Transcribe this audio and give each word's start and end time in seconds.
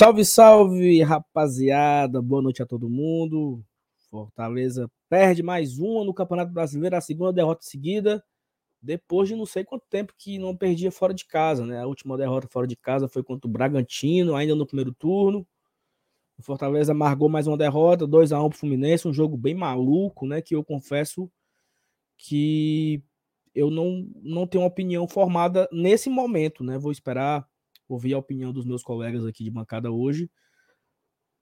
Salve, 0.00 0.24
salve, 0.24 1.02
rapaziada. 1.02 2.22
Boa 2.22 2.40
noite 2.40 2.62
a 2.62 2.66
todo 2.66 2.88
mundo. 2.88 3.62
Fortaleza 4.10 4.90
perde 5.10 5.42
mais 5.42 5.78
uma 5.78 6.02
no 6.06 6.14
Campeonato 6.14 6.50
Brasileiro, 6.50 6.96
a 6.96 7.02
segunda 7.02 7.34
derrota 7.34 7.62
seguida, 7.62 8.24
depois 8.80 9.28
de 9.28 9.36
não 9.36 9.44
sei 9.44 9.62
quanto 9.62 9.84
tempo 9.90 10.14
que 10.16 10.38
não 10.38 10.56
perdia 10.56 10.90
fora 10.90 11.12
de 11.12 11.26
casa, 11.26 11.66
né? 11.66 11.82
A 11.82 11.86
última 11.86 12.16
derrota 12.16 12.48
fora 12.50 12.66
de 12.66 12.76
casa 12.76 13.08
foi 13.08 13.22
contra 13.22 13.46
o 13.46 13.52
Bragantino, 13.52 14.34
ainda 14.34 14.54
no 14.54 14.66
primeiro 14.66 14.94
turno. 14.94 15.46
O 16.38 16.42
Fortaleza 16.42 16.92
amargou 16.92 17.28
mais 17.28 17.46
uma 17.46 17.58
derrota, 17.58 18.06
2 18.06 18.32
a 18.32 18.42
1 18.42 18.48
pro 18.48 18.58
Fluminense, 18.58 19.06
um 19.06 19.12
jogo 19.12 19.36
bem 19.36 19.54
maluco, 19.54 20.26
né, 20.26 20.40
que 20.40 20.56
eu 20.56 20.64
confesso 20.64 21.30
que 22.16 23.02
eu 23.54 23.70
não, 23.70 24.08
não 24.22 24.46
tenho 24.46 24.62
uma 24.62 24.70
opinião 24.70 25.06
formada 25.06 25.68
nesse 25.70 26.08
momento, 26.08 26.64
né? 26.64 26.78
Vou 26.78 26.90
esperar 26.90 27.46
ouvir 27.94 28.14
a 28.14 28.18
opinião 28.18 28.52
dos 28.52 28.64
meus 28.64 28.82
colegas 28.82 29.24
aqui 29.26 29.44
de 29.44 29.50
bancada 29.50 29.90
hoje 29.90 30.30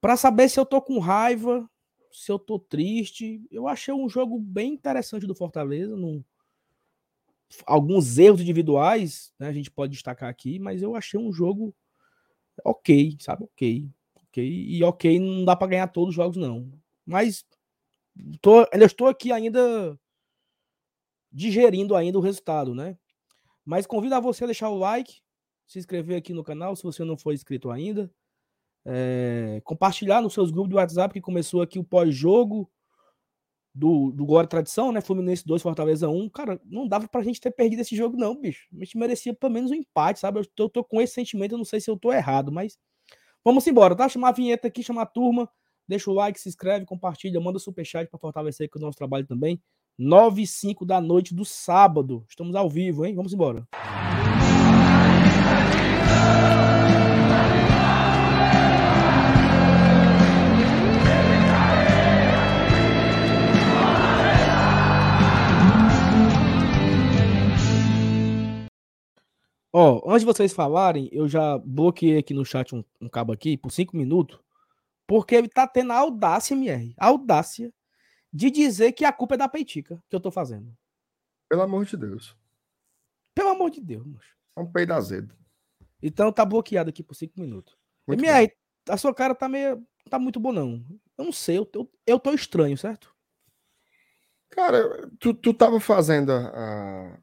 para 0.01 0.17
saber 0.17 0.49
se 0.49 0.59
eu 0.59 0.67
tô 0.67 0.81
com 0.81 0.99
raiva, 0.99 1.69
se 2.11 2.31
eu 2.31 2.39
tô 2.39 2.59
triste. 2.59 3.43
Eu 3.51 3.67
achei 3.67 3.93
um 3.93 4.09
jogo 4.09 4.39
bem 4.39 4.73
interessante 4.73 5.27
do 5.27 5.35
Fortaleza, 5.35 5.97
num... 5.97 6.23
alguns 7.67 8.19
erros 8.19 8.41
individuais, 8.41 9.33
né, 9.39 9.49
a 9.49 9.53
gente 9.53 9.71
pode 9.71 9.93
destacar 9.93 10.29
aqui, 10.29 10.59
mas 10.59 10.83
eu 10.83 10.95
achei 10.95 11.19
um 11.19 11.33
jogo 11.33 11.75
ok, 12.65 13.17
sabe? 13.21 13.45
Ok. 13.45 13.89
Ok. 14.29 14.45
E 14.45 14.83
ok, 14.85 15.19
não 15.19 15.45
dá 15.45 15.57
para 15.57 15.69
ganhar 15.69 15.89
todos 15.89 16.11
os 16.11 16.15
jogos, 16.15 16.37
não. 16.37 16.71
Mas 17.05 17.45
tô, 18.41 18.62
eu 18.73 18.87
estou 18.87 19.09
aqui 19.09 19.33
ainda 19.33 19.99
digerindo 21.31 21.95
ainda 21.95 22.19
o 22.19 22.23
resultado, 22.23 22.75
né? 22.75 22.97
Mas 23.65 23.87
convido 23.87 24.15
a 24.15 24.21
você 24.21 24.45
a 24.45 24.47
deixar 24.47 24.71
o 24.71 24.79
like, 24.79 25.21
se 25.69 25.79
inscrever 25.79 26.17
aqui 26.17 26.33
no 26.33 26.43
canal 26.43 26.75
se 26.75 26.83
você 26.83 27.05
não 27.05 27.17
for 27.17 27.33
inscrito 27.33 27.71
ainda. 27.71 28.11
É, 28.87 29.61
compartilhar 29.65 30.23
nos 30.23 30.33
seus 30.33 30.51
grupos 30.51 30.71
de 30.71 30.77
WhatsApp 30.77 31.13
que 31.13 31.21
começou 31.21 31.61
aqui 31.61 31.79
o 31.79 31.85
pós-jogo 31.85 32.69
do, 33.75 34.11
do 34.11 34.25
Glória 34.25 34.49
Tradição, 34.49 34.91
né? 34.91 35.03
Fluminense 35.03 35.47
2, 35.47 35.61
Fortaleza 35.61 36.09
1. 36.09 36.31
Cara, 36.31 36.59
não 36.65 36.89
dava 36.89 37.07
pra 37.07 37.23
gente 37.23 37.41
ter 37.41 37.51
perdido 37.51 37.81
esse 37.81 37.95
jogo, 37.95 38.17
não, 38.17 38.35
bicho. 38.35 38.67
A 38.75 38.79
gente 38.79 38.97
merecia 38.97 39.34
pelo 39.34 39.53
menos 39.53 39.71
um 39.71 39.75
empate, 39.75 40.19
sabe? 40.19 40.41
Eu 40.41 40.47
tô, 40.47 40.71
tô 40.71 40.83
com 40.83 41.03
esse 41.03 41.12
sentimento, 41.12 41.53
eu 41.53 41.59
não 41.59 41.67
sei 41.67 41.81
se 41.81 41.91
eu 41.91 41.99
tô 41.99 42.11
errado, 42.11 42.51
mas 42.51 42.78
vamos 43.45 43.67
embora, 43.67 43.95
tá? 43.95 44.09
Chamar 44.09 44.31
a 44.31 44.33
vinheta 44.33 44.69
aqui, 44.69 44.83
chamar 44.83 45.03
a 45.03 45.07
turma. 45.07 45.49
Deixa 45.87 46.11
o 46.11 46.15
like, 46.15 46.41
se 46.41 46.49
inscreve, 46.49 46.87
compartilha, 46.87 47.41
manda 47.41 47.59
superchat 47.59 48.11
para 48.11 48.19
fortalecer 48.19 48.67
aqui 48.67 48.78
o 48.78 48.81
nosso 48.81 48.97
trabalho 48.97 49.27
também. 49.27 49.61
9 49.99 50.43
e 50.43 50.47
5 50.47 50.87
da 50.87 51.01
noite 51.01 51.34
do 51.34 51.45
sábado. 51.45 52.25
Estamos 52.28 52.55
ao 52.55 52.71
vivo, 52.71 53.05
hein? 53.05 53.15
Vamos 53.15 53.33
embora. 53.33 53.67
Ó, 69.70 70.00
oh, 70.03 70.10
antes 70.10 70.22
de 70.22 70.26
vocês 70.26 70.53
falarem, 70.53 71.09
eu 71.12 71.28
já 71.28 71.56
bloqueei 71.59 72.19
aqui 72.19 72.34
no 72.34 72.44
chat 72.44 72.75
um, 72.75 72.82
um 73.00 73.09
cabo 73.09 73.32
aqui 73.32 73.56
por 73.56 73.70
cinco 73.70 73.97
minutos, 73.97 74.41
porque 75.06 75.34
ele 75.34 75.48
tá 75.48 75.69
tendo 75.69 75.92
a 75.92 75.98
audácia, 75.98 76.54
MR, 76.54 76.94
a 76.98 77.06
audácia 77.06 77.72
de 78.32 78.50
dizer 78.50 78.91
que 78.91 79.04
a 79.04 79.12
culpa 79.12 79.34
é 79.34 79.38
da 79.38 79.48
peitica 79.48 80.03
que 80.09 80.16
eu 80.16 80.20
tô 80.20 80.30
fazendo. 80.30 80.76
Pelo 81.48 81.62
amor 81.62 81.84
de 81.84 81.97
Deus. 81.97 82.36
Pelo 83.34 83.50
amor 83.50 83.70
de 83.70 83.80
Deus, 83.80 84.04
moço. 84.04 84.38
É 84.56 84.60
um 84.60 84.70
peido 84.70 84.92
azedo. 84.92 85.34
Então 86.03 86.32
tá 86.32 86.44
bloqueado 86.44 86.91
aqui 86.91 87.03
por 87.03 87.14
cinco 87.14 87.41
minutos. 87.41 87.76
Muito 88.06 88.25
MR, 88.25 88.47
bom. 88.47 88.92
a 88.92 88.97
sua 88.97 89.14
cara 89.14 89.34
tá 89.34 89.48
meio. 89.48 89.84
tá 90.09 90.19
muito 90.19 90.38
bom, 90.41 90.53
não. 90.53 90.84
Eu 91.16 91.25
não 91.25 91.32
sei, 91.32 91.59
eu, 91.59 91.69
eu, 91.75 91.91
eu 92.06 92.19
tô 92.19 92.32
estranho, 92.32 92.76
certo? 92.76 93.14
Cara, 94.50 95.09
tu, 95.19 95.34
tu 95.34 95.53
tava 95.53 95.78
fazendo 95.78 96.32
a, 96.32 97.19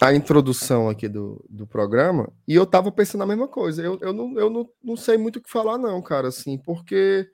a 0.00 0.14
introdução 0.14 0.88
aqui 0.88 1.08
do, 1.08 1.44
do 1.48 1.66
programa 1.66 2.30
e 2.46 2.54
eu 2.54 2.66
tava 2.66 2.92
pensando 2.92 3.22
a 3.22 3.26
mesma 3.26 3.48
coisa. 3.48 3.82
Eu, 3.82 3.98
eu, 4.00 4.12
não, 4.12 4.38
eu 4.38 4.50
não, 4.50 4.68
não 4.82 4.96
sei 4.96 5.16
muito 5.16 5.38
o 5.38 5.42
que 5.42 5.50
falar, 5.50 5.78
não, 5.78 6.02
cara, 6.02 6.28
assim, 6.28 6.58
porque. 6.58 7.28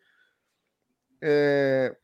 É... 1.23 1.97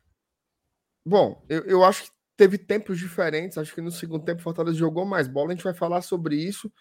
Bom, 1.04 1.44
eu, 1.48 1.62
eu 1.64 1.84
acho 1.84 2.04
que 2.04 2.15
teve 2.36 2.58
tempos 2.58 2.98
diferentes. 2.98 3.58
Acho 3.58 3.74
que 3.74 3.80
no 3.80 3.90
segundo 3.90 4.24
tempo 4.24 4.40
o 4.40 4.44
Fortaleza 4.44 4.76
jogou 4.76 5.04
mais 5.04 5.28
bola. 5.28 5.48
A 5.48 5.54
gente 5.54 5.64
vai 5.64 5.74
falar 5.74 6.02
sobre 6.02 6.36
isso. 6.36 6.72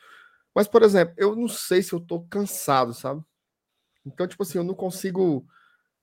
Mas, 0.53 0.67
por 0.67 0.83
exemplo, 0.83 1.13
eu 1.17 1.35
não 1.35 1.47
sei 1.47 1.81
se 1.81 1.93
eu 1.93 1.99
tô 1.99 2.21
cansado, 2.21 2.93
sabe? 2.93 3.21
Então, 4.05 4.27
tipo 4.27 4.43
assim, 4.43 4.57
eu 4.57 4.63
não 4.63 4.75
consigo 4.75 5.45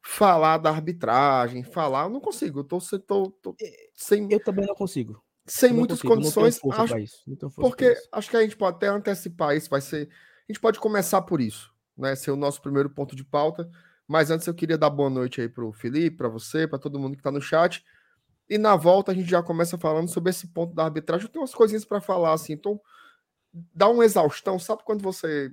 falar 0.03 0.59
da 0.59 0.71
arbitragem, 0.71 1.63
falar, 1.63 2.05
eu 2.05 2.11
não 2.11 2.21
consigo. 2.21 2.61
Eu 2.61 2.65
tô, 2.65 2.79
tô, 2.81 3.31
tô 3.31 3.57
sem. 3.95 4.31
Eu 4.31 4.43
também 4.43 4.67
não 4.67 4.75
consigo 4.75 5.23
sem 5.47 5.73
muitas 5.73 6.01
consigo, 6.01 6.15
condições. 6.15 6.61
Acho, 6.73 7.51
porque 7.57 7.97
acho 8.13 8.31
que 8.31 8.37
a 8.37 8.43
gente 8.43 8.57
pode 8.57 8.77
até 8.77 8.89
antecipar 8.89 9.57
isso. 9.57 9.69
Vai 9.69 9.81
ser. 9.81 10.09
A 10.49 10.53
gente 10.53 10.61
pode 10.61 10.79
começar 10.79 11.23
por 11.23 11.41
isso, 11.41 11.73
né? 11.97 12.15
Ser 12.15 12.31
o 12.31 12.37
nosso 12.37 12.61
primeiro 12.61 12.91
ponto 12.91 13.17
de 13.17 13.25
pauta. 13.25 13.69
Mas 14.07 14.31
antes 14.31 14.47
eu 14.47 14.55
queria 14.55 14.77
dar 14.77 14.91
boa 14.91 15.09
noite 15.09 15.41
aí 15.41 15.49
para 15.49 15.65
o 15.65 15.73
Felipe, 15.73 16.17
para 16.17 16.29
você, 16.29 16.67
para 16.67 16.79
todo 16.79 16.99
mundo 16.99 17.15
que 17.15 17.21
está 17.21 17.31
no 17.31 17.41
chat. 17.41 17.85
E 18.53 18.59
na 18.59 18.77
volta 18.77 19.13
a 19.13 19.15
gente 19.15 19.31
já 19.31 19.43
começa 19.43 19.79
falando 19.79 20.11
sobre 20.11 20.29
esse 20.29 20.47
ponto 20.47 20.75
da 20.75 20.85
arbitragem. 20.85 21.25
Eu 21.25 21.33
tenho 21.33 21.41
umas 21.43 21.55
coisinhas 21.55 21.87
para 21.87 22.03
falar 22.03 22.35
assim. 22.35 22.53
Então, 22.53 22.79
dá 23.75 23.89
uma 23.89 24.05
exaustão. 24.05 24.59
Sabe 24.59 24.83
quando 24.85 25.01
você 25.01 25.51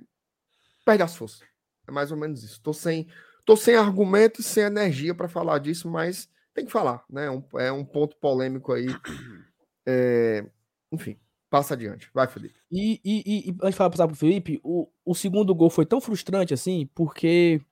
perde 0.84 1.02
as 1.02 1.16
forças? 1.16 1.40
É 1.88 1.90
mais 1.90 2.12
ou 2.12 2.18
menos 2.18 2.44
isso. 2.44 2.60
Tô 2.60 2.74
sem, 2.74 3.08
tô 3.46 3.56
sem 3.56 3.74
argumento 3.74 4.42
e 4.42 4.44
sem 4.44 4.64
energia 4.64 5.14
para 5.14 5.28
falar 5.28 5.60
disso, 5.60 5.88
mas 5.88 6.28
tem 6.52 6.66
que 6.66 6.70
falar, 6.70 7.02
né? 7.08 7.24
É 7.24 7.30
um, 7.30 7.44
é 7.58 7.72
um 7.72 7.86
ponto 7.86 8.14
polêmico 8.16 8.70
aí 8.70 8.88
é, 9.86 10.44
enfim, 10.92 11.18
passa 11.48 11.72
adiante. 11.72 12.10
Vai, 12.12 12.26
Felipe. 12.26 12.60
E, 12.70 13.00
e, 13.02 13.48
e 13.48 13.50
antes 13.62 13.70
de 13.70 13.76
falar 13.76 13.88
passar 13.88 14.08
pro 14.08 14.14
Felipe, 14.14 14.60
o, 14.62 14.86
o 15.06 15.14
segundo 15.14 15.54
gol 15.54 15.70
foi 15.70 15.86
tão 15.86 16.02
frustrante 16.02 16.52
assim, 16.52 16.86
porque 16.94 17.62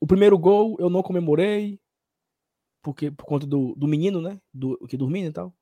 o 0.00 0.06
primeiro 0.06 0.38
gol 0.38 0.76
eu 0.80 0.88
não 0.88 1.02
comemorei, 1.02 1.78
porque 2.84 3.10
por 3.10 3.24
conta 3.24 3.46
do, 3.46 3.74
do 3.74 3.88
menino, 3.88 4.20
né? 4.20 4.38
Do, 4.52 4.78
que 4.86 4.96
dormindo 4.96 5.28
e 5.28 5.32
tal. 5.32 5.52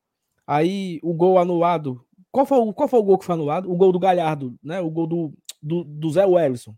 Aí 0.45 0.99
o 1.03 1.15
gol 1.15 1.39
anulado. 1.39 2.05
Qual 2.33 2.45
foi, 2.45 2.73
qual 2.73 2.89
foi 2.89 2.99
o 2.99 3.05
gol 3.05 3.17
que 3.17 3.25
foi 3.25 3.35
anulado? 3.35 3.71
O 3.71 3.77
gol 3.77 3.93
do 3.93 3.99
Galhardo, 3.99 4.59
né? 4.63 4.81
O 4.81 4.91
gol 4.91 5.07
do, 5.07 5.33
do, 5.63 5.85
do 5.85 6.11
Zé 6.11 6.27
Wellison. 6.27 6.75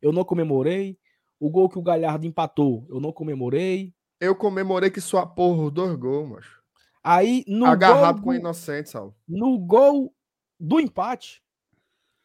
Eu 0.00 0.12
não 0.12 0.22
comemorei. 0.22 0.98
O 1.40 1.48
gol 1.50 1.68
que 1.68 1.78
o 1.78 1.82
Galhardo 1.82 2.26
empatou, 2.26 2.86
eu 2.88 3.00
não 3.00 3.12
comemorei. 3.12 3.94
Eu 4.20 4.34
comemorei 4.34 4.90
que 4.90 5.00
sua 5.00 5.26
porra, 5.26 5.70
dois 5.70 5.94
gols, 5.96 6.28
macho. 6.28 6.62
Aí 7.02 7.44
no 7.46 7.66
agarrado 7.66 8.16
gol, 8.16 8.24
com 8.24 8.30
o 8.30 8.34
inocente, 8.34 8.90
Sal. 8.90 9.14
No 9.26 9.58
gol 9.58 10.14
do 10.60 10.78
empate. 10.78 11.42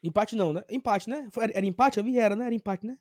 Empate 0.04 0.36
não, 0.36 0.54
né? 0.54 0.64
Empate, 0.70 1.10
né? 1.10 1.30
Era, 1.38 1.52
era 1.58 1.66
empate? 1.66 2.00
Eu 2.00 2.04
vi, 2.04 2.18
era, 2.18 2.36
né? 2.36 2.46
Era 2.46 2.56
empate, 2.56 2.86
né? 2.86 2.98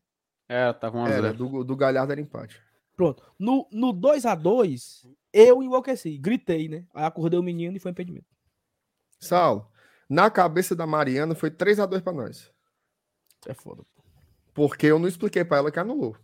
É, 0.48 0.72
tava 0.72 0.98
um 0.98 1.06
Era, 1.06 1.32
do, 1.32 1.64
do 1.64 1.76
Galhardo 1.76 2.12
era 2.12 2.20
empate. 2.20 2.60
Pronto. 3.00 3.22
No, 3.38 3.66
no 3.72 3.94
2x2, 3.94 5.08
eu 5.32 5.62
enlouqueci. 5.62 6.18
Gritei, 6.18 6.68
né? 6.68 6.84
Aí 6.92 7.02
acordei 7.02 7.40
o 7.40 7.42
menino 7.42 7.74
e 7.74 7.80
foi 7.80 7.92
impedimento. 7.92 8.26
Sal, 9.18 9.72
na 10.06 10.30
cabeça 10.30 10.76
da 10.76 10.86
Mariana 10.86 11.34
foi 11.34 11.50
3x2 11.50 12.02
pra 12.02 12.12
nós. 12.12 12.52
É 13.46 13.54
foda. 13.54 13.82
Porque 14.52 14.84
eu 14.84 14.98
não 14.98 15.08
expliquei 15.08 15.42
pra 15.46 15.56
ela 15.56 15.72
que 15.72 15.80
anulou. 15.80 16.14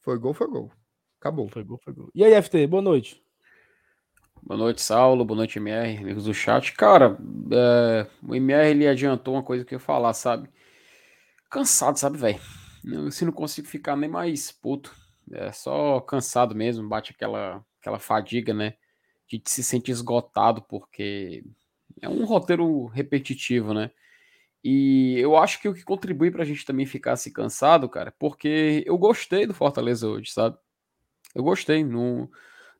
Foi 0.00 0.18
gol, 0.18 0.34
foi 0.34 0.48
gol. 0.48 0.72
Acabou. 1.20 1.48
Foi 1.48 1.62
gol, 1.62 1.78
foi 1.84 1.92
gol. 1.92 2.10
E 2.12 2.24
aí, 2.24 2.42
FT, 2.42 2.66
boa 2.66 2.82
noite. 2.82 3.24
Boa 4.42 4.58
noite, 4.58 4.82
Saulo. 4.82 5.24
Boa 5.24 5.36
noite, 5.36 5.60
MR, 5.60 5.98
amigos 5.98 6.24
do 6.24 6.34
chat. 6.34 6.72
Cara, 6.72 7.16
é, 7.52 8.08
o 8.26 8.34
MR 8.34 8.70
ele 8.70 8.88
adiantou 8.88 9.34
uma 9.34 9.44
coisa 9.44 9.64
que 9.64 9.72
eu 9.72 9.76
ia 9.76 9.84
falar, 9.84 10.14
sabe? 10.14 10.50
Cansado, 11.48 11.96
sabe, 11.96 12.18
velho? 12.18 12.40
Se 13.12 13.24
não 13.24 13.30
consigo 13.30 13.68
ficar 13.68 13.94
nem 13.94 14.10
mais 14.10 14.50
puto. 14.50 15.00
É 15.30 15.52
só 15.52 16.00
cansado 16.00 16.54
mesmo, 16.54 16.88
bate 16.88 17.12
aquela, 17.12 17.64
aquela 17.80 17.98
fadiga, 17.98 18.52
né? 18.52 18.74
De 19.28 19.40
se 19.46 19.62
sentir 19.62 19.92
esgotado, 19.92 20.62
porque 20.62 21.44
é 22.00 22.08
um 22.08 22.24
roteiro 22.24 22.86
repetitivo, 22.86 23.72
né? 23.74 23.90
E 24.64 25.18
eu 25.18 25.36
acho 25.36 25.60
que 25.60 25.68
o 25.68 25.74
que 25.74 25.82
contribui 25.82 26.30
pra 26.30 26.44
gente 26.44 26.64
também 26.64 26.86
ficar 26.86 27.16
se 27.16 27.32
cansado, 27.32 27.88
cara, 27.88 28.12
porque 28.18 28.84
eu 28.86 28.96
gostei 28.96 29.46
do 29.46 29.54
Fortaleza 29.54 30.08
hoje, 30.08 30.30
sabe? 30.30 30.56
Eu 31.34 31.42
gostei. 31.42 31.84
Não. 31.84 32.30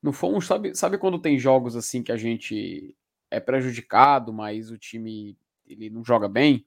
Não 0.02 0.12
fomos, 0.12 0.46
sabe, 0.46 0.74
sabe 0.74 0.98
quando 0.98 1.20
tem 1.20 1.38
jogos 1.38 1.76
assim 1.76 2.02
que 2.02 2.10
a 2.10 2.16
gente 2.16 2.96
é 3.30 3.38
prejudicado, 3.38 4.32
mas 4.32 4.68
o 4.68 4.76
time 4.76 5.38
ele 5.64 5.88
não 5.90 6.04
joga 6.04 6.28
bem? 6.28 6.66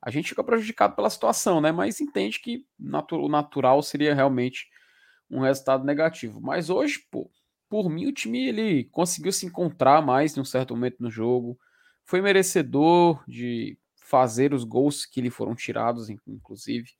A 0.00 0.10
gente 0.10 0.28
fica 0.28 0.44
prejudicado 0.44 0.94
pela 0.94 1.10
situação, 1.10 1.60
né? 1.60 1.72
Mas 1.72 2.00
entende 2.00 2.38
que 2.40 2.64
natu 2.78 3.16
o 3.16 3.28
natural 3.28 3.82
seria 3.82 4.14
realmente 4.14 4.70
um 5.30 5.40
resultado 5.40 5.84
negativo. 5.84 6.40
Mas 6.40 6.70
hoje, 6.70 7.00
pô, 7.10 7.30
por 7.68 7.90
mim, 7.90 8.06
o 8.06 8.12
time 8.12 8.48
ele 8.48 8.84
conseguiu 8.84 9.32
se 9.32 9.46
encontrar 9.46 10.02
mais 10.02 10.36
em 10.36 10.40
um 10.40 10.44
certo 10.44 10.74
momento 10.74 10.96
no 11.00 11.10
jogo. 11.10 11.58
Foi 12.04 12.20
merecedor 12.22 13.22
de 13.28 13.78
fazer 13.96 14.54
os 14.54 14.64
gols 14.64 15.04
que 15.04 15.20
lhe 15.20 15.30
foram 15.30 15.54
tirados, 15.54 16.08
inclusive. 16.26 16.90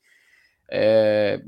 É, 0.69 1.41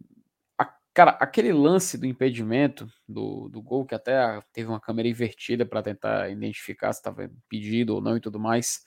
a, 0.57 0.65
cara, 0.93 1.11
aquele 1.19 1.53
lance 1.53 1.97
do 1.97 2.07
impedimento 2.07 2.87
do, 3.07 3.47
do 3.49 3.61
gol, 3.61 3.85
que 3.85 3.95
até 3.95 4.41
teve 4.51 4.69
uma 4.69 4.79
câmera 4.79 5.07
invertida 5.07 5.65
para 5.65 5.83
tentar 5.83 6.29
identificar 6.31 6.91
se 6.93 6.99
estava 6.99 7.25
impedido 7.25 7.95
ou 7.95 8.01
não 8.01 8.17
e 8.17 8.21
tudo 8.21 8.39
mais. 8.39 8.83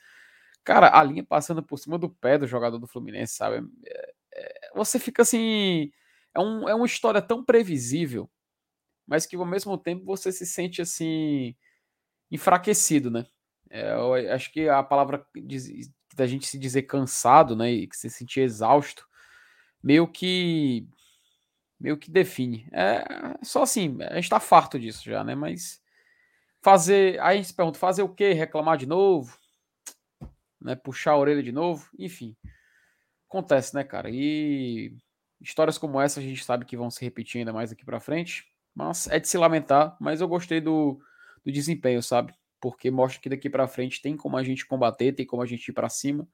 Cara, 0.64 0.98
a 0.98 1.02
linha 1.04 1.22
passando 1.24 1.62
por 1.62 1.78
cima 1.78 1.98
do 1.98 2.08
pé 2.08 2.38
do 2.38 2.46
jogador 2.46 2.78
do 2.78 2.86
Fluminense, 2.88 3.34
sabe? 3.36 3.66
É, 3.86 4.14
é, 4.34 4.70
você 4.74 4.98
fica 4.98 5.22
assim. 5.22 5.92
É, 6.34 6.40
um, 6.40 6.68
é 6.68 6.74
uma 6.74 6.86
história 6.86 7.22
tão 7.22 7.44
previsível, 7.44 8.30
mas 9.06 9.26
que 9.26 9.36
ao 9.36 9.46
mesmo 9.46 9.78
tempo 9.78 10.04
você 10.04 10.32
se 10.32 10.46
sente 10.46 10.82
assim. 10.82 11.54
enfraquecido, 12.30 13.10
né? 13.10 13.26
É, 13.70 13.92
acho 14.32 14.52
que 14.52 14.68
a 14.68 14.82
palavra 14.82 15.26
da 16.16 16.26
gente 16.26 16.46
se 16.46 16.58
dizer 16.58 16.82
cansado, 16.82 17.56
né, 17.56 17.70
e 17.72 17.86
que 17.88 17.96
se 17.96 18.08
sentir 18.10 18.40
exausto, 18.40 19.06
meio 19.82 20.06
que 20.08 20.88
meio 21.80 21.98
que 21.98 22.10
define. 22.10 22.68
É 22.72 23.04
só 23.42 23.62
assim, 23.62 23.98
a 24.02 24.14
gente 24.16 24.30
tá 24.30 24.40
farto 24.40 24.78
disso 24.78 25.04
já, 25.04 25.24
né? 25.24 25.34
Mas 25.34 25.82
fazer, 26.62 27.20
aí 27.20 27.34
a 27.34 27.36
gente 27.36 27.48
se 27.48 27.54
pergunta, 27.54 27.78
fazer 27.78 28.02
o 28.02 28.08
quê? 28.14 28.32
Reclamar 28.32 28.78
de 28.78 28.86
novo? 28.86 29.38
Né, 30.60 30.74
puxar 30.76 31.12
a 31.12 31.18
orelha 31.18 31.42
de 31.42 31.52
novo? 31.52 31.88
Enfim. 31.98 32.36
Acontece, 33.28 33.74
né, 33.74 33.84
cara? 33.84 34.08
E 34.10 34.96
histórias 35.44 35.78
como 35.78 36.00
essa 36.00 36.20
a 36.20 36.22
gente 36.22 36.44
sabe 36.44 36.64
que 36.64 36.76
vão 36.76 36.90
se 36.90 37.04
repetir 37.04 37.40
ainda 37.40 37.52
mais 37.52 37.70
aqui 37.70 37.84
para 37.84 38.00
frente, 38.00 38.46
mas 38.74 39.06
é 39.08 39.20
de 39.20 39.28
se 39.28 39.38
lamentar, 39.38 39.96
mas 40.00 40.20
eu 40.20 40.28
gostei 40.28 40.60
do, 40.60 40.98
do 41.44 41.52
desempenho, 41.52 42.02
sabe? 42.02 42.34
porque 42.64 42.90
mostra 42.90 43.20
que 43.20 43.28
daqui 43.28 43.50
para 43.50 43.68
frente 43.68 44.00
tem 44.00 44.16
como 44.16 44.38
a 44.38 44.42
gente 44.42 44.64
combater, 44.64 45.12
tem 45.12 45.26
como 45.26 45.42
a 45.42 45.46
gente 45.46 45.68
ir 45.68 45.74
para 45.74 45.90
cima. 45.90 46.26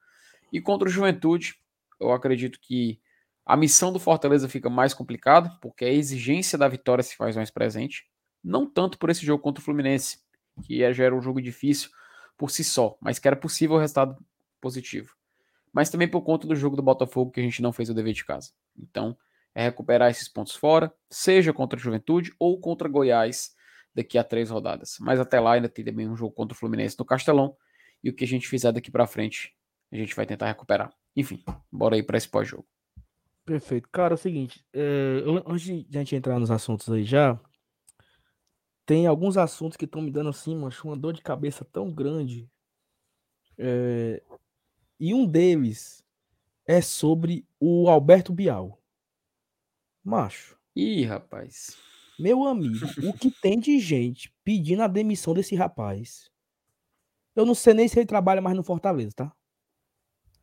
E 0.49 0.61
contra 0.61 0.87
o 0.87 0.91
Juventude, 0.91 1.55
eu 1.99 2.13
acredito 2.13 2.57
que 2.61 3.01
a 3.45 3.57
missão 3.57 3.91
do 3.91 3.99
Fortaleza 3.99 4.47
fica 4.47 4.69
mais 4.69 4.93
complicada, 4.93 5.49
porque 5.61 5.83
a 5.83 5.91
exigência 5.91 6.57
da 6.57 6.69
vitória 6.69 7.03
se 7.03 7.17
faz 7.17 7.35
mais 7.35 7.51
presente. 7.51 8.09
Não 8.41 8.65
tanto 8.65 8.97
por 8.97 9.09
esse 9.09 9.25
jogo 9.25 9.43
contra 9.43 9.61
o 9.61 9.65
Fluminense, 9.65 10.19
que 10.63 10.81
é, 10.81 10.93
já 10.93 11.03
era 11.03 11.13
um 11.13 11.21
jogo 11.21 11.41
difícil 11.41 11.89
por 12.37 12.49
si 12.49 12.63
só, 12.63 12.97
mas 13.01 13.19
que 13.19 13.27
era 13.27 13.35
possível 13.35 13.75
o 13.75 13.79
resultado 13.79 14.15
positivo. 14.61 15.13
Mas 15.73 15.89
também 15.89 16.07
por 16.07 16.21
conta 16.21 16.47
do 16.47 16.55
jogo 16.55 16.77
do 16.77 16.81
Botafogo, 16.81 17.31
que 17.31 17.41
a 17.41 17.43
gente 17.43 17.61
não 17.61 17.73
fez 17.73 17.89
o 17.89 17.93
dever 17.93 18.13
de 18.13 18.23
casa. 18.23 18.53
Então, 18.77 19.17
é 19.53 19.63
recuperar 19.63 20.09
esses 20.09 20.29
pontos 20.29 20.55
fora, 20.55 20.93
seja 21.09 21.53
contra 21.53 21.77
a 21.77 21.81
Juventude 21.81 22.33
ou 22.39 22.59
contra 22.59 22.87
Goiás, 22.87 23.53
daqui 23.93 24.17
a 24.17 24.23
três 24.23 24.49
rodadas. 24.49 24.95
Mas 24.99 25.19
até 25.19 25.39
lá 25.39 25.53
ainda 25.53 25.69
tem 25.69 25.83
também 25.83 26.09
um 26.09 26.15
jogo 26.15 26.33
contra 26.33 26.55
o 26.55 26.57
Fluminense 26.57 26.97
no 26.97 27.05
Castelão. 27.05 27.55
E 28.03 28.09
o 28.09 28.15
que 28.15 28.23
a 28.23 28.27
gente 28.27 28.47
fizer 28.47 28.71
daqui 28.71 28.89
para 28.89 29.05
frente, 29.05 29.53
a 29.91 29.95
gente 29.95 30.15
vai 30.15 30.25
tentar 30.25 30.47
recuperar. 30.47 30.91
Enfim, 31.15 31.43
bora 31.71 31.95
aí 31.95 32.03
para 32.03 32.17
esse 32.17 32.29
pós-jogo. 32.29 32.65
Perfeito. 33.45 33.89
Cara, 33.89 34.13
é 34.13 34.15
o 34.15 34.17
seguinte, 34.17 34.65
é, 34.73 35.23
antes 35.45 35.65
de 35.65 35.97
a 35.97 35.99
gente 35.99 36.15
entrar 36.15 36.39
nos 36.39 36.51
assuntos 36.51 36.89
aí 36.89 37.03
já, 37.03 37.39
tem 38.85 39.07
alguns 39.07 39.37
assuntos 39.37 39.77
que 39.77 39.85
estão 39.85 40.01
me 40.01 40.11
dando 40.11 40.29
assim, 40.29 40.55
macho, 40.55 40.87
uma 40.87 40.97
dor 40.97 41.13
de 41.13 41.21
cabeça 41.21 41.65
tão 41.65 41.91
grande. 41.91 42.49
É, 43.57 44.21
e 44.99 45.13
um 45.13 45.25
deles 45.25 46.03
é 46.71 46.81
sobre 46.81 47.45
o 47.59 47.89
Alberto 47.89 48.31
Bial. 48.31 48.81
Macho. 50.01 50.57
Ih, 50.73 51.03
rapaz. 51.03 51.77
Meu 52.17 52.45
amigo, 52.45 52.85
o 53.03 53.11
que 53.11 53.29
tem 53.41 53.59
de 53.59 53.77
gente 53.77 54.33
pedindo 54.41 54.81
a 54.81 54.87
demissão 54.87 55.33
desse 55.33 55.53
rapaz? 55.53 56.31
Eu 57.35 57.45
não 57.45 57.53
sei 57.53 57.73
nem 57.73 57.89
se 57.89 57.99
ele 57.99 58.05
trabalha 58.05 58.41
mais 58.41 58.55
no 58.55 58.63
Fortaleza, 58.63 59.11
tá? 59.13 59.35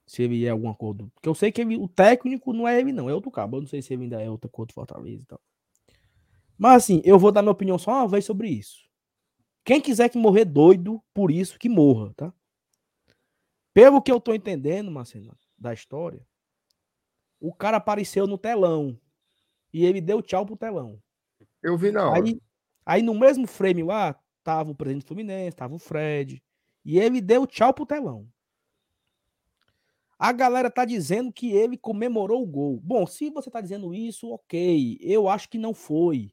Se 0.06 0.22
ele 0.22 0.44
é 0.44 0.50
algum 0.50 0.68
acordo. 0.68 1.10
Porque 1.14 1.28
eu 1.28 1.34
sei 1.34 1.50
que 1.50 1.62
ele, 1.62 1.78
o 1.78 1.88
técnico 1.88 2.52
não 2.52 2.68
é 2.68 2.78
ele, 2.78 2.92
não. 2.92 3.08
É 3.08 3.14
outro 3.14 3.30
cabo. 3.30 3.56
Eu 3.56 3.60
não 3.62 3.68
sei 3.68 3.80
se 3.80 3.94
ele 3.94 4.02
ainda 4.02 4.20
é 4.20 4.28
outro 4.28 4.48
acordo 4.48 4.68
do 4.68 4.74
Fortaleza 4.74 5.22
e 5.22 5.26
tal. 5.26 5.40
Mas 6.58 6.84
assim, 6.84 7.00
eu 7.04 7.18
vou 7.18 7.32
dar 7.32 7.40
minha 7.40 7.52
opinião 7.52 7.78
só 7.78 7.90
uma 7.92 8.08
vez 8.08 8.26
sobre 8.26 8.50
isso. 8.50 8.86
Quem 9.64 9.80
quiser 9.80 10.10
que 10.10 10.18
morrer 10.18 10.44
doido 10.44 11.02
por 11.14 11.30
isso, 11.30 11.58
que 11.58 11.70
morra, 11.70 12.12
tá? 12.14 12.34
Pelo 13.72 14.02
que 14.02 14.12
eu 14.12 14.20
tô 14.20 14.34
entendendo, 14.34 14.90
Marcelo, 14.90 15.34
da 15.58 15.72
história, 15.72 16.24
o 17.40 17.52
cara 17.52 17.76
apareceu 17.76 18.26
no 18.26 18.38
telão. 18.38 18.98
E 19.72 19.84
ele 19.84 20.00
deu 20.00 20.22
tchau 20.22 20.46
pro 20.46 20.56
telão. 20.56 21.00
Eu 21.62 21.76
vi 21.76 21.90
na 21.90 22.10
hora. 22.10 22.24
Aí, 22.24 22.40
aí 22.86 23.02
no 23.02 23.14
mesmo 23.14 23.46
frame 23.46 23.82
lá, 23.82 24.18
tava 24.42 24.70
o 24.70 24.74
presidente 24.74 25.04
do 25.04 25.08
Fluminense, 25.08 25.56
tava 25.56 25.74
o 25.74 25.78
Fred. 25.78 26.42
E 26.84 26.98
ele 26.98 27.20
deu 27.20 27.46
tchau 27.46 27.74
pro 27.74 27.84
telão. 27.84 28.26
A 30.18 30.32
galera 30.32 30.70
tá 30.70 30.84
dizendo 30.84 31.32
que 31.32 31.52
ele 31.52 31.76
comemorou 31.76 32.42
o 32.42 32.46
gol. 32.46 32.80
Bom, 32.82 33.06
se 33.06 33.30
você 33.30 33.50
tá 33.50 33.60
dizendo 33.60 33.94
isso, 33.94 34.28
ok. 34.30 34.98
Eu 35.00 35.28
acho 35.28 35.48
que 35.48 35.58
não 35.58 35.72
foi. 35.72 36.32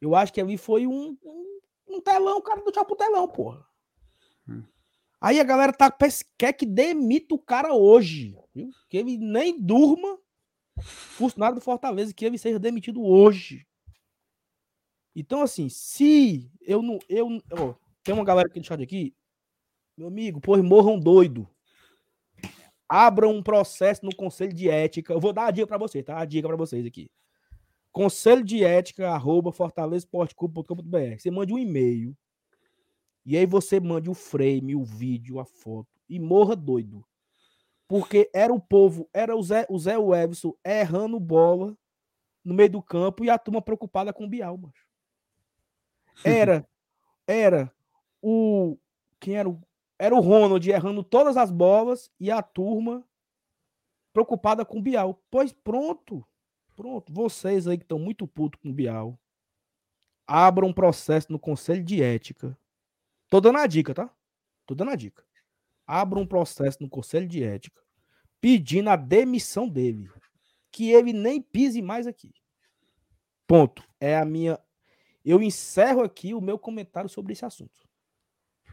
Eu 0.00 0.14
acho 0.14 0.32
que 0.32 0.40
ali 0.40 0.56
foi 0.56 0.86
um, 0.86 1.16
um, 1.24 1.60
um 1.88 2.00
telão, 2.00 2.38
o 2.38 2.42
cara 2.42 2.62
do 2.62 2.70
tchau 2.70 2.84
pro 2.84 2.94
telão, 2.94 3.26
porra. 3.26 3.66
Hum. 4.48 4.62
Aí 5.20 5.40
a 5.40 5.44
galera 5.44 5.72
tá, 5.72 5.90
quer 6.38 6.52
que 6.52 6.66
demita 6.66 7.34
o 7.34 7.38
cara 7.38 7.72
hoje. 7.72 8.36
Viu? 8.56 8.70
Que 8.88 8.96
ele 8.96 9.18
nem 9.18 9.60
durma. 9.60 10.18
Funcionário 10.80 11.56
do 11.56 11.60
Fortaleza, 11.60 12.14
que 12.14 12.24
ele 12.24 12.38
seja 12.38 12.58
demitido 12.58 13.04
hoje. 13.04 13.66
Então, 15.14 15.42
assim, 15.42 15.68
se 15.68 16.50
eu 16.62 16.80
não. 16.80 16.98
Eu, 17.06 17.28
ó, 17.52 17.74
tem 18.02 18.14
uma 18.14 18.24
galera 18.24 18.48
aqui 18.48 18.58
no 18.58 18.64
chat 18.64 18.82
aqui. 18.82 19.14
Meu 19.96 20.08
amigo, 20.08 20.40
pois 20.40 20.62
morram 20.62 20.98
doido. 20.98 21.46
Abram 22.88 23.34
um 23.34 23.42
processo 23.42 24.04
no 24.04 24.14
Conselho 24.14 24.54
de 24.54 24.70
Ética. 24.70 25.12
Eu 25.12 25.20
vou 25.20 25.32
dar 25.34 25.46
a 25.46 25.50
dica 25.50 25.66
para 25.66 25.78
vocês, 25.78 26.04
tá? 26.04 26.18
A 26.18 26.24
dica 26.24 26.48
para 26.48 26.56
vocês 26.56 26.86
aqui. 26.86 27.10
Conselho 27.92 28.44
de 28.44 28.64
Ética, 28.64 29.10
arroba 29.10 29.52
fortalezasportclub.com.br. 29.52 31.18
Você 31.18 31.30
mande 31.30 31.52
um 31.52 31.58
e-mail. 31.58 32.16
E 33.24 33.36
aí 33.36 33.44
você 33.44 33.80
mande 33.80 34.08
o 34.08 34.14
frame, 34.14 34.76
o 34.76 34.84
vídeo, 34.84 35.40
a 35.40 35.44
foto. 35.44 35.88
E 36.08 36.18
morra 36.18 36.54
doido. 36.54 37.04
Porque 37.88 38.30
era 38.34 38.52
o 38.52 38.60
povo, 38.60 39.08
era 39.12 39.36
o 39.36 39.42
Zé, 39.42 39.66
o 39.68 39.78
Zé 39.78 39.94
Everson 39.94 40.54
errando 40.64 41.20
bola 41.20 41.76
no 42.44 42.54
meio 42.54 42.70
do 42.70 42.82
campo 42.82 43.24
e 43.24 43.30
a 43.30 43.38
turma 43.38 43.60
preocupada 43.60 44.12
com 44.12 44.24
o 44.24 44.28
Bial, 44.28 44.56
mano. 44.56 44.74
Era, 46.24 46.66
era 47.26 47.70
o. 48.22 48.78
Quem 49.20 49.36
era 49.36 49.50
o. 49.50 49.60
Era 49.98 50.14
o 50.14 50.20
Ronald 50.20 50.66
errando 50.66 51.04
todas 51.04 51.36
as 51.36 51.50
bolas 51.50 52.10
e 52.18 52.30
a 52.30 52.40
turma 52.40 53.04
preocupada 54.14 54.64
com 54.64 54.78
o 54.78 54.82
Bial. 54.82 55.22
Pois 55.30 55.52
pronto. 55.52 56.26
Pronto. 56.74 57.12
Vocês 57.12 57.66
aí 57.66 57.76
que 57.76 57.84
estão 57.84 57.98
muito 57.98 58.26
putos 58.26 58.60
com 58.62 58.70
o 58.70 58.72
Bial, 58.72 59.18
abram 60.26 60.68
um 60.68 60.72
processo 60.72 61.30
no 61.30 61.38
Conselho 61.38 61.84
de 61.84 62.02
Ética. 62.02 62.56
Tô 63.28 63.40
dando 63.40 63.58
a 63.58 63.66
dica, 63.66 63.92
tá? 63.92 64.10
Tô 64.64 64.74
dando 64.74 64.92
a 64.92 64.96
dica. 64.96 65.25
Abram 65.86 66.22
um 66.22 66.26
processo 66.26 66.82
no 66.82 66.88
Conselho 66.88 67.28
de 67.28 67.42
Ética 67.42 67.80
pedindo 68.40 68.90
a 68.90 68.96
demissão 68.96 69.68
dele. 69.68 70.10
Que 70.70 70.90
ele 70.90 71.12
nem 71.12 71.40
pise 71.40 71.80
mais 71.80 72.06
aqui. 72.06 72.34
Ponto. 73.46 73.82
É 73.98 74.16
a 74.18 74.24
minha 74.24 74.58
eu 75.26 75.42
encerro 75.42 76.02
aqui 76.02 76.32
o 76.32 76.40
meu 76.40 76.56
comentário 76.56 77.10
sobre 77.10 77.32
esse 77.32 77.44
assunto. 77.44 77.84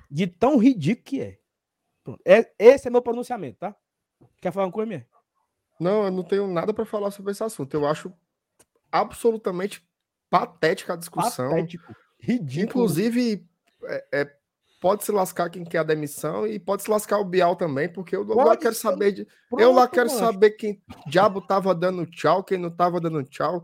De 0.09 0.27
tão 0.27 0.57
ridículo 0.57 1.03
que 1.03 1.19
é. 1.19 1.39
Pronto. 2.03 2.21
É, 2.23 2.53
esse 2.59 2.87
é 2.87 2.91
meu 2.91 3.01
pronunciamento, 3.01 3.57
tá? 3.57 3.75
Quer 4.39 4.51
falar 4.51 4.67
uma 4.67 4.71
coisa 4.71 4.87
minha? 4.87 5.07
Não, 5.79 6.05
eu 6.05 6.11
não 6.11 6.21
tenho 6.21 6.45
nada 6.45 6.71
para 6.71 6.85
falar 6.85 7.09
sobre 7.09 7.31
esse 7.31 7.43
assunto. 7.43 7.73
Eu 7.73 7.87
acho 7.87 8.13
absolutamente 8.91 9.83
patética 10.29 10.93
a 10.93 10.95
discussão. 10.95 11.49
Patético. 11.49 11.95
Ridículo. 12.19 12.65
Inclusive, 12.65 13.49
é, 13.85 14.07
é, 14.13 14.37
pode 14.83 15.05
se 15.05 15.13
lascar 15.13 15.49
quem 15.49 15.63
quer 15.63 15.77
a 15.77 15.83
demissão 15.83 16.45
e 16.45 16.59
pode 16.59 16.83
se 16.83 16.91
lascar 16.91 17.17
o 17.17 17.23
Bial 17.23 17.55
também, 17.55 17.87
porque 17.87 18.17
eu 18.17 18.25
pode 18.25 18.49
lá 18.49 18.57
quero 18.57 18.75
ser. 18.75 18.81
saber 18.81 19.13
de. 19.13 19.25
Pronto, 19.49 19.63
eu 19.63 19.71
lá 19.71 19.87
quero 19.87 20.09
saber 20.09 20.51
quem 20.51 20.81
diabo 21.07 21.39
tava 21.39 21.73
dando 21.73 22.05
tchau, 22.05 22.43
quem 22.43 22.57
não 22.57 22.69
tava 22.69 22.99
dando 22.99 23.23
tchau. 23.23 23.63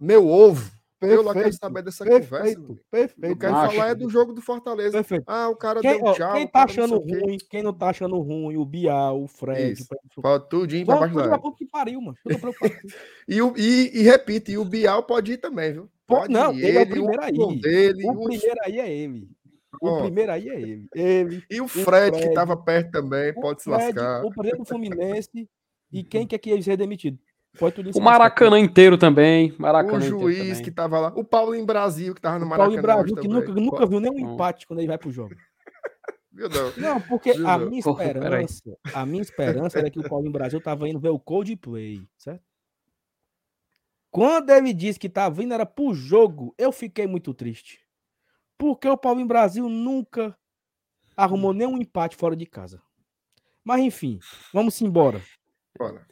Meu 0.00 0.26
ovo. 0.26 0.70
Perfeito, 0.98 1.20
eu 1.20 1.26
lá 1.26 1.34
quero 1.34 1.52
saber 1.52 1.82
dessa 1.82 2.04
perfeito, 2.04 2.62
conversa. 2.62 2.82
Perfeito. 2.90 3.32
Eu 3.32 3.36
quero 3.36 3.56
Acho. 3.56 3.76
falar 3.76 3.88
é 3.90 3.94
do 3.94 4.08
jogo 4.08 4.32
do 4.32 4.40
Fortaleza. 4.40 4.92
Perfeito. 4.92 5.24
Ah, 5.28 5.48
o 5.50 5.54
cara 5.54 5.80
quem, 5.80 6.02
deu 6.02 6.14
tchau. 6.14 6.32
Quem 6.32 6.46
tá 6.46 6.62
achando 6.64 6.98
ruim, 6.98 7.38
quem 7.50 7.62
não 7.62 7.72
tá 7.74 7.90
achando 7.90 8.18
ruim, 8.18 8.56
o 8.56 8.64
Bial, 8.64 9.22
o 9.22 9.28
Fred. 9.28 9.84
Fala 10.20 10.40
tudinho 10.40 10.86
pra 10.86 10.96
baixo 10.96 11.14
da 11.14 11.38
que 11.56 11.66
pariu, 11.66 12.00
mano. 12.00 12.16
e, 13.28 13.42
o, 13.42 13.52
e, 13.54 14.00
e 14.00 14.02
repito, 14.02 14.50
e 14.50 14.56
o 14.56 14.64
Bial 14.64 15.02
pode 15.02 15.32
ir 15.32 15.36
também, 15.36 15.74
viu? 15.74 15.90
Pode 16.08 16.32
não, 16.32 16.54
ir, 16.54 16.64
ele, 16.64 16.78
é 16.78 16.82
o 16.82 16.88
primeiro 16.88 17.22
aí. 17.22 17.60
Dele, 17.60 18.06
o, 18.06 18.12
o 18.12 18.24
primeiro 18.24 18.60
aí 18.64 18.80
é 18.80 18.90
ele. 18.90 19.28
O 19.80 20.02
primeiro 20.02 20.32
aí 20.32 20.48
é 20.48 20.60
ele. 20.60 20.88
ele 20.94 21.44
e 21.50 21.60
o 21.60 21.68
Fred, 21.68 21.82
o 21.82 22.18
Fred 22.18 22.28
que 22.28 22.34
tava 22.34 22.56
perto 22.56 22.90
também, 22.90 23.34
pode 23.34 23.62
se 23.62 23.70
Fred, 23.70 23.84
lascar. 23.84 24.24
O 24.24 24.30
presidente 24.30 24.58
do 24.58 24.64
Fluminense. 24.64 25.48
E 25.90 26.04
quem 26.04 26.26
quer 26.26 26.36
que 26.36 26.50
ele 26.50 26.62
seja 26.62 26.76
demitido? 26.76 27.18
o 27.94 28.00
Maracanã 28.00 28.58
inteiro 28.58 28.98
também. 28.98 29.54
Maracanã 29.58 29.98
o 29.98 30.00
juiz 30.02 30.60
que 30.60 30.70
tava 30.70 31.00
lá. 31.00 31.12
O 31.16 31.24
Paulo 31.24 31.54
em 31.54 31.64
Brasil, 31.64 32.14
que 32.14 32.20
tava 32.20 32.38
no 32.38 32.44
Maracanã. 32.44 32.66
Paulo 32.66 32.78
em 32.78 32.82
Brasil, 32.82 33.16
que 33.16 33.26
nunca, 33.26 33.52
nunca 33.52 33.86
viu 33.86 33.98
nenhum 33.98 34.34
empate 34.34 34.66
quando 34.66 34.80
ele 34.80 34.88
vai 34.88 34.98
pro 34.98 35.10
jogo. 35.10 35.34
Não? 36.30 36.72
Não, 36.76 37.00
porque 37.00 37.30
a 37.30 37.58
minha 37.58 37.80
esperança, 37.80 38.78
a 38.94 39.06
minha 39.06 39.22
esperança 39.22 39.78
era 39.78 39.90
que 39.90 39.98
o 39.98 40.08
Paulo 40.08 40.28
em 40.28 40.30
Brasil 40.30 40.60
tava 40.60 40.88
indo 40.88 41.00
ver 41.00 41.08
o 41.08 41.18
Coldplay, 41.18 42.06
certo? 42.16 42.44
Quando 44.10 44.50
ele 44.50 44.72
disse 44.72 44.98
que 45.00 45.08
tá 45.08 45.28
vindo 45.28 45.52
era 45.52 45.66
pro 45.66 45.92
jogo, 45.92 46.54
eu 46.56 46.70
fiquei 46.70 47.06
muito 47.06 47.34
triste. 47.34 47.80
Porque 48.58 48.88
o 48.88 48.98
Paulinho 48.98 49.28
Brasil 49.28 49.68
nunca 49.68 50.36
arrumou 51.16 51.54
nenhum 51.54 51.78
empate 51.78 52.16
fora 52.16 52.34
de 52.34 52.44
casa. 52.44 52.82
Mas 53.64 53.80
enfim, 53.80 54.18
vamos 54.52 54.80
embora. 54.82 55.22
Bora. 55.78 56.06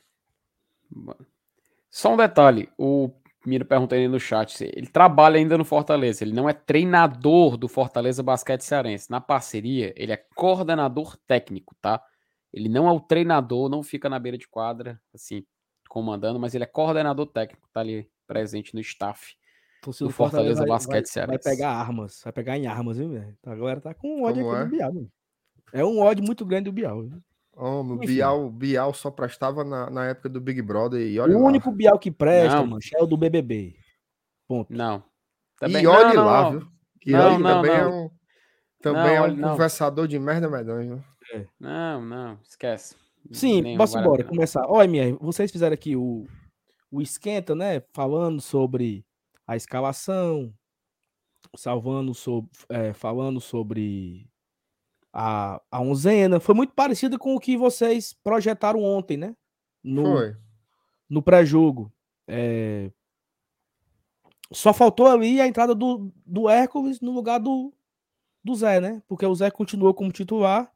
Só 1.90 2.14
um 2.14 2.16
detalhe, 2.16 2.68
o 2.78 3.10
Miro 3.44 3.64
perguntando 3.64 4.00
aí 4.00 4.08
no 4.08 4.20
chat, 4.20 4.62
ele 4.62 4.86
trabalha 4.86 5.38
ainda 5.38 5.56
no 5.56 5.64
Fortaleza, 5.64 6.22
ele 6.22 6.32
não 6.32 6.48
é 6.48 6.52
treinador 6.52 7.56
do 7.56 7.68
Fortaleza 7.68 8.22
Basquete 8.22 8.60
Cearense. 8.62 9.10
Na 9.10 9.20
parceria, 9.20 9.92
ele 9.96 10.12
é 10.12 10.16
coordenador 10.34 11.16
técnico, 11.26 11.74
tá? 11.80 12.02
Ele 12.52 12.68
não 12.68 12.88
é 12.88 12.92
o 12.92 13.00
treinador, 13.00 13.68
não 13.68 13.82
fica 13.82 14.08
na 14.08 14.18
beira 14.18 14.38
de 14.38 14.48
quadra, 14.48 15.00
assim, 15.14 15.44
comandando, 15.88 16.38
mas 16.38 16.54
ele 16.54 16.64
é 16.64 16.66
coordenador 16.66 17.26
técnico, 17.26 17.68
tá 17.72 17.80
ali 17.80 18.08
presente 18.26 18.74
no 18.74 18.80
staff 18.80 19.36
do 19.85 19.92
Fortaleza, 19.92 20.12
Fortaleza 20.12 20.61
vai, 20.61 20.68
Basquete 20.68 21.14
vai. 21.14 21.26
Vai 21.26 21.38
pegar 21.38 21.71
armas, 21.71 22.21
vai 22.23 22.33
pegar 22.33 22.59
em 22.59 22.66
armas, 22.66 22.99
viu, 22.99 23.11
velho? 23.11 23.37
A 23.45 23.54
galera 23.54 23.80
tá 23.80 23.95
com 23.95 24.23
ódio 24.23 24.45
Como 24.45 24.54
aqui 24.54 24.62
é? 24.62 24.64
do 24.64 24.71
Bial, 24.71 24.92
viu? 24.92 25.11
É 25.73 25.85
um 25.85 26.00
ódio 26.00 26.25
muito 26.25 26.45
grande 26.45 26.64
do 26.64 26.73
Bial, 26.73 27.02
viu? 27.02 27.23
Oh, 27.59 27.80
o 27.80 27.97
Bial, 27.97 28.50
Bial 28.50 28.92
só 28.92 29.11
prestava 29.11 29.64
na, 29.64 29.88
na 29.88 30.06
época 30.06 30.28
do 30.28 30.40
Big 30.40 30.61
Brother 30.61 31.00
e 31.00 31.18
olha 31.18 31.37
O 31.37 31.40
lá. 31.40 31.49
único 31.49 31.73
Bial 31.73 31.99
que 31.99 32.11
presta, 32.11 32.62
mano, 32.62 32.78
é 32.95 33.02
o 33.02 33.06
do 33.06 33.16
BBB. 33.16 33.76
Ponto. 34.47 34.73
Não. 34.73 35.02
Também, 35.59 35.83
e 35.83 35.87
olhe 35.87 36.14
não, 36.14 36.25
lá, 36.25 36.42
não. 36.42 36.50
viu? 36.52 36.68
Que 37.00 37.12
não, 37.12 37.38
não, 37.38 37.62
também 37.62 37.76
é 37.76 37.87
um, 37.87 38.11
também 38.83 39.16
é 39.16 39.23
um 39.23 39.40
conversador 39.40 40.06
de 40.06 40.18
merda 40.18 40.50
medonho. 40.50 41.02
É. 41.33 41.47
Não, 41.59 42.02
não, 42.02 42.38
esquece. 42.42 42.95
Sim, 43.33 43.76
posso 43.76 43.99
embora, 43.99 44.23
começar. 44.23 44.64
Olha, 44.68 44.88
minha, 44.88 45.16
vocês 45.16 45.50
fizeram 45.50 45.75
aqui 45.75 45.97
o, 45.97 46.26
o 46.90 47.00
esquenta, 47.00 47.54
né? 47.54 47.83
Falando 47.92 48.40
sobre 48.40 49.04
a 49.46 49.56
escalação, 49.56 50.52
salvando 51.54 52.14
sobre, 52.14 52.50
é, 52.68 52.92
falando 52.92 53.40
sobre 53.40 54.28
a, 55.12 55.62
a 55.70 55.80
onzena. 55.80 56.40
Foi 56.40 56.54
muito 56.54 56.74
parecido 56.74 57.18
com 57.18 57.34
o 57.34 57.40
que 57.40 57.56
vocês 57.56 58.12
projetaram 58.24 58.82
ontem, 58.82 59.16
né? 59.16 59.36
No, 59.82 60.04
Foi. 60.04 60.36
No 61.08 61.22
pré-jogo. 61.22 61.92
É... 62.26 62.90
Só 64.52 64.72
faltou 64.72 65.06
ali 65.06 65.40
a 65.40 65.46
entrada 65.46 65.74
do, 65.74 66.12
do 66.24 66.48
Hércules 66.48 67.00
no 67.00 67.12
lugar 67.12 67.38
do, 67.38 67.72
do 68.42 68.54
Zé, 68.54 68.80
né? 68.80 69.02
Porque 69.08 69.26
o 69.26 69.34
Zé 69.34 69.50
continuou 69.50 69.94
como 69.94 70.12
titular. 70.12 70.72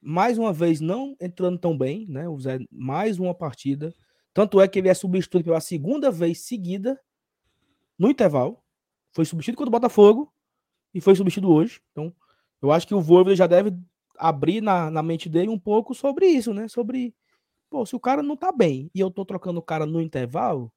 Mais 0.00 0.36
uma 0.36 0.52
vez, 0.52 0.80
não 0.80 1.16
entrando 1.20 1.58
tão 1.58 1.78
bem, 1.78 2.06
né? 2.08 2.28
O 2.28 2.38
Zé, 2.38 2.58
mais 2.70 3.18
uma 3.18 3.34
partida. 3.34 3.94
Tanto 4.34 4.60
é 4.60 4.66
que 4.66 4.78
ele 4.78 4.88
é 4.88 4.94
substituído 4.94 5.46
pela 5.46 5.60
segunda 5.60 6.10
vez 6.10 6.40
seguida 6.40 7.00
no 8.02 8.10
intervalo. 8.10 8.58
Foi 9.12 9.24
substituído 9.24 9.56
contra 9.56 9.68
o 9.68 9.78
Botafogo 9.78 10.32
e 10.92 11.00
foi 11.00 11.14
substituído 11.14 11.52
hoje. 11.54 11.80
Então, 11.92 12.12
eu 12.60 12.72
acho 12.72 12.86
que 12.86 12.94
o 12.94 13.00
Voivoda 13.00 13.36
já 13.36 13.46
deve 13.46 13.72
abrir 14.18 14.60
na, 14.60 14.90
na 14.90 15.02
mente 15.02 15.28
dele 15.28 15.48
um 15.48 15.58
pouco 15.58 15.94
sobre 15.94 16.26
isso, 16.26 16.52
né? 16.52 16.66
Sobre, 16.66 17.14
pô, 17.70 17.86
se 17.86 17.94
o 17.94 18.00
cara 18.00 18.22
não 18.22 18.36
tá 18.36 18.50
bem 18.50 18.90
e 18.92 18.98
eu 18.98 19.10
tô 19.10 19.24
trocando 19.24 19.60
o 19.60 19.62
cara 19.62 19.86
no 19.86 20.00
intervalo, 20.00 20.72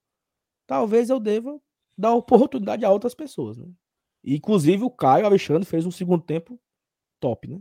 talvez 0.67 1.09
eu 1.09 1.19
deva 1.19 1.59
dar 1.97 2.13
oportunidade 2.13 2.85
a 2.85 2.91
outras 2.91 3.15
pessoas, 3.15 3.57
né? 3.57 3.67
inclusive 4.27 4.83
o 4.83 4.89
Caio 4.89 5.25
Alexandre 5.25 5.69
fez 5.69 5.85
um 5.85 5.91
segundo 5.91 6.23
tempo 6.23 6.59
top, 7.19 7.47
né? 7.47 7.59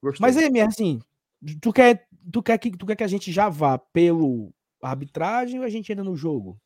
Gostei. 0.00 0.20
Mas 0.20 0.36
aí, 0.36 0.60
assim, 0.60 1.00
tu 1.60 1.72
quer, 1.72 2.08
tu, 2.32 2.40
quer 2.40 2.58
que, 2.58 2.70
tu 2.70 2.86
quer 2.86 2.94
que 2.94 3.02
a 3.02 3.08
gente 3.08 3.32
já 3.32 3.48
vá 3.48 3.76
pelo 3.76 4.54
arbitragem 4.80 5.58
ou 5.58 5.66
a 5.66 5.68
gente 5.68 5.90
entra 5.90 6.04
no 6.04 6.14
jogo? 6.14 6.60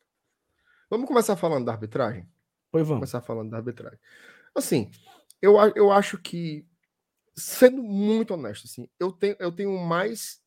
Vamos 0.88 1.06
começar 1.06 1.36
falando 1.36 1.64
da 1.64 1.72
arbitragem? 1.72 2.28
Pois 2.70 2.86
vamos. 2.86 3.00
Começar 3.00 3.20
falando 3.20 3.50
da 3.50 3.56
arbitragem. 3.56 3.98
Assim, 4.54 4.90
eu, 5.42 5.56
eu 5.74 5.90
acho 5.90 6.18
que, 6.18 6.66
sendo 7.34 7.82
muito 7.82 8.34
honesto, 8.34 8.64
assim, 8.66 8.88
eu 8.98 9.12
tenho, 9.12 9.36
eu 9.38 9.52
tenho 9.52 9.78
mais 9.78 10.40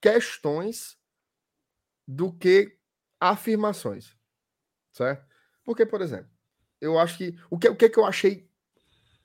questões 0.00 0.98
do 2.06 2.32
que 2.32 2.76
afirmações, 3.20 4.16
certo? 4.92 5.24
Porque, 5.64 5.86
por 5.86 6.00
exemplo, 6.00 6.30
eu 6.80 6.98
acho 6.98 7.16
que 7.16 7.38
o 7.48 7.58
que, 7.58 7.68
o 7.68 7.76
que, 7.76 7.88
que 7.88 7.98
eu 7.98 8.04
achei 8.04 8.50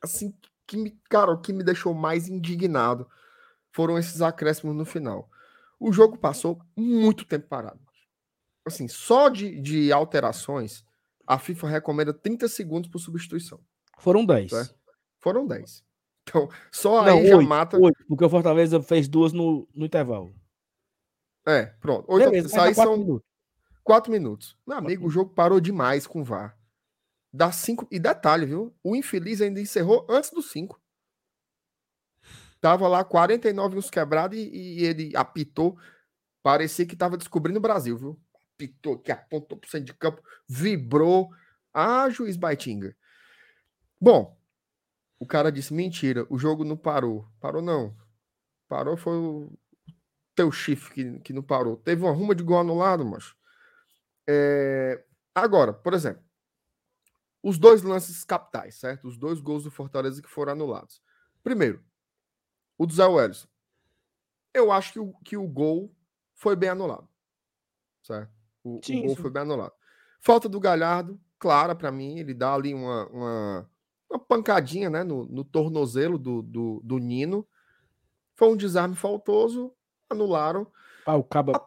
assim 0.02 0.38
que 0.68 0.78
me, 0.78 0.92
cara, 1.10 1.32
o 1.32 1.42
que 1.42 1.52
me 1.52 1.64
deixou 1.64 1.94
mais 1.94 2.28
indignado 2.28 3.10
foram 3.72 3.98
esses 3.98 4.22
acréscimos 4.22 4.76
no 4.76 4.86
final. 4.86 5.30
O 5.80 5.92
jogo 5.92 6.18
passou 6.18 6.62
muito 6.76 7.26
tempo 7.26 7.48
parado. 7.48 7.87
Assim, 8.68 8.88
só 8.88 9.30
de, 9.30 9.60
de 9.62 9.92
alterações, 9.92 10.84
a 11.26 11.38
FIFA 11.38 11.68
recomenda 11.68 12.14
30 12.14 12.48
segundos 12.48 12.90
por 12.90 13.00
substituição. 13.00 13.60
Foram 13.98 14.26
10. 14.26 14.50
Certo? 14.50 14.76
Foram 15.20 15.46
10. 15.48 15.84
Então, 16.24 16.50
só 16.72 17.04
Não, 17.04 17.18
aí 17.18 17.32
8, 17.32 17.42
já 17.42 17.42
mata. 17.42 17.78
8, 17.78 18.06
porque 18.08 18.26
o 18.26 18.30
Fortaleza 18.30 18.82
fez 18.82 19.08
duas 19.08 19.32
no, 19.34 19.68
no 19.74 19.86
intervalo. 19.86 20.34
É, 21.46 21.68
pronto. 21.80 22.06
Ou 22.10 22.20
então, 22.20 22.32
Beleza, 22.32 22.62
aí 22.62 22.76
são 22.76 22.98
minutos. 22.98 23.28
4 23.84 24.12
minutos. 24.12 24.58
Meu 24.68 24.78
amigo, 24.78 25.08
o 25.08 25.10
jogo 25.10 25.34
parou 25.34 25.62
demais 25.62 26.06
com 26.06 26.20
o 26.20 26.24
VAR. 26.24 26.58
Dá 27.32 27.52
5. 27.52 27.88
E 27.90 28.00
detalhe, 28.00 28.46
viu? 28.46 28.76
O 28.84 28.96
infeliz 28.96 29.42
ainda 29.42 29.62
encerrou 29.62 30.06
antes 30.10 30.30
dos 30.30 30.52
5. 30.52 30.80
Tava 32.60 32.88
lá 32.88 33.04
49 33.04 33.78
uns 33.78 33.90
quebrados 33.90 34.38
e, 34.38 34.50
e, 34.50 34.84
ele 34.84 35.16
apitou. 35.16 35.78
Parecia 36.44 36.86
que 36.86 36.96
tava 36.96 37.18
descobrindo 37.18 37.60
o 37.60 37.62
Brasil, 37.62 37.98
viu? 37.98 38.20
Apitou 38.58 38.98
que 38.98 39.12
apontou 39.12 39.56
pro 39.56 39.70
centro 39.70 39.86
de 39.86 39.94
campo, 39.94 40.22
vibrou. 40.50 41.30
Ah, 41.72 42.10
juiz 42.10 42.36
Baitinga. 42.36 42.98
Bom, 44.02 44.36
o 45.20 45.28
cara 45.28 45.52
disse: 45.52 45.74
mentira, 45.74 46.26
o 46.28 46.40
jogo 46.40 46.64
não 46.64 46.76
parou. 46.76 47.28
Parou 47.40 47.62
não. 47.62 47.96
Parou 48.68 48.98
foi 48.98 49.16
o 49.16 49.58
teu 50.36 50.52
chifre 50.52 50.94
que, 50.94 51.20
que 51.20 51.34
não 51.34 51.44
parou. 51.44 51.78
Teve 51.78 52.02
uma 52.02 52.12
ruma 52.12 52.34
de 52.34 52.44
gol 52.44 52.60
anulado, 52.60 53.06
mas. 53.06 53.36
É... 54.28 55.04
Agora, 55.36 55.72
por 55.72 55.94
exemplo, 55.94 56.24
os 57.44 57.60
dois 57.60 57.84
lances 57.84 58.24
capitais, 58.24 58.76
certo? 58.76 59.08
Os 59.08 59.18
dois 59.18 59.40
gols 59.40 59.64
do 59.64 59.72
Fortaleza 59.72 60.22
que 60.22 60.28
foram 60.28 60.54
anulados. 60.54 61.02
Primeiro, 61.44 61.84
o 62.76 62.86
do 62.86 62.94
Zé 62.94 63.06
Welles. 63.06 63.48
Eu 64.52 64.72
acho 64.72 64.94
que 64.94 65.00
o, 65.00 65.14
que 65.24 65.38
o 65.38 65.48
gol 65.48 65.96
foi 66.34 66.56
bem 66.56 66.70
anulado. 66.70 67.08
Certo? 68.02 68.37
O, 68.76 68.80
sim, 68.84 69.00
o 69.00 69.08
gol 69.08 69.16
sim. 69.16 69.22
foi 69.22 69.32
bem 69.32 69.42
anulado. 69.44 69.74
Falta 70.20 70.50
do 70.50 70.60
Galhardo, 70.60 71.20
clara 71.40 71.76
para 71.76 71.92
mim. 71.92 72.20
Ele 72.20 72.34
dá 72.34 72.54
ali 72.54 72.74
uma, 72.74 73.08
uma 73.08 73.70
uma 74.10 74.20
pancadinha 74.20 74.90
né, 74.90 75.04
no, 75.04 75.26
no 75.26 75.44
tornozelo 75.44 76.18
do, 76.18 76.42
do, 76.42 76.82
do, 76.84 76.98
Nino. 76.98 77.46
Foi 78.36 78.50
um 78.50 78.56
desarme 78.56 78.96
faltoso, 78.96 79.72
anularam. 80.10 80.68
Ah, 81.06 81.16
o 81.16 81.24
Caba, 81.24 81.62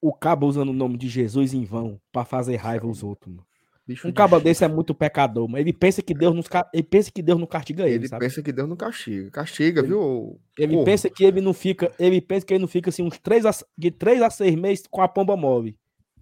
o 0.00 0.12
Caba 0.12 0.46
usando 0.46 0.70
o 0.70 0.74
nome 0.74 0.96
de 0.96 1.08
Jesus 1.08 1.54
em 1.54 1.64
vão 1.64 2.00
para 2.10 2.24
fazer 2.24 2.56
raiva 2.56 2.86
aos 2.86 3.02
outros. 3.02 3.34
Mano. 3.34 3.46
Bicho 3.84 4.06
um 4.06 4.12
cabo 4.12 4.38
desse 4.38 4.64
é 4.64 4.68
muito 4.68 4.94
pecador, 4.94 5.48
mas 5.48 5.60
ele 5.60 5.72
pensa 5.72 6.00
que 6.00 6.14
Deus, 6.14 6.32
nos, 6.32 6.46
ele 6.72 6.84
pensa 6.84 7.10
que 7.10 7.20
Deus 7.20 7.40
não 7.40 7.48
castiga 7.48 7.84
ele. 7.84 7.96
Ele 7.96 8.08
sabe? 8.08 8.24
pensa 8.24 8.40
que 8.40 8.52
Deus 8.52 8.68
não 8.68 8.76
castiga. 8.76 9.28
Castiga, 9.32 9.80
ele, 9.80 9.88
viu? 9.88 10.40
Ele 10.56 10.74
Porra. 10.74 10.84
pensa 10.84 11.10
que 11.10 11.24
ele 11.24 11.40
não 11.40 11.52
fica. 11.52 11.92
Ele 11.98 12.20
pensa 12.20 12.46
que 12.46 12.54
ele 12.54 12.60
não 12.60 12.68
fica 12.68 12.90
assim 12.90 13.02
uns 13.02 13.18
3 13.18 13.44
a, 13.44 13.50
de 13.76 13.90
3 13.90 14.22
a 14.22 14.30
6 14.30 14.54
meses 14.54 14.86
com 14.88 15.02
a 15.02 15.08
pomba 15.08 15.36
móvel. 15.36 15.74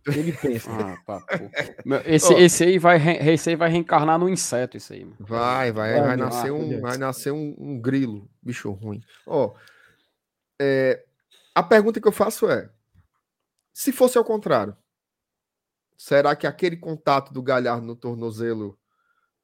Ele 0.07 0.33
pensa. 0.33 0.71
ah, 0.73 0.97
pá, 1.05 1.25
esse, 2.07 2.33
oh. 2.33 2.39
esse, 2.39 2.65
aí 2.65 2.79
vai, 2.79 2.99
esse 3.29 3.51
aí 3.51 3.57
vai 3.57 3.71
reencarnar 3.71 4.19
no 4.19 4.29
inseto, 4.29 4.77
isso 4.77 4.93
aí. 4.93 5.05
Mano. 5.05 5.17
Vai, 5.21 5.73
vai, 5.73 5.93
vai, 5.93 6.03
vai 6.03 6.17
nascer, 6.17 6.53
um, 6.53 6.81
vai 6.81 6.99
nascer 6.99 7.33
um, 7.33 7.55
um 7.59 7.81
grilo, 7.81 8.29
bicho 8.43 8.71
ruim. 8.71 9.03
Ó, 9.27 9.47
oh, 9.47 9.57
é, 10.61 11.05
a 11.55 11.63
pergunta 11.63 12.01
que 12.01 12.09
eu 12.09 12.13
faço 12.13 12.49
é: 12.49 12.71
se 13.73 13.93
fosse 13.93 14.17
ao 14.17 14.25
contrário, 14.25 14.77
será 15.97 16.35
que 16.35 16.47
aquele 16.47 16.77
contato 16.77 17.33
do 17.33 17.43
Galhardo 17.43 17.87
no 17.87 17.97
tornozelo 17.97 18.79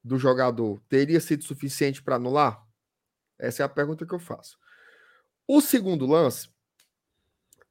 do 0.03 0.19
jogador 0.19 0.81
teria 0.89 1.21
sido 1.21 1.45
suficiente 1.45 2.03
para 2.03 2.17
anular? 2.17 2.65
Essa 3.39 3.63
é 3.63 3.67
a 3.67 3.69
pergunta 3.69 4.07
que 4.07 4.15
eu 4.15 4.19
faço. 4.19 4.59
O 5.47 5.61
segundo 5.61 6.07
lance, 6.07 6.49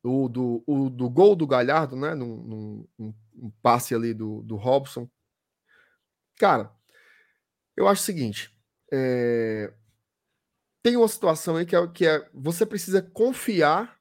o 0.05 0.29
do, 0.29 0.63
o 0.67 0.89
do 0.89 1.09
gol 1.09 1.35
do 1.35 1.47
Galhardo, 1.47 1.95
né? 1.95 2.13
Num, 2.13 2.38
num, 2.38 3.13
um 3.35 3.51
passe 3.62 3.95
ali 3.95 4.13
do, 4.13 4.43
do 4.43 4.55
Robson. 4.55 5.09
Cara, 6.38 6.71
eu 7.75 7.88
acho 7.88 8.01
o 8.01 8.05
seguinte: 8.05 8.55
é... 8.91 9.74
tem 10.83 10.95
uma 10.95 11.07
situação 11.07 11.55
aí 11.55 11.65
que 11.65 11.75
é, 11.75 11.88
que 11.88 12.05
é 12.05 12.29
você 12.33 12.65
precisa 12.65 13.01
confiar 13.01 14.00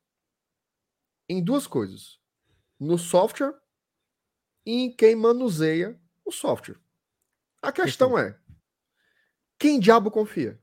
em 1.28 1.42
duas 1.42 1.66
coisas: 1.66 2.20
no 2.78 2.98
software 2.98 3.54
e 4.66 4.84
em 4.84 4.94
quem 4.94 5.16
manuseia 5.16 5.98
o 6.24 6.30
software. 6.30 6.78
A 7.62 7.72
questão 7.72 8.18
é: 8.18 8.38
quem 9.58 9.80
diabo 9.80 10.10
confia? 10.10 10.60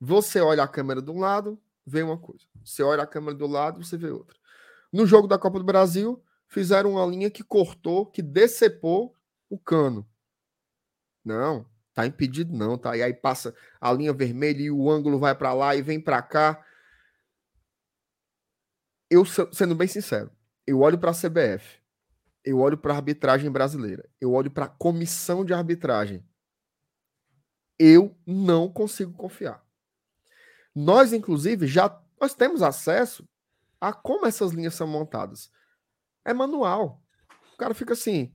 Você 0.00 0.40
olha 0.40 0.62
a 0.62 0.68
câmera 0.68 1.02
de 1.02 1.10
um 1.10 1.18
lado, 1.18 1.60
vê 1.88 2.02
uma 2.02 2.18
coisa. 2.18 2.44
Você 2.64 2.82
olha 2.82 3.02
a 3.02 3.06
câmera 3.06 3.34
do 3.34 3.46
lado, 3.46 3.82
você 3.82 3.96
vê 3.96 4.10
outra. 4.10 4.36
No 4.92 5.06
jogo 5.06 5.26
da 5.26 5.38
Copa 5.38 5.58
do 5.58 5.64
Brasil, 5.64 6.22
fizeram 6.46 6.92
uma 6.92 7.06
linha 7.06 7.30
que 7.30 7.42
cortou, 7.42 8.06
que 8.06 8.22
decepou 8.22 9.14
o 9.48 9.58
cano. 9.58 10.08
Não, 11.24 11.66
tá 11.94 12.06
impedido 12.06 12.56
não, 12.56 12.78
tá? 12.78 12.96
E 12.96 13.02
aí 13.02 13.12
passa 13.12 13.54
a 13.80 13.92
linha 13.92 14.12
vermelha 14.12 14.62
e 14.62 14.70
o 14.70 14.90
ângulo 14.90 15.18
vai 15.18 15.34
para 15.34 15.52
lá 15.52 15.74
e 15.74 15.82
vem 15.82 16.00
para 16.00 16.22
cá. 16.22 16.64
Eu 19.10 19.24
sendo 19.24 19.74
bem 19.74 19.88
sincero, 19.88 20.30
eu 20.66 20.80
olho 20.80 20.98
para 20.98 21.10
a 21.10 21.14
CBF, 21.14 21.80
eu 22.44 22.58
olho 22.58 22.76
para 22.76 22.92
a 22.92 22.96
arbitragem 22.96 23.50
brasileira, 23.50 24.08
eu 24.20 24.32
olho 24.32 24.50
para 24.50 24.66
a 24.66 24.68
comissão 24.68 25.44
de 25.44 25.52
arbitragem. 25.52 26.24
Eu 27.78 28.16
não 28.26 28.70
consigo 28.70 29.12
confiar. 29.12 29.64
Nós 30.80 31.12
inclusive 31.12 31.66
já 31.66 32.00
nós 32.20 32.36
temos 32.36 32.62
acesso 32.62 33.28
a 33.80 33.92
como 33.92 34.26
essas 34.26 34.52
linhas 34.52 34.74
são 34.74 34.86
montadas. 34.86 35.50
É 36.24 36.32
manual. 36.32 37.02
O 37.52 37.56
cara 37.56 37.74
fica 37.74 37.94
assim, 37.94 38.32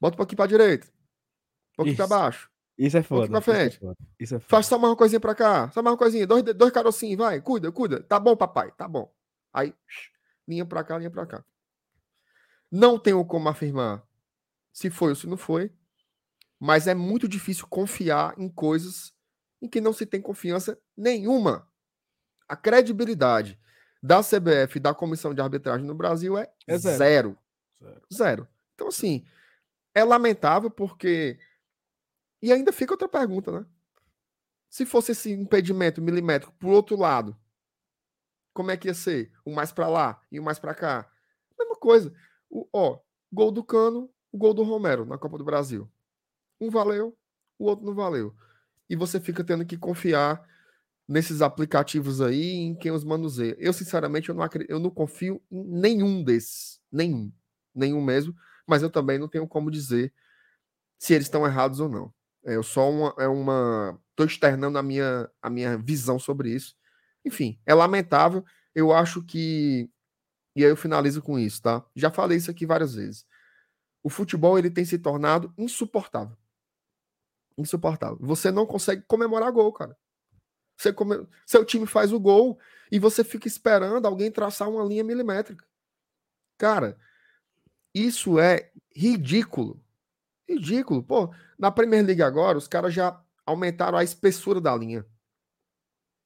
bota 0.00 0.14
um 0.14 0.18
pouquinho 0.18 0.36
para 0.36 0.46
direita, 0.46 0.86
um 0.86 1.76
pouquinho 1.76 1.96
para 1.96 2.06
baixo. 2.06 2.48
Isso 2.78 2.96
é 2.96 3.02
foda. 3.02 3.26
Um 3.26 3.30
pra 3.30 3.40
frente. 3.40 3.74
Isso 3.74 3.84
é 3.84 3.88
foda. 3.88 3.96
Isso 4.20 4.34
é 4.36 4.38
foda. 4.38 4.48
Faz 4.48 4.66
só 4.66 4.78
mais 4.78 4.90
uma 4.90 4.96
coisinha 4.96 5.18
pra 5.18 5.34
cá. 5.34 5.68
Só 5.72 5.82
mais 5.82 5.92
uma 5.94 5.98
coisinha. 5.98 6.24
Dois, 6.28 6.44
dois 6.44 6.72
carocinhos, 6.72 7.18
vai. 7.18 7.40
Cuida, 7.40 7.72
cuida. 7.72 8.04
Tá 8.04 8.20
bom, 8.20 8.36
papai. 8.36 8.70
Tá 8.70 8.86
bom. 8.86 9.12
Aí, 9.52 9.74
linha 10.46 10.64
pra 10.64 10.84
cá, 10.84 10.96
linha 10.96 11.10
pra 11.10 11.26
cá. 11.26 11.44
Não 12.70 13.00
tenho 13.00 13.24
como 13.24 13.48
afirmar 13.48 14.06
se 14.72 14.90
foi 14.90 15.08
ou 15.08 15.16
se 15.16 15.26
não 15.26 15.36
foi. 15.36 15.72
Mas 16.56 16.86
é 16.86 16.94
muito 16.94 17.26
difícil 17.26 17.66
confiar 17.66 18.38
em 18.38 18.48
coisas 18.48 19.12
em 19.60 19.68
que 19.68 19.80
não 19.80 19.92
se 19.92 20.06
tem 20.06 20.22
confiança 20.22 20.80
nenhuma. 20.98 21.66
A 22.48 22.56
credibilidade 22.56 23.58
da 24.02 24.20
CBF 24.20 24.76
e 24.76 24.80
da 24.80 24.92
comissão 24.92 25.32
de 25.32 25.40
arbitragem 25.40 25.86
no 25.86 25.94
Brasil 25.94 26.36
é, 26.36 26.50
é 26.66 26.76
zero. 26.76 26.98
Zero. 26.98 27.38
zero. 27.80 28.02
zero. 28.12 28.48
Então, 28.74 28.88
assim, 28.88 29.24
é 29.94 30.04
lamentável 30.04 30.70
porque 30.70 31.38
e 32.40 32.52
ainda 32.52 32.72
fica 32.72 32.92
outra 32.92 33.08
pergunta, 33.08 33.50
né? 33.50 33.66
Se 34.70 34.86
fosse 34.86 35.12
esse 35.12 35.32
impedimento 35.32 36.00
milimétrico 36.00 36.54
pro 36.58 36.68
outro 36.68 36.96
lado, 36.96 37.36
como 38.52 38.70
é 38.70 38.76
que 38.76 38.88
ia 38.88 38.94
ser? 38.94 39.32
Um 39.44 39.54
mais 39.54 39.72
para 39.72 39.88
lá 39.88 40.22
e 40.30 40.38
um 40.38 40.42
mais 40.42 40.58
para 40.58 40.74
cá? 40.74 41.10
Mesma 41.58 41.76
coisa. 41.76 42.14
O, 42.48 42.68
ó, 42.72 43.00
gol 43.32 43.50
do 43.50 43.64
Cano, 43.64 44.10
o 44.30 44.38
gol 44.38 44.54
do 44.54 44.62
Romero 44.62 45.04
na 45.04 45.18
Copa 45.18 45.38
do 45.38 45.44
Brasil. 45.44 45.90
Um 46.60 46.70
valeu, 46.70 47.16
o 47.58 47.64
outro 47.64 47.84
não 47.84 47.94
valeu. 47.94 48.34
E 48.88 48.94
você 48.94 49.20
fica 49.20 49.42
tendo 49.42 49.64
que 49.64 49.76
confiar 49.76 50.46
nesses 51.08 51.40
aplicativos 51.40 52.20
aí 52.20 52.52
em 52.52 52.74
quem 52.74 52.92
os 52.92 53.02
manuseia. 53.02 53.56
Eu, 53.58 53.72
sinceramente, 53.72 54.28
eu 54.28 54.34
não, 54.34 54.42
acredito, 54.42 54.70
eu 54.70 54.78
não 54.78 54.90
confio 54.90 55.42
em 55.50 55.64
nenhum 55.64 56.22
desses. 56.22 56.80
Nenhum. 56.92 57.32
Nenhum 57.74 58.02
mesmo. 58.02 58.34
Mas 58.66 58.82
eu 58.82 58.90
também 58.90 59.18
não 59.18 59.28
tenho 59.28 59.48
como 59.48 59.70
dizer 59.70 60.12
se 60.98 61.14
eles 61.14 61.26
estão 61.26 61.46
errados 61.46 61.80
ou 61.80 61.88
não. 61.88 62.12
É, 62.44 62.56
eu 62.56 62.62
só 62.62 62.90
uma, 62.90 63.14
é 63.18 63.26
uma. 63.26 63.98
Estou 64.10 64.26
externando 64.26 64.76
a 64.76 64.82
minha, 64.82 65.30
a 65.40 65.48
minha 65.48 65.78
visão 65.78 66.18
sobre 66.18 66.50
isso. 66.50 66.76
Enfim, 67.24 67.58
é 67.64 67.72
lamentável. 67.72 68.44
Eu 68.74 68.92
acho 68.92 69.22
que. 69.24 69.90
E 70.54 70.64
aí 70.64 70.70
eu 70.70 70.76
finalizo 70.76 71.22
com 71.22 71.38
isso, 71.38 71.62
tá? 71.62 71.84
Já 71.94 72.10
falei 72.10 72.36
isso 72.36 72.50
aqui 72.50 72.66
várias 72.66 72.94
vezes. 72.94 73.24
O 74.02 74.10
futebol 74.10 74.58
ele 74.58 74.70
tem 74.70 74.84
se 74.84 74.98
tornado 74.98 75.52
insuportável. 75.56 76.36
Insuportável. 77.56 78.18
Você 78.20 78.50
não 78.50 78.66
consegue 78.66 79.02
comemorar 79.06 79.52
gol, 79.52 79.72
cara. 79.72 79.96
Você 80.78 80.92
come... 80.92 81.26
Seu 81.44 81.64
time 81.64 81.86
faz 81.86 82.12
o 82.12 82.20
gol 82.20 82.58
e 82.90 82.98
você 82.98 83.24
fica 83.24 83.48
esperando 83.48 84.06
alguém 84.06 84.30
traçar 84.30 84.70
uma 84.70 84.84
linha 84.84 85.02
milimétrica. 85.02 85.66
Cara, 86.56 86.96
isso 87.92 88.38
é 88.38 88.70
ridículo. 88.94 89.82
Ridículo. 90.48 91.02
Pô, 91.02 91.34
na 91.58 91.70
Premier 91.70 92.04
League 92.04 92.22
agora, 92.22 92.56
os 92.56 92.68
caras 92.68 92.94
já 92.94 93.20
aumentaram 93.44 93.98
a 93.98 94.04
espessura 94.04 94.60
da 94.60 94.74
linha. 94.76 95.04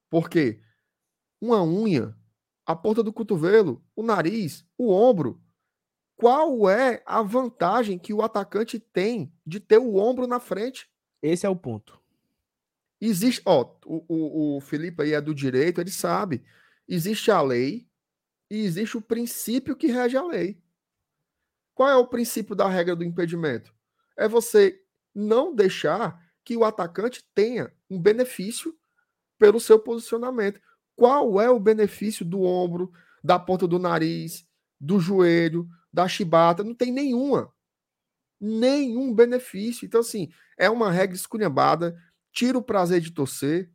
Por 0.09 0.29
quê? 0.29 0.61
Uma 1.41 1.63
unha, 1.63 2.15
a 2.65 2.75
ponta 2.75 3.01
do 3.01 3.11
cotovelo, 3.11 3.83
o 3.95 4.03
nariz, 4.03 4.65
o 4.77 4.91
ombro. 4.91 5.41
Qual 6.15 6.69
é 6.69 7.01
a 7.05 7.21
vantagem 7.23 7.97
que 7.97 8.13
o 8.13 8.21
atacante 8.21 8.79
tem 8.79 9.33
de 9.45 9.59
ter 9.59 9.79
o 9.79 9.95
ombro 9.95 10.27
na 10.27 10.39
frente? 10.39 10.87
Esse 11.21 11.45
é 11.45 11.49
o 11.49 11.55
ponto. 11.55 12.02
Existe, 13.05 13.41
ó, 13.45 13.75
o, 13.85 14.05
o, 14.07 14.57
o 14.57 14.61
Felipe 14.61 15.03
aí 15.03 15.13
é 15.13 15.21
do 15.21 15.33
direito, 15.33 15.81
ele 15.81 15.91
sabe. 15.91 16.43
Existe 16.87 17.31
a 17.31 17.41
lei 17.41 17.87
e 18.49 18.63
existe 18.65 18.97
o 18.97 19.01
princípio 19.01 19.75
que 19.75 19.87
rege 19.87 20.17
a 20.17 20.25
lei. 20.25 20.61
Qual 21.73 21.89
é 21.89 21.95
o 21.95 22.07
princípio 22.07 22.55
da 22.55 22.67
regra 22.67 22.95
do 22.95 23.03
impedimento? 23.03 23.73
é 24.17 24.27
você 24.27 24.81
não 25.13 25.53
deixar 25.53 26.21
que 26.43 26.57
o 26.57 26.63
atacante 26.63 27.23
tenha 27.33 27.71
um 27.89 27.99
benefício 27.99 28.75
pelo 29.37 29.59
seu 29.59 29.79
posicionamento. 29.79 30.59
Qual 30.95 31.41
é 31.41 31.49
o 31.49 31.59
benefício 31.59 32.25
do 32.25 32.43
ombro, 32.43 32.91
da 33.23 33.39
ponta 33.39 33.67
do 33.67 33.79
nariz, 33.79 34.45
do 34.79 34.99
joelho, 34.99 35.67
da 35.91 36.07
chibata? 36.07 36.63
Não 36.63 36.75
tem 36.75 36.91
nenhuma. 36.91 37.51
Nenhum 38.39 39.13
benefício. 39.13 39.85
Então, 39.85 40.01
assim, 40.01 40.31
é 40.57 40.69
uma 40.69 40.91
regra 40.91 41.15
esculhambada, 41.15 41.97
tira 42.33 42.57
o 42.57 42.63
prazer 42.63 42.99
de 42.99 43.11
torcer, 43.11 43.71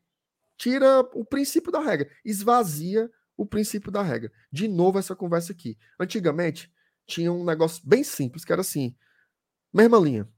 tira 0.59 1.01
o 1.14 1.25
princípio 1.25 1.73
da 1.73 1.81
regra, 1.81 2.11
esvazia 2.25 3.11
o 3.37 3.47
princípio 3.47 3.90
da 3.90 4.03
regra. 4.03 4.31
De 4.53 4.66
novo, 4.66 4.99
essa 4.99 5.14
conversa 5.14 5.53
aqui. 5.53 5.79
Antigamente, 5.99 6.71
tinha 7.07 7.33
um 7.33 7.44
negócio 7.44 7.81
bem 7.87 8.03
simples, 8.03 8.44
que 8.44 8.53
era 8.53 8.61
assim: 8.61 8.94
Mesma 9.73 9.99
linha. 9.99 10.29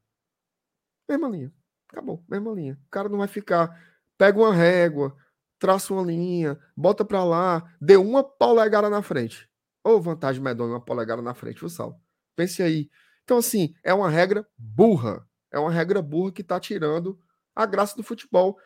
Mesma 1.08 1.28
linha. 1.28 1.52
Acabou, 1.88 2.24
mesma 2.28 2.52
linha. 2.52 2.78
O 2.86 2.90
cara 2.90 3.08
não 3.08 3.18
vai 3.18 3.26
ficar. 3.26 3.76
Pega 4.16 4.38
uma 4.38 4.54
régua, 4.54 5.16
traça 5.58 5.92
uma 5.92 6.02
linha, 6.02 6.58
bota 6.76 7.04
pra 7.04 7.24
lá, 7.24 7.74
deu 7.80 8.06
uma 8.06 8.22
polegada 8.22 8.90
na 8.90 9.02
frente. 9.02 9.48
Ou 9.82 9.96
oh, 9.96 10.00
vantagem 10.00 10.42
medonha, 10.42 10.72
uma 10.74 10.84
polegada 10.84 11.22
na 11.22 11.32
frente, 11.32 11.64
o 11.64 11.68
Sal. 11.68 12.00
Pense 12.36 12.62
aí. 12.62 12.90
Então, 13.24 13.38
assim, 13.38 13.74
é 13.82 13.94
uma 13.94 14.10
regra 14.10 14.46
burra. 14.58 15.26
É 15.50 15.58
uma 15.58 15.70
regra 15.70 16.02
burra 16.02 16.32
que 16.32 16.44
tá 16.44 16.60
tirando 16.60 17.18
a 17.54 17.66
graça 17.66 17.96
do 17.96 18.02
futebol. 18.02 18.58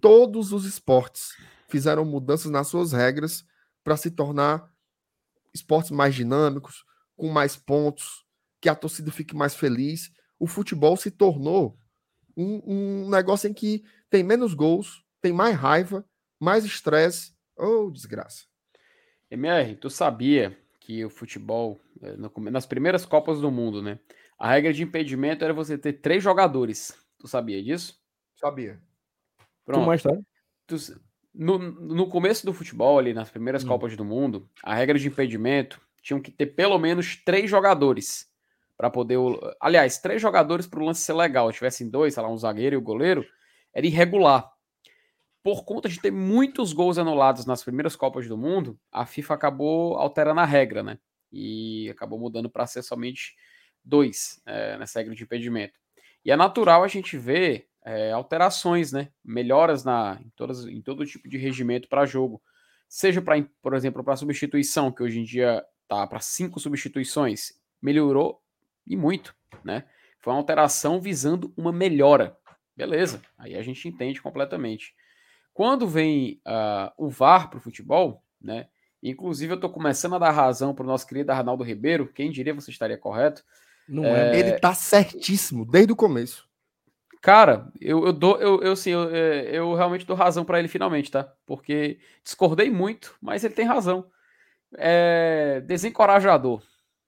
Todos 0.00 0.52
os 0.52 0.64
esportes 0.64 1.36
fizeram 1.68 2.04
mudanças 2.04 2.50
nas 2.50 2.68
suas 2.68 2.92
regras 2.92 3.44
para 3.82 3.96
se 3.96 4.10
tornar 4.10 4.70
esportes 5.54 5.90
mais 5.90 6.14
dinâmicos, 6.14 6.84
com 7.16 7.28
mais 7.28 7.56
pontos, 7.56 8.24
que 8.60 8.68
a 8.68 8.74
torcida 8.74 9.10
fique 9.10 9.34
mais 9.34 9.54
feliz. 9.54 10.10
O 10.38 10.46
futebol 10.46 10.96
se 10.96 11.10
tornou 11.10 11.78
um, 12.36 12.62
um 13.04 13.10
negócio 13.10 13.48
em 13.48 13.54
que 13.54 13.84
tem 14.10 14.22
menos 14.22 14.54
gols, 14.54 15.04
tem 15.20 15.32
mais 15.32 15.56
raiva, 15.56 16.04
mais 16.38 16.64
estresse. 16.64 17.34
Oh, 17.56 17.90
desgraça. 17.90 18.44
MR, 19.30 19.74
tu 19.76 19.90
sabia 19.90 20.56
que 20.78 21.04
o 21.04 21.10
futebol, 21.10 21.80
eh, 22.02 22.16
nas 22.50 22.66
primeiras 22.66 23.04
Copas 23.04 23.40
do 23.40 23.50
Mundo, 23.50 23.82
né? 23.82 23.98
A 24.38 24.50
regra 24.50 24.72
de 24.72 24.82
impedimento 24.82 25.42
era 25.42 25.52
você 25.52 25.76
ter 25.76 25.94
três 25.94 26.22
jogadores. 26.22 26.96
Tu 27.18 27.26
sabia 27.26 27.62
disso? 27.62 27.98
Sabia. 28.36 28.80
Pronto. 29.64 29.80
Tu 30.66 30.76
no, 31.36 31.58
no 31.58 32.08
começo 32.08 32.46
do 32.46 32.52
futebol, 32.52 32.98
ali 32.98 33.12
nas 33.12 33.30
primeiras 33.30 33.62
hum. 33.62 33.68
Copas 33.68 33.96
do 33.96 34.04
Mundo, 34.04 34.48
a 34.62 34.74
regra 34.74 34.98
de 34.98 35.06
impedimento 35.06 35.80
tinham 36.02 36.20
que 36.20 36.30
ter 36.30 36.46
pelo 36.46 36.78
menos 36.78 37.16
três 37.24 37.50
jogadores 37.50 38.26
para 38.76 38.90
poder. 38.90 39.18
Aliás, 39.60 39.98
três 39.98 40.20
jogadores 40.22 40.66
para 40.66 40.80
o 40.80 40.84
lance 40.84 41.02
ser 41.02 41.12
legal. 41.12 41.50
Se 41.50 41.58
tivessem 41.58 41.90
dois, 41.90 42.14
sei 42.14 42.22
lá, 42.22 42.30
um 42.30 42.36
zagueiro 42.36 42.74
e 42.74 42.78
o 42.78 42.80
um 42.80 42.84
goleiro, 42.84 43.24
era 43.74 43.86
irregular. 43.86 44.50
Por 45.42 45.64
conta 45.64 45.88
de 45.88 46.00
ter 46.00 46.10
muitos 46.10 46.72
gols 46.72 46.98
anulados 46.98 47.46
nas 47.46 47.62
primeiras 47.62 47.94
Copas 47.94 48.26
do 48.26 48.36
Mundo, 48.36 48.78
a 48.90 49.06
FIFA 49.06 49.34
acabou 49.34 49.96
alterando 49.96 50.40
a 50.40 50.44
regra, 50.44 50.82
né? 50.82 50.98
E 51.30 51.88
acabou 51.90 52.18
mudando 52.18 52.50
para 52.50 52.66
ser 52.66 52.82
somente 52.82 53.36
dois 53.84 54.40
é, 54.46 54.76
nessa 54.78 54.98
regra 54.98 55.14
de 55.14 55.22
impedimento. 55.22 55.78
E 56.24 56.30
é 56.30 56.36
natural 56.36 56.82
a 56.82 56.88
gente 56.88 57.16
ver 57.16 57.68
é, 57.86 58.10
alterações, 58.10 58.90
né? 58.90 59.10
Melhoras 59.24 59.84
na, 59.84 60.18
em, 60.20 60.28
todas, 60.30 60.66
em 60.66 60.82
todo 60.82 61.06
tipo 61.06 61.28
de 61.28 61.38
regimento 61.38 61.88
para 61.88 62.04
jogo. 62.04 62.42
Seja, 62.88 63.22
pra, 63.22 63.34
por 63.62 63.74
exemplo, 63.74 64.02
para 64.02 64.16
substituição, 64.16 64.90
que 64.90 65.04
hoje 65.04 65.20
em 65.20 65.24
dia 65.24 65.64
tá 65.86 66.04
para 66.04 66.18
cinco 66.18 66.58
substituições, 66.58 67.52
melhorou 67.80 68.42
e 68.84 68.96
muito, 68.96 69.34
né? 69.64 69.84
Foi 70.18 70.32
uma 70.32 70.40
alteração 70.40 71.00
visando 71.00 71.54
uma 71.56 71.72
melhora. 71.72 72.36
Beleza, 72.76 73.22
aí 73.38 73.54
a 73.54 73.62
gente 73.62 73.86
entende 73.86 74.20
completamente. 74.20 74.92
Quando 75.54 75.86
vem 75.86 76.40
uh, 76.44 76.92
o 76.98 77.08
VAR 77.08 77.48
para 77.48 77.58
o 77.58 77.62
futebol, 77.62 78.20
né? 78.40 78.66
Inclusive, 79.00 79.52
eu 79.52 79.56
estou 79.56 79.70
começando 79.70 80.16
a 80.16 80.18
dar 80.18 80.32
razão 80.32 80.74
para 80.74 80.82
o 80.82 80.86
nosso 80.86 81.06
querido 81.06 81.30
Arnaldo 81.30 81.62
Ribeiro. 81.62 82.12
Quem 82.12 82.32
diria 82.32 82.52
você 82.52 82.72
estaria 82.72 82.98
correto? 82.98 83.44
Não 83.88 84.04
é... 84.04 84.36
é... 84.36 84.38
Ele 84.40 84.52
tá 84.58 84.74
certíssimo, 84.74 85.64
desde 85.64 85.92
o 85.92 85.96
começo. 85.96 86.46
Cara, 87.26 87.72
eu, 87.80 88.06
eu 88.06 88.12
dou, 88.12 88.38
eu, 88.40 88.62
eu 88.62 88.76
sim, 88.76 88.90
eu, 88.90 89.14
é, 89.14 89.56
eu 89.58 89.74
realmente 89.74 90.06
dou 90.06 90.16
razão 90.16 90.44
para 90.44 90.60
ele 90.60 90.68
finalmente, 90.68 91.10
tá? 91.10 91.24
Porque 91.44 91.98
discordei 92.22 92.70
muito, 92.70 93.16
mas 93.20 93.42
ele 93.42 93.54
tem 93.54 93.66
razão. 93.66 94.08
É 94.78 95.60
desencorajador 95.62 96.62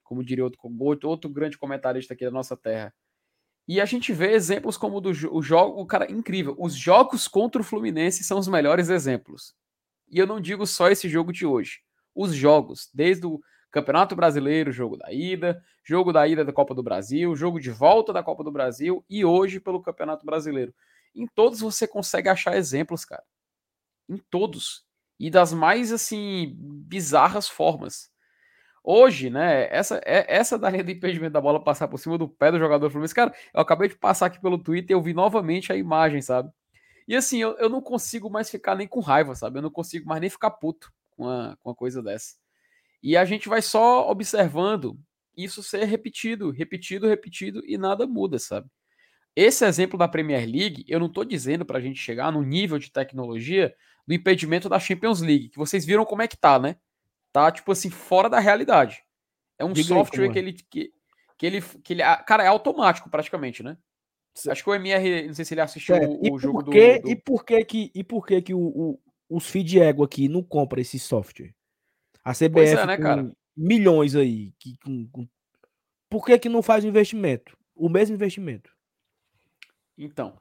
como 0.08 0.24
diria 0.24 0.42
outro, 0.42 0.60
outro 1.04 1.28
grande 1.30 1.58
comentarista 1.58 2.14
aqui 2.14 2.24
da 2.24 2.30
nossa 2.30 2.56
terra. 2.56 2.94
E 3.68 3.78
a 3.78 3.84
gente 3.84 4.10
vê 4.10 4.32
exemplos 4.32 4.78
como 4.78 5.02
do 5.02 5.10
o 5.10 5.42
jogo, 5.42 5.78
o 5.78 5.86
cara 5.86 6.10
incrível. 6.10 6.56
Os 6.58 6.74
jogos 6.74 7.28
contra 7.28 7.60
o 7.60 7.64
Fluminense 7.64 8.24
são 8.24 8.38
os 8.38 8.48
melhores 8.48 8.88
exemplos. 8.88 9.54
E 10.10 10.18
eu 10.18 10.26
não 10.26 10.40
digo 10.40 10.66
só 10.66 10.88
esse 10.88 11.10
jogo 11.10 11.30
de 11.30 11.44
hoje. 11.44 11.80
Os 12.14 12.34
jogos, 12.34 12.88
desde 12.94 13.26
o 13.26 13.38
Campeonato 13.70 14.16
Brasileiro, 14.16 14.72
jogo 14.72 14.96
da 14.96 15.12
ida, 15.12 15.62
jogo 15.84 16.12
da 16.12 16.26
ida 16.26 16.44
da 16.44 16.52
Copa 16.52 16.74
do 16.74 16.82
Brasil, 16.82 17.34
jogo 17.36 17.60
de 17.60 17.70
volta 17.70 18.12
da 18.12 18.22
Copa 18.22 18.42
do 18.42 18.50
Brasil 18.50 19.04
e 19.08 19.24
hoje 19.24 19.60
pelo 19.60 19.82
Campeonato 19.82 20.24
Brasileiro. 20.24 20.74
Em 21.14 21.26
todos 21.26 21.60
você 21.60 21.86
consegue 21.86 22.28
achar 22.28 22.56
exemplos, 22.56 23.04
cara. 23.04 23.24
Em 24.08 24.16
todos. 24.16 24.84
E 25.18 25.30
das 25.30 25.52
mais 25.52 25.92
assim 25.92 26.54
bizarras 26.56 27.48
formas. 27.48 28.10
Hoje, 28.82 29.28
né, 29.28 29.68
essa, 29.70 30.00
é, 30.04 30.24
essa 30.34 30.58
da 30.58 30.70
linha 30.70 30.84
de 30.84 30.92
impedimento 30.92 31.32
da 31.32 31.40
bola 31.40 31.62
passar 31.62 31.88
por 31.88 31.98
cima 31.98 32.16
do 32.16 32.28
pé 32.28 32.50
do 32.50 32.58
jogador 32.58 32.88
Fluminense, 32.88 33.14
cara, 33.14 33.34
eu 33.52 33.60
acabei 33.60 33.88
de 33.88 33.96
passar 33.96 34.26
aqui 34.26 34.40
pelo 34.40 34.56
Twitter 34.56 34.92
e 34.92 34.94
eu 34.94 35.02
vi 35.02 35.12
novamente 35.12 35.70
a 35.72 35.76
imagem, 35.76 36.22
sabe? 36.22 36.50
E 37.06 37.14
assim, 37.14 37.38
eu, 37.38 37.56
eu 37.58 37.68
não 37.68 37.82
consigo 37.82 38.30
mais 38.30 38.48
ficar 38.48 38.74
nem 38.74 38.86
com 38.88 39.00
raiva, 39.00 39.34
sabe? 39.34 39.58
Eu 39.58 39.62
não 39.62 39.70
consigo 39.70 40.08
mais 40.08 40.20
nem 40.20 40.30
ficar 40.30 40.52
puto 40.52 40.92
com 41.10 41.24
uma, 41.24 41.58
com 41.60 41.70
uma 41.70 41.74
coisa 41.74 42.02
dessa. 42.02 42.36
E 43.02 43.16
a 43.16 43.24
gente 43.24 43.48
vai 43.48 43.62
só 43.62 44.10
observando 44.10 44.98
isso 45.36 45.62
ser 45.62 45.84
repetido, 45.84 46.50
repetido, 46.50 47.06
repetido 47.06 47.62
e 47.64 47.78
nada 47.78 48.06
muda, 48.06 48.38
sabe? 48.38 48.68
Esse 49.36 49.64
exemplo 49.64 49.98
da 49.98 50.08
Premier 50.08 50.44
League, 50.44 50.84
eu 50.88 50.98
não 50.98 51.06
estou 51.06 51.24
dizendo 51.24 51.64
para 51.64 51.78
a 51.78 51.80
gente 51.80 52.00
chegar 52.00 52.32
no 52.32 52.42
nível 52.42 52.78
de 52.78 52.90
tecnologia 52.90 53.72
do 54.06 54.14
impedimento 54.14 54.68
da 54.68 54.80
Champions 54.80 55.20
League, 55.20 55.50
que 55.50 55.58
vocês 55.58 55.84
viram 55.84 56.04
como 56.04 56.22
é 56.22 56.28
que 56.28 56.36
tá, 56.36 56.58
né? 56.58 56.76
tá, 57.32 57.50
tipo 57.50 57.70
assim, 57.72 57.90
fora 57.90 58.28
da 58.28 58.38
realidade. 58.38 59.02
É 59.58 59.64
um 59.64 59.72
Diga 59.72 59.88
software 59.88 60.24
aí, 60.24 60.32
que 60.32 60.38
ele. 60.38 60.52
Que, 60.52 60.92
que 61.36 61.46
ele, 61.46 61.62
que 61.82 61.92
ele. 61.92 62.02
Cara, 62.26 62.44
é 62.44 62.46
automático 62.46 63.10
praticamente, 63.10 63.62
né? 63.62 63.76
Acho 64.48 64.62
que 64.62 64.70
o 64.70 64.74
MR, 64.74 65.26
não 65.26 65.34
sei 65.34 65.44
se 65.44 65.54
ele 65.54 65.60
assistiu 65.60 65.96
é, 65.96 66.06
o, 66.06 66.34
o 66.34 66.38
jogo 66.38 66.62
do, 66.62 66.70
do, 66.70 66.76
E 66.76 67.16
por 67.16 67.44
que 67.44 67.64
que, 67.64 67.90
e 67.92 68.04
por 68.04 68.24
que, 68.24 68.40
que 68.40 68.54
o, 68.54 68.60
o, 68.60 69.00
os 69.28 69.48
feed 69.48 69.80
ego 69.80 70.04
aqui 70.04 70.28
não 70.28 70.44
compra 70.44 70.80
esse 70.80 70.98
software? 70.98 71.52
A 72.24 72.32
CBF 72.32 72.76
é, 72.76 72.86
né, 72.86 72.96
cara? 72.96 73.32
milhões 73.56 74.14
aí. 74.14 74.52
Que, 74.58 74.76
com, 74.78 75.08
com... 75.08 75.28
Por 76.08 76.24
que 76.24 76.38
que 76.38 76.48
não 76.48 76.62
faz 76.62 76.84
investimento? 76.84 77.56
O 77.74 77.88
mesmo 77.88 78.14
investimento. 78.14 78.70
Então, 79.96 80.38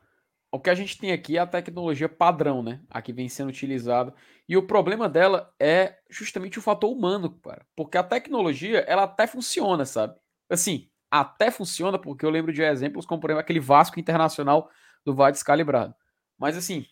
o 0.52 0.60
que 0.60 0.70
a 0.70 0.76
gente 0.76 0.98
tem 0.98 1.12
aqui 1.12 1.38
é 1.38 1.40
a 1.42 1.48
tecnologia 1.48 2.08
padrão, 2.08 2.62
né? 2.62 2.82
A 2.90 3.02
que 3.02 3.12
vem 3.12 3.28
sendo 3.28 3.50
utilizada. 3.50 4.14
E 4.48 4.56
o 4.56 4.66
problema 4.66 5.10
dela 5.10 5.54
é 5.60 5.98
justamente 6.10 6.60
o 6.60 6.62
fator 6.62 6.92
humano, 6.92 7.32
cara. 7.40 7.66
Porque 7.76 7.98
a 7.98 8.04
tecnologia, 8.04 8.80
ela 8.80 9.04
até 9.04 9.28
funciona, 9.28 9.86
sabe? 9.86 10.16
Assim, 10.50 10.90
até 11.12 11.52
funciona, 11.52 12.00
porque 12.00 12.26
eu 12.26 12.30
lembro 12.30 12.54
de 12.54 12.62
exemplos 12.62 13.06
como, 13.06 13.20
por 13.20 13.30
exemplo, 13.30 13.42
aquele 13.42 13.60
Vasco 13.60 14.00
Internacional 14.00 14.70
do 15.04 15.14
Vale 15.14 15.34
Descalibrado. 15.34 15.94
Mas, 16.38 16.56
assim, 16.56 16.86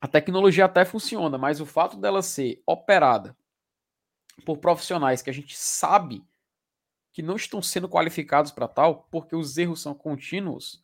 a 0.00 0.08
tecnologia 0.08 0.64
até 0.64 0.84
funciona, 0.84 1.36
mas 1.36 1.60
o 1.60 1.66
fato 1.66 1.98
dela 1.98 2.22
ser 2.22 2.62
operada 2.66 3.36
por 4.40 4.58
profissionais 4.58 5.22
que 5.22 5.30
a 5.30 5.32
gente 5.32 5.56
sabe 5.56 6.24
que 7.12 7.22
não 7.22 7.36
estão 7.36 7.60
sendo 7.60 7.88
qualificados 7.88 8.52
para 8.52 8.68
tal, 8.68 9.08
porque 9.10 9.34
os 9.34 9.58
erros 9.58 9.82
são 9.82 9.94
contínuos, 9.94 10.82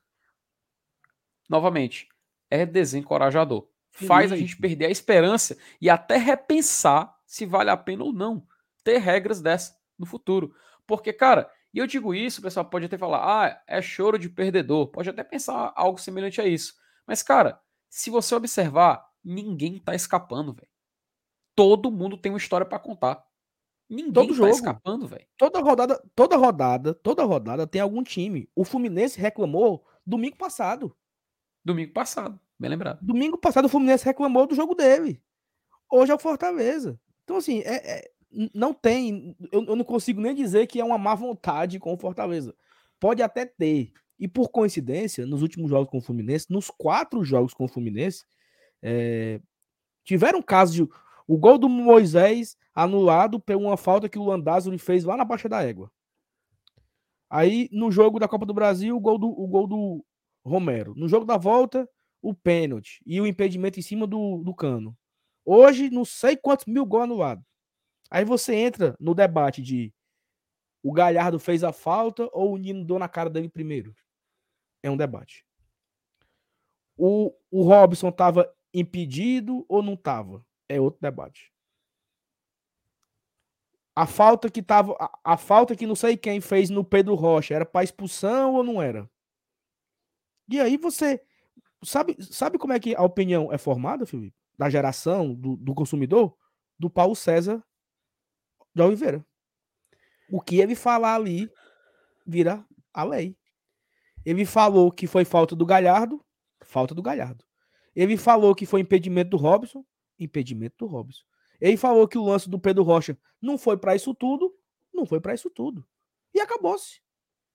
novamente, 1.49 2.09
é 2.51 2.66
desencorajador. 2.66 3.69
Faz 3.90 4.31
a 4.31 4.37
gente 4.37 4.57
perder 4.57 4.87
a 4.87 4.90
esperança 4.90 5.57
e 5.81 5.88
até 5.88 6.19
repensar 6.19 7.16
se 7.25 7.47
vale 7.47 7.71
a 7.71 7.77
pena 7.77 8.05
ou 8.05 8.12
não 8.12 8.47
ter 8.85 8.99
regras 8.99 9.40
dessa 9.40 9.77
no 9.99 10.05
futuro. 10.05 10.55
Porque, 10.87 11.12
cara, 11.12 11.51
e 11.73 11.79
eu 11.79 11.87
digo 11.87 12.14
isso, 12.14 12.40
o 12.40 12.42
pessoal 12.42 12.64
pode 12.64 12.87
até 12.87 12.97
falar, 12.97 13.19
ah, 13.19 13.62
é 13.66 13.83
choro 13.83 14.19
de 14.19 14.29
perdedor. 14.29 14.88
Pode 14.88 15.11
até 15.11 15.25
pensar 15.25 15.73
algo 15.75 15.99
semelhante 15.99 16.40
a 16.40 16.47
isso. 16.47 16.75
Mas, 17.07 17.23
cara, 17.23 17.61
se 17.88 18.11
você 18.11 18.35
observar, 18.35 19.07
ninguém 19.25 19.79
tá 19.79 19.95
escapando, 19.95 20.53
velho. 20.53 20.69
Todo 21.55 21.90
mundo 21.90 22.16
tem 22.16 22.31
uma 22.31 22.38
história 22.38 22.66
para 22.66 22.79
contar. 22.79 23.26
Ninguém 23.88 24.12
Todo 24.12 24.29
tá 24.29 24.35
jogo. 24.35 24.51
escapando, 24.51 25.07
velho. 25.07 25.27
Toda 25.37 25.61
rodada, 25.61 26.03
toda 26.14 26.37
rodada, 26.37 26.94
toda 26.94 27.25
rodada 27.25 27.66
tem 27.66 27.81
algum 27.81 28.03
time. 28.03 28.49
O 28.55 28.64
Fluminense 28.64 29.20
reclamou 29.20 29.85
domingo 30.05 30.37
passado. 30.37 30.96
Domingo 31.64 31.92
passado, 31.92 32.40
bem 32.59 32.70
lembrado. 32.70 32.99
Domingo 33.01 33.38
passado 33.38 33.66
o 33.66 33.68
Fluminense 33.68 34.05
reclamou 34.05 34.46
do 34.46 34.55
jogo 34.55 34.75
dele. 34.75 35.22
Hoje 35.90 36.11
é 36.11 36.14
o 36.14 36.18
Fortaleza. 36.18 37.01
Então, 37.25 37.37
assim, 37.37 37.61
é, 37.61 37.99
é 37.99 38.11
não 38.53 38.75
tem. 38.75 39.37
Eu, 39.53 39.64
eu, 39.64 39.77
não 39.77 39.85
consigo 39.85 40.20
nem 40.20 40.35
dizer 40.35 40.66
que 40.66 40.81
é 40.81 40.85
uma 40.85 40.99
má 40.99 41.14
vontade 41.14 41.79
com 41.79 41.94
o 41.94 41.99
Fortaleza. 41.99 42.55
Pode 42.99 43.22
até 43.22 43.46
ter. 43.46 43.92
E 44.18 44.27
por 44.27 44.49
coincidência, 44.49 45.27
nos 45.27 45.42
últimos 45.42 45.70
jogos 45.70 45.90
com 45.90 45.99
o 45.99 46.03
Fluminense, 46.03 46.46
nos 46.51 46.70
quatro 46.70 47.22
jogos 47.22 47.53
com 47.53 47.64
o 47.64 47.68
Fluminense, 47.68 48.25
é, 48.83 49.40
tiveram 50.05 50.42
casos 50.42 50.75
de. 50.75 50.88
O 51.29 51.37
gol 51.37 51.59
do 51.59 51.68
Moisés 51.68 52.57
anulado 52.77 53.41
por 53.41 53.57
uma 53.57 53.77
falta 53.77 54.09
que 54.09 54.19
o 54.19 54.25
Landázuri 54.25 54.77
fez 54.77 55.03
lá 55.03 55.17
na 55.17 55.25
Baixa 55.25 55.49
da 55.49 55.62
Égua. 55.62 55.91
Aí, 57.31 57.71
no 57.73 57.91
jogo 57.91 58.21
da 58.21 58.29
Copa 58.29 58.45
do 58.45 58.53
Brasil, 58.53 58.95
o 58.95 59.01
gol 59.01 59.19
do, 59.19 59.29
o 59.29 59.47
gol 59.49 59.67
do 59.67 60.05
Romero. 60.45 60.95
No 60.95 61.09
jogo 61.09 61.25
da 61.25 61.39
volta, 61.39 61.89
o 62.21 62.35
pênalti 62.35 63.01
e 63.07 63.21
o 63.21 63.27
impedimento 63.27 63.81
em 63.81 63.83
cima 63.83 64.07
do, 64.07 64.43
do 64.45 64.55
cano. 64.55 64.97
Hoje, 65.45 65.91
não 65.91 66.05
sei 66.05 66.37
quantos 66.37 66.67
mil 66.67 66.85
gols 66.85 67.05
anulados. 67.05 67.45
Aí 68.11 68.25
você 68.25 68.55
entra 68.55 68.95
no 69.01 69.15
debate 69.15 69.62
de 69.62 69.93
o 70.83 70.93
Galhardo 70.93 71.39
fez 71.41 71.65
a 71.65 71.73
falta 71.73 72.29
ou 72.33 72.53
o 72.53 72.57
Nino 72.57 72.85
deu 72.85 72.99
na 72.99 73.09
cara 73.09 73.31
dele 73.31 73.49
primeiro. 73.49 73.95
É 74.83 74.91
um 74.91 74.97
debate. 74.97 75.45
O, 76.97 77.33
o 77.51 77.62
Robson 77.62 78.11
estava 78.11 78.53
impedido 78.73 79.65
ou 79.69 79.83
não 79.83 79.95
estava? 79.95 80.45
É 80.69 80.81
outro 80.81 81.01
debate. 81.01 81.53
A 83.97 84.07
falta 84.07 84.51
que 84.51 84.63
tava, 84.63 84.95
a, 85.01 85.33
a, 85.33 85.37
falta 85.39 85.75
que 85.75 85.87
não 85.87 85.97
sei 85.97 86.19
quem 86.19 86.39
fez 86.39 86.69
no 86.69 86.85
Pedro 86.85 87.15
Rocha 87.15 87.55
era 87.55 87.65
para 87.65 87.83
expulsão 87.83 88.55
ou 88.55 88.63
não 88.63 88.83
era? 88.83 89.09
E 90.49 90.61
aí 90.61 90.77
você 90.77 91.21
sabe, 91.83 92.15
sabe 92.21 92.59
como 92.59 92.75
é 92.75 92.79
que 92.79 92.95
a 92.95 93.03
opinião 93.03 93.51
é 93.51 93.57
formada, 93.57 94.05
Felipe? 94.05 94.37
Da 94.59 94.69
geração, 94.69 95.35
do, 95.35 95.57
do 95.57 95.75
consumidor? 95.75 96.37
Do 96.79 96.91
Paulo 96.91 97.17
César 97.17 97.65
de 98.75 98.83
Oliveira. 98.83 99.25
O 100.31 100.43
que 100.43 100.61
ele 100.61 100.75
falar 100.75 101.15
ali 101.15 101.51
vira 102.27 102.63
a 102.93 103.03
lei. 103.03 103.35
Ele 104.25 104.45
falou 104.45 104.93
que 104.93 105.07
foi 105.07 105.25
falta 105.25 105.57
do 105.57 105.65
Galhardo, 105.65 106.23
falta 106.63 106.95
do 106.95 107.03
Galhardo. 107.03 107.45
Ele 107.95 108.19
falou 108.19 108.55
que 108.55 108.67
foi 108.67 108.81
impedimento 108.81 109.31
do 109.31 109.37
Robson, 109.39 109.83
impedimento 110.19 110.77
do 110.81 110.87
Robson. 110.87 111.25
Ele 111.61 111.77
falou 111.77 112.07
que 112.07 112.19
o 112.19 112.25
lance 112.25 112.49
do 112.49 112.59
Pedro 112.59 112.83
Rocha 112.83 113.19
não 113.40 113.57
foi 113.57 113.77
para 113.77 113.95
isso 113.95 114.14
tudo, 114.14 114.55
não 114.92 115.07
foi 115.07 115.21
para 115.21 115.35
isso 115.35 115.51
tudo. 115.51 115.87
E 116.35 116.40
acabou-se. 116.40 117.01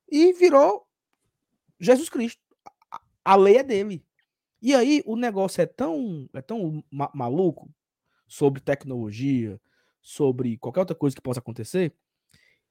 E 0.09 0.33
virou 0.33 0.87
Jesus 1.79 2.09
Cristo 2.09 2.41
a 3.23 3.35
lei 3.35 3.57
é 3.57 3.63
dele. 3.63 4.05
E 4.61 4.75
aí 4.75 5.01
o 5.05 5.15
negócio 5.15 5.61
é 5.61 5.65
tão, 5.65 6.29
é 6.33 6.41
tão 6.41 6.83
ma 6.91 7.09
maluco 7.13 7.69
sobre 8.27 8.61
tecnologia, 8.61 9.59
sobre 10.01 10.57
qualquer 10.57 10.81
outra 10.81 10.95
coisa 10.95 11.15
que 11.15 11.21
possa 11.21 11.39
acontecer. 11.39 11.93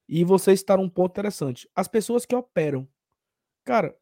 E 0.09 0.25
você 0.25 0.53
está 0.53 0.77
num 0.77 0.89
ponto 0.89 1.13
interessante. 1.13 1.69
As 1.75 1.89
pessoas 1.89 2.27
que 2.27 2.35
operam. 2.35 2.89
Cara, 3.65 3.97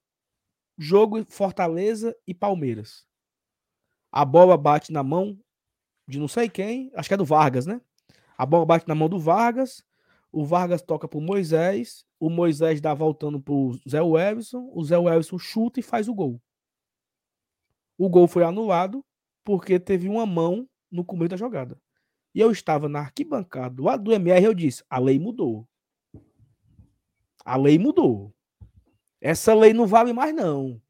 jogo 0.76 1.24
Fortaleza 1.30 2.16
e 2.26 2.34
Palmeiras. 2.34 3.06
A 4.10 4.24
bola 4.24 4.56
bate 4.56 4.92
na 4.92 5.02
mão 5.02 5.38
de 6.08 6.18
não 6.18 6.26
sei 6.26 6.48
quem, 6.48 6.90
acho 6.94 7.08
que 7.08 7.14
é 7.14 7.18
do 7.18 7.24
Vargas, 7.24 7.66
né? 7.66 7.80
A 8.36 8.46
bola 8.46 8.64
bate 8.64 8.88
na 8.88 8.94
mão 8.94 9.08
do 9.08 9.18
Vargas, 9.18 9.84
o 10.32 10.44
Vargas 10.44 10.80
toca 10.80 11.06
pro 11.06 11.20
Moisés, 11.20 12.06
o 12.18 12.30
Moisés 12.30 12.80
dá 12.80 12.94
voltando 12.94 13.38
pro 13.38 13.78
Zé 13.88 14.00
Wellison, 14.00 14.70
o 14.72 14.82
Zé 14.82 14.96
Wellison 14.96 15.38
chuta 15.38 15.80
e 15.80 15.82
faz 15.82 16.08
o 16.08 16.14
gol. 16.14 16.40
O 17.98 18.08
gol 18.08 18.26
foi 18.26 18.42
anulado 18.42 19.04
porque 19.44 19.78
teve 19.78 20.08
uma 20.08 20.24
mão 20.24 20.66
no 20.90 21.04
começo 21.04 21.30
da 21.30 21.36
jogada. 21.36 21.78
E 22.34 22.40
eu 22.40 22.50
estava 22.50 22.88
na 22.88 23.00
arquibancada 23.00 23.82
lado 23.82 24.04
do 24.04 24.12
MR 24.12 24.44
eu 24.44 24.54
disse: 24.54 24.84
a 24.88 24.98
lei 24.98 25.18
mudou. 25.18 25.68
A 27.44 27.56
lei 27.56 27.78
mudou. 27.78 28.32
Essa 29.20 29.54
lei 29.54 29.72
não 29.72 29.86
vale 29.86 30.12
mais, 30.12 30.34
não. 30.34 30.80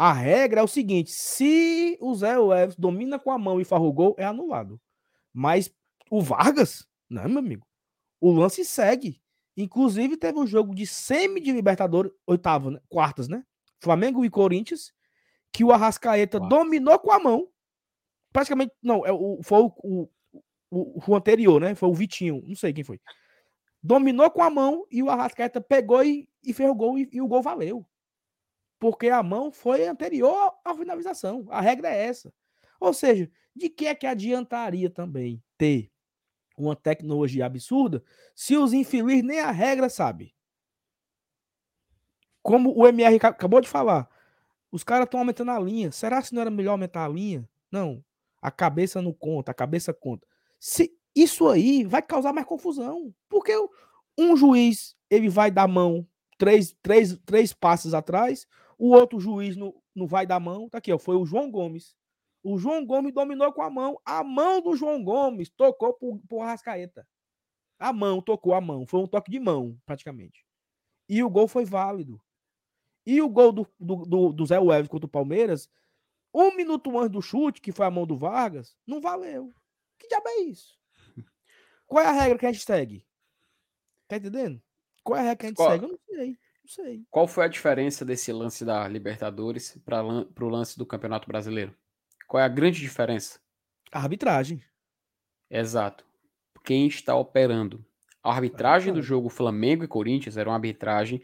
A 0.00 0.14
regra 0.14 0.60
é 0.60 0.64
o 0.64 0.66
seguinte: 0.66 1.10
se 1.10 1.98
o 2.00 2.14
Zé 2.14 2.38
Wellison 2.38 2.76
domina 2.78 3.18
com 3.18 3.30
a 3.30 3.36
mão 3.36 3.60
e 3.60 3.64
gol, 3.92 4.14
é 4.16 4.24
anulado. 4.24 4.80
Mas 5.30 5.70
o 6.10 6.22
Vargas, 6.22 6.88
não, 7.06 7.28
meu 7.28 7.40
amigo. 7.40 7.66
O 8.18 8.32
lance 8.32 8.64
segue. 8.64 9.20
Inclusive, 9.54 10.16
teve 10.16 10.38
um 10.38 10.46
jogo 10.46 10.74
de 10.74 10.86
semi 10.86 11.38
de 11.38 11.52
Libertadores, 11.52 12.10
oitava, 12.26 12.70
né? 12.70 12.80
quartas, 12.88 13.28
né? 13.28 13.44
Flamengo 13.78 14.24
e 14.24 14.30
Corinthians, 14.30 14.90
que 15.52 15.62
o 15.62 15.70
Arrascaeta 15.70 16.40
dominou 16.40 16.98
com 16.98 17.12
a 17.12 17.18
mão. 17.18 17.46
Praticamente, 18.32 18.72
não, 18.82 19.04
é 19.04 19.12
o, 19.12 19.40
foi 19.42 19.60
o, 19.60 19.72
o, 19.84 20.08
o, 20.70 21.10
o, 21.10 21.14
anterior, 21.14 21.60
né? 21.60 21.74
Foi 21.74 21.90
o 21.90 21.94
Vitinho, 21.94 22.42
não 22.46 22.56
sei 22.56 22.72
quem 22.72 22.84
foi. 22.84 22.98
dominou 23.82 24.30
com 24.30 24.42
a 24.42 24.48
mão 24.48 24.86
e 24.90 25.02
o 25.02 25.10
Arrascaeta 25.10 25.60
pegou 25.60 26.02
e, 26.02 26.26
e 26.42 26.54
fez 26.54 26.70
o 26.70 26.74
gol 26.74 26.98
e, 26.98 27.06
e, 27.12 27.20
o 27.20 27.28
gol 27.28 27.42
valeu. 27.42 27.86
Porque 28.80 29.08
a 29.10 29.22
mão 29.22 29.52
foi 29.52 29.86
anterior 29.86 30.54
à 30.64 30.74
finalização. 30.74 31.46
A 31.50 31.60
regra 31.60 31.90
é 31.90 32.06
essa. 32.06 32.32
Ou 32.80 32.94
seja, 32.94 33.30
de 33.54 33.68
que 33.68 33.86
é 33.86 33.94
que 33.94 34.06
adiantaria 34.06 34.88
também 34.88 35.40
ter 35.58 35.92
uma 36.56 36.74
tecnologia 36.74 37.44
absurda 37.44 38.02
se 38.34 38.56
os 38.56 38.72
infelizes 38.72 39.22
nem 39.22 39.40
a 39.40 39.50
regra 39.50 39.88
sabe? 39.88 40.34
Como 42.42 42.74
o 42.74 42.86
MR 42.86 43.18
acabou 43.22 43.60
de 43.60 43.68
falar, 43.68 44.08
os 44.72 44.82
caras 44.82 45.04
estão 45.04 45.20
aumentando 45.20 45.50
a 45.50 45.58
linha. 45.58 45.92
Será 45.92 46.22
que 46.22 46.34
não 46.34 46.40
era 46.40 46.50
melhor 46.50 46.72
aumentar 46.72 47.04
a 47.04 47.08
linha? 47.08 47.46
Não. 47.70 48.02
A 48.40 48.50
cabeça 48.50 49.02
não 49.02 49.12
conta, 49.12 49.50
a 49.50 49.54
cabeça 49.54 49.92
conta. 49.92 50.26
Se 50.58 50.90
isso 51.14 51.48
aí 51.48 51.84
vai 51.84 52.00
causar 52.00 52.32
mais 52.32 52.46
confusão, 52.46 53.14
porque 53.28 53.52
um 54.16 54.34
juiz 54.34 54.96
ele 55.10 55.28
vai 55.28 55.50
dar 55.50 55.68
mão 55.68 56.06
três, 56.38 56.74
três, 56.82 57.18
três 57.26 57.52
passos 57.52 57.92
atrás, 57.92 58.46
o 58.80 58.94
outro 58.94 59.20
juiz 59.20 59.56
não, 59.56 59.74
não 59.94 60.06
vai 60.06 60.26
dar 60.26 60.40
mão. 60.40 60.66
Tá 60.66 60.78
aqui, 60.78 60.90
ó, 60.90 60.98
foi 60.98 61.14
o 61.14 61.26
João 61.26 61.50
Gomes. 61.50 61.94
O 62.42 62.56
João 62.56 62.86
Gomes 62.86 63.12
dominou 63.12 63.52
com 63.52 63.60
a 63.60 63.68
mão. 63.68 64.00
A 64.06 64.24
mão 64.24 64.62
do 64.62 64.74
João 64.74 65.04
Gomes 65.04 65.50
tocou 65.50 65.92
por, 65.92 66.18
por 66.26 66.40
Arrascaeta. 66.40 67.06
A 67.78 67.92
mão 67.92 68.22
tocou 68.22 68.54
a 68.54 68.60
mão. 68.60 68.86
Foi 68.86 68.98
um 68.98 69.06
toque 69.06 69.30
de 69.30 69.38
mão, 69.38 69.78
praticamente. 69.84 70.46
E 71.06 71.22
o 71.22 71.28
gol 71.28 71.46
foi 71.46 71.66
válido. 71.66 72.18
E 73.04 73.20
o 73.20 73.28
gol 73.28 73.52
do, 73.52 73.66
do, 73.78 73.96
do, 73.96 74.32
do 74.32 74.46
Zé 74.46 74.58
Welles 74.58 74.88
contra 74.88 75.06
o 75.06 75.10
Palmeiras, 75.10 75.68
um 76.32 76.56
minuto 76.56 76.98
antes 76.98 77.10
do 77.10 77.20
chute, 77.20 77.60
que 77.60 77.72
foi 77.72 77.84
a 77.84 77.90
mão 77.90 78.06
do 78.06 78.16
Vargas, 78.16 78.74
não 78.86 78.98
valeu. 78.98 79.54
Que 79.98 80.08
diabo 80.08 80.26
é 80.26 80.40
isso? 80.40 80.80
Qual 81.86 82.02
é 82.02 82.08
a 82.08 82.12
regra 82.12 82.38
que 82.38 82.46
a 82.46 82.52
gente 82.52 82.64
segue? 82.64 83.06
Tá 84.08 84.16
entendendo? 84.16 84.62
Qual 85.04 85.18
é 85.18 85.20
a 85.20 85.24
regra 85.24 85.36
que 85.36 85.46
a 85.46 85.48
gente 85.50 85.56
Qual? 85.58 85.70
segue? 85.70 85.84
Eu 85.84 85.88
não 85.90 85.98
sei. 86.06 86.38
Não 86.70 86.84
sei. 86.84 87.02
Qual 87.10 87.26
foi 87.26 87.44
a 87.44 87.48
diferença 87.48 88.04
desse 88.04 88.32
lance 88.32 88.64
da 88.64 88.86
Libertadores 88.86 89.76
para 89.84 90.04
o 90.04 90.48
lance 90.48 90.78
do 90.78 90.86
Campeonato 90.86 91.26
Brasileiro? 91.26 91.74
Qual 92.28 92.40
é 92.40 92.44
a 92.44 92.48
grande 92.48 92.78
diferença? 92.78 93.40
A 93.90 93.98
arbitragem. 93.98 94.62
Exato. 95.50 96.04
Quem 96.64 96.86
está 96.86 97.16
operando? 97.16 97.84
A 98.22 98.32
arbitragem 98.32 98.92
do 98.92 99.02
jogo 99.02 99.28
Flamengo 99.28 99.82
e 99.82 99.88
Corinthians 99.88 100.36
era 100.36 100.48
uma 100.48 100.54
arbitragem 100.54 101.20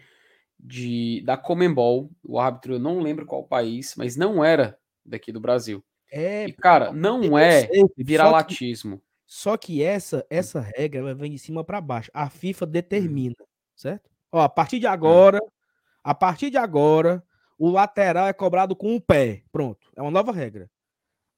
de 0.58 1.22
da 1.24 1.36
Comembol. 1.36 2.10
O 2.24 2.40
árbitro 2.40 2.74
eu 2.74 2.78
não 2.80 2.98
lembro 2.98 3.24
qual 3.24 3.44
país, 3.44 3.94
mas 3.96 4.16
não 4.16 4.44
era 4.44 4.76
daqui 5.04 5.30
do 5.30 5.38
Brasil. 5.38 5.84
É, 6.10 6.48
e, 6.48 6.52
cara, 6.54 6.92
não 6.92 7.38
é 7.38 7.68
viralatismo. 7.96 9.00
Só 9.24 9.56
que, 9.56 9.76
só 9.76 9.78
que 9.78 9.82
essa 9.84 10.26
essa 10.28 10.60
regra 10.60 11.00
ela 11.00 11.14
vem 11.14 11.30
de 11.30 11.38
cima 11.38 11.62
para 11.62 11.80
baixo. 11.80 12.10
A 12.12 12.28
FIFA 12.28 12.66
determina, 12.66 13.36
certo? 13.76 14.15
Ó, 14.32 14.40
a 14.40 14.48
partir 14.48 14.78
de 14.78 14.86
agora, 14.86 15.40
a 16.02 16.14
partir 16.14 16.50
de 16.50 16.56
agora, 16.56 17.24
o 17.58 17.70
lateral 17.70 18.26
é 18.26 18.32
cobrado 18.32 18.76
com 18.76 18.94
o 18.94 19.00
pé. 19.00 19.42
Pronto, 19.50 19.90
é 19.96 20.02
uma 20.02 20.10
nova 20.10 20.32
regra. 20.32 20.70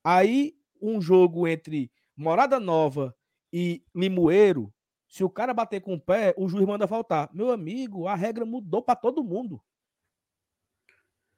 Aí, 0.02 0.54
um 0.80 1.00
jogo 1.00 1.46
entre 1.46 1.90
Morada 2.16 2.58
Nova 2.58 3.14
e 3.52 3.84
Limoeiro, 3.94 4.72
se 5.08 5.24
o 5.24 5.30
cara 5.30 5.54
bater 5.54 5.80
com 5.80 5.94
o 5.94 6.00
pé, 6.00 6.34
o 6.36 6.48
juiz 6.48 6.66
manda 6.66 6.86
faltar. 6.86 7.30
Meu 7.32 7.50
amigo, 7.50 8.06
a 8.06 8.14
regra 8.14 8.44
mudou 8.44 8.82
para 8.82 8.96
todo 8.96 9.24
mundo. 9.24 9.62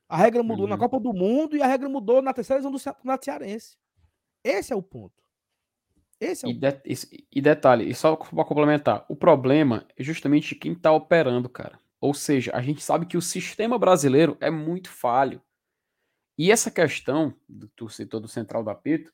A 0.09 0.17
regra 0.17 0.43
mudou 0.43 0.65
uhum. 0.65 0.71
na 0.71 0.77
Copa 0.77 0.99
do 0.99 1.13
Mundo 1.13 1.57
e 1.57 1.63
a 1.63 1.67
regra 1.69 1.89
mudou 1.89 2.21
na 2.21 2.33
terceira 2.33 2.61
divisão 2.61 2.73
do 2.73 2.97
Campeonato 2.97 3.25
Cearense. 3.25 3.77
Esse 4.43 4.73
é 4.73 4.77
o 4.77 4.83
ponto. 4.83 5.23
Esse 6.21 6.45
é 6.45 6.49
o 6.49 6.53
e, 6.53 6.55
de, 6.55 6.69
e, 6.85 7.27
e 7.37 7.41
detalhe, 7.41 7.89
e 7.89 7.95
só 7.95 8.15
para 8.15 8.45
complementar, 8.45 9.07
o 9.09 9.17
problema 9.17 9.87
é 9.97 10.03
justamente 10.03 10.55
quem 10.55 10.73
está 10.73 10.93
operando, 10.93 11.49
cara. 11.49 11.79
Ou 12.01 12.13
seja, 12.15 12.53
a 12.55 12.61
gente 12.61 12.83
sabe 12.83 13.07
que 13.07 13.17
o 13.17 13.23
sistema 13.23 13.79
brasileiro 13.79 14.37
é 14.41 14.51
muito 14.51 14.91
falho. 14.91 15.41
E 16.39 16.51
essa 16.51 16.71
questão 16.71 17.35
do 17.49 17.69
torcedor 17.69 18.21
do 18.21 18.29
Central 18.29 18.65
da 18.65 18.75
Pito, 18.75 19.13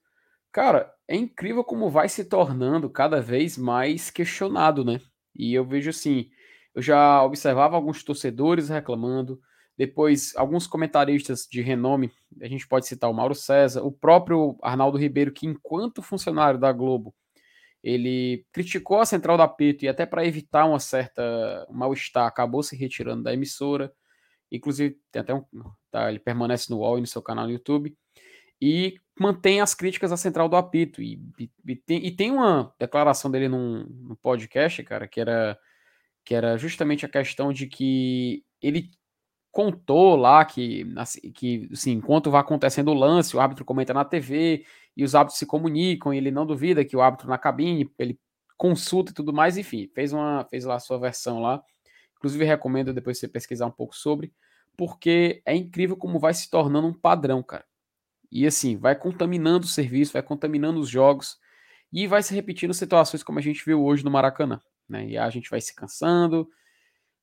cara, 0.53 0.93
é 1.09 1.17
incrível 1.17 1.65
como 1.65 1.91
vai 1.91 2.09
se 2.09 2.25
tornando 2.25 2.89
cada 2.89 3.21
vez 3.21 3.59
mais 3.59 4.11
questionado, 4.11 4.85
né? 4.85 5.01
E 5.35 5.55
eu 5.55 5.65
vejo 5.65 5.91
assim, 5.91 6.31
eu 6.75 6.83
já 6.83 7.23
observava 7.23 7.77
alguns 7.77 8.03
torcedores 8.05 8.69
reclamando, 8.69 9.41
depois 9.77 10.35
alguns 10.37 10.67
comentaristas 10.67 11.47
de 11.51 11.61
renome, 11.61 12.11
a 12.41 12.49
gente 12.49 12.67
pode 12.67 12.87
citar 12.87 13.11
o 13.11 13.15
Mauro 13.15 13.35
César, 13.35 13.83
o 13.83 13.93
próprio 13.93 14.57
Arnaldo 14.63 14.97
Ribeiro, 14.97 15.33
que 15.33 15.47
enquanto 15.47 16.03
funcionário 16.03 16.59
da 16.59 16.73
Globo, 16.73 17.15
ele 17.83 18.45
criticou 18.53 19.01
a 19.01 19.07
Central 19.07 19.37
da 19.37 19.47
Pito 19.47 19.85
e 19.85 19.89
até 19.89 20.07
para 20.07 20.27
evitar 20.27 20.65
uma 20.65 20.81
certa 20.81 21.67
mal-estar, 21.71 22.27
acabou 22.27 22.63
se 22.63 22.75
retirando 22.75 23.23
da 23.23 23.33
emissora. 23.33 23.93
Inclusive, 24.51 24.99
tem 25.13 25.21
até 25.21 25.35
um. 25.35 25.45
Tá, 25.91 26.09
ele 26.09 26.19
permanece 26.19 26.71
no 26.71 26.79
UOL 26.79 26.99
e 26.99 27.01
no 27.01 27.07
seu 27.07 27.23
canal 27.23 27.47
no 27.47 27.53
YouTube. 27.53 27.97
E 28.61 28.97
mantém 29.19 29.61
as 29.61 29.75
críticas 29.75 30.11
à 30.11 30.17
central 30.17 30.49
do 30.49 30.57
apito. 30.57 31.03
E, 31.03 31.21
e, 31.39 31.51
e, 31.67 31.77
tem, 31.77 32.07
e 32.07 32.11
tem, 32.11 32.31
uma 32.33 32.75
declaração 32.79 33.31
dele 33.31 33.49
num, 33.49 33.85
num, 33.85 34.17
podcast, 34.17 34.83
cara, 34.83 35.07
que 35.07 35.21
era, 35.21 35.59
que 36.25 36.35
era 36.35 36.57
justamente 36.57 37.05
a 37.05 37.09
questão 37.09 37.53
de 37.53 37.67
que 37.67 38.45
ele 38.61 38.91
contou 39.57 40.17
lá 40.17 40.45
que, 40.45 40.87
assim, 40.97 41.33
que 41.33 41.67
assim, 41.73 41.93
enquanto 41.93 42.31
vai 42.31 42.43
acontecendo 42.43 42.91
o 42.91 42.95
lance, 42.95 43.35
o 43.35 43.41
árbitro 43.41 43.65
comenta 43.65 43.95
na 43.95 44.05
TV 44.05 44.67
e 44.95 45.03
os 45.03 45.15
árbitros 45.15 45.39
se 45.39 45.47
comunicam 45.47 46.13
e 46.13 46.19
ele 46.19 46.31
não 46.31 46.45
duvida 46.45 46.85
que 46.85 46.95
o 46.95 47.01
árbitro 47.01 47.27
na 47.27 47.39
cabine, 47.39 47.91
ele 47.99 48.21
consulta 48.59 49.13
e 49.13 49.15
tudo 49.15 49.33
mais, 49.33 49.57
enfim, 49.57 49.91
fez 49.95 50.13
uma 50.13 50.45
fez 50.51 50.67
lá 50.67 50.75
a 50.75 50.79
sua 50.79 50.99
versão 50.99 51.41
lá. 51.41 51.63
Inclusive, 52.19 52.45
recomendo 52.45 52.93
depois 52.93 53.19
você 53.19 53.27
pesquisar 53.27 53.65
um 53.65 53.71
pouco 53.71 53.97
sobre, 53.97 54.31
porque 54.77 55.41
é 55.47 55.57
incrível 55.57 55.97
como 55.97 56.19
vai 56.19 56.35
se 56.35 56.51
tornando 56.51 56.89
um 56.89 56.93
padrão, 56.93 57.43
cara. 57.43 57.65
E 58.31 58.47
assim, 58.47 58.77
vai 58.77 58.95
contaminando 58.95 59.65
o 59.65 59.71
serviço, 59.71 60.13
vai 60.13 60.23
contaminando 60.23 60.79
os 60.81 60.89
jogos 60.91 61.39
e 61.91 62.07
vai 62.07 62.23
se 62.23 62.35
repetindo 62.35 62.75
situações 62.75 63.23
como 63.23 63.39
a 63.39 63.43
gente 63.43 63.65
viu 63.65 63.83
hoje 63.83 64.05
no 64.05 64.11
Maracanã. 64.11 64.61
Né? 64.87 65.09
E 65.09 65.17
a 65.17 65.31
gente 65.31 65.49
vai 65.49 65.63
se 65.63 65.75
cansando, 65.75 66.47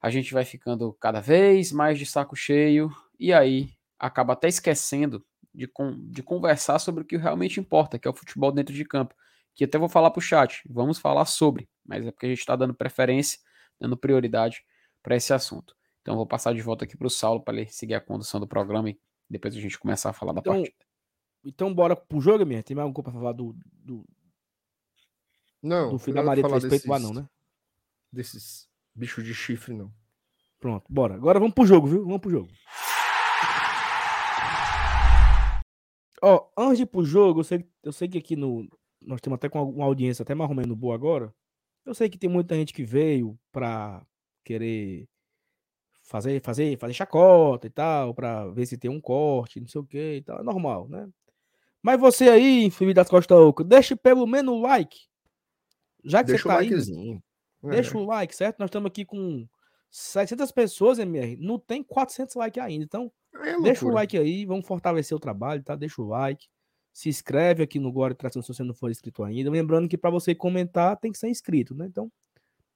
a 0.03 0.09
gente 0.09 0.33
vai 0.33 0.43
ficando 0.43 0.91
cada 0.99 1.21
vez 1.21 1.71
mais 1.71 1.97
de 1.97 2.05
saco 2.05 2.35
cheio 2.35 2.93
e 3.17 3.31
aí 3.31 3.69
acaba 3.97 4.33
até 4.33 4.49
esquecendo 4.49 5.25
de, 5.55 5.71
de 6.09 6.21
conversar 6.21 6.77
sobre 6.79 7.03
o 7.03 7.05
que 7.05 7.15
realmente 7.15 7.57
importa, 7.57 7.97
que 7.97 8.05
é 8.05 8.11
o 8.11 8.13
futebol 8.13 8.51
dentro 8.51 8.75
de 8.75 8.83
campo. 8.83 9.15
Que 9.55 9.63
até 9.63 9.77
vou 9.77 9.87
falar 9.87 10.11
para 10.11 10.19
o 10.19 10.21
chat, 10.21 10.61
vamos 10.69 10.99
falar 10.99 11.23
sobre, 11.23 11.69
mas 11.85 12.05
é 12.05 12.11
porque 12.11 12.25
a 12.25 12.29
gente 12.29 12.39
está 12.39 12.53
dando 12.53 12.73
preferência, 12.73 13.39
dando 13.79 13.95
prioridade 13.95 14.65
para 15.01 15.15
esse 15.15 15.33
assunto. 15.33 15.73
Então 16.01 16.17
vou 16.17 16.27
passar 16.27 16.53
de 16.53 16.61
volta 16.61 16.83
aqui 16.83 16.97
para 16.97 17.07
o 17.07 17.09
Saulo 17.09 17.41
para 17.41 17.53
ele 17.61 17.69
seguir 17.69 17.93
a 17.93 18.01
condução 18.01 18.41
do 18.41 18.47
programa 18.47 18.89
e 18.89 18.99
depois 19.29 19.55
a 19.55 19.59
gente 19.59 19.79
começar 19.79 20.09
a 20.09 20.13
falar 20.13 20.33
da 20.33 20.41
então, 20.41 20.55
partida. 20.55 20.85
Então 21.45 21.73
bora 21.73 21.95
pro 21.95 22.19
jogo, 22.19 22.45
minha. 22.45 22.61
Tem 22.61 22.75
mais 22.75 22.83
alguma 22.83 23.01
coisa 23.01 23.09
para 23.09 23.19
falar 23.21 23.31
do, 23.31 23.55
do 23.71 24.03
não, 25.61 25.91
do 25.91 25.99
filho 25.99 26.15
da 26.15 26.23
Maria 26.23 26.43
do 26.43 26.53
respeito 26.53 26.89
lá 26.89 26.99
não, 26.99 27.13
né? 27.13 27.25
Desses 28.11 28.67
bichos 28.95 29.23
de 29.23 29.33
chifre 29.33 29.73
não. 29.73 29.91
Pronto, 30.59 30.85
bora. 30.89 31.15
Agora 31.15 31.39
vamos 31.39 31.53
pro 31.53 31.65
jogo, 31.65 31.87
viu? 31.87 32.03
Vamos 32.03 32.21
pro 32.21 32.31
jogo. 32.31 32.49
Ó, 36.21 36.47
antes 36.57 36.77
de 36.77 36.83
ir 36.83 36.85
pro 36.85 37.03
jogo, 37.03 37.41
eu 37.41 37.43
sei, 37.43 37.67
eu 37.83 37.91
sei 37.91 38.07
que 38.07 38.17
aqui 38.17 38.35
no 38.35 38.67
nós 39.05 39.19
temos 39.19 39.35
até 39.35 39.49
com 39.49 39.61
uma 39.61 39.85
audiência 39.85 40.23
até 40.23 40.33
mais 40.33 40.49
ou 40.49 40.55
menos 40.55 40.77
boa 40.77 40.95
agora. 40.95 41.33
Eu 41.85 41.93
sei 41.93 42.09
que 42.09 42.17
tem 42.17 42.29
muita 42.29 42.55
gente 42.55 42.73
que 42.73 42.83
veio 42.83 43.37
para 43.51 44.05
querer 44.43 45.07
fazer, 46.03 46.41
fazer, 46.41 46.77
fazer 46.77 46.93
chacota 46.93 47.67
e 47.67 47.69
tal, 47.69 48.13
para 48.13 48.47
ver 48.47 48.65
se 48.65 48.77
tem 48.77 48.89
um 48.89 49.01
corte, 49.01 49.59
não 49.59 49.67
sei 49.67 49.81
o 49.81 49.85
que 49.85 50.15
e 50.15 50.21
tal. 50.21 50.39
É 50.39 50.43
normal, 50.43 50.87
né? 50.87 51.09
Mas 51.81 51.99
você 51.99 52.29
aí, 52.29 52.71
Felipe 52.71 52.93
das 52.93 53.09
Costa 53.09 53.35
Oca, 53.35 53.63
deixe 53.63 53.95
pelo 53.95 54.25
menos 54.25 54.53
o 54.55 54.61
like. 54.61 54.97
Já 56.05 56.23
que 56.23 56.31
deixa 56.31 56.43
você 56.43 56.49
tá 56.49 56.59
aí, 56.59 56.69
é. 57.63 57.69
deixa 57.69 57.97
o 57.97 58.05
like, 58.05 58.35
certo? 58.35 58.59
Nós 58.59 58.67
estamos 58.67 58.87
aqui 58.87 59.05
com 59.05 59.47
700 59.89 60.51
pessoas, 60.51 60.99
MR. 60.99 61.37
Não 61.37 61.59
tem 61.59 61.83
400 61.83 62.35
likes 62.35 62.61
ainda. 62.61 62.83
Então, 62.83 63.11
é 63.35 63.59
deixa 63.61 63.85
o 63.85 63.89
like 63.89 64.17
aí, 64.17 64.45
vamos 64.45 64.67
fortalecer 64.67 65.15
o 65.15 65.19
trabalho, 65.19 65.63
tá? 65.63 65.75
Deixa 65.75 66.01
o 66.01 66.07
like. 66.07 66.47
Se 66.91 67.09
inscreve 67.09 67.63
aqui 67.63 67.79
no 67.79 67.91
Glória 67.91 68.15
Tração 68.15 68.41
se 68.41 68.47
você 68.47 68.63
não 68.63 68.73
for 68.73 68.91
inscrito 68.91 69.23
ainda. 69.23 69.49
Lembrando 69.49 69.87
que 69.87 69.97
para 69.97 70.09
você 70.11 70.35
comentar 70.35 70.97
tem 70.97 71.11
que 71.11 71.17
ser 71.17 71.29
inscrito, 71.29 71.73
né? 71.73 71.87
Então, 71.87 72.11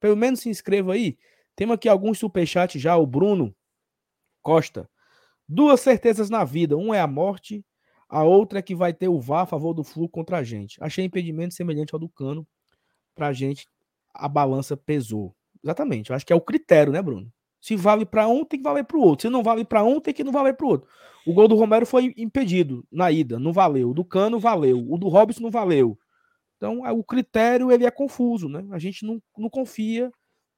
pelo 0.00 0.16
menos 0.16 0.40
se 0.40 0.48
inscreva 0.48 0.92
aí. 0.92 1.16
Temos 1.54 1.74
aqui 1.74 1.88
alguns 1.88 2.18
superchats 2.18 2.80
já. 2.80 2.96
O 2.96 3.06
Bruno 3.06 3.54
Costa. 4.42 4.88
Duas 5.48 5.80
certezas 5.80 6.28
na 6.30 6.44
vida. 6.44 6.76
Um 6.76 6.92
é 6.92 7.00
a 7.00 7.06
morte, 7.06 7.64
a 8.08 8.22
outra 8.24 8.58
é 8.58 8.62
que 8.62 8.74
vai 8.74 8.92
ter 8.92 9.08
o 9.08 9.20
VAR 9.20 9.42
a 9.42 9.46
favor 9.46 9.74
do 9.74 9.84
Flu 9.84 10.08
contra 10.08 10.38
a 10.38 10.42
gente. 10.42 10.76
Achei 10.80 11.04
impedimento 11.04 11.54
semelhante 11.54 11.94
ao 11.94 12.00
do 12.00 12.08
Cano. 12.08 12.46
Pra 13.14 13.32
gente, 13.32 13.66
a 14.18 14.28
balança 14.28 14.76
pesou. 14.76 15.34
Exatamente. 15.62 16.10
Eu 16.10 16.16
acho 16.16 16.26
que 16.26 16.32
é 16.32 16.36
o 16.36 16.40
critério, 16.40 16.92
né, 16.92 17.00
Bruno? 17.00 17.32
Se 17.60 17.76
vale 17.76 18.04
para 18.04 18.28
um, 18.28 18.44
tem 18.44 18.58
que 18.58 18.64
valer 18.64 18.84
para 18.84 18.96
o 18.96 19.00
outro. 19.00 19.22
Se 19.22 19.30
não 19.30 19.42
vale 19.42 19.64
para 19.64 19.82
um, 19.84 20.00
tem 20.00 20.12
que 20.12 20.24
não 20.24 20.32
valer 20.32 20.54
para 20.54 20.66
o 20.66 20.70
outro. 20.70 20.88
O 21.26 21.32
gol 21.32 21.48
do 21.48 21.56
Romero 21.56 21.86
foi 21.86 22.14
impedido 22.16 22.86
na 22.90 23.10
ida, 23.10 23.38
não 23.38 23.52
valeu. 23.52 23.90
O 23.90 23.94
do 23.94 24.04
Cano 24.04 24.38
valeu. 24.38 24.84
O 24.90 24.96
do 24.98 25.08
Robson 25.08 25.42
não 25.42 25.50
valeu. 25.50 25.98
Então, 26.56 26.86
é, 26.86 26.92
o 26.92 27.04
critério 27.04 27.70
ele 27.70 27.84
é 27.84 27.90
confuso, 27.90 28.48
né? 28.48 28.66
A 28.70 28.78
gente 28.78 29.04
não, 29.04 29.22
não 29.36 29.48
confia 29.48 30.10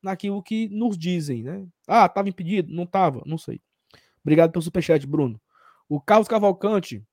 naquilo 0.02 0.42
que 0.42 0.68
nos 0.68 0.96
dizem, 0.96 1.42
né? 1.42 1.66
Ah, 1.86 2.06
estava 2.06 2.28
impedido? 2.28 2.72
Não 2.72 2.84
estava, 2.84 3.22
não 3.26 3.36
sei. 3.36 3.60
Obrigado 4.22 4.50
pelo 4.50 4.62
superchat, 4.62 5.06
Bruno. 5.06 5.40
O 5.88 6.00
Carlos 6.00 6.28
Cavalcante. 6.28 7.04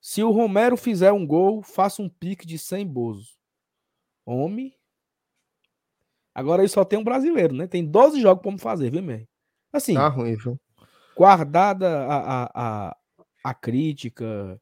Se 0.00 0.22
o 0.22 0.30
Romero 0.30 0.76
fizer 0.76 1.12
um 1.12 1.26
gol, 1.26 1.62
faça 1.62 2.02
um 2.02 2.08
pique 2.08 2.46
de 2.46 2.58
100 2.58 2.86
bozos. 2.86 3.38
Homem. 4.26 4.74
Agora 6.34 6.62
ele 6.62 6.68
só 6.68 6.84
tem 6.84 6.98
um 6.98 7.04
brasileiro, 7.04 7.54
né? 7.54 7.66
Tem 7.66 7.84
12 7.84 8.20
jogos 8.20 8.42
para 8.42 8.58
fazer, 8.58 8.90
viu, 8.90 9.02
mesmo? 9.02 9.26
Assim. 9.72 9.94
Tá 9.94 10.08
ruim, 10.08 10.34
viu? 10.34 10.58
Guardada 11.16 12.06
a, 12.06 12.16
a, 12.16 12.50
a, 12.54 12.96
a 13.44 13.54
crítica, 13.54 14.60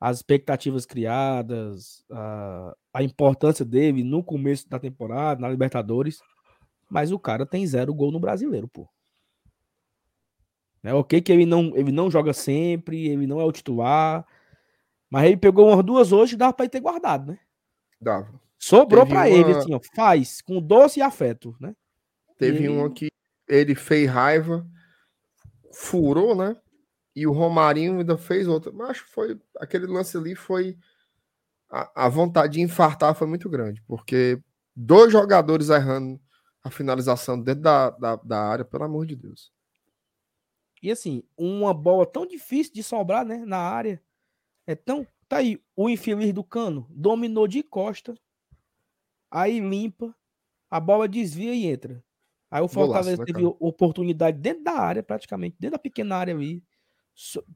as 0.00 0.18
expectativas 0.18 0.86
criadas, 0.86 2.04
a, 2.10 2.76
a 2.94 3.02
importância 3.02 3.64
dele 3.64 4.04
no 4.04 4.22
começo 4.22 4.68
da 4.68 4.78
temporada, 4.78 5.40
na 5.40 5.48
Libertadores. 5.48 6.20
Mas 6.88 7.12
o 7.12 7.18
cara 7.18 7.44
tem 7.44 7.66
zero 7.66 7.92
gol 7.92 8.10
no 8.10 8.20
brasileiro, 8.20 8.68
pô. 8.68 8.88
É 10.82 10.94
ok 10.94 11.20
que 11.20 11.30
ele 11.30 11.44
não, 11.44 11.76
ele 11.76 11.92
não 11.92 12.10
joga 12.10 12.32
sempre, 12.32 13.08
ele 13.08 13.26
não 13.26 13.40
é 13.40 13.44
o 13.44 13.52
titular. 13.52 14.26
Mas 15.10 15.26
ele 15.26 15.36
pegou 15.36 15.68
umas 15.68 15.84
duas 15.84 16.12
hoje, 16.12 16.36
dava 16.36 16.52
pra 16.52 16.64
ele 16.64 16.70
ter 16.70 16.80
guardado, 16.80 17.32
né? 17.32 17.38
Dava. 18.00 18.40
Sobrou 18.60 19.06
para 19.06 19.20
uma... 19.20 19.28
ele, 19.28 19.52
assim, 19.52 19.74
ó, 19.74 19.80
faz 19.96 20.42
com 20.42 20.60
doce 20.60 21.00
e 21.00 21.02
afeto, 21.02 21.56
né? 21.58 21.74
Teve 22.36 22.68
uma 22.68 22.92
que 22.92 23.08
ele 23.48 23.74
fez 23.74 24.08
raiva, 24.08 24.66
furou, 25.72 26.36
né? 26.36 26.54
E 27.16 27.26
o 27.26 27.32
Romarinho 27.32 27.98
ainda 27.98 28.18
fez 28.18 28.46
outra. 28.46 28.70
Mas 28.70 28.90
acho 28.90 29.04
que 29.06 29.12
foi. 29.12 29.40
Aquele 29.56 29.86
lance 29.86 30.16
ali 30.16 30.34
foi. 30.34 30.76
A, 31.70 32.06
a 32.06 32.08
vontade 32.08 32.54
de 32.54 32.60
infartar 32.60 33.14
foi 33.14 33.26
muito 33.26 33.48
grande, 33.48 33.82
porque 33.86 34.38
dois 34.76 35.10
jogadores 35.10 35.70
errando 35.70 36.20
a 36.62 36.70
finalização 36.70 37.40
dentro 37.40 37.62
da, 37.62 37.90
da, 37.90 38.16
da 38.16 38.40
área, 38.42 38.64
pelo 38.64 38.84
amor 38.84 39.06
de 39.06 39.16
Deus. 39.16 39.50
E 40.82 40.90
assim, 40.90 41.22
uma 41.36 41.72
bola 41.72 42.04
tão 42.04 42.26
difícil 42.26 42.74
de 42.74 42.82
sobrar, 42.82 43.24
né? 43.24 43.42
Na 43.46 43.58
área. 43.58 44.02
É 44.66 44.74
tão. 44.74 45.06
Tá 45.28 45.38
aí, 45.38 45.62
o 45.74 45.88
infeliz 45.88 46.32
do 46.34 46.44
cano 46.44 46.86
dominou 46.90 47.46
de 47.46 47.62
costa, 47.62 48.14
aí 49.30 49.60
limpa, 49.60 50.14
a 50.70 50.80
bola 50.80 51.08
desvia 51.08 51.54
e 51.54 51.66
entra. 51.66 52.02
Aí 52.50 52.62
o 52.62 52.68
Fortaleza 52.68 53.16
Golaço, 53.16 53.32
né, 53.32 53.40
teve 53.40 53.56
oportunidade 53.60 54.38
dentro 54.38 54.64
da 54.64 54.72
área, 54.72 55.02
praticamente, 55.02 55.56
dentro 55.58 55.76
da 55.76 55.78
pequena 55.78 56.16
área 56.16 56.34
ali. 56.34 56.62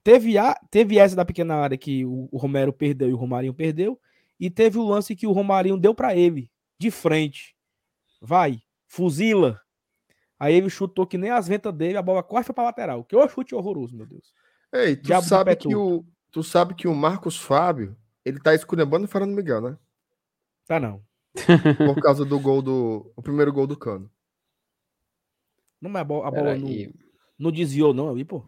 Teve, 0.02 0.38
a, 0.38 0.54
teve 0.70 0.98
essa 0.98 1.16
da 1.16 1.24
pequena 1.24 1.56
área 1.56 1.76
que 1.76 2.04
o, 2.04 2.28
Romero 2.34 2.72
perdeu 2.72 3.08
e 3.08 3.12
o 3.12 3.16
Romarinho 3.16 3.54
perdeu. 3.54 4.00
E 4.38 4.50
teve 4.50 4.78
o 4.78 4.84
lance 4.84 5.16
que 5.16 5.26
o 5.26 5.32
Romarinho 5.32 5.76
deu 5.76 5.94
para 5.94 6.14
ele, 6.14 6.50
de 6.78 6.90
frente. 6.90 7.56
Vai, 8.20 8.60
fuzila. 8.86 9.60
Aí 10.38 10.54
ele 10.54 10.68
chutou 10.68 11.06
que 11.06 11.18
nem 11.18 11.30
as 11.30 11.48
ventas 11.48 11.72
dele, 11.72 11.96
a 11.96 12.02
bola 12.02 12.22
quase 12.22 12.46
foi 12.46 12.54
pra 12.54 12.64
lateral. 12.64 13.04
Que 13.04 13.16
o 13.16 13.28
chute 13.28 13.54
horroroso, 13.54 13.96
meu 13.96 14.06
Deus. 14.06 14.32
Ei, 14.72 14.96
tu 14.96 15.22
sabe, 15.22 15.56
que 15.56 15.74
o, 15.74 16.04
tu 16.30 16.42
sabe 16.42 16.74
que 16.74 16.86
o 16.86 16.94
Marcos 16.94 17.36
Fábio, 17.36 17.96
ele 18.24 18.40
tá 18.40 18.54
esculhambando 18.54 19.06
o 19.06 19.08
Fernando 19.08 19.34
Miguel, 19.34 19.60
né? 19.60 19.78
Tá 20.66 20.78
não. 20.78 21.02
Por 21.76 22.00
causa 22.00 22.24
do 22.24 22.38
gol 22.38 22.62
do. 22.62 23.12
O 23.16 23.22
primeiro 23.22 23.52
gol 23.52 23.66
do 23.66 23.76
cano. 23.76 24.10
Não 25.80 25.90
é 25.98 26.00
a 26.00 26.04
bola, 26.04 26.28
a 26.28 26.30
bola 26.30 26.56
não, 26.56 26.68
não 27.38 27.52
desviou, 27.52 27.92
não, 27.92 28.08
ali, 28.08 28.24
pô. 28.24 28.46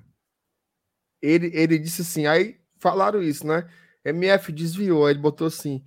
Ele, 1.20 1.50
ele 1.54 1.78
disse 1.78 2.02
assim, 2.02 2.26
aí 2.26 2.60
falaram 2.78 3.22
isso, 3.22 3.46
né? 3.46 3.68
MF 4.04 4.52
desviou, 4.52 5.04
aí 5.04 5.12
ele 5.12 5.20
botou 5.20 5.46
assim: 5.46 5.84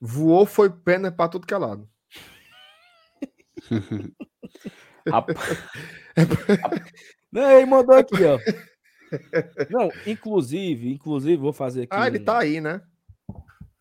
voou, 0.00 0.46
foi 0.46 0.70
pena 0.70 1.10
pra 1.10 1.28
tudo 1.28 1.46
que 1.46 1.54
é 1.54 1.58
lado. 1.58 1.88
não, 7.32 7.50
ele 7.50 7.66
mandou 7.66 7.96
aqui, 7.96 8.22
ó. 8.24 8.38
Não, 9.70 9.90
inclusive, 10.06 10.92
inclusive, 10.92 11.36
vou 11.36 11.52
fazer 11.52 11.82
aqui. 11.82 11.96
Ah, 11.96 12.06
ele 12.06 12.20
tá 12.20 12.38
aí, 12.38 12.60
né? 12.60 12.82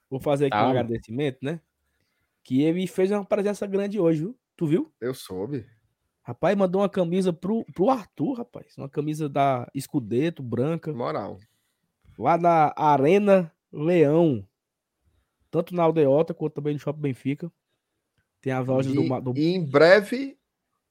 Vou 0.10 0.20
fazer 0.20 0.46
aqui 0.46 0.56
tá. 0.56 0.66
um 0.68 0.70
agradecimento, 0.70 1.40
né? 1.42 1.60
Que 2.44 2.62
ele 2.62 2.86
fez 2.88 3.10
uma 3.12 3.24
presença 3.24 3.66
grande 3.66 4.00
hoje, 4.00 4.20
viu? 4.20 4.38
Tu 4.56 4.68
viu? 4.68 4.92
Eu 5.00 5.14
soube. 5.14 5.66
Rapaz, 6.22 6.56
mandou 6.56 6.82
uma 6.82 6.90
camisa 6.90 7.34
pro, 7.34 7.66
pro 7.74 7.90
Arthur, 7.90 8.34
rapaz. 8.34 8.78
Uma 8.78 8.88
camisa 8.88 9.28
da 9.28 9.70
Escudeto, 9.74 10.42
branca. 10.42 10.94
Moral. 10.94 11.38
Lá 12.18 12.38
na 12.38 12.74
Arena 12.76 13.52
Leão. 13.72 14.46
Tanto 15.52 15.76
na 15.76 15.84
Aldeota 15.84 16.34
quanto 16.34 16.54
também 16.54 16.74
no 16.74 16.80
Shopping 16.80 17.02
Benfica. 17.02 17.52
Tem 18.42 18.54
as 18.54 18.66
lojas 18.66 18.94
e, 18.94 18.96
do, 18.96 19.22
do. 19.22 19.38
E 19.38 19.54
em 19.54 19.66
breve, 19.66 20.38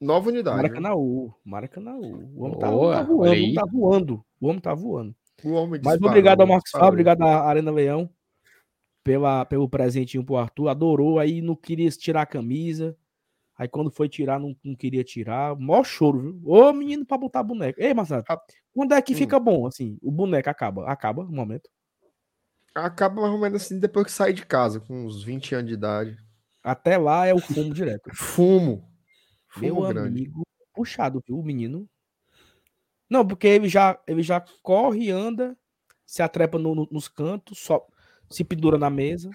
nova 0.01 0.29
unidade. 0.29 0.57
Maracanãú. 0.57 1.35
Maracanãú. 1.45 2.01
O 2.35 2.45
homem, 2.45 2.59
tá, 2.59 2.71
o 2.71 2.79
homem 2.79 2.95
tá, 2.95 3.05
voando. 3.05 3.15
O 3.21 3.27
homem 3.27 3.55
tá 3.55 3.65
voando. 3.65 4.25
O 4.41 4.47
homem 4.49 4.61
tá 4.61 4.75
voando. 4.75 5.17
O 5.45 5.53
homem 5.53 5.81
Mas 5.85 6.01
obrigado 6.01 6.41
ao 6.41 6.47
Marcos 6.47 6.71
Fábio, 6.71 6.89
obrigado 6.89 7.23
à 7.23 7.49
Arena 7.49 7.71
Leão 7.71 8.09
pela, 9.03 9.45
pelo 9.45 9.69
presentinho 9.69 10.25
pro 10.25 10.37
Arthur, 10.37 10.69
adorou, 10.69 11.19
aí 11.19 11.41
não 11.41 11.57
queria 11.57 11.89
tirar 11.91 12.23
a 12.23 12.27
camisa. 12.27 12.97
Aí 13.57 13.69
quando 13.69 13.91
foi 13.91 14.09
tirar, 14.09 14.41
não, 14.41 14.57
não 14.65 14.75
queria 14.75 15.05
tirar. 15.05 15.55
Mó 15.57 15.85
choro, 15.85 16.21
viu? 16.21 16.43
Ô 16.45 16.73
menino 16.73 17.05
pra 17.05 17.19
botar 17.19 17.43
boneco. 17.43 17.81
Ei, 17.81 17.93
Marcelo, 17.95 18.25
quando 18.75 18.95
é 18.95 19.03
que 19.03 19.15
hum. 19.15 19.17
fica 19.17 19.39
bom, 19.39 19.67
assim? 19.67 19.99
O 20.03 20.11
boneco 20.11 20.49
acaba? 20.49 20.87
Acaba 20.87 21.25
no 21.25 21.33
momento? 21.33 21.69
Acaba 22.75 23.21
mais 23.21 23.33
ou 23.33 23.39
menos 23.39 23.63
assim 23.63 23.79
depois 23.79 24.07
que 24.07 24.13
sai 24.13 24.33
de 24.33 24.47
casa, 24.47 24.81
com 24.81 25.05
uns 25.05 25.23
20 25.23 25.55
anos 25.55 25.69
de 25.69 25.75
idade. 25.75 26.17
Até 26.63 26.97
lá 26.97 27.27
é 27.27 27.35
o 27.35 27.39
fumo 27.39 27.73
direto. 27.75 28.11
Fumo. 28.15 28.89
fumo 29.49 29.67
Meu 29.67 29.89
grande. 29.89 30.09
amigo, 30.09 30.43
puxado, 30.73 31.23
viu, 31.27 31.39
o 31.39 31.45
menino? 31.45 31.89
Não, 33.11 33.27
porque 33.27 33.47
ele 33.47 33.69
já, 33.69 34.01
ele 34.07 34.23
já 34.23 34.43
corre, 34.63 35.11
anda, 35.11 35.57
se 36.07 36.23
atrepa 36.23 36.59
no, 36.59 36.75
no, 36.75 36.89
nos 36.91 37.09
cantos, 37.09 37.59
só, 37.59 37.87
se 38.33 38.45
pendura 38.45 38.79
na 38.79 38.91
mesa, 38.91 39.31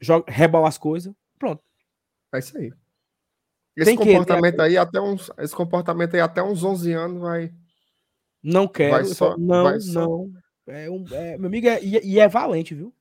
joga, 0.00 0.30
rebola 0.30 0.68
as 0.68 0.78
coisas, 0.78 1.12
pronto. 1.38 1.62
É 2.32 2.38
isso 2.38 2.56
aí. 2.56 2.72
Esse 3.76 3.90
Tem 3.90 3.96
comportamento 3.96 4.56
que... 4.56 4.62
aí 4.62 4.78
até 4.78 5.00
uns, 5.00 5.30
esse 5.38 5.54
comportamento 5.54 6.14
aí 6.14 6.20
até 6.20 6.42
uns 6.42 6.64
11 6.64 6.92
anos 6.92 7.20
vai 7.20 7.52
Não 8.42 8.66
quero, 8.66 8.92
vai 8.92 9.04
só, 9.04 9.36
não, 9.36 9.64
vai 9.64 9.80
só... 9.80 10.00
não. 10.00 10.32
É 10.66 10.90
um, 10.90 11.04
é, 11.12 11.38
meu 11.38 11.46
amigo 11.46 11.68
é, 11.68 11.80
e, 11.84 12.18
é 12.18 12.26
valente, 12.26 12.74
viu? 12.74 12.92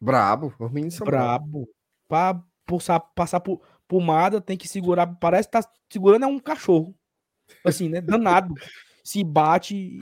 Brabo, 0.00 0.52
os 0.58 0.72
meninos 0.72 0.94
são 0.94 1.06
brabo. 1.06 1.68
Para 2.08 2.42
passar, 2.66 2.98
passar 2.98 3.40
por 3.40 3.60
pomada 3.86 4.40
tem 4.40 4.56
que 4.56 4.66
segurar, 4.66 5.06
parece 5.06 5.48
que 5.48 5.52
tá 5.52 5.70
segurando 5.90 6.24
é 6.24 6.26
um 6.26 6.40
cachorro. 6.40 6.94
Assim, 7.64 7.88
né? 7.88 8.00
Danado. 8.00 8.54
Se 9.04 9.22
bate. 9.22 9.98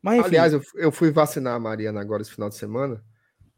Mas, 0.00 0.18
enfim. 0.18 0.28
Aliás, 0.28 0.52
eu, 0.54 0.62
eu 0.76 0.90
fui 0.90 1.10
vacinar 1.10 1.54
a 1.54 1.60
Mariana 1.60 2.00
agora 2.00 2.22
esse 2.22 2.32
final 2.32 2.48
de 2.48 2.54
semana. 2.54 3.04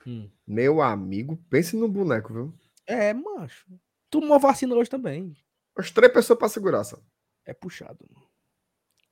Hum. 0.06 0.30
Meu 0.46 0.82
amigo, 0.82 1.36
pense 1.48 1.76
no 1.76 1.88
boneco, 1.88 2.32
viu? 2.32 2.54
É, 2.86 3.12
macho. 3.14 3.66
Tomou 4.10 4.38
vacina 4.38 4.74
hoje 4.74 4.90
também. 4.90 5.36
As 5.76 5.90
três 5.90 6.12
pessoas 6.12 6.38
para 6.38 6.48
segurar, 6.48 6.84
só. 6.84 6.98
É 7.44 7.52
puxado, 7.52 8.06
mano. 8.12 8.26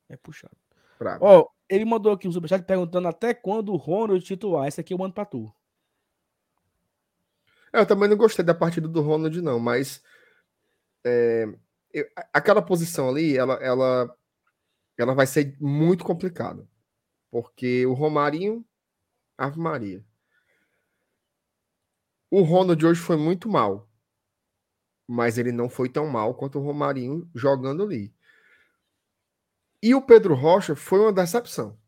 É 0.08 0.16
puxado. 0.16 0.56
Ó, 1.20 1.40
oh, 1.40 1.50
ele 1.68 1.84
mandou 1.84 2.12
aqui 2.12 2.28
um 2.28 2.32
superchat 2.32 2.64
perguntando 2.64 3.08
até 3.08 3.34
quando 3.34 3.72
o 3.72 3.76
Ronald 3.76 4.24
titular. 4.24 4.68
Esse 4.68 4.80
aqui 4.80 4.94
eu 4.94 4.98
mando 4.98 5.14
pra 5.14 5.24
tu. 5.24 5.52
É, 7.72 7.80
eu 7.80 7.86
também 7.86 8.08
não 8.08 8.16
gostei 8.16 8.44
da 8.44 8.54
partida 8.54 8.86
do 8.86 9.00
Ronald, 9.00 9.40
não, 9.40 9.58
mas 9.58 10.02
é, 11.04 11.46
eu, 11.92 12.06
aquela 12.32 12.62
posição 12.62 13.08
ali, 13.08 13.36
ela, 13.36 13.54
ela, 13.54 14.16
ela 14.96 15.14
vai 15.14 15.26
ser 15.26 15.56
muito 15.60 16.04
complicada. 16.04 16.68
Porque 17.30 17.86
o 17.86 17.94
Romarinho, 17.94 18.64
Ave 19.36 19.58
Maria. 19.58 20.04
O 22.32 22.40
Ronald 22.40 22.82
hoje 22.82 22.98
foi 22.98 23.18
muito 23.18 23.46
mal. 23.46 23.86
Mas 25.06 25.36
ele 25.36 25.52
não 25.52 25.68
foi 25.68 25.90
tão 25.90 26.08
mal 26.08 26.34
quanto 26.34 26.58
o 26.58 26.62
Romarinho 26.62 27.30
jogando 27.34 27.82
ali. 27.82 28.10
E 29.82 29.94
o 29.94 30.00
Pedro 30.00 30.34
Rocha 30.34 30.74
foi 30.74 30.98
uma 30.98 31.12
decepção. 31.12 31.78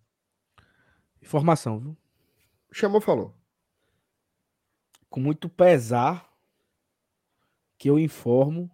Informação, 1.22 1.80
viu? 1.80 1.96
Chamou, 2.70 3.00
falou. 3.00 3.34
Com 5.08 5.18
muito 5.18 5.48
pesar 5.48 6.30
que 7.78 7.88
eu 7.88 7.98
informo 7.98 8.70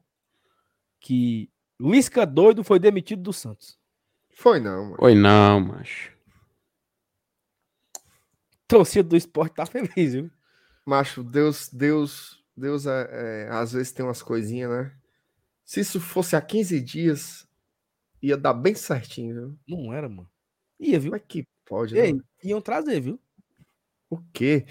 que 0.99 1.53
Lisca 1.81 2.27
doido 2.27 2.65
foi 2.65 2.81
demitido 2.81 3.23
do 3.23 3.33
Santos. 3.33 3.79
Foi 4.35 4.59
não, 4.59 4.87
mano. 4.87 4.97
Foi 4.97 5.15
não, 5.15 5.61
macho. 5.61 6.19
Torcida 8.67 9.09
do 9.09 9.17
esporte 9.17 9.55
tá 9.55 9.65
feliz, 9.65 10.15
viu? 10.15 10.33
Macho, 10.85 11.23
Deus, 11.23 11.69
Deus, 11.69 12.43
Deus 12.57 12.87
é, 12.87 13.09
é, 13.11 13.49
às 13.51 13.73
vezes 13.73 13.93
tem 13.93 14.05
umas 14.05 14.23
coisinhas, 14.23 14.71
né? 14.71 14.93
Se 15.65 15.81
isso 15.81 16.01
fosse 16.01 16.35
há 16.35 16.41
15 16.41 16.81
dias, 16.81 17.49
ia 18.21 18.37
dar 18.37 18.55
bem 18.55 18.75
certinho, 18.75 19.35
viu? 19.35 19.59
Não 19.69 19.95
era, 19.95 20.09
mano. 20.09 20.29
Ia, 20.79 20.99
viu? 20.99 21.15
É 21.15 21.19
que 21.19 21.47
pode, 21.65 21.97
Ei, 21.97 22.15
né? 22.15 22.21
Iam 22.43 22.61
trazer, 22.61 23.01
viu? 23.01 23.21
O 24.09 24.19
quê? 24.33 24.67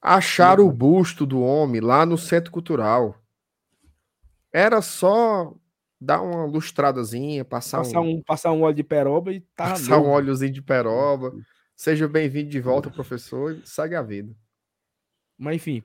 Acharam 0.00 0.66
o 0.66 0.72
busto 0.72 1.24
do 1.24 1.40
homem 1.40 1.80
lá 1.80 2.04
no 2.04 2.18
Centro 2.18 2.50
Cultural. 2.50 3.16
Era 4.52 4.82
só 4.82 5.54
dar 6.00 6.20
uma 6.20 6.44
lustradazinha, 6.44 7.44
passar, 7.44 7.78
passar 7.78 8.00
um, 8.00 8.16
um, 8.16 8.22
passar 8.22 8.52
um 8.52 8.62
óleo 8.62 8.74
de 8.74 8.82
peroba 8.82 9.32
e 9.32 9.40
tá 9.54 9.70
passar 9.70 9.96
novo. 9.96 10.08
um 10.08 10.10
óleozinho 10.10 10.52
de 10.52 10.60
peroba. 10.60 11.32
Seja 11.76 12.08
bem-vindo 12.08 12.50
de 12.50 12.60
volta, 12.60 12.90
professor, 12.90 13.54
e 13.54 13.66
segue 13.66 13.94
a 13.94 14.02
vida. 14.02 14.34
Mas 15.42 15.56
enfim, 15.56 15.82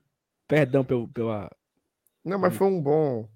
perdão 0.48 0.86
pelo, 0.86 1.08
pela. 1.08 1.50
Não, 2.24 2.38
mas 2.38 2.56
foi 2.56 2.68
um 2.68 2.80
bom. 2.80 3.28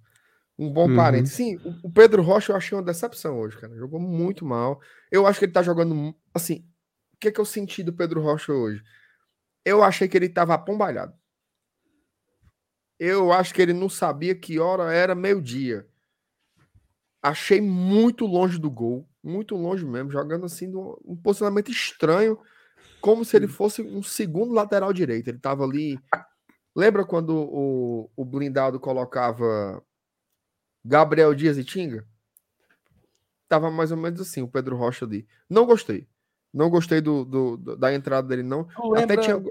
Um 0.58 0.72
bom 0.72 0.88
uhum. 0.88 0.96
parente. 0.96 1.30
Sim, 1.30 1.60
o 1.84 1.92
Pedro 1.92 2.22
Rocha 2.22 2.52
eu 2.52 2.56
achei 2.56 2.78
uma 2.78 2.84
decepção 2.84 3.40
hoje, 3.40 3.58
cara. 3.58 3.76
Jogou 3.76 4.00
muito 4.00 4.46
mal. 4.46 4.80
Eu 5.12 5.26
acho 5.26 5.40
que 5.40 5.46
ele 5.46 5.52
tá 5.52 5.64
jogando. 5.64 6.16
Assim, 6.32 6.64
o 7.12 7.18
que, 7.18 7.30
é 7.30 7.32
que 7.32 7.42
eu 7.42 7.46
senti 7.46 7.82
do 7.82 7.92
Pedro 7.92 8.22
Rocha 8.22 8.54
hoje? 8.54 8.84
Eu 9.66 9.84
achei 9.84 10.08
que 10.08 10.16
ele 10.16 10.30
tava 10.30 10.54
apombalhado. 10.54 11.16
Eu 13.00 13.34
acho 13.34 13.52
que 13.52 13.62
ele 13.62 13.74
não 13.74 13.90
sabia 13.90 14.36
que 14.36 14.60
hora 14.60 14.94
era 14.94 15.16
meio-dia. 15.16 15.88
Achei 17.20 17.60
muito 17.60 18.28
longe 18.28 18.60
do 18.60 18.70
gol. 18.70 19.10
Muito 19.24 19.56
longe 19.56 19.84
mesmo. 19.84 20.12
Jogando 20.12 20.46
assim, 20.46 20.72
um 21.04 21.16
posicionamento 21.16 21.72
estranho. 21.72 22.38
Como 23.02 23.26
se 23.26 23.36
ele 23.36 23.48
fosse 23.48 23.82
um 23.82 24.04
segundo 24.04 24.54
lateral 24.54 24.94
direito. 24.94 25.28
Ele 25.28 25.40
tava 25.40 25.64
ali. 25.64 26.00
Lembra 26.76 27.06
quando 27.06 27.36
o, 27.36 28.10
o 28.16 28.24
blindado 28.24 28.80
colocava 28.80 29.84
Gabriel 30.86 31.36
Dias 31.36 31.58
e 31.58 31.64
Tinga? 31.64 32.08
Tava 33.50 33.70
mais 33.70 33.92
ou 33.92 33.98
menos 33.98 34.22
assim, 34.22 34.42
o 34.42 34.48
Pedro 34.48 34.78
Rocha 34.78 35.06
ali. 35.06 35.28
Não 35.50 35.66
gostei. 35.66 36.08
Não 36.54 36.70
gostei 36.70 37.02
do, 37.02 37.26
do, 37.26 37.58
da 37.58 37.94
entrada 37.94 38.28
dele, 38.28 38.44
não. 38.44 38.66
Tu 38.66 38.90
lembra, 38.90 39.04
Até 39.04 39.18
tinha... 39.18 39.44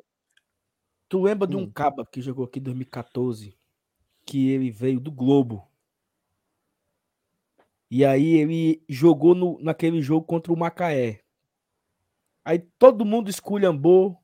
tu 1.09 1.23
lembra 1.23 1.47
hum. 1.47 1.51
de 1.51 1.57
um 1.57 1.63
hum. 1.63 1.71
caba 1.71 2.07
que 2.07 2.21
jogou 2.21 2.45
aqui 2.45 2.59
em 2.59 2.63
2014? 2.63 3.59
Que 4.25 4.51
ele 4.51 4.71
veio 4.71 5.01
do 5.01 5.11
Globo. 5.11 5.67
E 7.91 8.05
aí 8.05 8.35
ele 8.35 8.85
jogou 8.89 9.35
no, 9.35 9.59
naquele 9.61 10.01
jogo 10.01 10.25
contra 10.25 10.53
o 10.53 10.57
Macaé. 10.57 11.20
Aí 12.45 12.59
todo 12.79 13.05
mundo 13.05 13.29
esculhambou 13.29 14.21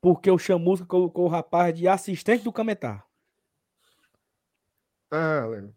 porque 0.00 0.30
o 0.30 0.38
Chamusca 0.38 0.86
colocou 0.86 1.24
o 1.24 1.28
rapaz 1.28 1.76
de 1.76 1.88
assistente 1.88 2.44
do 2.44 2.52
Cametá. 2.52 3.04
Ah, 5.10 5.46
lembro. 5.48 5.74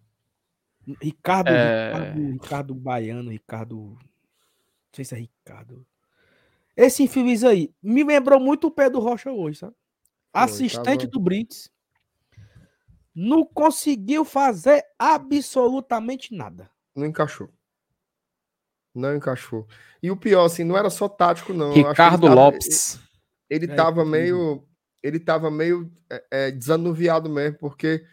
Ricardo, 1.01 1.49
é... 1.49 1.93
Ricardo, 1.93 2.31
Ricardo 2.31 2.75
Baiano, 2.75 3.31
Ricardo. 3.31 3.77
Não 3.77 3.99
sei 4.93 5.05
se 5.05 5.15
é 5.15 5.19
Ricardo. 5.19 5.85
Esse 6.75 7.03
infeliz 7.03 7.43
aí 7.43 7.73
me 7.81 8.03
lembrou 8.03 8.39
muito 8.39 8.67
o 8.67 8.71
Pedro 8.71 8.99
Rocha 8.99 9.31
hoje, 9.31 9.59
sabe? 9.59 9.75
Assistente 10.31 11.01
tava... 11.01 11.11
do 11.11 11.19
Brits. 11.19 11.71
Não 13.13 13.43
conseguiu 13.43 14.23
fazer 14.23 14.83
absolutamente 14.97 16.33
nada. 16.33 16.69
Não 16.95 17.05
encaixou. 17.05 17.49
Não 18.99 19.15
encaixou. 19.15 19.67
E 20.01 20.11
o 20.11 20.17
pior, 20.17 20.45
assim, 20.45 20.63
não 20.63 20.77
era 20.77 20.89
só 20.89 21.07
tático, 21.09 21.53
não. 21.53 21.73
Ricardo 21.73 22.25
ele 22.25 22.29
tava, 22.29 22.33
Lopes. 22.33 22.99
Ele, 23.49 23.65
ele 23.65 23.71
é, 23.71 23.75
tava 23.75 24.05
meio. 24.05 24.63
Ele 25.01 25.19
tava 25.19 25.49
meio 25.49 25.91
é, 26.09 26.23
é, 26.29 26.51
desanuviado 26.51 27.29
mesmo, 27.29 27.57
porque 27.57 28.05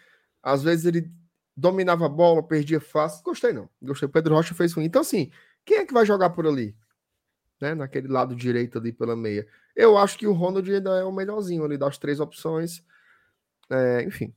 às 0.43 0.63
vezes 0.63 0.87
ele 0.87 1.11
dominava 1.57 2.07
a 2.07 2.09
bola, 2.09 2.43
perdia 2.43 2.81
fácil. 2.81 3.23
Gostei, 3.25 3.53
não. 3.53 3.69
Gostei. 3.83 4.07
O 4.07 4.13
Pedro 4.13 4.35
Rocha 4.35 4.55
fez 4.55 4.73
ruim. 4.73 4.85
Então, 4.85 5.03
assim, 5.03 5.31
quem 5.65 5.79
é 5.79 5.87
que 5.87 5.95
vai 5.95 6.07
jogar 6.07 6.31
por 6.31 6.47
ali? 6.47 6.77
Né? 7.61 7.75
Naquele 7.75 8.09
lado 8.09 8.37
direito 8.37 8.79
ali 8.79 8.93
pela 8.93 9.17
meia. 9.17 9.47
Eu 9.75 9.99
acho 9.99 10.19
que 10.19 10.27
o 10.27 10.33
Ronald 10.33 10.71
ainda 10.73 10.91
é 10.99 11.05
o 11.05 11.13
melhorzinho 11.13 11.65
ali 11.65 11.77
das 11.77 11.99
três 11.99 12.21
opções. 12.21 12.85
É, 13.69 14.03
enfim, 14.05 14.33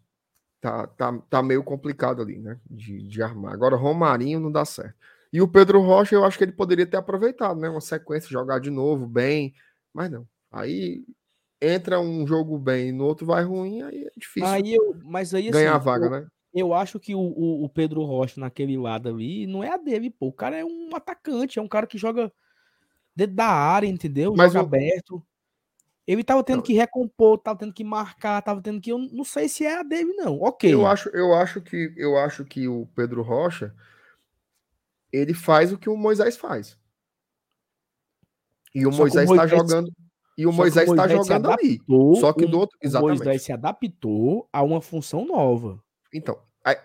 tá, 0.60 0.88
tá, 0.88 1.18
tá 1.30 1.44
meio 1.44 1.64
complicado 1.64 2.22
ali, 2.22 2.40
né? 2.40 2.60
De, 2.70 3.08
de 3.08 3.22
armar. 3.22 3.54
Agora, 3.54 3.76
Romarinho 3.76 4.40
não 4.40 4.52
dá 4.52 4.66
certo. 4.66 4.96
E 5.32 5.42
o 5.42 5.48
Pedro 5.48 5.82
Rocha, 5.82 6.16
eu 6.16 6.26
acho 6.26 6.38
que 6.38 6.44
ele 6.44 6.52
poderia 6.52 6.88
ter 6.88 6.98
aproveitado, 6.98 7.60
né? 7.60 7.70
Uma 7.70 7.82
sequência, 7.82 8.30
jogar 8.30 8.60
de 8.60 8.70
novo, 8.70 9.06
bem. 9.06 9.54
Mas 9.94 10.10
não. 10.10 10.28
Aí 10.52 11.04
entra 11.62 12.00
um 12.00 12.26
jogo 12.26 12.58
bem 12.58 12.90
e 12.90 12.92
no 12.92 13.06
outro 13.06 13.26
vai 13.26 13.44
ruim, 13.44 13.82
aí 13.82 14.06
é 14.06 14.12
difícil 14.16 14.48
aí 14.48 14.74
eu, 14.74 14.98
mas 15.04 15.34
aí, 15.34 15.52
ganhar 15.52 15.72
assim, 15.72 15.76
a 15.76 15.78
vaga, 15.78 16.06
eu, 16.06 16.10
né? 16.10 16.28
Eu 16.54 16.74
acho 16.74 17.00
que 17.00 17.14
o, 17.14 17.20
o, 17.20 17.66
o, 17.66 17.70
Pedro 17.70 18.04
Rocha 18.04 18.40
naquele 18.40 18.78
lado 18.78 19.10
ali 19.10 19.46
não 19.46 19.64
é 19.64 19.70
a 19.70 19.78
dele, 19.78 20.10
pô. 20.10 20.28
O 20.28 20.34
cara 20.34 20.58
é 20.58 20.66
um 20.66 20.90
atacante, 20.96 21.60
é 21.60 21.62
um 21.62 21.68
cara 21.68 21.86
que 21.86 21.98
joga 21.98 22.32
dentro 23.16 23.36
da 23.36 23.46
área, 23.46 23.88
entendeu? 23.88 24.34
Mas 24.36 24.54
joga 24.54 24.66
aberto. 24.66 25.24
Ele 26.08 26.24
tava 26.24 26.44
tendo 26.44 26.58
não. 26.58 26.64
que 26.64 26.74
recompor, 26.74 27.38
tava 27.38 27.60
tendo 27.60 27.74
que 27.74 27.84
marcar, 27.84 28.42
tava 28.42 28.64
tendo 28.64 28.82
que. 28.82 28.92
Eu 28.92 28.98
não 28.98 29.24
sei 29.24 29.48
se 29.48 29.64
é 29.64 29.80
a 29.80 29.84
dele, 29.84 30.12
não. 30.14 30.42
Ok. 30.42 30.74
Eu 30.74 30.88
acho, 30.88 31.10
eu 31.10 31.36
acho 31.36 31.62
que 31.62 31.94
eu 31.96 32.18
acho 32.18 32.44
que 32.44 32.68
o 32.68 32.88
Pedro 32.96 33.22
Rocha 33.22 33.76
ele 35.12 35.34
faz 35.34 35.72
o 35.72 35.78
que 35.78 35.90
o 35.90 35.98
Moisés 35.98 36.38
faz. 36.38 36.78
E 38.74 38.86
o 38.86 38.92
Só 38.92 39.00
Moisés 39.00 39.30
está 39.30 39.48
jogando. 39.48 39.92
E 40.38 40.46
o 40.46 40.54
Moisés 40.54 40.90
está 40.90 41.08
jogando 41.08 41.52
ali. 41.52 41.82
Só 42.20 42.32
que 42.32 42.46
do 42.46 42.60
outro. 42.60 42.78
Exatamente. 42.82 43.22
O 43.22 43.26
Moisés 43.26 43.42
se 43.44 43.52
adaptou 43.52 44.48
a 44.54 44.64
uma 44.64 44.82
função 44.82 45.26
nova. 45.26 45.84
Então, 46.14 46.40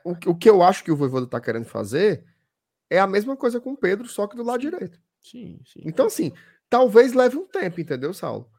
o, 0.05 0.11
o 0.31 0.35
que 0.35 0.49
eu 0.49 0.62
acho 0.62 0.83
que 0.83 0.91
o 0.91 0.97
Voivoda 0.97 1.27
está 1.27 1.41
querendo 1.41 1.66
fazer 1.66 2.25
é 2.91 2.99
a 2.99 3.07
mesma 3.07 3.37
coisa 3.37 3.61
com 3.61 3.72
o 3.72 3.77
Pedro, 3.77 4.09
só 4.09 4.27
que 4.27 4.37
do 4.37 4.43
lado 4.43 4.61
direito. 4.61 5.01
Sim, 5.20 5.61
sim. 5.64 5.81
Então, 5.85 6.07
assim, 6.07 6.33
talvez 6.68 7.12
leve 7.12 7.37
um 7.37 7.47
tempo, 7.47 7.81
entendeu, 7.81 8.12
Saulo? 8.12 8.51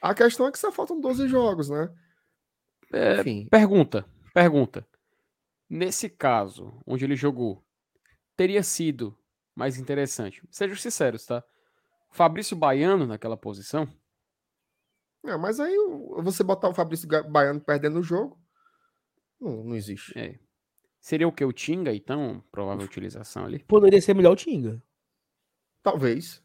A 0.00 0.14
questão 0.14 0.46
é 0.46 0.52
que 0.52 0.58
só 0.58 0.70
faltam 0.72 1.00
12 1.00 1.28
jogos, 1.28 1.70
né? 1.70 1.88
É, 2.92 3.20
Enfim. 3.20 3.46
Pergunta, 3.50 4.04
pergunta. 4.34 4.86
Nesse 5.70 6.08
caso, 6.08 6.80
onde 6.86 7.04
ele 7.04 7.16
jogou, 7.16 7.64
teria 8.36 8.62
sido 8.62 9.16
mais 9.54 9.78
interessante? 9.78 10.42
Sejam 10.50 10.76
sinceros, 10.76 11.26
tá? 11.26 11.42
Fabrício 12.10 12.56
Baiano 12.56 13.06
naquela 13.06 13.36
posição? 13.36 13.88
É, 15.24 15.36
mas 15.36 15.60
aí 15.60 15.74
você 16.22 16.42
botar 16.42 16.68
o 16.68 16.74
Fabrício 16.74 17.08
Baiano 17.08 17.60
perdendo 17.60 18.00
o 18.00 18.02
jogo, 18.02 18.38
não, 19.40 19.64
não 19.64 19.76
existe. 19.76 20.16
É. 20.18 20.38
Seria 21.00 21.26
o 21.26 21.32
que? 21.32 21.44
O 21.44 21.52
Tinga, 21.52 21.94
então? 21.94 22.42
Provável 22.50 22.84
utilização 22.84 23.44
ali? 23.44 23.60
Poderia 23.60 24.00
ser 24.00 24.14
melhor 24.14 24.32
o 24.32 24.36
Tinga. 24.36 24.82
Talvez. 25.82 26.42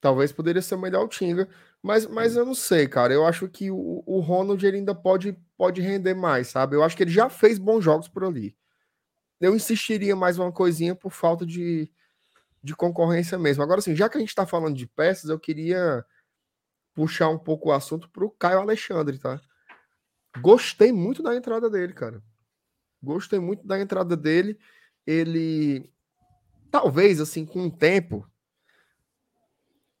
Talvez 0.00 0.32
poderia 0.32 0.62
ser 0.62 0.76
melhor 0.76 1.04
o 1.04 1.08
Tinga. 1.08 1.48
Mas, 1.80 2.06
mas 2.06 2.34
eu 2.34 2.44
não 2.44 2.54
sei, 2.54 2.88
cara. 2.88 3.12
Eu 3.12 3.24
acho 3.24 3.48
que 3.48 3.70
o, 3.70 4.02
o 4.04 4.18
Ronald 4.20 4.64
ele 4.64 4.78
ainda 4.78 4.94
pode, 4.94 5.36
pode 5.56 5.80
render 5.80 6.14
mais, 6.14 6.48
sabe? 6.48 6.74
Eu 6.74 6.82
acho 6.82 6.96
que 6.96 7.04
ele 7.04 7.12
já 7.12 7.28
fez 7.28 7.58
bons 7.58 7.82
jogos 7.82 8.08
por 8.08 8.24
ali 8.24 8.56
eu 9.42 9.56
insistiria 9.56 10.14
mais 10.14 10.38
uma 10.38 10.52
coisinha 10.52 10.94
por 10.94 11.10
falta 11.10 11.44
de, 11.44 11.90
de 12.62 12.76
concorrência 12.76 13.36
mesmo. 13.36 13.62
Agora, 13.62 13.80
assim, 13.80 13.96
já 13.96 14.08
que 14.08 14.16
a 14.16 14.20
gente 14.20 14.28
está 14.28 14.46
falando 14.46 14.76
de 14.76 14.86
peças, 14.86 15.28
eu 15.28 15.38
queria 15.38 16.04
puxar 16.94 17.28
um 17.28 17.38
pouco 17.38 17.68
o 17.68 17.72
assunto 17.72 18.08
para 18.08 18.24
o 18.24 18.30
Caio 18.30 18.60
Alexandre, 18.60 19.18
tá? 19.18 19.40
Gostei 20.40 20.92
muito 20.92 21.22
da 21.24 21.34
entrada 21.34 21.68
dele, 21.68 21.92
cara. 21.92 22.22
Gostei 23.02 23.40
muito 23.40 23.66
da 23.66 23.80
entrada 23.80 24.16
dele. 24.16 24.56
Ele, 25.04 25.92
talvez, 26.70 27.20
assim, 27.20 27.44
com 27.44 27.66
o 27.66 27.70
tempo, 27.70 28.24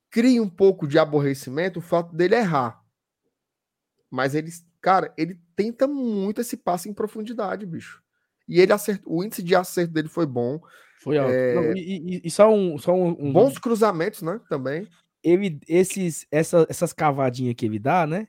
crie 0.08 0.40
um 0.40 0.48
pouco 0.48 0.86
de 0.86 1.00
aborrecimento 1.00 1.80
o 1.80 1.82
fato 1.82 2.14
dele 2.14 2.36
errar. 2.36 2.80
Mas 4.08 4.36
ele, 4.36 4.52
cara, 4.80 5.12
ele 5.16 5.40
tenta 5.56 5.88
muito 5.88 6.40
esse 6.40 6.56
passe 6.56 6.88
em 6.88 6.94
profundidade, 6.94 7.66
bicho. 7.66 8.01
E 8.52 8.60
ele 8.60 8.72
acertou, 8.72 9.14
o 9.14 9.24
índice 9.24 9.42
de 9.42 9.54
acerto 9.54 9.94
dele 9.94 10.08
foi 10.08 10.26
bom. 10.26 10.60
Foi 11.00 11.16
alto. 11.16 11.32
É... 11.32 11.54
Não, 11.54 11.74
e, 11.74 11.80
e, 11.80 12.20
e, 12.22 12.30
só 12.30 12.52
um. 12.52 12.76
Só 12.76 12.92
um, 12.92 13.16
um, 13.18 13.32
Bons 13.32 13.56
cruzamentos, 13.56 14.20
né? 14.20 14.38
Também. 14.46 14.86
Ele, 15.24 15.58
esses, 15.66 16.26
essa, 16.30 16.66
essas 16.68 16.92
cavadinhas 16.92 17.54
que 17.54 17.64
ele 17.64 17.78
dá, 17.78 18.06
né? 18.06 18.28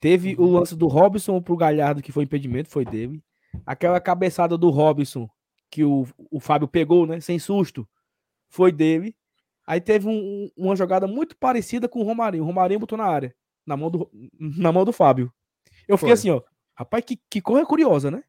Teve 0.00 0.34
uhum. 0.34 0.46
o 0.46 0.50
lance 0.50 0.74
do 0.74 0.88
Robson 0.88 1.40
pro 1.40 1.56
Galhardo, 1.56 2.02
que 2.02 2.10
foi 2.10 2.24
impedimento, 2.24 2.70
foi 2.70 2.84
dele. 2.84 3.22
Aquela 3.64 4.00
cabeçada 4.00 4.58
do 4.58 4.68
Robson, 4.68 5.28
que 5.70 5.84
o, 5.84 6.08
o 6.28 6.40
Fábio 6.40 6.66
pegou, 6.66 7.06
né? 7.06 7.20
Sem 7.20 7.38
susto, 7.38 7.88
foi 8.48 8.72
dele. 8.72 9.14
Aí 9.64 9.80
teve 9.80 10.08
um, 10.08 10.50
uma 10.56 10.74
jogada 10.74 11.06
muito 11.06 11.36
parecida 11.36 11.88
com 11.88 12.00
o 12.00 12.04
Romarinho. 12.04 12.42
O 12.42 12.46
Romarinho 12.46 12.80
botou 12.80 12.98
na 12.98 13.04
área, 13.04 13.32
na 13.64 13.76
mão 13.76 13.90
do, 13.90 14.10
na 14.40 14.72
mão 14.72 14.84
do 14.84 14.92
Fábio. 14.92 15.32
Eu 15.86 15.96
fiquei 15.96 16.16
foi. 16.16 16.18
assim, 16.18 16.30
ó. 16.30 16.42
Rapaz, 16.74 17.04
que, 17.04 17.20
que 17.30 17.40
coisa 17.40 17.64
curiosa, 17.64 18.10
né? 18.10 18.24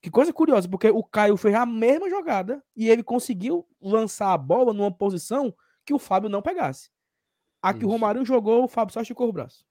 Que 0.00 0.10
coisa 0.10 0.32
curiosa, 0.32 0.68
porque 0.68 0.88
o 0.88 1.04
Caio 1.04 1.36
fez 1.36 1.54
a 1.54 1.66
mesma 1.66 2.08
jogada 2.08 2.62
e 2.74 2.88
ele 2.88 3.02
conseguiu 3.02 3.66
lançar 3.80 4.32
a 4.32 4.38
bola 4.38 4.72
numa 4.72 4.90
posição 4.90 5.54
que 5.84 5.92
o 5.92 5.98
Fábio 5.98 6.30
não 6.30 6.40
pegasse. 6.40 6.90
A 7.62 7.74
que 7.74 7.84
o 7.84 7.88
Romarinho 7.88 8.24
jogou, 8.24 8.64
o 8.64 8.68
Fábio 8.68 8.94
só 8.94 9.02
esticou 9.02 9.28
o 9.28 9.32
braço. 9.32 9.66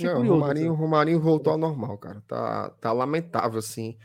não, 0.00 0.16
curioso, 0.16 0.40
Romarinho, 0.40 0.72
assim. 0.72 0.80
Romarinho 0.80 1.20
voltou 1.20 1.52
ao 1.52 1.58
normal, 1.58 1.96
cara. 1.98 2.20
Tá, 2.26 2.70
tá 2.80 2.92
lamentável, 2.92 3.60
assim. 3.60 3.96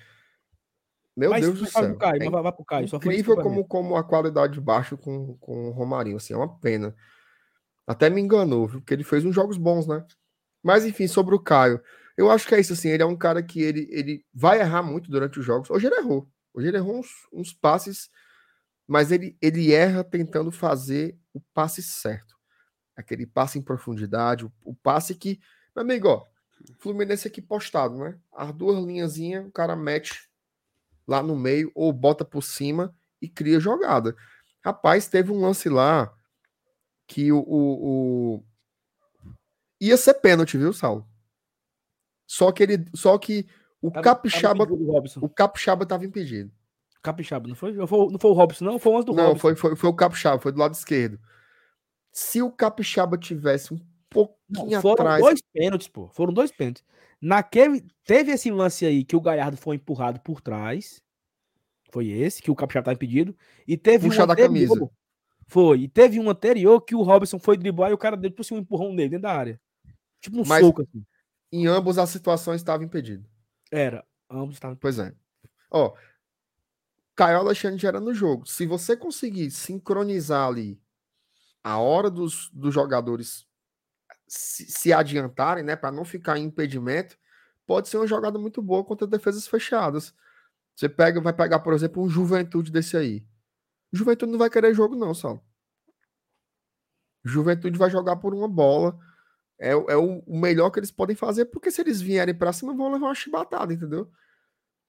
Meu 1.15 1.31
mas, 1.31 1.41
Deus 1.43 1.59
do 1.59 1.65
céu. 1.65 1.97
Caio, 1.97 2.21
é 2.21 2.29
vai 2.29 2.51
pro 2.51 2.65
Caio, 2.65 2.85
incrível 2.85 3.35
como, 3.37 3.65
como 3.65 3.95
a 3.95 4.03
qualidade 4.03 4.61
baixa 4.61 4.95
com, 4.95 5.35
com 5.37 5.69
o 5.69 5.71
Romarinho, 5.71 6.17
assim, 6.17 6.33
é 6.33 6.37
uma 6.37 6.59
pena. 6.59 6.95
Até 7.87 8.09
me 8.09 8.21
enganou, 8.21 8.67
viu? 8.67 8.81
Porque 8.81 8.93
ele 8.93 9.03
fez 9.03 9.25
uns 9.25 9.33
jogos 9.33 9.57
bons, 9.57 9.87
né? 9.87 10.05
Mas 10.61 10.85
enfim, 10.85 11.07
sobre 11.07 11.33
o 11.33 11.39
Caio. 11.39 11.81
Eu 12.17 12.31
acho 12.31 12.47
que 12.47 12.55
é 12.55 12.59
isso, 12.59 12.73
assim, 12.73 12.89
ele 12.89 13.03
é 13.03 13.05
um 13.05 13.17
cara 13.17 13.43
que 13.43 13.61
ele, 13.61 13.87
ele 13.91 14.25
vai 14.33 14.59
errar 14.59 14.81
muito 14.81 15.09
durante 15.09 15.39
os 15.39 15.45
jogos. 15.45 15.69
Hoje 15.69 15.87
ele 15.87 15.97
errou. 15.97 16.29
Hoje 16.53 16.67
ele 16.67 16.77
errou 16.77 16.99
uns, 16.99 17.09
uns 17.33 17.53
passes 17.53 18.09
mas 18.87 19.11
ele, 19.11 19.37
ele 19.41 19.73
erra 19.73 20.03
tentando 20.03 20.51
fazer 20.51 21.17
o 21.33 21.41
passe 21.53 21.81
certo. 21.81 22.35
Aquele 22.95 23.25
passe 23.25 23.57
em 23.57 23.61
profundidade, 23.61 24.45
o, 24.45 24.51
o 24.63 24.75
passe 24.75 25.15
que. 25.15 25.39
Meu 25.75 25.83
amigo, 25.83 26.07
ó, 26.07 26.25
Fluminense 26.79 27.27
aqui 27.27 27.41
postado, 27.41 27.97
né? 27.97 28.17
As 28.31 28.53
duas 28.53 28.83
linhazinhas, 28.83 29.45
o 29.45 29.51
cara 29.51 29.75
mete 29.75 30.29
lá 31.07 31.21
no 31.21 31.35
meio 31.35 31.71
ou 31.75 31.91
bota 31.91 32.23
por 32.23 32.43
cima 32.43 32.95
e 33.21 33.27
cria 33.27 33.59
jogada. 33.59 34.15
Rapaz, 34.63 35.07
teve 35.07 35.31
um 35.31 35.41
lance 35.41 35.67
lá 35.67 36.13
que 37.07 37.31
o, 37.31 37.39
o, 37.39 38.35
o... 38.37 38.45
ia 39.79 39.97
ser 39.97 40.15
pênalti, 40.15 40.57
viu, 40.57 40.73
Saulo? 40.73 41.07
Só 42.27 42.51
que 42.51 42.63
ele, 42.63 42.85
só 42.93 43.17
que 43.17 43.45
o 43.81 43.91
tava, 43.91 44.03
Capixaba, 44.03 44.65
tava 44.65 44.75
o 45.21 45.29
Capixaba 45.29 45.83
estava 45.83 46.05
impedido. 46.05 46.51
Capixaba, 47.01 47.47
não 47.47 47.55
foi? 47.55 47.73
Não 47.73 47.85
foi, 47.85 48.11
não 48.11 48.19
foi 48.19 48.31
o 48.31 48.33
Robson, 48.33 48.65
não? 48.65 48.79
Foi 48.79 48.93
o 48.93 49.03
do 49.03 49.13
não, 49.13 49.27
Robson. 49.27 49.39
Foi, 49.39 49.55
foi, 49.55 49.75
foi 49.75 49.89
o 49.89 49.93
Capixaba, 49.93 50.41
foi 50.41 50.51
do 50.51 50.59
lado 50.59 50.73
esquerdo. 50.73 51.19
Se 52.11 52.41
o 52.41 52.51
Capixaba 52.51 53.17
tivesse 53.17 53.73
um 53.73 53.79
pouquinho 54.09 54.71
não, 54.71 54.81
foram 54.81 54.93
atrás. 54.93 55.19
Foram 55.19 55.33
dois 55.33 55.41
pênaltis, 55.53 55.87
pô. 55.87 56.09
Foram 56.09 56.33
dois 56.33 56.51
pênaltis. 56.51 56.83
Naquele, 57.21 57.85
teve 58.03 58.31
esse 58.31 58.49
lance 58.49 58.85
aí 58.85 59.03
que 59.03 59.15
o 59.15 59.21
Galhardo 59.21 59.57
foi 59.57 59.75
empurrado 59.75 60.19
por 60.21 60.41
trás. 60.41 61.01
Foi 61.91 62.07
esse, 62.07 62.41
que 62.41 62.49
o 62.49 62.55
Capixaba 62.55 62.85
tá 62.85 62.93
impedido. 62.93 63.35
E 63.67 63.77
teve 63.77 64.07
Puxa 64.07 64.23
um 64.23 64.27
da 64.27 64.35
camisa. 64.35 64.89
Foi. 65.47 65.81
E 65.81 65.87
teve 65.87 66.19
um 66.19 66.29
anterior 66.29 66.81
que 66.81 66.95
o 66.95 67.03
Robson 67.03 67.37
foi 67.37 67.55
driblar 67.55 67.91
e 67.91 67.93
o 67.93 67.97
cara 67.97 68.17
deu 68.17 68.31
por 68.31 68.43
cima 68.43 68.59
um 68.59 68.63
empurrão 68.63 68.93
nele 68.93 69.09
dentro 69.09 69.23
da 69.23 69.31
área. 69.31 69.61
Tipo 70.19 70.41
um 70.41 70.45
Mas, 70.45 70.65
soco 70.65 70.81
assim. 70.81 71.05
Em 71.55 71.67
ambos 71.67 71.97
as 71.97 72.09
situações 72.09 72.59
estava 72.59 72.83
impedido. 72.83 73.25
Era. 73.71 74.05
Ambos 74.29 74.55
estavam 74.55 74.75
Pois 74.75 74.99
é. 74.99 75.15
Ó, 75.71 75.95
Caio 77.15 77.37
Alexandre 77.37 77.87
era 77.87 78.01
no 78.01 78.13
jogo. 78.13 78.45
Se 78.45 78.65
você 78.65 78.97
conseguir 78.97 79.49
sincronizar 79.51 80.49
ali 80.49 80.77
a 81.63 81.77
hora 81.77 82.11
dos, 82.11 82.49
dos 82.51 82.73
jogadores 82.73 83.47
se, 84.27 84.69
se 84.69 84.91
adiantarem, 84.91 85.63
né, 85.63 85.77
para 85.77 85.93
não 85.93 86.03
ficar 86.03 86.37
em 86.37 86.43
impedimento, 86.43 87.17
pode 87.65 87.87
ser 87.87 87.95
uma 87.95 88.07
jogada 88.07 88.37
muito 88.37 88.61
boa 88.61 88.83
contra 88.83 89.07
defesas 89.07 89.47
fechadas. 89.47 90.13
Você 90.75 90.89
pega, 90.89 91.21
vai 91.21 91.31
pegar, 91.31 91.59
por 91.59 91.73
exemplo, 91.73 92.03
um 92.03 92.09
Juventude 92.09 92.69
desse 92.69 92.97
aí. 92.97 93.25
Juventude 93.93 94.29
não 94.29 94.39
vai 94.39 94.49
querer 94.49 94.73
jogo, 94.73 94.93
não, 94.93 95.13
Sal. 95.13 95.41
Juventude 97.23 97.79
vai 97.79 97.89
jogar 97.89 98.17
por 98.17 98.33
uma 98.33 98.49
bola. 98.49 98.99
É, 99.57 99.71
é 99.71 99.95
o, 99.95 100.21
melhor 100.27 100.69
que 100.69 100.79
eles 100.79 100.91
podem 100.91 101.15
fazer, 101.15 101.45
porque 101.45 101.71
se 101.71 101.81
eles 101.81 102.01
vierem 102.01 102.35
para 102.35 102.51
cima, 102.51 102.75
vão 102.75 102.91
levar 102.91 103.07
uma 103.07 103.15
chibatada, 103.15 103.73
entendeu? 103.73 104.09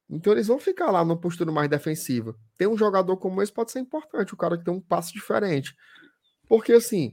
Então 0.09 0.33
eles 0.33 0.47
vão 0.47 0.59
ficar 0.59 0.91
lá 0.91 1.05
numa 1.05 1.19
postura 1.19 1.51
mais 1.51 1.69
defensiva. 1.69 2.37
Ter 2.57 2.67
um 2.67 2.77
jogador 2.77 3.17
como 3.17 3.43
esse 3.43 3.53
pode 3.53 3.73
ser 3.73 3.81
importante, 3.81 4.35
o 4.35 4.37
cara 4.37 4.57
que 4.57 4.65
tem 4.65 4.75
um 4.75 4.81
passo 4.81 5.13
diferente. 5.13 5.77
Porque 6.49 6.73
assim, 6.73 7.13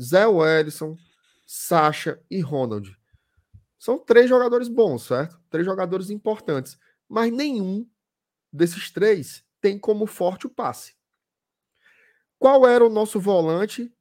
Zé 0.00 0.26
Wellison, 0.26 0.96
Sacha 1.46 2.20
e 2.30 2.40
Ronald 2.40 2.96
são 3.78 3.98
três 3.98 4.28
jogadores 4.28 4.68
bons, 4.68 5.04
certo? 5.04 5.40
Três 5.48 5.64
jogadores 5.64 6.10
importantes. 6.10 6.78
Mas 7.08 7.32
nenhum 7.32 7.88
desses 8.52 8.90
três 8.90 9.44
tem 9.60 9.78
como 9.78 10.06
forte 10.06 10.46
o 10.46 10.50
passe. 10.50 10.94
Qual 12.38 12.66
era 12.66 12.84
o 12.84 12.90
nosso 12.90 13.20
volante 13.20 13.92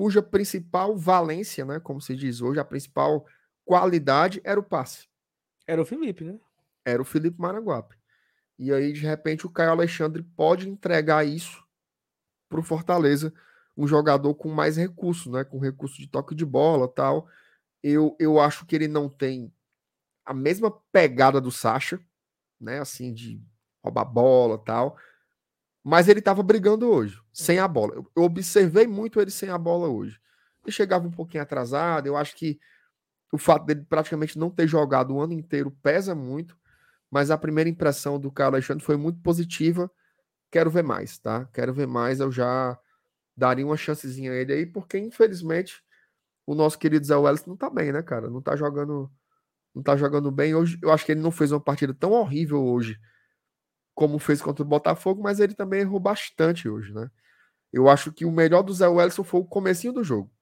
cuja 0.00 0.22
principal 0.22 0.96
valência, 0.96 1.62
né, 1.62 1.78
como 1.78 2.00
se 2.00 2.16
diz 2.16 2.40
hoje, 2.40 2.58
a 2.58 2.64
principal 2.64 3.26
qualidade 3.66 4.40
era 4.42 4.58
o 4.58 4.62
passe? 4.62 5.06
Era 5.66 5.82
o 5.82 5.84
Felipe, 5.84 6.24
né? 6.24 6.40
Era 6.86 7.02
o 7.02 7.04
Felipe 7.04 7.38
Maraguape. 7.38 7.98
E 8.58 8.72
aí, 8.72 8.94
de 8.94 9.02
repente, 9.02 9.46
o 9.46 9.50
Caio 9.50 9.72
Alexandre 9.72 10.22
pode 10.22 10.70
entregar 10.70 11.26
isso 11.26 11.62
para 12.48 12.60
o 12.60 12.62
Fortaleza, 12.62 13.30
um 13.76 13.86
jogador 13.86 14.34
com 14.34 14.48
mais 14.48 14.78
recursos, 14.78 15.30
né? 15.30 15.44
Com 15.44 15.58
recurso 15.58 15.98
de 15.98 16.08
toque 16.08 16.34
de 16.34 16.46
bola 16.46 16.88
tal. 16.88 17.28
Eu, 17.82 18.16
eu 18.18 18.40
acho 18.40 18.64
que 18.64 18.74
ele 18.74 18.88
não 18.88 19.06
tem 19.06 19.52
a 20.24 20.32
mesma 20.32 20.70
pegada 20.90 21.42
do 21.42 21.50
Sacha, 21.50 22.00
né? 22.58 22.80
Assim, 22.80 23.12
de 23.12 23.38
roubar 23.84 24.06
bola 24.06 24.56
tal. 24.56 24.96
Mas 25.82 26.08
ele 26.08 26.18
estava 26.18 26.42
brigando 26.42 26.90
hoje, 26.90 27.18
sem 27.32 27.58
a 27.58 27.66
bola. 27.66 27.94
Eu, 27.94 28.22
observei 28.22 28.86
muito 28.86 29.20
ele 29.20 29.30
sem 29.30 29.48
a 29.48 29.56
bola 29.56 29.88
hoje. 29.88 30.20
Ele 30.62 30.72
chegava 30.72 31.06
um 31.06 31.10
pouquinho 31.10 31.42
atrasado. 31.42 32.06
Eu 32.06 32.16
acho 32.16 32.36
que 32.36 32.60
o 33.32 33.38
fato 33.38 33.64
dele 33.64 33.84
praticamente 33.88 34.38
não 34.38 34.50
ter 34.50 34.66
jogado 34.66 35.14
o 35.14 35.20
ano 35.20 35.32
inteiro 35.32 35.70
pesa 35.82 36.14
muito. 36.14 36.56
Mas 37.10 37.30
a 37.30 37.38
primeira 37.38 37.70
impressão 37.70 38.20
do 38.20 38.30
Carlos 38.30 38.56
Alexandre 38.56 38.84
foi 38.84 38.96
muito 38.96 39.20
positiva. 39.20 39.90
Quero 40.50 40.70
ver 40.70 40.84
mais, 40.84 41.18
tá? 41.18 41.46
Quero 41.46 41.72
ver 41.72 41.86
mais. 41.86 42.20
Eu 42.20 42.30
já 42.30 42.78
daria 43.36 43.64
uma 43.64 43.76
chancezinha 43.76 44.32
a 44.32 44.34
ele 44.34 44.52
aí, 44.52 44.66
porque 44.66 44.98
infelizmente 44.98 45.82
o 46.46 46.54
nosso 46.54 46.78
querido 46.78 47.06
Zé 47.06 47.16
Welles 47.16 47.46
não 47.46 47.56
tá 47.56 47.70
bem, 47.70 47.90
né, 47.92 48.02
cara? 48.02 48.28
Não 48.28 48.42
tá 48.42 48.54
jogando 48.54 49.10
não 49.74 49.82
tá 49.82 49.96
jogando 49.96 50.30
bem 50.30 50.54
hoje. 50.54 50.78
Eu 50.82 50.92
acho 50.92 51.06
que 51.06 51.12
ele 51.12 51.20
não 51.20 51.30
fez 51.30 51.52
uma 51.52 51.60
partida 51.60 51.94
tão 51.94 52.12
horrível 52.12 52.62
hoje 52.62 52.98
como 54.00 54.18
fez 54.18 54.40
contra 54.40 54.62
o 54.62 54.66
Botafogo, 54.66 55.22
mas 55.22 55.40
ele 55.40 55.52
também 55.52 55.80
errou 55.80 56.00
bastante 56.00 56.66
hoje, 56.66 56.90
né? 56.90 57.10
Eu 57.70 57.86
acho 57.86 58.10
que 58.10 58.24
o 58.24 58.32
melhor 58.32 58.62
do 58.62 58.72
Zé 58.72 58.88
Wellison 58.88 59.22
foi 59.22 59.40
o 59.40 59.44
comecinho 59.44 59.92
do 59.92 60.02
jogo. 60.02 60.32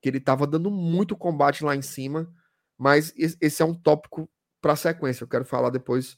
Que 0.00 0.08
ele 0.08 0.20
tava 0.20 0.46
dando 0.46 0.70
muito 0.70 1.16
combate 1.16 1.64
lá 1.64 1.74
em 1.74 1.82
cima, 1.82 2.32
mas 2.78 3.12
esse 3.16 3.60
é 3.60 3.64
um 3.64 3.74
tópico 3.74 4.30
para 4.60 4.76
sequência. 4.76 5.24
Eu 5.24 5.28
quero 5.28 5.44
falar 5.44 5.70
depois 5.70 6.16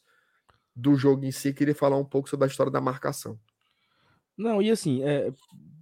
do 0.77 0.95
jogo 0.95 1.25
em 1.25 1.33
si, 1.33 1.55
queria 1.55 1.75
falar 1.75 1.97
um 1.97 2.05
pouco 2.05 2.29
sobre 2.29 2.45
a 2.45 2.49
história 2.49 2.71
da 2.71 2.83
marcação. 2.83 3.41
Não, 4.37 4.61
e 4.61 4.71
assim, 4.71 5.03
é, 5.03 5.33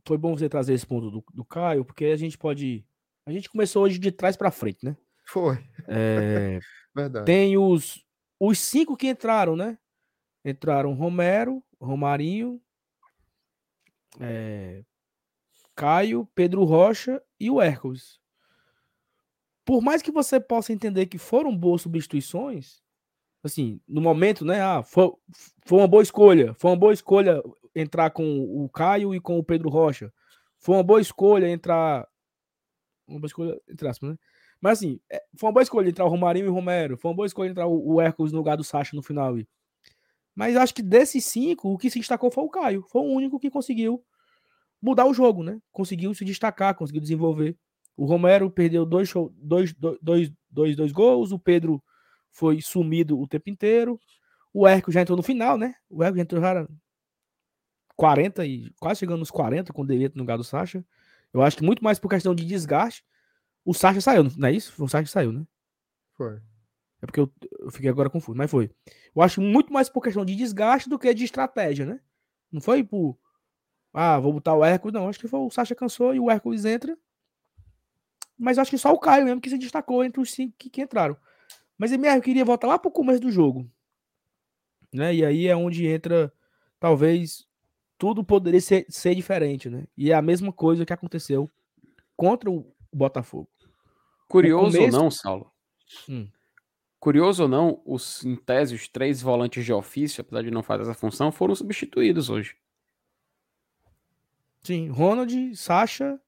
foi 0.06 0.16
bom 0.16 0.36
você 0.36 0.48
trazer 0.48 0.72
esse 0.72 0.86
ponto 0.86 1.10
do, 1.10 1.24
do 1.34 1.44
Caio, 1.44 1.84
porque 1.84 2.04
a 2.04 2.16
gente 2.16 2.38
pode. 2.38 2.86
A 3.26 3.32
gente 3.32 3.50
começou 3.50 3.82
hoje 3.82 3.98
de 3.98 4.12
trás 4.12 4.36
para 4.36 4.52
frente, 4.52 4.84
né? 4.84 4.96
Foi. 5.24 5.58
É, 5.88 6.60
Verdade. 6.94 7.26
Tem 7.26 7.58
os, 7.58 8.04
os 8.38 8.60
cinco 8.60 8.96
que 8.96 9.08
entraram, 9.08 9.56
né? 9.56 9.76
Entraram 10.48 10.94
Romero, 10.94 11.60
Romarinho, 11.80 12.60
é, 14.20 14.84
Caio, 15.74 16.26
Pedro 16.36 16.62
Rocha 16.62 17.20
e 17.38 17.50
o 17.50 17.60
Hércules. 17.60 18.20
Por 19.64 19.82
mais 19.82 20.00
que 20.00 20.12
você 20.12 20.38
possa 20.38 20.72
entender 20.72 21.06
que 21.06 21.18
foram 21.18 21.54
boas 21.56 21.82
substituições, 21.82 22.80
assim, 23.42 23.80
no 23.88 24.00
momento, 24.00 24.44
né? 24.44 24.60
Ah, 24.60 24.84
foi, 24.84 25.12
foi 25.64 25.78
uma 25.78 25.88
boa 25.88 26.02
escolha. 26.04 26.54
Foi 26.54 26.70
uma 26.70 26.76
boa 26.76 26.92
escolha 26.92 27.42
entrar 27.74 28.10
com 28.10 28.64
o 28.64 28.68
Caio 28.68 29.12
e 29.12 29.20
com 29.20 29.38
o 29.38 29.44
Pedro 29.44 29.68
Rocha. 29.68 30.12
Foi 30.58 30.76
uma 30.76 30.84
boa 30.84 31.00
escolha 31.00 31.48
entrar. 31.48 32.06
Uma 33.08 33.18
boa 33.18 33.26
escolha, 33.26 33.60
entre 33.68 33.88
aspas, 33.88 34.10
né? 34.10 34.18
Mas 34.60 34.78
assim, 34.78 35.00
é, 35.10 35.22
foi 35.36 35.48
uma 35.48 35.52
boa 35.52 35.62
escolha 35.62 35.88
entrar 35.88 36.04
o 36.04 36.08
Romarinho 36.08 36.46
e 36.46 36.48
o 36.48 36.54
Romero. 36.54 36.96
Foi 36.96 37.10
uma 37.10 37.16
boa 37.16 37.26
escolha 37.26 37.50
entrar 37.50 37.66
o, 37.66 38.00
Hércules 38.00 38.32
no 38.32 38.38
lugar 38.38 38.56
do 38.56 38.64
Sacha 38.64 38.94
no 38.94 39.02
final. 39.02 39.36
Mas 40.36 40.54
acho 40.54 40.74
que 40.74 40.82
desses 40.82 41.24
cinco, 41.24 41.72
o 41.72 41.78
que 41.78 41.88
se 41.88 41.98
destacou 41.98 42.30
foi 42.30 42.44
o 42.44 42.50
Caio. 42.50 42.84
Foi 42.90 43.00
o 43.00 43.06
único 43.06 43.40
que 43.40 43.50
conseguiu 43.50 44.04
mudar 44.80 45.06
o 45.06 45.14
jogo, 45.14 45.42
né? 45.42 45.58
Conseguiu 45.72 46.12
se 46.14 46.26
destacar, 46.26 46.74
conseguiu 46.74 47.00
desenvolver. 47.00 47.56
O 47.96 48.04
Romero 48.04 48.50
perdeu 48.50 48.84
dois, 48.84 49.08
show, 49.08 49.32
dois, 49.34 49.72
dois, 50.02 50.30
dois, 50.50 50.76
dois 50.76 50.92
gols, 50.92 51.32
o 51.32 51.38
Pedro 51.38 51.82
foi 52.30 52.60
sumido 52.60 53.18
o 53.18 53.26
tempo 53.26 53.48
inteiro. 53.48 53.98
O 54.52 54.68
Hércules 54.68 54.94
já 54.94 55.00
entrou 55.00 55.16
no 55.16 55.22
final, 55.22 55.56
né? 55.56 55.74
O 55.88 56.04
Hércules 56.04 56.22
entrou 56.22 56.42
já 56.42 56.68
40 57.96 58.44
e 58.44 58.70
quase 58.78 59.00
chegando 59.00 59.20
nos 59.20 59.30
40 59.30 59.72
com 59.72 59.80
o 59.80 59.86
Delito 59.86 60.16
no 60.16 60.22
lugar 60.22 60.36
do 60.36 60.44
Sacha. 60.44 60.84
Eu 61.32 61.40
acho 61.40 61.56
que 61.56 61.64
muito 61.64 61.82
mais 61.82 61.98
por 61.98 62.10
questão 62.10 62.34
de 62.34 62.44
desgaste. 62.44 63.02
O 63.64 63.72
Sacha 63.72 64.02
saiu, 64.02 64.24
não 64.36 64.48
é 64.48 64.52
isso? 64.52 64.84
O 64.84 64.86
Sacha 64.86 65.10
saiu, 65.10 65.32
né? 65.32 65.46
Foi. 66.12 66.40
É 67.02 67.06
porque 67.06 67.20
eu, 67.20 67.30
eu 67.60 67.70
fiquei 67.70 67.90
agora 67.90 68.10
confuso, 68.10 68.36
mas 68.36 68.50
foi. 68.50 68.70
Eu 69.14 69.22
acho 69.22 69.40
muito 69.40 69.72
mais 69.72 69.88
por 69.88 70.02
questão 70.02 70.24
de 70.24 70.34
desgaste 70.34 70.88
do 70.88 70.98
que 70.98 71.12
de 71.12 71.24
estratégia, 71.24 71.84
né? 71.84 72.00
Não 72.50 72.60
foi 72.60 72.82
por. 72.82 73.18
Ah, 73.92 74.18
vou 74.18 74.32
botar 74.32 74.54
o 74.54 74.64
Hércules. 74.64 74.94
Não, 74.94 75.08
acho 75.08 75.18
que 75.18 75.28
foi 75.28 75.40
o 75.40 75.50
Sacha 75.50 75.74
cansou 75.74 76.14
e 76.14 76.20
o 76.20 76.30
Hércules 76.30 76.64
entra. 76.64 76.96
Mas 78.38 78.58
acho 78.58 78.70
que 78.70 78.78
só 78.78 78.92
o 78.92 78.98
Caio 78.98 79.24
mesmo 79.24 79.40
que 79.40 79.48
se 79.48 79.58
destacou 79.58 80.04
entre 80.04 80.20
os 80.20 80.30
cinco 80.30 80.54
que, 80.58 80.68
que 80.68 80.82
entraram. 80.82 81.16
Mas 81.78 81.92
eu 81.92 82.22
queria 82.22 82.44
voltar 82.44 82.66
lá 82.66 82.78
pro 82.78 82.90
começo 82.90 83.20
do 83.20 83.30
jogo. 83.30 83.70
Né? 84.92 85.14
E 85.14 85.24
aí 85.24 85.46
é 85.46 85.56
onde 85.56 85.86
entra, 85.86 86.32
talvez, 86.78 87.46
tudo 87.98 88.24
poderia 88.24 88.60
ser, 88.60 88.86
ser 88.88 89.14
diferente, 89.14 89.68
né? 89.68 89.84
E 89.96 90.10
é 90.10 90.14
a 90.14 90.22
mesma 90.22 90.52
coisa 90.52 90.86
que 90.86 90.92
aconteceu 90.92 91.50
contra 92.16 92.50
o 92.50 92.74
Botafogo. 92.92 93.48
Curioso 94.28 94.76
começo... 94.76 94.96
ou 94.96 95.02
não, 95.02 95.10
Saulo? 95.10 95.52
Hum. 96.08 96.28
Curioso 97.06 97.44
ou 97.44 97.48
não, 97.48 97.80
os, 97.86 98.24
em 98.24 98.34
tese, 98.34 98.74
os 98.74 98.88
três 98.88 99.22
volantes 99.22 99.64
de 99.64 99.72
ofício, 99.72 100.22
apesar 100.22 100.42
de 100.42 100.50
não 100.50 100.60
fazer 100.60 100.82
essa 100.82 100.92
função, 100.92 101.30
foram 101.30 101.54
substituídos 101.54 102.28
hoje. 102.28 102.56
Sim, 104.64 104.88
Ronald, 104.88 105.54
Sacha 105.54 106.20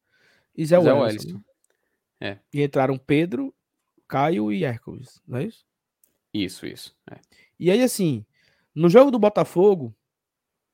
e 0.57 0.65
Zé, 0.65 0.81
Zé 0.81 0.93
Wellington. 0.93 1.43
É. 2.21 2.39
E 2.53 2.63
entraram 2.63 2.97
Pedro, 2.97 3.53
Caio 4.07 4.53
e 4.53 4.63
Hércules, 4.63 5.21
não 5.27 5.39
é 5.39 5.47
isso? 5.47 5.67
Isso, 6.33 6.65
isso. 6.65 6.97
É. 7.11 7.19
E 7.59 7.73
aí, 7.73 7.83
assim, 7.83 8.25
no 8.73 8.89
jogo 8.89 9.11
do 9.11 9.19
Botafogo, 9.19 9.93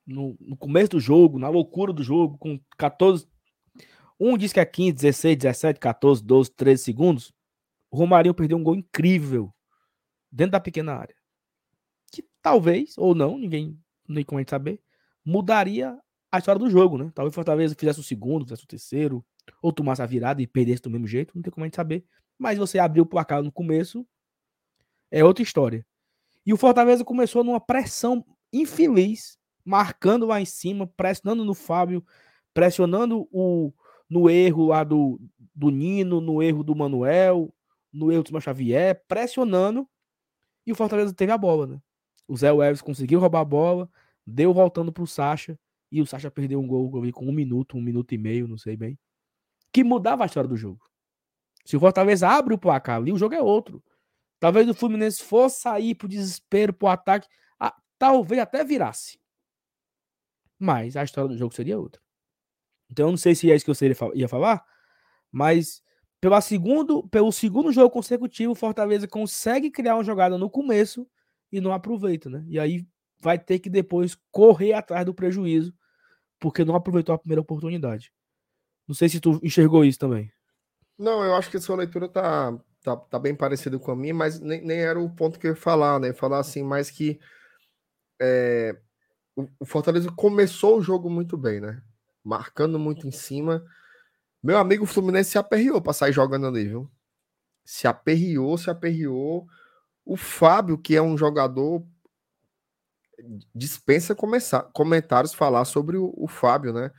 no, 0.06 0.36
no, 0.38 0.54
começo 0.54 0.90
do 0.90 1.00
jogo, 1.00 1.38
na 1.38 1.48
loucura 1.48 1.94
do 1.94 2.02
jogo, 2.02 2.36
com 2.36 2.60
14. 2.76 3.26
Um 4.20 4.36
diz 4.36 4.52
que 4.52 4.60
é 4.60 4.66
15, 4.66 4.92
16, 4.92 5.38
17, 5.38 5.80
14, 5.80 6.22
12, 6.22 6.50
13 6.50 6.82
segundos. 6.82 7.32
O 7.90 7.96
Romarinho 7.96 8.34
perdeu 8.34 8.58
um 8.58 8.62
gol 8.62 8.74
incrível 8.74 9.50
dentro 10.34 10.52
da 10.52 10.60
pequena 10.60 10.94
área. 10.94 11.14
Que 12.12 12.24
talvez, 12.42 12.98
ou 12.98 13.14
não, 13.14 13.38
ninguém 13.38 13.78
nem 14.08 14.24
como 14.24 14.38
a 14.38 14.42
gente 14.42 14.50
saber, 14.50 14.80
mudaria 15.24 15.96
a 16.30 16.38
história 16.38 16.58
do 16.58 16.68
jogo, 16.68 16.98
né? 16.98 17.10
Talvez 17.14 17.34
Fortaleza 17.34 17.76
fizesse 17.78 18.00
o 18.00 18.02
segundo, 18.02 18.44
fizesse 18.44 18.64
o 18.64 18.68
terceiro, 18.68 19.24
ou 19.62 19.72
tomasse 19.72 20.02
a 20.02 20.06
virada 20.06 20.42
e 20.42 20.46
perdesse 20.46 20.82
do 20.82 20.90
mesmo 20.90 21.06
jeito, 21.06 21.32
não 21.34 21.42
tem 21.42 21.52
como 21.52 21.64
a 21.64 21.66
gente 21.66 21.76
saber. 21.76 22.04
Mas 22.36 22.58
você 22.58 22.78
abriu 22.78 23.04
o 23.04 23.06
placar 23.06 23.42
no 23.42 23.52
começo, 23.52 24.04
é 25.10 25.24
outra 25.24 25.42
história. 25.42 25.86
E 26.44 26.52
o 26.52 26.56
Fortaleza 26.56 27.04
começou 27.04 27.44
numa 27.44 27.60
pressão 27.60 28.24
infeliz, 28.52 29.38
marcando 29.64 30.26
lá 30.26 30.40
em 30.40 30.44
cima, 30.44 30.86
pressionando 30.86 31.44
no 31.44 31.54
Fábio, 31.54 32.04
pressionando 32.52 33.28
o, 33.30 33.72
no 34.10 34.28
erro 34.28 34.66
lá 34.66 34.82
do, 34.82 35.20
do 35.54 35.70
Nino, 35.70 36.20
no 36.20 36.42
erro 36.42 36.64
do 36.64 36.74
Manuel, 36.74 37.54
no 37.92 38.10
erro 38.10 38.24
do 38.24 38.40
Xavier, 38.40 39.02
pressionando, 39.06 39.88
e 40.66 40.72
o 40.72 40.74
Fortaleza 40.74 41.14
teve 41.14 41.32
a 41.32 41.38
bola, 41.38 41.66
né? 41.66 41.82
O 42.26 42.36
Zé 42.36 42.50
Welles 42.52 42.80
conseguiu 42.80 43.20
roubar 43.20 43.40
a 43.40 43.44
bola, 43.44 43.90
deu 44.26 44.52
voltando 44.52 44.92
pro 44.92 45.06
Sacha, 45.06 45.58
e 45.90 46.00
o 46.00 46.06
Sacha 46.06 46.30
perdeu 46.30 46.60
um 46.60 46.66
gol 46.66 46.98
ali, 46.98 47.12
com 47.12 47.26
um 47.26 47.32
minuto, 47.32 47.76
um 47.76 47.82
minuto 47.82 48.12
e 48.12 48.18
meio, 48.18 48.48
não 48.48 48.58
sei 48.58 48.76
bem, 48.76 48.98
que 49.72 49.84
mudava 49.84 50.24
a 50.24 50.26
história 50.26 50.48
do 50.48 50.56
jogo. 50.56 50.84
Se 51.64 51.76
o 51.76 51.80
Fortaleza 51.80 52.28
abre 52.28 52.54
o 52.54 52.58
placar 52.58 52.96
ali, 52.96 53.12
o 53.12 53.18
jogo 53.18 53.34
é 53.34 53.40
outro. 53.40 53.82
Talvez 54.38 54.68
o 54.68 54.74
Fluminense 54.74 55.22
fosse 55.22 55.60
sair 55.60 55.94
pro 55.94 56.08
desespero, 56.08 56.72
pro 56.72 56.88
ataque. 56.88 57.28
Ah, 57.58 57.74
talvez 57.98 58.40
até 58.40 58.62
virasse. 58.64 59.18
Mas 60.58 60.96
a 60.96 61.04
história 61.04 61.28
do 61.28 61.36
jogo 61.36 61.54
seria 61.54 61.78
outra. 61.78 62.02
Então 62.90 63.06
eu 63.06 63.10
não 63.10 63.16
sei 63.16 63.34
se 63.34 63.50
é 63.50 63.54
isso 63.54 63.64
que 63.64 63.70
eu 63.70 64.14
ia 64.14 64.28
falar, 64.28 64.64
mas 65.30 65.82
pelo 66.24 66.40
segundo, 66.40 67.08
pelo 67.08 67.30
segundo 67.30 67.70
jogo 67.70 67.90
consecutivo, 67.90 68.52
o 68.52 68.56
Fortaleza 68.56 69.06
consegue 69.06 69.70
criar 69.70 69.96
uma 69.96 70.02
jogada 70.04 70.38
no 70.38 70.48
começo 70.48 71.06
e 71.52 71.60
não 71.60 71.70
aproveita, 71.70 72.30
né? 72.30 72.42
E 72.48 72.58
aí 72.58 72.86
vai 73.20 73.38
ter 73.38 73.58
que 73.58 73.68
depois 73.68 74.16
correr 74.30 74.72
atrás 74.72 75.04
do 75.04 75.12
prejuízo, 75.12 75.74
porque 76.40 76.64
não 76.64 76.74
aproveitou 76.74 77.14
a 77.14 77.18
primeira 77.18 77.42
oportunidade. 77.42 78.10
Não 78.88 78.94
sei 78.94 79.10
se 79.10 79.20
tu 79.20 79.38
enxergou 79.42 79.84
isso 79.84 79.98
também. 79.98 80.32
Não, 80.98 81.22
eu 81.22 81.34
acho 81.34 81.50
que 81.50 81.58
a 81.58 81.60
sua 81.60 81.76
leitura 81.76 82.08
tá, 82.08 82.58
tá, 82.82 82.96
tá 82.96 83.18
bem 83.18 83.34
parecido 83.34 83.78
com 83.78 83.90
a 83.90 83.96
minha, 83.96 84.14
mas 84.14 84.40
nem, 84.40 84.64
nem 84.64 84.78
era 84.78 84.98
o 84.98 85.14
ponto 85.14 85.38
que 85.38 85.46
eu 85.46 85.50
ia 85.50 85.56
falar, 85.56 86.00
né? 86.00 86.14
Falar 86.14 86.38
assim, 86.38 86.62
mais 86.62 86.90
que 86.90 87.20
é, 88.18 88.74
o 89.60 89.66
Fortaleza 89.66 90.10
começou 90.10 90.78
o 90.78 90.82
jogo 90.82 91.10
muito 91.10 91.36
bem, 91.36 91.60
né? 91.60 91.82
Marcando 92.24 92.78
muito 92.78 93.06
em 93.06 93.12
cima. 93.12 93.62
Meu 94.44 94.58
amigo 94.58 94.84
Fluminense 94.84 95.30
se 95.30 95.38
aperreou 95.38 95.80
para 95.80 95.94
sair 95.94 96.12
jogando 96.12 96.46
ali, 96.46 96.68
viu? 96.68 96.90
Se 97.64 97.88
aperreou, 97.88 98.58
se 98.58 98.68
aperreou. 98.68 99.48
O 100.04 100.18
Fábio, 100.18 100.76
que 100.76 100.94
é 100.94 101.00
um 101.00 101.16
jogador, 101.16 101.82
dispensa 103.54 104.14
começar, 104.14 104.64
comentários 104.74 105.32
falar 105.32 105.64
sobre 105.64 105.96
o, 105.96 106.12
o 106.14 106.28
Fábio, 106.28 106.74
né? 106.74 106.90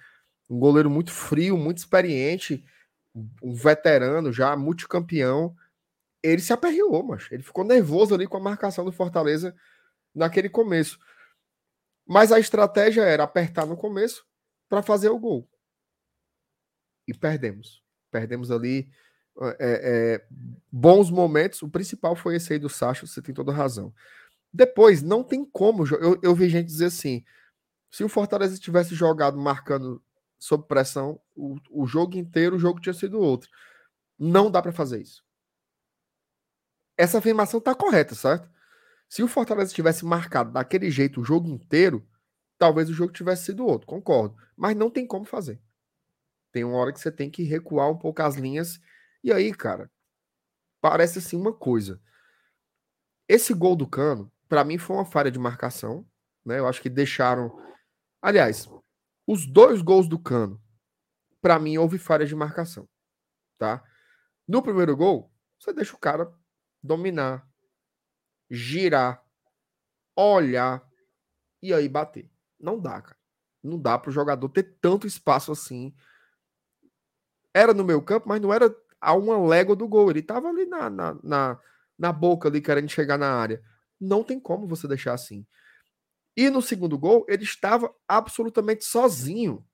Um 0.49 0.57
goleiro 0.57 0.89
muito 0.89 1.11
frio, 1.11 1.55
muito 1.55 1.77
experiente, 1.77 2.65
um 3.43 3.53
veterano 3.53 4.33
já, 4.33 4.55
multicampeão 4.57 5.55
ele 6.23 6.41
se 6.41 6.51
aperreou, 6.51 7.03
mas 7.03 7.27
ele 7.31 7.43
ficou 7.43 7.63
nervoso 7.63 8.15
ali 8.15 8.25
com 8.25 8.37
a 8.37 8.39
marcação 8.39 8.83
do 8.83 8.91
Fortaleza 8.91 9.55
naquele 10.13 10.49
começo. 10.49 10.97
Mas 12.07 12.31
a 12.31 12.39
estratégia 12.39 13.03
era 13.03 13.23
apertar 13.23 13.67
no 13.67 13.77
começo 13.77 14.25
para 14.67 14.81
fazer 14.81 15.09
o 15.09 15.19
gol. 15.19 15.47
E 17.07 17.13
perdemos. 17.13 17.83
Perdemos 18.11 18.51
ali 18.51 18.89
é, 19.41 19.55
é, 19.59 20.27
bons 20.71 21.09
momentos. 21.09 21.61
O 21.61 21.69
principal 21.69 22.15
foi 22.15 22.35
esse 22.35 22.53
aí 22.53 22.59
do 22.59 22.69
Sacha, 22.69 23.05
você 23.05 23.21
tem 23.21 23.33
toda 23.33 23.51
razão. 23.51 23.93
Depois, 24.53 25.01
não 25.01 25.23
tem 25.23 25.45
como. 25.45 25.85
Eu, 25.87 26.19
eu 26.21 26.35
vi 26.35 26.49
gente 26.49 26.67
dizer 26.67 26.85
assim: 26.85 27.23
se 27.91 28.03
o 28.03 28.09
Fortaleza 28.09 28.57
tivesse 28.57 28.95
jogado 28.95 29.37
marcando 29.37 30.01
sob 30.39 30.67
pressão 30.67 31.19
o, 31.35 31.57
o 31.69 31.85
jogo 31.85 32.17
inteiro, 32.17 32.55
o 32.55 32.59
jogo 32.59 32.79
tinha 32.79 32.93
sido 32.93 33.19
outro. 33.19 33.49
Não 34.17 34.49
dá 34.49 34.61
para 34.61 34.71
fazer 34.71 35.01
isso 35.01 35.25
essa 36.97 37.17
afirmação 37.17 37.57
está 37.57 37.75
correta, 37.75 38.15
certo? 38.15 38.49
Se 39.07 39.21
o 39.21 39.27
Fortaleza 39.27 39.73
tivesse 39.73 40.05
marcado 40.05 40.51
daquele 40.51 40.89
jeito 40.89 41.21
o 41.21 41.23
jogo 41.23 41.47
inteiro, 41.47 42.07
talvez 42.57 42.89
o 42.89 42.93
jogo 42.93 43.13
tivesse 43.13 43.45
sido 43.45 43.65
outro, 43.65 43.87
concordo. 43.87 44.35
Mas 44.55 44.75
não 44.75 44.89
tem 44.89 45.05
como 45.05 45.25
fazer. 45.25 45.61
Tem 46.55 46.63
uma 46.63 46.77
hora 46.77 46.93
que 46.93 47.01
você 47.01 47.11
tem 47.11 47.29
que 47.29 47.43
recuar 47.43 47.91
um 47.91 47.97
pouco 47.97 48.21
as 48.21 48.35
linhas. 48.35 48.79
E 49.21 49.29
aí, 49.29 49.53
cara, 49.53 49.91
parece 50.79 51.19
assim 51.19 51.35
uma 51.35 51.51
coisa. 51.51 52.01
Esse 53.27 53.53
gol 53.53 53.75
do 53.75 53.85
Cano, 53.85 54.31
para 54.47 54.63
mim, 54.63 54.77
foi 54.77 54.95
uma 54.95 55.03
falha 55.03 55.29
de 55.29 55.37
marcação. 55.37 56.09
Né? 56.45 56.59
Eu 56.59 56.65
acho 56.65 56.81
que 56.81 56.89
deixaram. 56.89 57.53
Aliás, 58.21 58.69
os 59.27 59.45
dois 59.45 59.81
gols 59.81 60.07
do 60.07 60.17
Cano, 60.17 60.63
para 61.41 61.59
mim, 61.59 61.77
houve 61.77 61.97
falha 61.97 62.25
de 62.25 62.33
marcação. 62.33 62.87
Tá? 63.57 63.83
No 64.47 64.63
primeiro 64.63 64.95
gol, 64.95 65.29
você 65.59 65.73
deixa 65.73 65.93
o 65.93 65.99
cara 65.99 66.33
dominar, 66.81 67.45
girar, 68.49 69.21
olhar 70.15 70.89
e 71.61 71.73
aí 71.73 71.89
bater. 71.89 72.31
Não 72.57 72.79
dá, 72.79 73.01
cara. 73.01 73.19
Não 73.61 73.77
dá 73.77 73.99
para 73.99 74.09
o 74.09 74.13
jogador 74.13 74.47
ter 74.47 74.77
tanto 74.79 75.05
espaço 75.05 75.51
assim. 75.51 75.93
Era 77.55 77.73
no 77.73 77.85
meu 77.85 78.01
campo, 78.01 78.27
mas 78.27 78.41
não 78.41 78.53
era 78.53 78.75
a 78.99 79.13
uma 79.13 79.37
légua 79.47 79.77
do 79.77 79.87
gol. 79.87 80.09
Ele 80.09 80.19
estava 80.19 80.49
ali 80.49 80.65
na, 80.65 80.89
na, 80.89 81.17
na, 81.23 81.59
na 81.97 82.11
boca, 82.11 82.49
ali 82.49 82.59
querendo 82.59 82.89
chegar 82.89 83.17
na 83.17 83.31
área. 83.31 83.63
Não 83.97 84.25
tem 84.25 84.37
como 84.37 84.67
você 84.67 84.89
deixar 84.89 85.13
assim. 85.13 85.47
E 86.35 86.49
no 86.49 86.61
segundo 86.61 86.97
gol, 86.97 87.25
ele 87.29 87.45
estava 87.45 87.95
absolutamente 88.05 88.83
sozinho. 88.83 89.65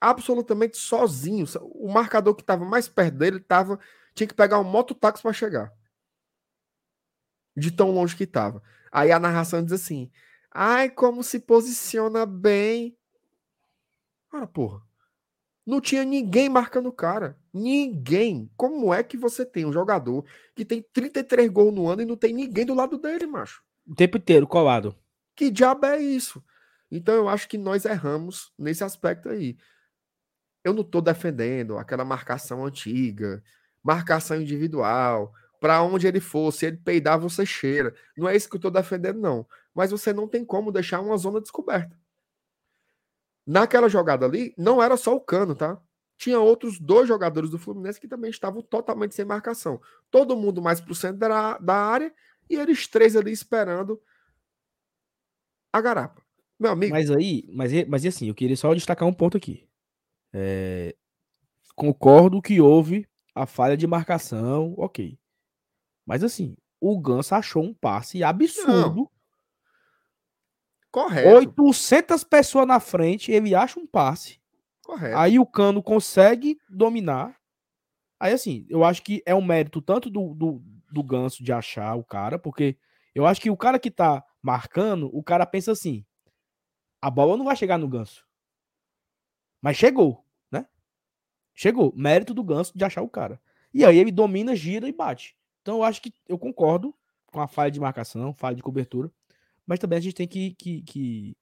Absolutamente 0.00 0.76
sozinho. 0.76 1.44
O 1.62 1.92
marcador 1.92 2.36
que 2.36 2.42
estava 2.42 2.64
mais 2.64 2.88
perto 2.88 3.18
dele 3.18 3.38
estava 3.38 3.76
tinha 4.14 4.28
que 4.28 4.34
pegar 4.34 4.60
um 4.60 4.64
mototáxi 4.64 5.20
para 5.20 5.32
chegar. 5.32 5.72
De 7.56 7.72
tão 7.72 7.90
longe 7.90 8.14
que 8.14 8.22
estava. 8.22 8.62
Aí 8.92 9.10
a 9.10 9.18
narração 9.18 9.64
diz 9.64 9.72
assim: 9.72 10.12
ai, 10.48 10.88
como 10.88 11.24
se 11.24 11.40
posiciona 11.40 12.24
bem. 12.24 12.96
Ora, 14.32 14.46
porra. 14.46 14.89
Não 15.70 15.80
tinha 15.80 16.04
ninguém 16.04 16.48
marcando 16.48 16.86
o 16.86 16.92
cara. 16.92 17.38
Ninguém. 17.54 18.50
Como 18.56 18.92
é 18.92 19.04
que 19.04 19.16
você 19.16 19.46
tem 19.46 19.64
um 19.64 19.72
jogador 19.72 20.24
que 20.52 20.64
tem 20.64 20.84
33 20.92 21.48
gols 21.48 21.72
no 21.72 21.86
ano 21.86 22.02
e 22.02 22.04
não 22.04 22.16
tem 22.16 22.34
ninguém 22.34 22.66
do 22.66 22.74
lado 22.74 22.98
dele, 22.98 23.24
macho? 23.24 23.62
O 23.86 23.94
tempo 23.94 24.16
inteiro 24.16 24.48
colado. 24.48 24.96
Que 25.36 25.48
diabo 25.48 25.86
é 25.86 26.00
isso? 26.00 26.42
Então 26.90 27.14
eu 27.14 27.28
acho 27.28 27.48
que 27.48 27.56
nós 27.56 27.84
erramos 27.84 28.52
nesse 28.58 28.82
aspecto 28.82 29.28
aí. 29.28 29.56
Eu 30.64 30.74
não 30.74 30.82
estou 30.82 31.00
defendendo 31.00 31.78
aquela 31.78 32.04
marcação 32.04 32.66
antiga, 32.66 33.40
marcação 33.80 34.40
individual, 34.40 35.32
para 35.60 35.80
onde 35.84 36.04
ele 36.04 36.18
for, 36.18 36.52
se 36.52 36.66
ele 36.66 36.78
peidar, 36.78 37.16
você 37.16 37.46
cheira. 37.46 37.94
Não 38.16 38.28
é 38.28 38.34
isso 38.34 38.48
que 38.48 38.56
eu 38.56 38.58
estou 38.58 38.72
defendendo, 38.72 39.20
não. 39.20 39.46
Mas 39.72 39.92
você 39.92 40.12
não 40.12 40.26
tem 40.26 40.44
como 40.44 40.72
deixar 40.72 41.00
uma 41.00 41.16
zona 41.16 41.40
descoberta. 41.40 41.96
Naquela 43.50 43.88
jogada 43.88 44.24
ali, 44.24 44.54
não 44.56 44.80
era 44.80 44.96
só 44.96 45.12
o 45.12 45.20
Cano, 45.20 45.56
tá? 45.56 45.76
Tinha 46.16 46.38
outros 46.38 46.78
dois 46.78 47.08
jogadores 47.08 47.50
do 47.50 47.58
Fluminense 47.58 48.00
que 48.00 48.06
também 48.06 48.30
estavam 48.30 48.62
totalmente 48.62 49.12
sem 49.12 49.24
marcação. 49.24 49.80
Todo 50.08 50.36
mundo 50.36 50.62
mais 50.62 50.80
pro 50.80 50.94
centro 50.94 51.18
da, 51.18 51.58
da 51.58 51.74
área 51.74 52.14
e 52.48 52.54
eles 52.54 52.86
três 52.86 53.16
ali 53.16 53.32
esperando 53.32 54.00
a 55.72 55.80
garapa. 55.80 56.22
Meu 56.60 56.70
amigo. 56.70 56.92
Mas 56.92 57.10
aí, 57.10 57.44
mas, 57.52 57.72
mas 57.88 58.06
assim, 58.06 58.28
eu 58.28 58.36
queria 58.36 58.56
só 58.56 58.72
destacar 58.72 59.08
um 59.08 59.12
ponto 59.12 59.36
aqui. 59.36 59.68
É, 60.32 60.94
concordo 61.74 62.40
que 62.40 62.60
houve 62.60 63.04
a 63.34 63.46
falha 63.46 63.76
de 63.76 63.84
marcação, 63.84 64.74
ok. 64.76 65.18
Mas 66.06 66.22
assim, 66.22 66.56
o 66.80 67.00
Ganso 67.00 67.34
achou 67.34 67.64
um 67.64 67.74
passe 67.74 68.22
absurdo. 68.22 68.96
Não. 68.96 69.10
Correto. 70.90 71.28
800 71.62 72.24
pessoas 72.24 72.66
na 72.66 72.80
frente, 72.80 73.30
ele 73.30 73.54
acha 73.54 73.78
um 73.78 73.86
passe. 73.86 74.40
Correto. 74.82 75.16
Aí 75.16 75.38
o 75.38 75.46
Cano 75.46 75.82
consegue 75.82 76.58
dominar. 76.68 77.36
Aí 78.18 78.32
assim, 78.32 78.66
eu 78.68 78.84
acho 78.84 79.02
que 79.02 79.22
é 79.24 79.34
um 79.34 79.42
mérito 79.42 79.80
tanto 79.80 80.10
do, 80.10 80.34
do, 80.34 80.62
do 80.90 81.02
Ganso 81.02 81.42
de 81.42 81.52
achar 81.52 81.94
o 81.94 82.04
cara, 82.04 82.38
porque 82.38 82.76
eu 83.14 83.26
acho 83.26 83.40
que 83.40 83.50
o 83.50 83.56
cara 83.56 83.78
que 83.78 83.90
tá 83.90 84.24
marcando, 84.42 85.08
o 85.16 85.22
cara 85.22 85.46
pensa 85.46 85.72
assim: 85.72 86.04
a 87.00 87.10
bola 87.10 87.36
não 87.36 87.44
vai 87.44 87.56
chegar 87.56 87.78
no 87.78 87.88
Ganso. 87.88 88.26
Mas 89.62 89.76
chegou. 89.76 90.24
Chegou. 91.54 91.92
Mérito 91.94 92.32
do 92.32 92.42
Ganso 92.42 92.72
de 92.74 92.82
achar 92.82 93.02
o 93.02 93.08
cara. 93.08 93.38
E 93.74 93.84
aí 93.84 93.98
ele 93.98 94.10
domina, 94.10 94.56
gira 94.56 94.88
e 94.88 94.92
bate. 94.92 95.36
Então 95.60 95.76
eu 95.76 95.84
acho 95.84 96.00
que 96.00 96.10
eu 96.26 96.38
concordo 96.38 96.94
com 97.26 97.38
a 97.38 97.46
falha 97.46 97.70
de 97.70 97.78
marcação, 97.78 98.32
falha 98.32 98.56
de 98.56 98.62
cobertura. 98.62 99.12
Mas 99.70 99.78
também 99.78 99.98
a 99.98 100.02
gente 100.02 100.16
tem 100.16 100.26
que, 100.26 100.52
que, 100.56 100.82
que 100.82 101.36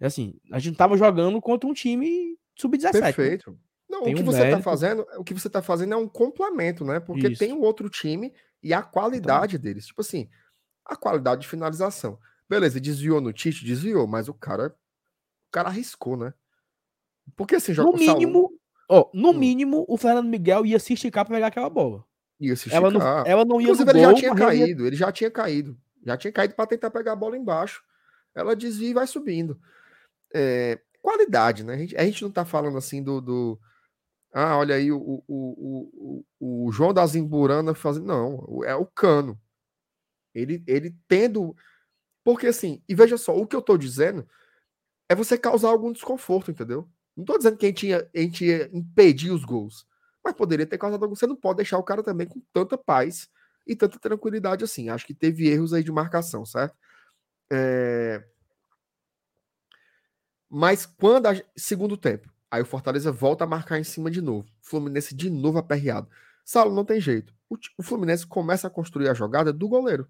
assim, 0.00 0.40
a 0.50 0.58
gente 0.58 0.74
tava 0.74 0.96
jogando 0.96 1.38
contra 1.38 1.68
um 1.68 1.74
time 1.74 2.34
sub-17. 2.58 2.94
Né? 2.94 3.00
Perfeito. 3.02 3.58
Não, 3.90 4.04
tem 4.04 4.14
o 4.14 4.16
que 4.16 4.22
um 4.22 4.24
você 4.24 4.44
está 4.44 4.62
fazendo, 4.62 5.06
o 5.18 5.22
que 5.22 5.34
você 5.34 5.50
tá 5.50 5.60
fazendo 5.60 5.92
é 5.92 5.96
um 5.98 6.08
complemento, 6.08 6.82
né? 6.82 6.98
Porque 6.98 7.28
Isso. 7.28 7.38
tem 7.38 7.52
um 7.52 7.60
outro 7.60 7.90
time 7.90 8.32
e 8.62 8.72
a 8.72 8.82
qualidade 8.82 9.56
então. 9.56 9.64
deles. 9.64 9.84
Tipo 9.84 10.00
assim, 10.00 10.30
a 10.82 10.96
qualidade 10.96 11.42
de 11.42 11.48
finalização. 11.48 12.18
Beleza, 12.48 12.80
desviou 12.80 13.20
no 13.20 13.34
Tite, 13.34 13.66
desviou, 13.66 14.06
mas 14.06 14.30
o 14.30 14.34
cara, 14.34 14.68
o 14.68 15.50
cara 15.50 15.68
arriscou, 15.68 16.16
né? 16.16 16.32
Porque 17.36 17.56
assim, 17.56 17.74
joga 17.74 17.92
No 17.92 17.98
mínimo, 17.98 18.50
ó, 18.88 19.10
no 19.12 19.28
hum. 19.28 19.34
mínimo, 19.34 19.84
o 19.86 19.98
Fernando 19.98 20.26
Miguel 20.26 20.64
ia 20.64 20.78
se 20.78 20.94
esticar 20.94 21.26
para 21.26 21.34
pegar 21.34 21.48
aquela 21.48 21.68
bola. 21.68 22.02
Ia 22.40 22.56
se 22.56 22.68
esticar. 22.68 22.78
Ela 22.78 22.90
não, 22.90 23.26
ela 23.26 23.44
não 23.44 23.60
ia 23.60 23.64
Inclusive, 23.64 23.90
ele 23.90 24.00
gol, 24.00 24.10
já 24.10 24.14
tinha 24.14 24.34
caído, 24.34 24.82
ia... 24.84 24.86
ele 24.86 24.96
já 24.96 25.12
tinha 25.12 25.30
caído. 25.30 25.78
Já 26.04 26.16
tinha 26.16 26.32
caído 26.32 26.54
para 26.54 26.66
tentar 26.66 26.90
pegar 26.90 27.12
a 27.12 27.16
bola 27.16 27.36
embaixo. 27.36 27.82
Ela 28.34 28.56
desvia 28.56 28.90
e 28.90 28.94
vai 28.94 29.06
subindo. 29.06 29.60
É, 30.34 30.80
qualidade, 31.00 31.64
né? 31.64 31.74
A 31.74 31.78
gente, 31.78 31.96
a 31.96 32.04
gente 32.04 32.22
não 32.22 32.30
tá 32.30 32.44
falando 32.44 32.78
assim 32.78 33.02
do, 33.02 33.20
do 33.20 33.60
ah, 34.32 34.56
olha 34.56 34.76
aí 34.76 34.90
o, 34.90 34.98
o, 34.98 35.24
o, 35.28 36.24
o, 36.40 36.66
o 36.66 36.72
João 36.72 36.94
da 36.94 37.06
Zimburana 37.06 37.74
fazendo. 37.74 38.06
Não, 38.06 38.64
é 38.64 38.74
o 38.74 38.86
cano. 38.86 39.38
Ele, 40.34 40.62
ele 40.66 40.96
tendo. 41.06 41.54
Porque 42.24 42.46
assim, 42.46 42.82
e 42.88 42.94
veja 42.94 43.18
só, 43.18 43.36
o 43.36 43.46
que 43.46 43.54
eu 43.54 43.60
tô 43.60 43.76
dizendo 43.76 44.26
é 45.08 45.14
você 45.14 45.36
causar 45.36 45.68
algum 45.68 45.92
desconforto, 45.92 46.50
entendeu? 46.50 46.88
Não 47.14 47.24
tô 47.24 47.36
dizendo 47.36 47.58
que 47.58 47.66
a 47.66 47.68
gente 47.68 47.86
ia, 47.88 48.10
a 48.14 48.18
gente 48.18 48.44
ia 48.46 48.70
impedir 48.72 49.30
os 49.30 49.44
gols, 49.44 49.86
mas 50.24 50.34
poderia 50.34 50.66
ter 50.66 50.78
causado 50.78 51.02
algum. 51.02 51.14
Você 51.14 51.26
não 51.26 51.36
pode 51.36 51.58
deixar 51.58 51.78
o 51.78 51.82
cara 51.82 52.02
também 52.02 52.26
com 52.26 52.40
tanta 52.52 52.78
paz 52.78 53.28
e 53.66 53.76
tanta 53.76 53.98
tranquilidade 53.98 54.64
assim. 54.64 54.88
Acho 54.88 55.06
que 55.06 55.14
teve 55.14 55.48
erros 55.48 55.72
aí 55.72 55.82
de 55.82 55.92
marcação, 55.92 56.44
certo? 56.44 56.76
É... 57.52 58.24
Mas 60.48 60.86
quando. 60.86 61.26
A... 61.26 61.34
Segundo 61.56 61.96
tempo, 61.96 62.32
Aí 62.52 62.60
o 62.60 62.66
Fortaleza 62.66 63.10
volta 63.10 63.44
a 63.44 63.46
marcar 63.46 63.78
em 63.78 63.84
cima 63.84 64.10
de 64.10 64.20
novo. 64.20 64.46
Fluminense 64.60 65.14
de 65.14 65.30
novo 65.30 65.56
aperreado. 65.56 66.06
Saulo, 66.44 66.74
não 66.74 66.84
tem 66.84 67.00
jeito. 67.00 67.34
O, 67.48 67.56
o 67.78 67.82
Fluminense 67.82 68.26
começa 68.26 68.66
a 68.66 68.70
construir 68.70 69.08
a 69.08 69.14
jogada 69.14 69.50
do 69.54 69.66
goleiro. 69.66 70.06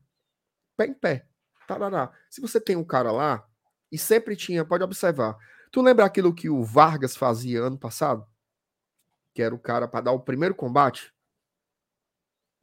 Pé 0.77 0.87
em 0.87 0.93
pé. 0.93 1.29
Tarará. 1.69 2.11
Se 2.29 2.41
você 2.41 2.61
tem 2.61 2.75
um 2.75 2.83
cara 2.83 3.13
lá, 3.13 3.47
e 3.93 3.97
sempre 3.97 4.35
tinha, 4.35 4.65
pode 4.65 4.83
observar. 4.83 5.37
Tu 5.71 5.81
lembra 5.81 6.05
aquilo 6.05 6.35
que 6.35 6.51
o 6.51 6.65
Vargas 6.65 7.15
fazia 7.15 7.63
ano 7.63 7.79
passado? 7.79 8.27
Que 9.33 9.41
era 9.41 9.55
o 9.55 9.59
cara 9.59 9.87
para 9.87 10.07
dar 10.07 10.13
o 10.13 10.19
primeiro 10.19 10.57
combate? 10.57 11.15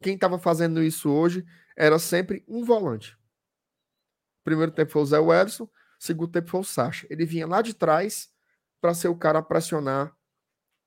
Quem 0.02 0.14
estava 0.14 0.38
fazendo 0.38 0.82
isso 0.82 1.10
hoje 1.10 1.44
era 1.76 1.98
sempre 1.98 2.44
um 2.48 2.64
volante. 2.64 3.18
Primeiro 4.42 4.72
tempo 4.72 4.90
foi 4.90 5.02
o 5.02 5.06
Zé 5.06 5.18
Welson, 5.18 5.68
segundo 5.98 6.32
tempo 6.32 6.50
foi 6.50 6.60
o 6.60 6.64
Sacha. 6.64 7.06
Ele 7.10 7.26
vinha 7.26 7.46
lá 7.46 7.60
de 7.60 7.74
trás 7.74 8.32
para 8.80 8.94
ser 8.94 9.08
o 9.08 9.16
cara 9.16 9.40
a 9.40 9.42
pressionar 9.42 10.16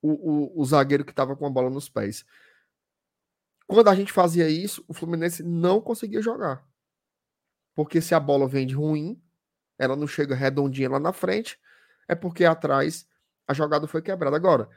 o, 0.01 0.57
o, 0.57 0.61
o 0.61 0.65
zagueiro 0.65 1.05
que 1.05 1.11
estava 1.11 1.35
com 1.35 1.45
a 1.45 1.49
bola 1.49 1.69
nos 1.69 1.87
pés. 1.87 2.25
Quando 3.67 3.87
a 3.87 3.95
gente 3.95 4.11
fazia 4.11 4.49
isso, 4.49 4.83
o 4.87 4.93
Fluminense 4.93 5.43
não 5.43 5.79
conseguia 5.79 6.21
jogar. 6.21 6.67
Porque 7.75 8.01
se 8.01 8.13
a 8.13 8.19
bola 8.19 8.47
vem 8.47 8.67
de 8.67 8.73
ruim, 8.73 9.21
ela 9.77 9.95
não 9.95 10.07
chega 10.07 10.35
redondinha 10.35 10.89
lá 10.89 10.99
na 10.99 11.13
frente, 11.13 11.59
é 12.07 12.15
porque 12.15 12.45
atrás 12.45 13.07
a 13.47 13.53
jogada 13.53 13.87
foi 13.87 14.01
quebrada. 14.01 14.35
Agora, 14.35 14.69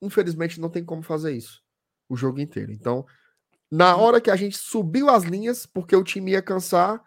infelizmente, 0.00 0.60
não 0.60 0.70
tem 0.70 0.84
como 0.84 1.02
fazer 1.02 1.32
isso 1.32 1.62
o 2.08 2.16
jogo 2.16 2.40
inteiro. 2.40 2.72
Então, 2.72 3.06
na 3.70 3.96
hora 3.96 4.20
que 4.20 4.30
a 4.30 4.36
gente 4.36 4.56
subiu 4.56 5.10
as 5.10 5.24
linhas, 5.24 5.66
porque 5.66 5.94
o 5.94 6.04
time 6.04 6.32
ia 6.32 6.42
cansar, 6.42 7.02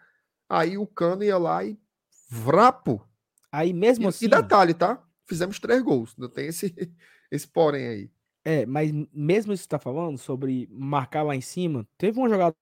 aí 0.48 0.78
o 0.78 0.86
Cano 0.86 1.24
ia 1.24 1.38
lá 1.38 1.64
e 1.64 1.78
vrapo. 2.28 3.06
Aí 3.50 3.72
mesmo 3.72 4.04
e, 4.04 4.08
assim. 4.08 4.24
E 4.26 4.28
detalhe, 4.28 4.74
tá? 4.74 5.02
fizemos 5.32 5.58
três 5.58 5.82
gols. 5.82 6.14
Não 6.16 6.28
tem 6.28 6.46
esse, 6.46 6.74
esse 7.30 7.48
porém 7.48 7.86
aí. 7.86 8.10
É, 8.44 8.66
mas 8.66 8.90
mesmo 9.12 9.52
isso 9.52 9.62
que 9.62 9.64
você 9.64 9.68
tá 9.68 9.78
falando 9.78 10.18
sobre 10.18 10.68
marcar 10.70 11.22
lá 11.22 11.34
em 11.34 11.40
cima, 11.40 11.86
teve 11.96 12.18
uma 12.18 12.28
jogada 12.28 12.54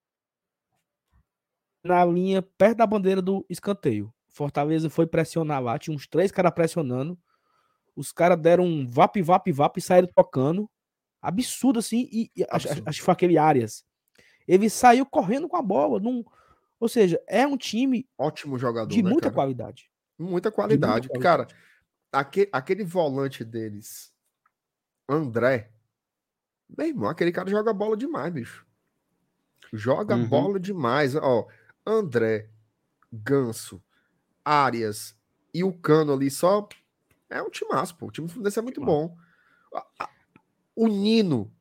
na 1.82 2.04
linha 2.04 2.42
perto 2.42 2.78
da 2.78 2.86
bandeira 2.86 3.22
do 3.22 3.44
escanteio. 3.48 4.12
Fortaleza 4.28 4.90
foi 4.90 5.06
pressionar 5.06 5.62
lá, 5.62 5.78
tinha 5.78 5.94
uns 5.94 6.06
três 6.06 6.30
caras 6.30 6.52
pressionando. 6.52 7.18
Os 7.96 8.12
caras 8.12 8.38
deram 8.38 8.64
um 8.64 8.86
vap, 8.86 9.20
vap, 9.20 9.50
vap 9.50 9.76
e 9.76 9.82
saíram 9.82 10.08
tocando. 10.14 10.70
Absurdo 11.20 11.78
assim. 11.78 12.08
E, 12.12 12.30
e 12.36 12.46
acho, 12.50 12.68
acho 12.68 12.98
que 12.98 13.04
foi 13.04 13.12
aquele 13.12 13.36
Arias. 13.36 13.84
Ele 14.50 14.68
saiu 14.68 15.06
correndo 15.06 15.48
com 15.48 15.56
a 15.56 15.62
bola. 15.62 16.00
Num, 16.00 16.24
ou 16.80 16.88
seja, 16.88 17.22
é 17.28 17.46
um 17.46 17.56
time. 17.56 18.08
Ótimo 18.18 18.58
jogador. 18.58 18.88
De 18.88 19.00
né, 19.00 19.08
muita 19.08 19.28
cara? 19.28 19.34
qualidade. 19.34 19.88
Muita 20.18 20.50
qualidade. 20.50 21.08
muita 21.08 21.08
qualidade. 21.08 21.46
Cara, 21.46 21.46
aquele, 22.10 22.50
aquele 22.52 22.82
volante 22.82 23.44
deles, 23.44 24.12
André, 25.08 25.70
meu 26.76 26.88
irmão, 26.88 27.08
aquele 27.08 27.30
cara 27.30 27.48
joga 27.48 27.72
bola 27.72 27.96
demais, 27.96 28.32
bicho. 28.32 28.66
Joga 29.72 30.16
uhum. 30.16 30.26
bola 30.26 30.58
demais. 30.58 31.14
Ó, 31.14 31.46
André, 31.86 32.50
Ganso, 33.12 33.80
Arias 34.44 35.16
e 35.54 35.62
o 35.62 35.72
Cano 35.72 36.12
ali 36.12 36.28
só. 36.28 36.68
É 37.28 37.40
um 37.40 37.50
timaço, 37.50 37.94
pô. 37.94 38.06
O 38.06 38.10
time 38.10 38.26
do 38.26 38.32
Fluminense 38.32 38.58
é 38.58 38.62
muito 38.62 38.80
bom. 38.80 39.16
O 40.74 40.88
Nino, 40.88 41.52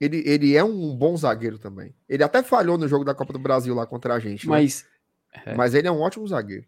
ele, 0.00 0.22
ele 0.26 0.56
é 0.56 0.62
um 0.62 0.94
bom 0.96 1.16
zagueiro 1.16 1.58
também. 1.58 1.94
Ele 2.08 2.22
até 2.22 2.42
falhou 2.42 2.78
no 2.78 2.86
jogo 2.86 3.04
da 3.04 3.14
Copa 3.14 3.32
do 3.32 3.38
Brasil 3.38 3.74
lá 3.74 3.86
contra 3.86 4.14
a 4.14 4.18
gente. 4.18 4.46
Né? 4.46 4.50
Mas. 4.50 4.86
Né? 5.44 5.54
Mas 5.56 5.74
ele 5.74 5.88
é 5.88 5.92
um 5.92 6.00
ótimo 6.00 6.26
zagueiro. 6.26 6.66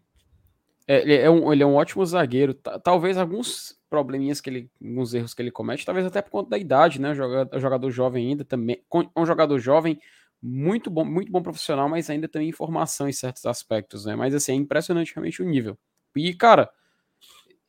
É, 0.87 1.01
ele, 1.01 1.15
é 1.15 1.29
um, 1.29 1.53
ele 1.53 1.63
é 1.63 1.65
um 1.65 1.75
ótimo 1.75 2.05
zagueiro. 2.05 2.53
Talvez 2.53 3.17
alguns 3.17 3.79
probleminhas 3.89 4.41
que 4.41 4.49
ele. 4.49 4.71
alguns 4.81 5.13
erros 5.13 5.33
que 5.33 5.41
ele 5.41 5.51
comete, 5.51 5.85
talvez 5.85 6.05
até 6.05 6.21
por 6.21 6.31
conta 6.31 6.49
da 6.49 6.57
idade, 6.57 6.99
né? 6.99 7.15
Jogador, 7.15 7.59
jogador 7.59 7.91
jovem 7.91 8.27
ainda 8.27 8.43
também. 8.43 8.83
Um 9.15 9.25
jogador 9.25 9.57
jovem, 9.59 9.99
muito 10.41 10.89
bom, 10.89 11.05
muito 11.05 11.31
bom 11.31 11.41
profissional, 11.41 11.87
mas 11.87 12.09
ainda 12.09 12.27
tem 12.27 12.49
informação 12.49 13.07
em 13.07 13.13
certos 13.13 13.45
aspectos, 13.45 14.05
né? 14.05 14.15
Mas 14.15 14.35
assim, 14.35 14.51
é 14.51 14.55
impressionante 14.55 15.13
realmente 15.15 15.41
o 15.41 15.45
nível. 15.45 15.77
E, 16.15 16.33
cara, 16.33 16.69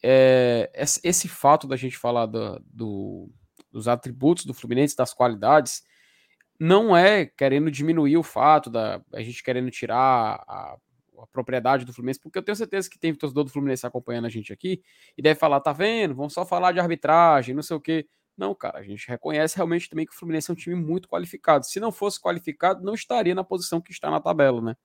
é, 0.02 0.70
esse 0.74 1.28
fato 1.28 1.68
da 1.68 1.76
gente 1.76 1.96
falar 1.96 2.26
do, 2.26 2.60
do, 2.66 3.30
dos 3.72 3.88
atributos 3.88 4.44
do 4.44 4.54
Fluminense, 4.54 4.96
das 4.96 5.14
qualidades, 5.14 5.82
não 6.60 6.96
é 6.96 7.26
querendo 7.26 7.70
diminuir 7.70 8.16
o 8.16 8.22
fato 8.22 8.70
da 8.70 9.02
a 9.12 9.22
gente 9.22 9.42
querendo 9.42 9.70
tirar 9.70 10.44
a 10.46 10.76
a 11.22 11.26
propriedade 11.28 11.84
do 11.84 11.92
Fluminense, 11.92 12.20
porque 12.20 12.38
eu 12.38 12.42
tenho 12.42 12.56
certeza 12.56 12.90
que 12.90 12.98
tem 12.98 13.14
torcedor 13.14 13.44
do 13.44 13.50
Fluminense 13.50 13.86
acompanhando 13.86 14.26
a 14.26 14.28
gente 14.28 14.52
aqui 14.52 14.82
e 15.16 15.22
deve 15.22 15.38
falar, 15.38 15.60
tá 15.60 15.72
vendo? 15.72 16.14
Vamos 16.14 16.32
só 16.32 16.44
falar 16.44 16.72
de 16.72 16.80
arbitragem, 16.80 17.54
não 17.54 17.62
sei 17.62 17.76
o 17.76 17.80
quê. 17.80 18.06
Não, 18.36 18.54
cara, 18.54 18.78
a 18.78 18.82
gente 18.82 19.06
reconhece 19.08 19.56
realmente 19.56 19.88
também 19.88 20.06
que 20.06 20.12
o 20.12 20.16
Fluminense 20.16 20.50
é 20.50 20.52
um 20.52 20.56
time 20.56 20.74
muito 20.74 21.08
qualificado. 21.08 21.64
Se 21.66 21.78
não 21.78 21.92
fosse 21.92 22.20
qualificado, 22.20 22.82
não 22.82 22.94
estaria 22.94 23.34
na 23.34 23.44
posição 23.44 23.80
que 23.80 23.92
está 23.92 24.10
na 24.10 24.20
tabela, 24.20 24.60
né? 24.60 24.76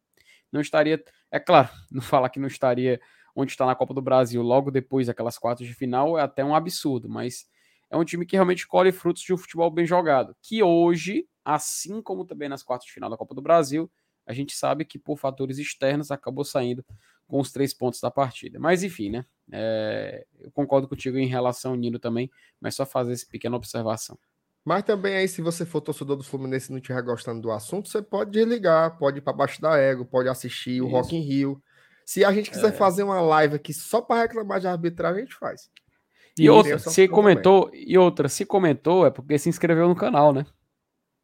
Não 0.52 0.62
estaria, 0.62 1.04
é 1.32 1.40
claro, 1.40 1.70
não 1.92 2.02
falar 2.02 2.30
que 2.30 2.40
não 2.40 2.48
estaria 2.48 3.00
onde 3.36 3.52
está 3.52 3.66
na 3.66 3.76
Copa 3.76 3.94
do 3.94 4.02
Brasil 4.02 4.42
logo 4.42 4.72
depois 4.72 5.08
daquelas 5.08 5.38
quartas 5.38 5.66
de 5.66 5.74
final 5.74 6.18
é 6.18 6.24
até 6.24 6.44
um 6.44 6.56
absurdo, 6.56 7.08
mas 7.08 7.46
é 7.90 7.98
um 7.98 8.04
time 8.04 8.26
que 8.26 8.36
realmente 8.36 8.68
colhe 8.68 8.92
frutos 8.92 9.22
de 9.24 9.34
um 9.34 9.38
futebol 9.38 9.72
bem 9.72 9.86
jogado, 9.86 10.36
que 10.42 10.62
hoje, 10.62 11.28
assim 11.44 12.02
como 12.02 12.26
também 12.26 12.50
nas 12.50 12.64
quartas 12.64 12.88
de 12.88 12.94
final 12.94 13.10
da 13.10 13.18
Copa 13.18 13.34
do 13.34 13.42
Brasil, 13.42 13.90
a 14.26 14.34
gente 14.34 14.54
sabe 14.56 14.84
que 14.84 15.00
por 15.00 15.18
fatores 15.18 15.58
externos 15.58 16.12
acabou 16.12 16.44
saindo 16.44 16.86
com 17.28 17.40
os 17.40 17.52
três 17.52 17.74
pontos 17.74 18.00
da 18.00 18.12
partida. 18.12 18.60
Mas 18.60 18.84
enfim, 18.84 19.10
né? 19.10 19.26
É, 19.52 20.26
eu 20.40 20.52
concordo 20.52 20.88
contigo 20.88 21.18
em 21.18 21.28
relação 21.28 21.72
ao 21.72 21.78
Nino 21.78 22.00
também, 22.00 22.30
mas 22.60 22.76
só 22.76 22.86
fazer 22.86 23.14
essa 23.14 23.26
pequena 23.26 23.56
observação. 23.56 24.18
Mas 24.66 24.84
também 24.84 25.16
aí, 25.16 25.28
se 25.30 25.42
você 25.42 25.66
for 25.66 25.80
torcedor 25.80 26.18
do 26.18 26.24
Fluminense 26.24 26.68
e 26.68 26.72
não 26.72 26.78
estiver 26.78 27.02
gostando 27.02 27.40
do 27.40 27.52
assunto, 27.52 27.88
você 27.88 28.02
pode 28.02 28.32
desligar, 28.32 28.98
pode 28.98 29.20
ir 29.20 29.22
para 29.22 29.32
baixo 29.32 29.62
da 29.62 29.78
ego, 29.78 30.04
pode 30.04 30.28
assistir 30.28 30.76
Isso. 30.76 30.86
o 30.86 30.90
Rock 30.90 31.16
in 31.16 31.22
Rio. 31.22 31.64
Se 32.06 32.26
a 32.26 32.34
gente 32.34 32.52
quiser 32.52 32.70
é. 32.70 32.72
fazer 32.74 33.04
uma 33.04 33.22
live 33.22 33.56
aqui 33.56 33.74
só 33.74 34.02
para 34.02 34.24
reclamar 34.24 34.60
de 34.60 34.68
arbitragem, 34.68 35.22
a 35.22 35.26
gente 35.26 35.36
faz. 35.36 35.70
E, 36.38 36.44
e 36.44 36.50
outra, 36.50 36.78
se 36.80 37.08
comentou, 37.08 37.66
também. 37.66 37.86
e 37.88 37.98
outra, 37.98 38.30
se 38.30 38.46
comentou 38.46 39.06
é 39.06 39.10
porque 39.12 39.38
se 39.38 39.50
inscreveu 39.50 39.88
no 39.88 39.96
canal, 39.96 40.34
né? 40.34 40.46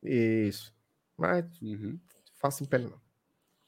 Isso. 0.01 0.74
Mas 1.18 1.61
uhum 1.61 1.99
faça 2.43 2.61
em 2.61 2.68
pé, 2.68 2.80
não. 2.80 3.01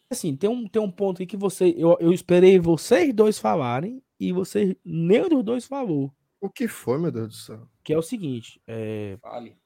Assim, 0.09 0.35
tem 0.35 0.49
um, 0.49 0.67
tem 0.67 0.81
um 0.81 0.91
ponto 0.91 1.21
aí 1.21 1.25
que 1.25 1.37
você. 1.37 1.73
Eu, 1.77 1.97
eu 2.01 2.11
esperei 2.11 2.59
vocês 2.59 3.13
dois 3.13 3.39
falarem 3.39 4.03
e 4.19 4.33
você 4.33 4.77
nem 4.83 5.27
dos 5.29 5.43
dois 5.43 5.65
falou. 5.65 6.13
O 6.41 6.49
que 6.49 6.67
foi, 6.67 6.99
meu 6.99 7.11
Deus 7.11 7.27
do 7.29 7.33
céu? 7.33 7.69
Que 7.83 7.93
é 7.93 7.97
o 7.97 8.01
seguinte: 8.03 8.61
é, 8.67 9.17
Fale. 9.21 9.57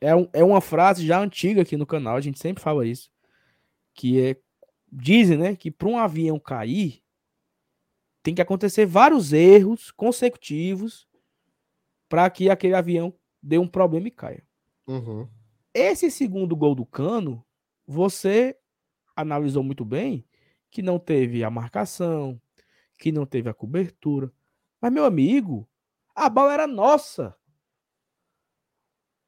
é, 0.00 0.14
um, 0.14 0.28
é 0.32 0.44
uma 0.44 0.60
frase 0.60 1.06
já 1.06 1.18
antiga 1.18 1.62
aqui 1.62 1.76
no 1.76 1.86
canal, 1.86 2.16
a 2.16 2.20
gente 2.20 2.38
sempre 2.38 2.62
fala 2.62 2.86
isso. 2.86 3.10
Que 3.94 4.20
é. 4.20 4.36
Dizem, 4.92 5.38
né, 5.38 5.54
que 5.54 5.70
para 5.70 5.86
um 5.86 5.96
avião 5.96 6.36
cair, 6.36 7.00
tem 8.24 8.34
que 8.34 8.42
acontecer 8.42 8.84
vários 8.86 9.32
erros 9.32 9.92
consecutivos 9.92 11.06
para 12.10 12.28
que 12.28 12.50
aquele 12.50 12.74
avião 12.74 13.14
dê 13.40 13.56
um 13.56 13.68
problema 13.68 14.08
e 14.08 14.10
caia. 14.10 14.44
Uhum. 14.86 15.28
Esse 15.72 16.10
segundo 16.10 16.56
gol 16.56 16.74
do 16.74 16.84
Cano 16.84 17.46
você 17.86 18.58
analisou 19.14 19.62
muito 19.62 19.84
bem 19.84 20.26
que 20.70 20.82
não 20.82 20.98
teve 20.98 21.44
a 21.44 21.50
marcação, 21.50 22.40
que 22.98 23.12
não 23.12 23.24
teve 23.24 23.48
a 23.48 23.54
cobertura. 23.54 24.32
Mas, 24.80 24.92
meu 24.92 25.04
amigo, 25.04 25.68
a 26.14 26.28
bola 26.28 26.52
era 26.52 26.66
nossa. 26.66 27.34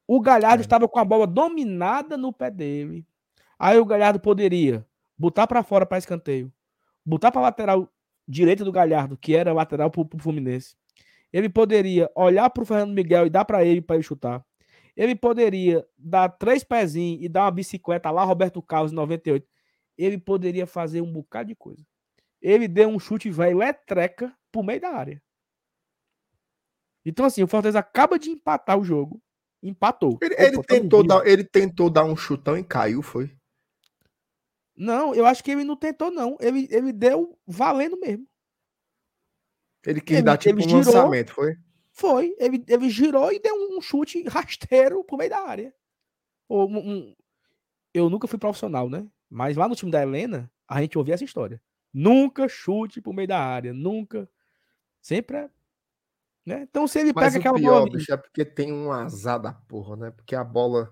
O 0.05 0.19
Galhardo 0.19 0.61
é. 0.61 0.65
estava 0.65 0.87
com 0.87 0.99
a 0.99 1.05
bola 1.05 1.25
dominada 1.25 2.17
no 2.17 2.33
pé 2.33 2.51
dele. 2.51 3.07
Aí 3.57 3.77
o 3.77 3.85
Galhardo 3.85 4.19
poderia 4.19 4.85
botar 5.17 5.47
para 5.47 5.63
fora 5.63 5.85
para 5.85 5.97
escanteio, 5.97 6.51
botar 7.05 7.31
para 7.31 7.41
lateral 7.41 7.89
direita 8.27 8.65
do 8.65 8.71
Galhardo, 8.71 9.17
que 9.17 9.35
era 9.35 9.53
lateral 9.53 9.89
para 9.89 10.01
o 10.01 10.19
Fluminense. 10.19 10.75
Ele 11.33 11.49
poderia 11.49 12.09
olhar 12.15 12.47
para 12.51 12.61
o 12.61 12.65
Fernando 12.65 12.93
Miguel 12.93 13.25
e 13.25 13.29
dar 13.29 13.43
para 13.43 13.65
ele 13.65 13.81
para 13.81 13.95
ele 13.95 14.03
chutar. 14.03 14.45
Ele 14.95 15.15
poderia 15.15 15.83
dar 15.97 16.29
três 16.29 16.63
pezinhos 16.63 17.23
e 17.23 17.27
dar 17.27 17.45
uma 17.45 17.51
bicicleta 17.51 18.11
lá, 18.11 18.23
Roberto 18.23 18.61
Carlos, 18.61 18.91
em 18.91 18.95
98. 18.95 19.47
Ele 19.97 20.19
poderia 20.19 20.67
fazer 20.67 21.01
um 21.01 21.11
bocado 21.11 21.49
de 21.49 21.55
coisa. 21.55 21.83
Ele 22.39 22.67
deu 22.67 22.87
um 22.89 22.99
chute 22.99 23.31
velho 23.31 23.57
letreca 23.57 24.31
pro 24.51 24.61
meio 24.61 24.79
da 24.79 24.89
área. 24.89 25.21
Então, 27.03 27.25
assim, 27.25 27.41
o 27.41 27.47
Fortaleza 27.47 27.79
acaba 27.79 28.19
de 28.19 28.29
empatar 28.29 28.77
o 28.77 28.83
jogo. 28.83 29.19
Empatou. 29.63 30.19
Ele, 30.21 30.35
ele 30.37 30.61
tentou, 30.61 31.05
dar, 31.05 31.25
ele 31.25 31.43
tentou 31.43 31.89
dar 31.89 32.03
um 32.03 32.15
chutão 32.15 32.57
e 32.57 32.63
caiu, 32.63 33.01
foi? 33.01 33.35
Não, 34.75 35.15
eu 35.15 35.25
acho 35.25 35.43
que 35.43 35.51
ele 35.51 35.63
não 35.63 35.75
tentou, 35.75 36.11
não. 36.11 36.37
Ele, 36.39 36.67
ele 36.69 36.91
deu 36.91 37.37
valendo 37.47 37.99
mesmo. 37.99 38.27
Ele 39.85 40.01
quis 40.01 40.17
ele, 40.17 40.25
dar 40.25 40.37
tipo 40.37 40.59
um 40.59 40.61
girou, 40.61 40.77
lançamento, 40.77 41.33
foi? 41.33 41.57
Foi. 41.91 42.35
Ele, 42.39 42.63
ele 42.67 42.89
girou 42.89 43.31
e 43.31 43.39
deu 43.39 43.53
um 43.55 43.81
chute 43.81 44.23
rasteiro 44.27 45.03
pro 45.03 45.17
meio 45.17 45.29
da 45.29 45.39
área. 45.39 45.73
Um, 46.49 46.77
um, 46.77 47.15
eu 47.93 48.09
nunca 48.09 48.27
fui 48.27 48.39
profissional, 48.39 48.89
né? 48.89 49.05
Mas 49.29 49.57
lá 49.57 49.67
no 49.67 49.75
time 49.75 49.91
da 49.91 50.01
Helena, 50.01 50.51
a 50.67 50.81
gente 50.81 50.97
ouvia 50.97 51.13
essa 51.13 51.23
história. 51.23 51.61
Nunca 51.93 52.47
chute 52.47 53.01
pro 53.01 53.13
meio 53.13 53.27
da 53.27 53.39
área. 53.39 53.73
Nunca. 53.73 54.29
Sempre 55.01 55.37
é. 55.37 55.49
Né? 56.45 56.67
Então, 56.69 56.87
se 56.87 56.99
ele 56.99 57.13
Mas 57.13 57.25
pega 57.25 57.39
aquela 57.39 57.57
pior, 57.57 57.79
bola. 57.85 57.97
Bicho, 57.97 58.13
é 58.13 58.17
porque 58.17 58.43
tem 58.43 58.71
um 58.71 58.91
azar 58.91 59.39
da 59.39 59.53
porra, 59.53 59.95
né? 59.95 60.11
Porque 60.11 60.35
a 60.35 60.43
bola 60.43 60.91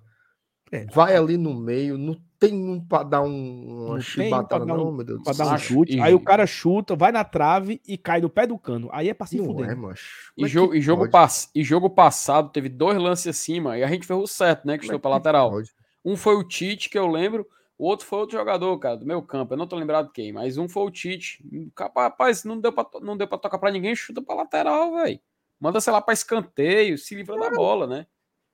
é. 0.72 0.86
vai 0.86 1.16
ali 1.16 1.38
no 1.38 1.54
meio, 1.54 1.98
não 1.98 2.16
tem 2.42 2.56
um 2.56 2.84
pra 2.84 3.04
dar 3.04 3.22
um, 3.22 3.90
uma 3.90 4.02
chibatada, 4.02 4.66
não, 4.66 4.90
um, 4.90 4.92
meu 4.92 5.06
Deus 5.06 5.22
pra 5.24 5.32
dar 5.32 5.54
um 5.54 5.58
chute. 5.60 5.96
E... 5.96 6.02
Aí 6.02 6.12
o 6.12 6.20
cara 6.20 6.48
chuta, 6.48 6.96
vai 6.96 7.12
na 7.12 7.24
trave 7.24 7.80
e 7.88 8.00
cai 8.00 8.20
no 8.20 8.32
pé 8.32 8.48
do 8.48 8.58
cano. 8.58 8.90
Aí 8.92 9.10
é 9.10 9.14
pra 9.14 9.28
se 9.28 9.38
fuder. 9.38 9.70
É, 9.70 9.76
macho. 9.76 10.34
E, 10.36 10.44
é 10.44 10.48
jogo, 10.48 10.74
e, 10.74 10.82
jogo 10.82 11.08
pass... 11.08 11.52
e 11.54 11.64
jogo 11.64 11.88
passado 11.88 12.50
teve 12.50 12.68
dois 12.68 12.98
lances 12.98 13.28
acima 13.28 13.78
e 13.78 13.84
a 13.84 13.88
gente 13.88 14.08
fez 14.08 14.20
o 14.20 14.26
certo, 14.26 14.66
né? 14.66 14.76
Que 14.76 14.86
estou 14.86 15.00
pra 15.00 15.12
lateral. 15.12 15.52
Pode? 15.52 15.72
Um 16.04 16.18
foi 16.18 16.36
o 16.36 16.44
Tite, 16.44 16.90
que 16.90 16.98
eu 16.98 17.06
lembro. 17.06 17.46
O 17.78 17.86
outro 17.86 18.08
foi 18.08 18.18
outro 18.18 18.36
jogador, 18.36 18.76
cara, 18.80 18.98
do 18.98 19.06
meu 19.06 19.22
campo. 19.22 19.54
Eu 19.54 19.58
não 19.58 19.68
tô 19.68 19.76
lembrado 19.76 20.12
quem, 20.12 20.34
mas 20.34 20.58
um 20.58 20.68
foi 20.68 20.84
o 20.84 20.90
Tite. 20.90 21.46
Rapaz, 21.78 22.44
não 22.44 22.60
deu 22.60 22.74
pra, 22.74 22.88
não 23.02 23.16
deu 23.16 23.28
pra 23.28 23.38
tocar 23.38 23.60
pra 23.60 23.70
ninguém, 23.70 23.96
chuta 23.96 24.20
pra 24.20 24.34
lateral, 24.34 24.96
velho. 24.96 25.20
Manda, 25.60 25.80
sei 25.80 25.94
lá, 25.94 26.02
pra 26.02 26.12
escanteio, 26.12 26.98
se 26.98 27.14
livra 27.14 27.40
da 27.40 27.52
bola, 27.52 27.86
né? 27.86 28.08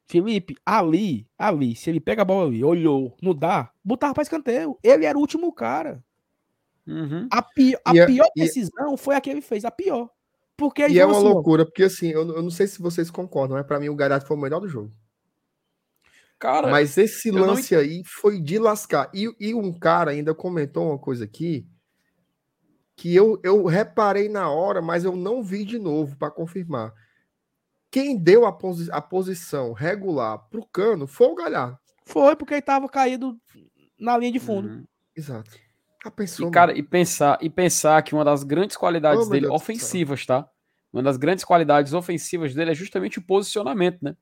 Felipe, 0.07 0.55
ali, 0.65 1.27
ali, 1.37 1.75
se 1.75 1.89
ele 1.89 1.99
pega 1.99 2.21
a 2.21 2.25
bola 2.25 2.47
ali, 2.47 2.63
olhou, 2.63 3.17
não 3.21 3.35
dá, 3.35 3.71
botava 3.83 4.13
pra 4.13 4.23
escanteio. 4.23 4.77
Ele 4.81 5.05
era 5.05 5.17
o 5.17 5.21
último 5.21 5.51
cara. 5.51 6.01
Uhum. 6.87 7.27
A, 7.29 7.41
pi 7.41 7.75
a 7.83 7.93
e 7.93 8.05
pior 8.05 8.25
a, 8.25 8.31
decisão 8.33 8.93
e... 8.93 8.97
foi 8.97 9.15
a 9.15 9.21
que 9.21 9.29
ele 9.29 9.41
fez, 9.41 9.65
a 9.65 9.71
pior. 9.71 10.09
Porque 10.55 10.87
e 10.87 10.97
é 10.97 11.05
uma 11.05 11.17
assim, 11.17 11.27
loucura, 11.27 11.65
porque 11.65 11.83
assim, 11.83 12.07
eu, 12.07 12.27
eu, 12.35 12.41
não 12.41 12.49
sei 12.49 12.67
se 12.67 12.81
vocês 12.81 13.11
concordam, 13.11 13.57
mas 13.57 13.67
para 13.67 13.79
mim 13.81 13.89
o 13.89 13.95
Galhardo 13.95 14.25
foi 14.25 14.37
o 14.37 14.39
melhor 14.39 14.61
do 14.61 14.69
jogo. 14.69 14.91
Cara, 16.39 16.69
mas 16.69 16.97
esse 16.97 17.29
lance 17.29 17.73
não... 17.73 17.81
aí 17.81 18.01
foi 18.05 18.39
de 18.39 18.57
lascar. 18.57 19.11
E, 19.13 19.29
e 19.39 19.53
um 19.53 19.77
cara 19.77 20.11
ainda 20.11 20.33
comentou 20.33 20.87
uma 20.89 20.97
coisa 20.97 21.25
aqui 21.25 21.67
que 22.95 23.13
eu, 23.13 23.39
eu 23.43 23.65
reparei 23.65 24.29
na 24.29 24.49
hora, 24.49 24.81
mas 24.81 25.03
eu 25.03 25.15
não 25.15 25.43
vi 25.43 25.65
de 25.65 25.77
novo 25.77 26.15
para 26.17 26.31
confirmar. 26.31 26.93
Quem 27.89 28.17
deu 28.17 28.45
a, 28.45 28.51
posi 28.51 28.89
a 28.91 29.01
posição 29.01 29.73
regular 29.73 30.39
pro 30.49 30.65
Cano 30.65 31.07
foi 31.07 31.27
o 31.27 31.35
Galhardo. 31.35 31.79
Foi, 32.05 32.35
porque 32.35 32.53
ele 32.55 32.61
tava 32.61 32.87
caído 32.89 33.37
na 33.99 34.17
linha 34.17 34.31
de 34.31 34.39
fundo. 34.39 34.67
Uhum. 34.69 34.85
Exato. 35.15 35.51
Ah, 36.05 36.11
pensou, 36.11 36.47
e, 36.47 36.51
cara, 36.51 36.77
e 36.77 36.83
pensar, 36.83 37.37
e 37.41 37.49
pensar 37.49 38.01
que 38.01 38.13
uma 38.13 38.23
das 38.23 38.43
grandes 38.43 38.77
qualidades 38.77 39.27
oh, 39.27 39.29
dele, 39.29 39.47
ofensivas, 39.47 40.25
tá? 40.25 40.47
Uma 40.93 41.03
das 41.03 41.17
grandes 41.17 41.43
qualidades 41.43 41.93
ofensivas 41.93 42.53
dele 42.53 42.71
é 42.71 42.75
justamente 42.75 43.19
o 43.19 43.21
posicionamento, 43.21 43.99
né? 44.01 44.15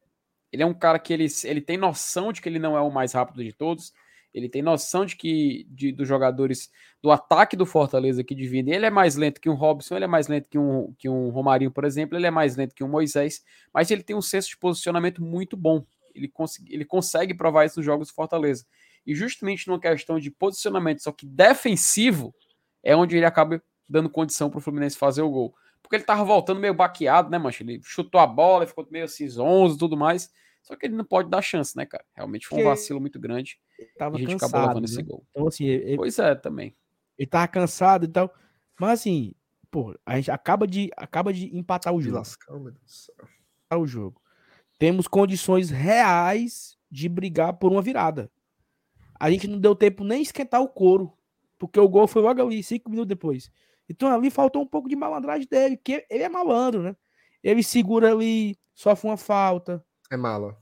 Ele 0.52 0.64
é 0.64 0.66
um 0.66 0.74
cara 0.74 0.98
que 0.98 1.12
ele, 1.12 1.28
ele 1.44 1.62
tem 1.62 1.78
noção 1.78 2.32
de 2.32 2.42
que 2.42 2.48
ele 2.48 2.60
não 2.60 2.78
é 2.78 2.82
o 2.82 2.90
mais 2.90 3.14
rápido 3.14 3.44
de 3.44 3.52
todos, 3.52 3.94
ele 4.36 4.50
tem 4.50 4.62
noção 4.62 5.06
de 5.06 5.16
que 5.16 5.66
de, 5.70 5.94
dos 5.94 6.06
jogadores 6.06 6.70
do 7.02 7.10
ataque 7.10 7.56
do 7.56 7.66
Fortaleza 7.66 8.22
que 8.22 8.36
divide. 8.36 8.70
Ele 8.70 8.86
é 8.86 8.90
mais 8.90 9.16
lento 9.16 9.40
que 9.40 9.50
um 9.50 9.54
Robson, 9.54 9.96
ele 9.96 10.04
é 10.04 10.10
mais 10.10 10.28
lento 10.28 10.50
que 10.50 10.60
um, 10.60 10.94
que 10.98 11.08
um 11.08 11.30
Romarinho, 11.30 11.72
por 11.72 11.86
exemplo, 11.86 12.18
ele 12.18 12.28
é 12.28 12.32
mais 12.32 12.58
lento 12.58 12.76
que 12.76 12.84
um 12.84 12.90
Moisés, 12.90 13.46
mas 13.74 13.90
ele 13.90 14.04
tem 14.04 14.14
um 14.14 14.22
senso 14.22 14.50
de 14.50 14.58
posicionamento 14.58 15.24
muito 15.24 15.56
bom. 15.56 15.86
Ele, 16.14 16.28
cons 16.28 16.60
ele 16.68 16.84
consegue 16.84 17.34
provar 17.34 17.64
isso 17.64 17.80
nos 17.80 17.86
jogos 17.86 18.10
do 18.10 18.14
Fortaleza. 18.14 18.66
E 19.08 19.16
justamente 19.16 19.70
numa 19.70 19.80
questão 19.80 20.20
de 20.20 20.30
posicionamento, 20.30 21.02
só 21.02 21.14
que 21.14 21.26
defensivo, 21.26 22.36
é 22.84 22.94
onde 22.94 23.16
ele 23.16 23.26
acaba 23.26 23.64
dando 23.88 24.10
condição 24.10 24.50
para 24.50 24.58
o 24.58 24.62
Fluminense 24.62 24.98
fazer 24.98 25.22
o 25.22 25.30
gol. 25.30 25.56
Porque 25.82 25.96
ele 25.96 26.04
tava 26.04 26.26
voltando 26.26 26.60
meio 26.60 26.74
baqueado, 26.74 27.30
né, 27.30 27.38
mancha? 27.38 27.64
Ele 27.64 27.80
chutou 27.82 28.20
a 28.20 28.28
bola, 28.28 28.68
ficou 28.68 28.86
meio 28.92 29.06
assim, 29.06 29.30
11 29.40 29.76
e 29.76 29.78
tudo 29.78 29.96
mais. 29.96 30.30
Só 30.62 30.76
que 30.76 30.88
ele 30.88 30.96
não 30.96 31.06
pode 31.06 31.30
dar 31.30 31.42
chance, 31.42 31.78
né, 31.78 31.86
cara? 31.86 32.04
Realmente 32.14 32.48
foi 32.48 32.60
um 32.60 32.66
vacilo 32.66 33.00
muito 33.00 33.18
grande. 33.18 33.58
Tava 33.98 34.16
e 34.16 34.18
a 34.18 34.20
gente 34.22 34.32
cansado, 34.32 34.50
acabou 34.52 34.68
levando 34.68 34.84
né? 34.84 34.86
esse 34.86 35.04
gol. 35.04 35.26
Então, 35.32 35.48
assim, 35.48 35.66
ele, 35.66 35.98
pois 35.98 36.20
é, 36.20 36.36
também. 36.36 36.76
Ele 37.18 37.28
tava 37.28 37.48
cansado 37.48 38.06
e 38.06 38.08
tal. 38.08 38.34
Mas 38.80 39.00
assim, 39.00 39.34
pô, 39.72 39.98
a 40.06 40.16
gente 40.18 40.32
acaba 40.32 40.68
de, 40.68 40.92
acaba 40.98 41.34
de 41.34 41.56
empatar 41.56 41.94
o 41.94 42.02
jogo. 42.02 42.18
Lascar, 42.18 42.60
meu 42.60 42.72
Deus 42.72 43.10
o 43.78 43.88
jogo. 43.88 44.22
Temos 44.78 45.08
condições 45.08 45.70
reais 45.70 46.78
de 46.90 47.08
brigar 47.08 47.54
por 47.54 47.72
uma 47.72 47.82
virada. 47.82 48.32
A 49.20 49.32
gente 49.32 49.48
não 49.48 49.60
deu 49.60 49.76
tempo 49.76 50.04
nem 50.04 50.22
esquentar 50.22 50.62
o 50.62 50.68
couro. 50.68 51.14
Porque 51.58 51.80
o 51.80 51.88
gol 51.88 52.08
foi 52.08 52.22
logo 52.22 52.42
ali, 52.42 52.62
cinco 52.62 52.90
minutos 52.90 53.08
depois. 53.08 53.50
Então 53.88 54.12
ali 54.12 54.30
faltou 54.30 54.62
um 54.62 54.68
pouco 54.68 54.90
de 54.90 54.96
malandragem 54.96 55.48
dele, 55.50 55.78
que 55.78 56.06
ele 56.10 56.24
é 56.24 56.30
malandro, 56.30 56.82
né? 56.84 56.96
Ele 57.42 57.64
segura 57.64 58.12
ali, 58.12 58.58
sofre 58.74 59.08
uma 59.08 59.16
falta, 59.16 59.84
é 60.12 60.18
mala. 60.18 60.58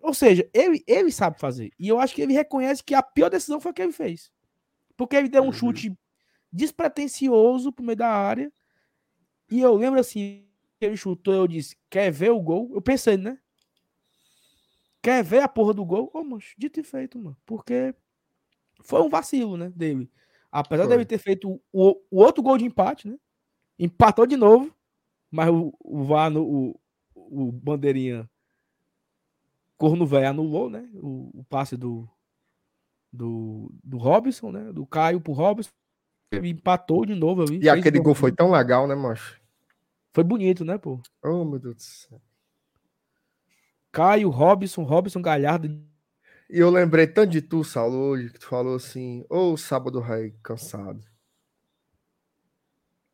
Ou 0.00 0.14
seja, 0.14 0.48
ele, 0.52 0.84
ele 0.86 1.10
sabe 1.10 1.38
fazer. 1.38 1.72
E 1.78 1.88
eu 1.88 1.98
acho 1.98 2.14
que 2.14 2.22
ele 2.22 2.32
reconhece 2.32 2.82
que 2.82 2.94
a 2.94 3.02
pior 3.02 3.28
decisão 3.28 3.60
foi 3.60 3.70
a 3.70 3.74
que 3.74 3.82
ele 3.82 3.92
fez. 3.92 4.30
Porque 4.96 5.16
ele 5.16 5.28
deu 5.28 5.42
um 5.42 5.46
uhum. 5.46 5.52
chute 5.52 5.96
despretensioso 6.52 7.72
pro 7.72 7.84
meio 7.84 7.96
da 7.96 8.08
área. 8.08 8.52
E 9.50 9.60
eu 9.60 9.74
lembro 9.74 10.00
assim, 10.00 10.46
ele 10.80 10.96
chutou, 10.96 11.34
eu 11.34 11.46
disse, 11.46 11.76
quer 11.90 12.10
ver 12.10 12.30
o 12.30 12.40
gol? 12.40 12.70
Eu 12.72 12.80
pensei, 12.80 13.16
né? 13.16 13.38
Quer 15.02 15.22
ver 15.22 15.42
a 15.42 15.48
porra 15.48 15.72
do 15.72 15.84
gol? 15.84 16.10
Ô, 16.12 16.20
oh, 16.20 16.38
dito 16.58 16.80
e 16.80 16.82
feito, 16.82 17.18
mano. 17.18 17.36
Porque 17.46 17.94
foi 18.82 19.00
um 19.02 19.08
vacilo, 19.08 19.56
né, 19.56 19.70
dele. 19.74 20.10
Apesar 20.50 20.84
foi. 20.84 20.92
dele 20.92 21.04
ter 21.04 21.18
feito 21.18 21.60
o, 21.72 22.00
o 22.10 22.22
outro 22.22 22.42
gol 22.42 22.58
de 22.58 22.64
empate, 22.64 23.08
né? 23.08 23.16
Empatou 23.78 24.26
de 24.26 24.36
novo. 24.36 24.74
Mas 25.30 25.50
o, 25.50 25.72
o 25.80 26.04
VAR, 26.04 26.30
no, 26.30 26.42
o, 26.42 26.80
o 27.14 27.52
Bandeirinha 27.52 28.28
Corno 29.76 30.06
Velho 30.06 30.28
anulou, 30.28 30.70
né? 30.70 30.88
O, 30.94 31.40
o, 31.40 31.44
passe 31.44 31.76
do, 31.76 32.08
do, 33.12 33.70
do 33.84 33.98
Robson, 33.98 34.50
né? 34.50 34.72
Do 34.72 34.86
Caio 34.86 35.20
pro 35.20 35.32
Robson. 35.32 35.70
Ele 36.32 36.50
empatou 36.50 37.04
de 37.06 37.14
novo 37.14 37.42
ali. 37.42 37.60
E 37.62 37.68
aquele 37.68 38.00
gol 38.00 38.14
foi 38.14 38.32
tão 38.32 38.50
legal, 38.50 38.86
né, 38.86 38.94
macho? 38.94 39.40
Foi 40.12 40.24
bonito, 40.24 40.64
né, 40.64 40.78
pô? 40.78 41.00
Oh, 41.22 41.44
meu 41.44 41.58
Deus 41.58 41.76
do 41.76 41.82
céu. 41.82 42.20
Caio, 43.92 44.28
Robson, 44.30 44.82
Robson 44.82 45.22
Galhardo. 45.22 45.68
E 46.48 46.58
eu 46.58 46.70
lembrei 46.70 47.06
tanto 47.06 47.30
de 47.32 47.42
tu, 47.42 47.64
Saulo, 47.64 47.96
hoje, 47.96 48.30
que 48.30 48.38
tu 48.38 48.46
falou 48.46 48.76
assim, 48.76 49.24
ô 49.28 49.52
oh, 49.52 49.56
sábado 49.56 50.00
rei, 50.00 50.34
cansado. 50.42 51.02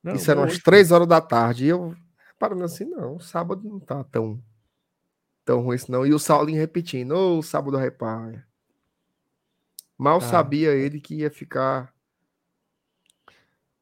Não, 0.03 0.15
Isso 0.15 0.31
eram 0.31 0.43
umas 0.43 0.59
três 0.59 0.91
horas 0.91 1.07
da 1.07 1.21
tarde. 1.21 1.65
E 1.65 1.69
eu 1.69 1.95
parando 2.39 2.65
assim, 2.65 2.85
não, 2.85 3.21
sábado 3.21 3.63
não 3.69 3.79
tá 3.79 4.03
tão 4.05 4.43
tão 5.45 5.61
ruim 5.61 5.77
isso 5.77 5.91
não. 5.91 6.07
E 6.07 6.13
o 6.13 6.19
Saulinho 6.19 6.59
repetindo, 6.59 7.13
ô, 7.13 7.39
oh, 7.39 7.43
sábado 7.43 7.77
repaia. 7.77 8.47
Mal 9.99 10.21
tá. 10.21 10.27
sabia 10.27 10.73
ele 10.75 11.01
que 11.01 11.17
ia 11.17 11.31
ficar 11.31 11.95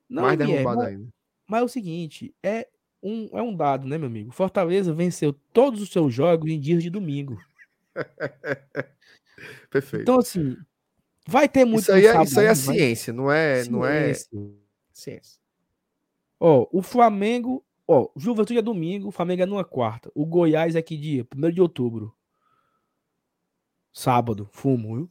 não, 0.09 0.23
mais 0.23 0.37
derrubado 0.37 0.83
é, 0.83 0.89
ainda. 0.89 1.09
Mas 1.47 1.61
é 1.63 1.65
o 1.65 1.69
seguinte, 1.69 2.35
é 2.43 2.69
um, 3.03 3.29
é 3.33 3.43
um 3.43 3.55
dado, 3.55 3.87
né, 3.87 3.97
meu 3.97 4.09
amigo? 4.09 4.33
Fortaleza 4.33 4.93
venceu 4.93 5.33
todos 5.53 5.81
os 5.81 5.91
seus 5.91 6.13
jogos 6.13 6.51
em 6.51 6.61
dias 6.61 6.83
de 6.83 6.91
domingo. 6.91 7.41
Perfeito. 9.71 10.03
Então, 10.03 10.19
assim, 10.19 10.57
vai 11.27 11.49
ter 11.49 11.65
muito. 11.65 11.83
Isso 11.83 11.93
aí 11.93 12.07
é, 12.07 12.23
isso 12.23 12.41
aí 12.41 12.47
é 12.47 12.55
ciência, 12.55 13.13
não 13.13 13.31
é, 13.31 13.63
ciência. 13.63 13.73
não 13.73 13.87
é 13.87 14.13
ciência. 14.93 15.41
Ó, 16.39 16.69
o 16.73 16.83
Flamengo 16.83 17.65
Ó, 17.93 18.09
Juventude 18.15 18.57
é 18.57 18.63
domingo, 18.63 19.09
o 19.09 19.11
Flamengo 19.11 19.43
é 19.43 19.47
numa 19.47 19.65
quarta. 19.65 20.13
O 20.15 20.25
Goiás 20.25 20.77
é 20.77 20.81
que 20.81 20.97
dia? 20.97 21.27
1 21.37 21.51
de 21.51 21.61
outubro. 21.61 22.15
Sábado, 23.93 24.49
fumo, 24.53 24.95
viu? 24.95 25.11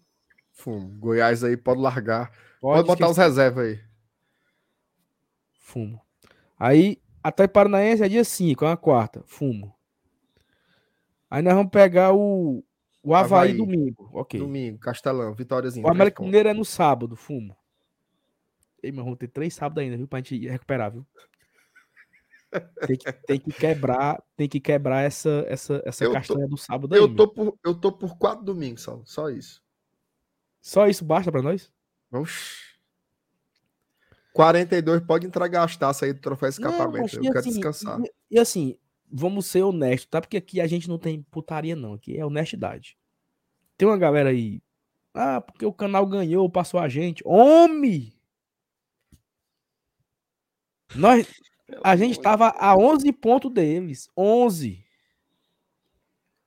Fumo. 0.54 0.88
Goiás 0.98 1.44
aí 1.44 1.58
pode 1.58 1.82
largar. 1.82 2.32
Pode, 2.62 2.86
pode 2.86 2.88
botar 2.88 3.12
os 3.12 3.18
reservas 3.18 3.66
aí. 3.66 3.84
Fumo. 5.60 6.00
Aí, 6.58 7.02
até 7.22 7.50
Paranaense 7.50 8.02
é 8.02 8.08
dia 8.08 8.24
5, 8.24 8.64
é 8.64 8.70
uma 8.70 8.78
quarta, 8.78 9.24
fumo. 9.26 9.76
Aí 11.30 11.42
nós 11.42 11.56
vamos 11.56 11.72
pegar 11.72 12.14
o, 12.14 12.64
o 13.04 13.14
Havaí, 13.14 13.50
Havaí. 13.50 13.58
domingo, 13.58 14.10
ok. 14.14 14.40
Domingo, 14.40 14.80
Castelão, 14.80 15.34
Vitóriazinho. 15.34 15.86
O 15.86 15.90
América 15.90 16.24
Mineiro 16.24 16.48
é 16.48 16.54
no 16.54 16.64
sábado, 16.64 17.18
fumo. 17.18 17.58
Ei, 18.82 18.90
meu, 18.90 19.04
vamos 19.04 19.20
ter 19.20 19.28
três 19.28 19.54
sábados 19.54 19.84
ainda, 19.84 19.98
viu, 19.98 20.08
pra 20.08 20.20
gente 20.20 20.48
recuperar, 20.48 20.94
viu? 20.94 21.06
Tem 22.88 22.98
que, 22.98 23.12
tem 23.12 23.40
que 23.40 23.52
quebrar, 23.52 24.24
tem 24.36 24.50
que 24.50 24.60
quebrar 24.60 25.02
essa, 25.02 25.46
essa, 25.48 25.82
essa 25.86 26.12
castanha 26.12 26.48
do 26.48 26.58
sábado 26.58 26.96
eu 26.96 27.06
aí, 27.06 27.16
tô 27.16 27.28
por 27.28 27.58
Eu 27.64 27.76
tô 27.76 27.92
por 27.92 28.18
quatro 28.18 28.44
domingos, 28.44 28.82
só, 28.82 29.02
só 29.06 29.30
isso. 29.30 29.62
Só 30.62 30.88
isso 30.88 31.06
basta 31.06 31.32
pra 31.32 31.42
nós? 31.42 31.72
Oxi. 32.12 32.70
42 34.34 35.02
pode 35.02 35.28
entregar 35.28 35.64
as 35.64 35.76
taças 35.76 36.04
aí 36.04 36.14
do 36.14 36.22
troféu 36.22 36.50
escapamento. 36.50 37.16
Não, 37.16 37.24
eu 37.24 37.32
quero 37.32 37.40
assim, 37.40 37.50
descansar. 37.52 38.00
E, 38.02 38.12
e, 38.32 38.40
assim, 38.40 38.78
vamos 39.12 39.46
ser 39.46 39.64
honestos, 39.64 40.10
tá? 40.10 40.22
Porque 40.22 40.38
aqui 40.38 40.62
a 40.62 40.68
gente 40.68 40.88
não 40.88 40.98
tem 40.98 41.22
putaria, 41.24 41.76
não. 41.76 41.94
Aqui 41.94 42.18
é 42.18 42.26
honestidade. 42.26 42.98
Tem 43.78 43.88
uma 43.88 43.98
galera 43.98 44.30
aí. 44.30 44.62
Ah, 45.14 45.42
porque 45.42 45.66
o 45.66 45.74
canal 45.74 46.06
ganhou, 46.06 46.50
passou 46.50 46.80
a 46.80 46.88
gente. 46.88 47.22
Homem! 47.26 48.14
Nós, 50.96 51.28
a 51.84 51.96
gente 51.96 52.18
estava 52.18 52.50
a 52.58 52.76
11 52.76 53.12
pontos 53.14 53.52
deles. 53.52 54.10
11. 54.18 54.84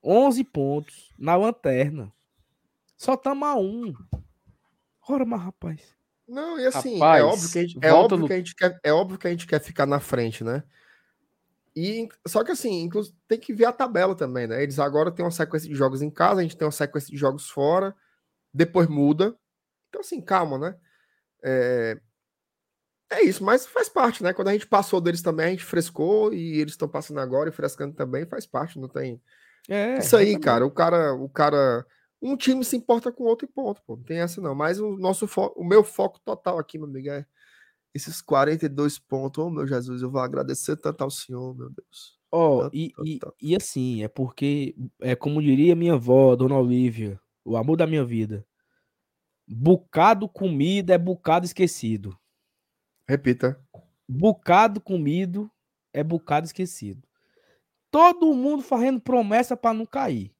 11 0.03 0.43
pontos 0.43 1.13
na 1.17 1.35
lanterna. 1.35 2.11
Só 2.97 3.13
estamos 3.13 3.47
a 3.47 3.55
um. 3.55 3.93
Ora, 5.07 5.25
mas 5.25 5.41
rapaz. 5.41 5.95
Não, 6.27 6.59
e 6.59 6.65
assim, 6.65 6.95
rapaz, 6.95 7.21
é, 7.21 7.23
óbvio 7.23 7.51
que 7.51 7.59
a 7.59 7.61
gente, 7.61 7.79
é, 7.81 7.93
óbvio 7.93 8.17
no... 8.17 8.27
que 8.27 8.33
a 8.33 8.37
gente 8.37 8.55
quer, 8.55 8.79
é 8.83 8.93
óbvio 8.93 9.17
que 9.17 9.27
a 9.27 9.29
gente 9.29 9.45
quer 9.45 9.59
ficar 9.59 9.85
na 9.85 9.99
frente, 9.99 10.43
né? 10.43 10.63
E, 11.75 12.07
só 12.27 12.43
que 12.43 12.51
assim, 12.51 12.83
inclusive, 12.83 13.15
tem 13.27 13.39
que 13.39 13.53
ver 13.53 13.65
a 13.65 13.73
tabela 13.73 14.15
também, 14.15 14.47
né? 14.47 14.61
Eles 14.61 14.79
agora 14.79 15.11
têm 15.11 15.25
uma 15.25 15.31
sequência 15.31 15.67
de 15.67 15.75
jogos 15.75 16.01
em 16.01 16.09
casa, 16.09 16.39
a 16.39 16.43
gente 16.43 16.55
tem 16.55 16.65
uma 16.65 16.71
sequência 16.71 17.09
de 17.09 17.17
jogos 17.17 17.49
fora, 17.49 17.95
depois 18.53 18.87
muda. 18.87 19.35
Então, 19.89 20.01
assim, 20.01 20.21
calma, 20.21 20.57
né? 20.57 20.75
É, 21.43 21.99
é 23.13 23.23
isso, 23.23 23.43
mas 23.43 23.65
faz 23.65 23.87
parte, 23.89 24.23
né? 24.23 24.33
Quando 24.33 24.49
a 24.49 24.53
gente 24.53 24.67
passou 24.67 24.99
deles 24.99 25.21
também, 25.21 25.45
a 25.47 25.49
gente 25.49 25.63
frescou 25.63 26.33
e 26.33 26.59
eles 26.59 26.73
estão 26.73 26.87
passando 26.87 27.19
agora 27.19 27.49
e 27.49 27.53
frescando 27.53 27.93
também, 27.93 28.25
faz 28.25 28.45
parte, 28.45 28.79
não 28.79 28.87
tem. 28.87 29.21
É, 29.69 29.99
isso 29.99 30.15
aí, 30.17 30.37
cara. 30.39 30.65
O 30.65 30.71
cara, 30.71 31.13
o 31.13 31.29
cara, 31.29 31.85
um 32.21 32.35
time 32.35 32.63
se 32.65 32.75
importa 32.75 33.11
com 33.11 33.23
outro 33.23 33.47
e 33.47 33.51
ponto, 33.51 33.81
pô. 33.85 33.95
Não 33.95 34.03
tem 34.03 34.19
essa 34.19 34.41
não. 34.41 34.55
Mas 34.55 34.79
o 34.79 34.97
nosso 34.97 35.27
foco, 35.27 35.59
o 35.59 35.63
meu 35.63 35.83
foco 35.83 36.19
total 36.23 36.57
aqui, 36.57 36.77
meu 36.77 36.87
amigo, 36.87 37.09
é 37.09 37.25
esses 37.93 38.21
42 38.21 38.99
pontos. 38.99 39.43
Oh, 39.43 39.49
meu 39.49 39.67
Jesus, 39.67 40.01
eu 40.01 40.09
vou 40.09 40.21
agradecer 40.21 40.75
tanto 40.77 41.03
ao 41.03 41.09
Senhor, 41.09 41.55
meu 41.55 41.69
Deus. 41.69 42.19
Ó, 42.31 42.65
oh, 42.65 42.69
e, 42.73 42.91
e, 43.05 43.19
e 43.39 43.55
assim, 43.55 44.03
é 44.03 44.07
porque, 44.07 44.75
é 44.99 45.15
como 45.15 45.41
diria 45.41 45.75
minha 45.75 45.93
avó, 45.93 46.35
Dona 46.35 46.57
Olivia, 46.57 47.19
o 47.45 47.55
amor 47.55 47.77
da 47.77 47.85
minha 47.85 48.03
vida. 48.03 48.45
Bocado 49.47 50.27
comida 50.27 50.93
é 50.93 50.97
bocado 50.97 51.45
esquecido. 51.45 52.17
Repita. 53.07 53.59
Bocado 54.07 54.79
comido 54.81 55.51
é 55.93 56.03
bocado 56.03 56.45
esquecido. 56.45 57.07
Todo 57.91 58.33
mundo 58.33 58.63
fazendo 58.63 58.99
promessa 58.99 59.55
para 59.55 59.73
não 59.73 59.85
cair. 59.85 60.33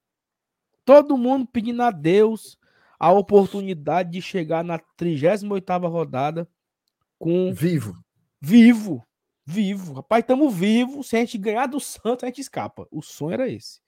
Todo 0.84 1.18
mundo 1.18 1.48
pedindo 1.48 1.84
a 1.84 1.92
Deus 1.92 2.58
a 3.00 3.12
oportunidade 3.12 4.12
de 4.12 4.22
chegar 4.22 4.64
na 4.64 4.80
38ª 4.80 5.90
rodada 5.90 6.50
com 7.20 7.54
vivo. 7.54 8.04
Vivo. 8.42 9.06
Vivo. 9.46 9.94
Rapaz, 9.94 10.24
estamos 10.24 10.54
vivos. 10.54 11.08
Se 11.08 11.18
a 11.18 11.20
gente 11.20 11.38
ganhar 11.38 11.68
do 11.68 11.80
Santos, 11.80 12.24
a 12.24 12.28
gente 12.28 12.42
escapa. 12.42 12.88
O 12.90 13.02
sonho 13.02 13.34
era 13.34 13.48
esse. 13.48 13.82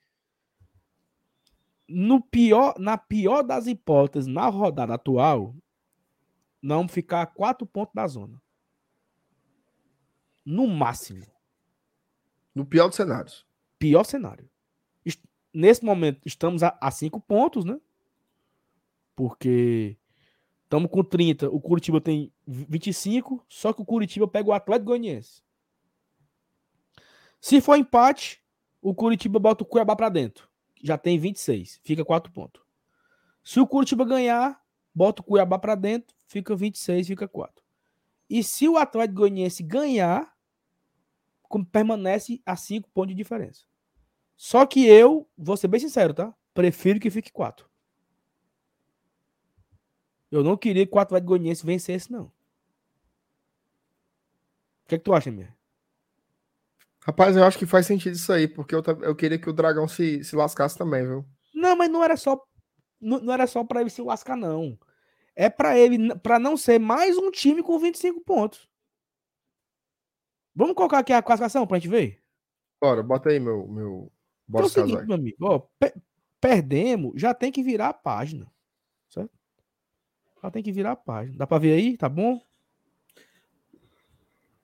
No 1.88 2.22
pior, 2.22 2.76
na 2.78 2.98
pior 2.98 3.42
das 3.42 3.68
hipóteses, 3.68 4.28
na 4.28 4.48
rodada 4.48 4.96
atual, 4.96 5.56
não 6.62 6.88
ficar 6.88 7.22
a 7.22 7.28
quatro 7.28 7.66
pontos 7.66 7.94
da 7.94 8.08
zona. 8.08 8.42
No 10.46 10.68
máximo. 10.68 11.26
No 12.54 12.66
pior 12.66 12.88
dos 12.88 12.96
cenários. 12.96 13.46
Pior 13.80 14.04
cenário. 14.04 14.50
Nesse 15.54 15.86
momento, 15.86 16.20
estamos 16.26 16.64
a, 16.64 16.78
a 16.82 16.91
cinco 16.91 17.20
pontos, 17.20 17.64
né? 17.64 17.80
Porque 19.16 19.98
estamos 20.64 20.91
com 20.91 21.02
30. 21.02 21.50
O 21.50 21.62
Curitiba 21.62 22.02
tem 22.02 22.32
25. 22.46 23.46
Só 23.48 23.72
que 23.72 23.82
o 23.82 23.86
Curitiba 23.86 24.28
pega 24.28 24.50
o 24.50 24.54
Atlético 24.54 24.88
Goianiense. 24.88 25.41
Se 27.39 27.62
for 27.62 27.78
empate, 27.78 28.43
o 28.82 28.93
Curitiba 28.93 29.39
bota 29.39 29.64
o 29.64 29.66
Cuiabá 29.66 29.96
para 29.96 30.10
dentro. 30.10 30.50
Já 30.84 30.98
tem 30.98 31.18
26. 31.18 31.80
Fica 31.84 32.04
4 32.04 32.32
pontos. 32.34 32.62
Se 33.41 33.60
o 33.60 33.68
Curitiba 33.68 34.04
ganhar, 34.04 34.62
bota 34.93 35.22
o 35.22 35.26
Cuiabá 35.26 35.58
para 35.58 35.76
dentro. 35.76 36.16
Fica 36.28 36.56
26, 36.56 37.08
fica 37.08 37.28
4. 37.28 37.64
E 38.30 38.43
se 38.43 38.68
o 38.68 38.78
Atlético 38.78 39.20
Goianiense 39.20 39.64
ganhar, 39.64 40.35
permanece 41.72 42.41
a 42.46 42.56
5 42.56 42.89
pontos 42.89 43.10
de 43.10 43.16
diferença. 43.16 43.66
Só 44.36 44.66
que 44.66 44.86
eu, 44.86 45.30
vou 45.38 45.56
ser 45.56 45.68
bem 45.68 45.80
sincero, 45.80 46.14
tá? 46.14 46.34
Prefiro 46.54 47.00
que 47.00 47.10
fique 47.10 47.32
4. 47.32 47.70
Eu 50.32 50.43
não 50.43 50.58
queria 50.58 50.86
que 50.86 50.96
o 50.96 51.00
Atlético 51.00 51.30
Goianiense 51.30 51.66
vencesse, 51.66 52.12
não. 52.12 52.26
O 52.26 52.32
que, 54.88 54.96
é 54.96 54.98
que 54.98 55.04
tu 55.04 55.14
acha, 55.14 55.32
minha? 55.32 55.56
Rapaz, 57.02 57.38
eu 57.38 57.43
acho 57.43 57.58
que 57.58 57.66
faz 57.66 57.86
sentido 57.86 58.16
isso 58.16 58.32
aí, 58.34 58.48
porque 58.48 58.76
eu, 58.76 58.84
eu 59.04 59.16
queria 59.16 59.38
que 59.38 59.50
o 59.50 59.54
Dragão 59.54 59.88
se, 59.88 60.24
se 60.24 60.36
lascasse 60.36 60.78
também, 60.78 61.04
viu? 61.06 61.26
Não, 61.54 61.76
mas 61.76 61.89
não 61.89 62.04
era 62.04 62.18
só 62.18 62.43
não, 63.00 63.20
não 63.20 63.34
era 63.34 63.46
só 63.46 63.64
para 63.64 63.82
ele 63.82 63.89
se 63.89 64.02
lascar, 64.02 64.36
não. 64.36 64.78
É 65.36 65.50
para 65.50 65.78
ele, 65.78 66.16
para 66.20 66.39
não 66.39 66.58
ser 66.58 66.80
mais 66.80 67.18
um 67.18 67.30
time 67.30 67.62
com 67.62 67.78
25 67.78 68.22
pontos. 68.22 68.68
Vamos 70.56 70.76
colocar 70.76 70.99
aqui 70.99 71.12
a 71.12 71.22
classificação 71.22 71.68
pra 71.68 71.78
gente 71.78 71.89
ver? 71.89 72.22
Bora, 72.82 73.03
bota 73.03 73.30
aí 73.30 73.39
meu. 73.39 73.68
meu... 73.68 74.12
Bora 74.47 74.68
então, 74.68 74.84
é 74.84 74.86
o 74.86 74.89
seguinte, 74.89 75.08
meu 75.08 75.16
amigo, 75.16 75.38
ó, 75.41 75.60
pe 75.80 75.93
perdemos, 76.39 77.20
já 77.20 77.34
tem 77.34 77.51
que 77.51 77.64
virar 77.64 77.89
a 77.89 77.93
página. 77.93 78.45
Certo? 79.10 79.32
Já 80.43 80.51
tem 80.51 80.62
que 80.62 80.72
virar 80.72 80.91
a 80.91 80.95
página. 80.95 81.38
Dá 81.38 81.47
pra 81.47 81.58
ver 81.58 81.74
aí? 81.74 81.97
Tá 81.97 82.08
bom? 82.08 82.39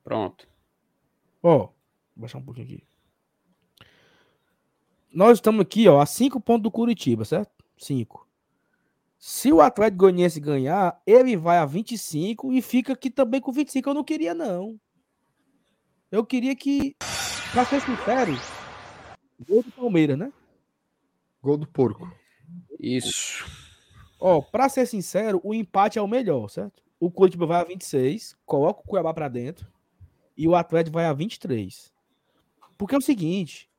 Pronto. 0.04 0.48
Ó, 1.42 1.58
vou 1.58 1.74
baixar 2.16 2.38
um 2.38 2.44
pouquinho 2.44 2.68
aqui. 2.68 2.84
Nós 5.12 5.40
estamos 5.40 5.62
aqui, 5.62 5.88
ó, 5.88 6.00
a 6.00 6.06
5 6.06 6.40
pontos 6.40 6.64
do 6.64 6.72
Curitiba, 6.72 7.26
certo? 7.26 7.52
5. 7.78 8.28
Se 9.18 9.52
o 9.52 9.60
Atlético 9.60 10.00
Goianiense 10.00 10.40
ganhar, 10.40 11.02
ele 11.06 11.36
vai 11.36 11.58
a 11.58 11.66
25 11.66 12.54
e 12.54 12.62
fica 12.62 12.94
aqui 12.94 13.10
também 13.10 13.42
com 13.42 13.52
25. 13.52 13.90
Eu 13.90 13.94
não 13.94 14.04
queria, 14.04 14.34
não. 14.34 14.80
Eu 16.12 16.26
queria 16.26 16.54
que, 16.54 16.94
pra 17.54 17.64
ser 17.64 17.80
sincero, 17.80 18.34
gol 19.48 19.64
do 19.64 19.72
Palmeiras, 19.72 20.18
né? 20.18 20.34
Gol 21.42 21.56
do 21.56 21.66
porco. 21.66 22.12
Isso. 22.78 23.46
Ó, 24.20 24.42
pra 24.42 24.68
ser 24.68 24.86
sincero, 24.86 25.40
o 25.42 25.54
empate 25.54 25.98
é 25.98 26.02
o 26.02 26.08
melhor, 26.08 26.50
certo? 26.50 26.84
O 27.00 27.10
Curitiba 27.10 27.46
vai 27.46 27.62
a 27.62 27.64
26, 27.64 28.36
coloca 28.46 28.82
o 28.82 28.84
Cuiabá 28.84 29.14
pra 29.14 29.30
dentro 29.30 29.66
e 30.36 30.50
o 30.50 30.54
Atlético 30.54 30.96
vai 30.96 31.06
a 31.06 31.14
23. 31.14 31.94
Porque 32.78 32.94
é 32.94 32.98
o 32.98 33.02
seguinte, 33.02 33.70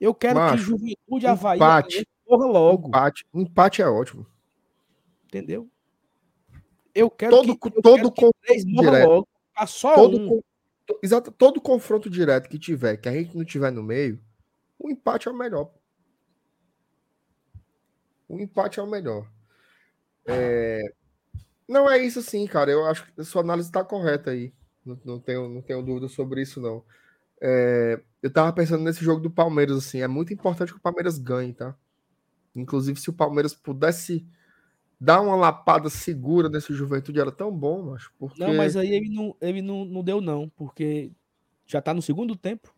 eu 0.00 0.14
quero 0.14 0.36
Macho, 0.36 0.56
que 0.56 0.62
Juventude 0.62 1.26
Havaí 1.26 1.58
empate, 1.58 2.08
corra 2.24 2.46
logo. 2.46 2.88
Empate, 2.88 3.26
empate 3.34 3.82
é 3.82 3.86
ótimo. 3.86 4.26
Entendeu? 5.26 5.68
Eu 6.94 7.10
quero 7.10 7.36
todo, 7.36 7.58
que, 7.58 7.68
eu 7.68 7.82
todo 7.82 8.10
quero 8.10 8.32
que 8.32 8.46
três 8.46 8.64
morra 8.64 9.04
logo. 9.04 9.28
Só 9.66 9.94
todo, 9.94 10.16
um 10.16 10.40
exato, 11.02 11.30
todo 11.30 11.60
confronto 11.60 12.08
direto 12.08 12.48
que 12.48 12.58
tiver, 12.58 12.96
que 12.96 13.08
a 13.08 13.12
gente 13.12 13.36
não 13.36 13.44
tiver 13.44 13.70
no 13.70 13.82
meio, 13.82 14.20
o 14.78 14.90
empate 14.90 15.28
é 15.28 15.30
o 15.30 15.36
melhor. 15.36 15.70
O 18.28 18.38
empate 18.38 18.80
é 18.80 18.82
o 18.82 18.86
melhor. 18.86 19.30
É... 20.24 20.80
Não 21.68 21.90
é 21.90 21.98
isso 21.98 22.22
sim, 22.22 22.46
cara. 22.46 22.70
Eu 22.70 22.86
acho 22.86 23.04
que 23.04 23.20
a 23.20 23.24
sua 23.24 23.42
análise 23.42 23.68
está 23.68 23.84
correta 23.84 24.30
aí. 24.30 24.52
Não, 24.84 24.98
não, 25.04 25.20
tenho, 25.20 25.48
não 25.48 25.60
tenho 25.60 25.82
dúvida 25.82 26.08
sobre 26.08 26.42
isso, 26.42 26.60
não. 26.60 26.84
É... 27.40 28.00
Eu 28.22 28.32
tava 28.32 28.52
pensando 28.52 28.84
nesse 28.84 29.04
jogo 29.04 29.20
do 29.20 29.30
Palmeiras, 29.30 29.76
assim. 29.76 30.00
É 30.00 30.08
muito 30.08 30.32
importante 30.32 30.72
que 30.72 30.78
o 30.78 30.82
Palmeiras 30.82 31.18
ganhe, 31.18 31.52
tá? 31.52 31.76
Inclusive, 32.54 33.00
se 33.00 33.10
o 33.10 33.12
Palmeiras 33.14 33.54
pudesse 33.54 34.26
dar 35.00 35.20
uma 35.22 35.34
lapada 35.34 35.88
segura 35.88 36.48
nesse 36.48 36.74
Juventude 36.74 37.18
era 37.18 37.32
tão 37.32 37.50
bom, 37.50 37.90
mas 37.90 38.08
porque... 38.18 38.38
Não, 38.38 38.54
mas 38.54 38.76
aí 38.76 38.92
ele 38.92 39.08
não, 39.08 39.34
ele 39.40 39.62
não, 39.62 39.84
não 39.84 40.04
deu 40.04 40.20
não, 40.20 40.48
porque 40.50 41.10
já 41.66 41.80
tá 41.80 41.94
no 41.94 42.02
segundo 42.02 42.36
tempo. 42.36 42.74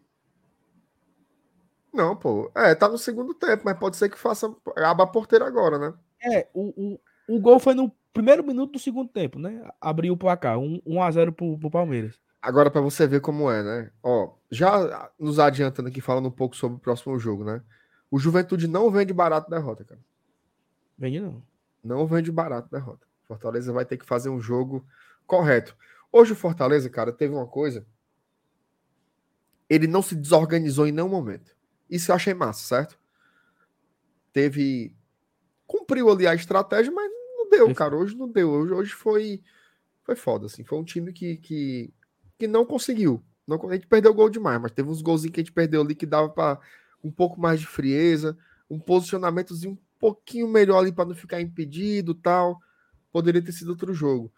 Não, 1.92 2.16
pô. 2.16 2.50
É, 2.54 2.74
tá 2.74 2.88
no 2.88 2.96
segundo 2.96 3.34
tempo, 3.34 3.62
mas 3.64 3.78
pode 3.78 3.96
ser 3.96 4.08
que 4.08 4.18
faça 4.18 4.54
aba 4.76 5.04
a 5.04 5.06
porteira 5.06 5.46
agora, 5.46 5.78
né? 5.78 5.94
É, 6.22 6.48
o, 6.54 6.94
o, 6.94 7.00
o 7.36 7.40
gol 7.40 7.58
foi 7.58 7.74
no 7.74 7.92
primeiro 8.12 8.44
minuto 8.44 8.72
do 8.72 8.78
segundo 8.78 9.08
tempo, 9.08 9.38
né? 9.38 9.68
Abriu 9.80 10.14
o 10.14 10.16
placar, 10.16 10.58
1 10.58 10.62
um, 10.62 10.80
um 10.86 11.02
a 11.02 11.10
0 11.10 11.32
pro, 11.32 11.58
pro 11.58 11.70
Palmeiras. 11.70 12.18
Agora, 12.40 12.70
para 12.70 12.80
você 12.80 13.06
ver 13.06 13.20
como 13.20 13.50
é, 13.50 13.62
né? 13.62 13.90
Ó, 14.02 14.32
já 14.50 15.10
nos 15.18 15.38
adiantando 15.38 15.88
aqui, 15.88 16.00
falando 16.00 16.28
um 16.28 16.32
pouco 16.32 16.56
sobre 16.56 16.76
o 16.76 16.80
próximo 16.80 17.18
jogo, 17.18 17.44
né? 17.44 17.62
O 18.10 18.18
Juventude 18.18 18.66
não 18.66 18.90
vende 18.90 19.12
barato 19.12 19.50
derrota, 19.50 19.84
cara. 19.84 20.00
Vende 20.98 21.20
não. 21.20 21.42
Não 21.82 22.06
vende 22.06 22.30
barato 22.30 22.70
derrota. 22.70 23.06
Fortaleza 23.26 23.72
vai 23.72 23.84
ter 23.84 23.96
que 23.96 24.04
fazer 24.04 24.28
um 24.28 24.40
jogo 24.40 24.86
correto. 25.26 25.76
Hoje 26.10 26.32
o 26.32 26.36
Fortaleza, 26.36 26.88
cara, 26.90 27.12
teve 27.12 27.34
uma 27.34 27.46
coisa. 27.46 27.86
Ele 29.68 29.86
não 29.86 30.02
se 30.02 30.14
desorganizou 30.14 30.86
em 30.86 30.92
nenhum 30.92 31.08
momento. 31.08 31.56
Isso 31.88 32.10
eu 32.10 32.14
achei 32.14 32.34
massa, 32.34 32.62
certo? 32.62 32.98
Teve. 34.32 34.94
Cumpriu 35.66 36.10
ali 36.10 36.26
a 36.26 36.34
estratégia, 36.34 36.92
mas 36.92 37.10
não 37.36 37.48
deu, 37.48 37.74
cara. 37.74 37.96
Hoje 37.96 38.16
não 38.16 38.28
deu. 38.28 38.50
Hoje, 38.50 38.72
hoje 38.74 38.92
foi. 38.92 39.42
Foi 40.02 40.14
foda, 40.14 40.46
assim. 40.46 40.64
Foi 40.64 40.78
um 40.78 40.84
time 40.84 41.12
que, 41.12 41.36
que, 41.38 41.94
que 42.38 42.46
não 42.46 42.66
conseguiu. 42.66 43.22
Não, 43.46 43.58
a 43.68 43.74
gente 43.74 43.86
perdeu 43.86 44.12
gol 44.12 44.28
demais, 44.28 44.60
mas 44.60 44.72
teve 44.72 44.88
uns 44.88 45.00
golzinhos 45.00 45.32
que 45.32 45.40
a 45.40 45.44
gente 45.44 45.52
perdeu 45.52 45.80
ali 45.80 45.94
que 45.94 46.06
dava 46.06 46.28
para 46.28 46.60
um 47.02 47.10
pouco 47.10 47.40
mais 47.40 47.60
de 47.60 47.66
frieza, 47.66 48.36
um 48.68 48.78
posicionamentozinho 48.78 49.78
pouquinho 50.02 50.48
melhor 50.48 50.80
ali 50.80 50.90
para 50.90 51.04
não 51.04 51.14
ficar 51.14 51.40
impedido 51.40 52.12
tal. 52.12 52.58
Poderia 53.12 53.40
ter 53.40 53.52
sido 53.52 53.68
outro 53.68 53.94
jogo. 53.94 54.32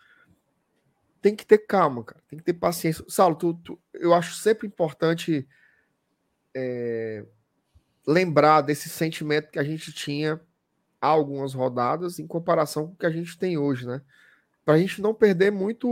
Tem 1.23 1.35
que 1.35 1.47
ter 1.47 1.57
calma, 1.57 2.05
cara. 2.05 2.23
Tem 2.29 2.39
que 2.39 2.45
ter 2.45 2.53
paciência. 2.53 3.03
Saulo, 3.09 3.35
tu, 3.35 3.55
tu 3.55 3.81
eu 3.95 4.13
acho 4.13 4.35
sempre 4.35 4.67
importante 4.67 5.49
é, 6.55 7.25
lembrar 8.07 8.61
desse 8.61 8.91
sentimento 8.91 9.51
que 9.51 9.59
a 9.59 9.65
gente 9.65 9.91
tinha 9.91 10.39
há 11.01 11.07
algumas 11.07 11.55
rodadas 11.55 12.19
em 12.19 12.27
comparação 12.27 12.89
com 12.89 12.93
o 12.93 12.97
que 12.97 13.07
a 13.07 13.11
gente 13.11 13.39
tem 13.39 13.57
hoje, 13.57 13.87
né? 13.87 14.03
Para 14.67 14.75
a 14.75 14.79
gente 14.79 15.01
não 15.01 15.15
perder 15.15 15.51
muito 15.51 15.89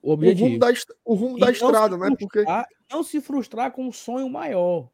o, 0.00 0.12
o 0.12 0.14
rumo 0.14 0.58
da, 0.58 0.68
o 1.04 1.14
rumo 1.14 1.38
da 1.38 1.50
estrada, 1.50 1.96
né? 1.96 2.14
Porque 2.16 2.44
não 2.88 3.02
se 3.02 3.20
frustrar 3.20 3.72
com 3.72 3.88
um 3.88 3.92
sonho 3.92 4.30
maior. 4.30 4.88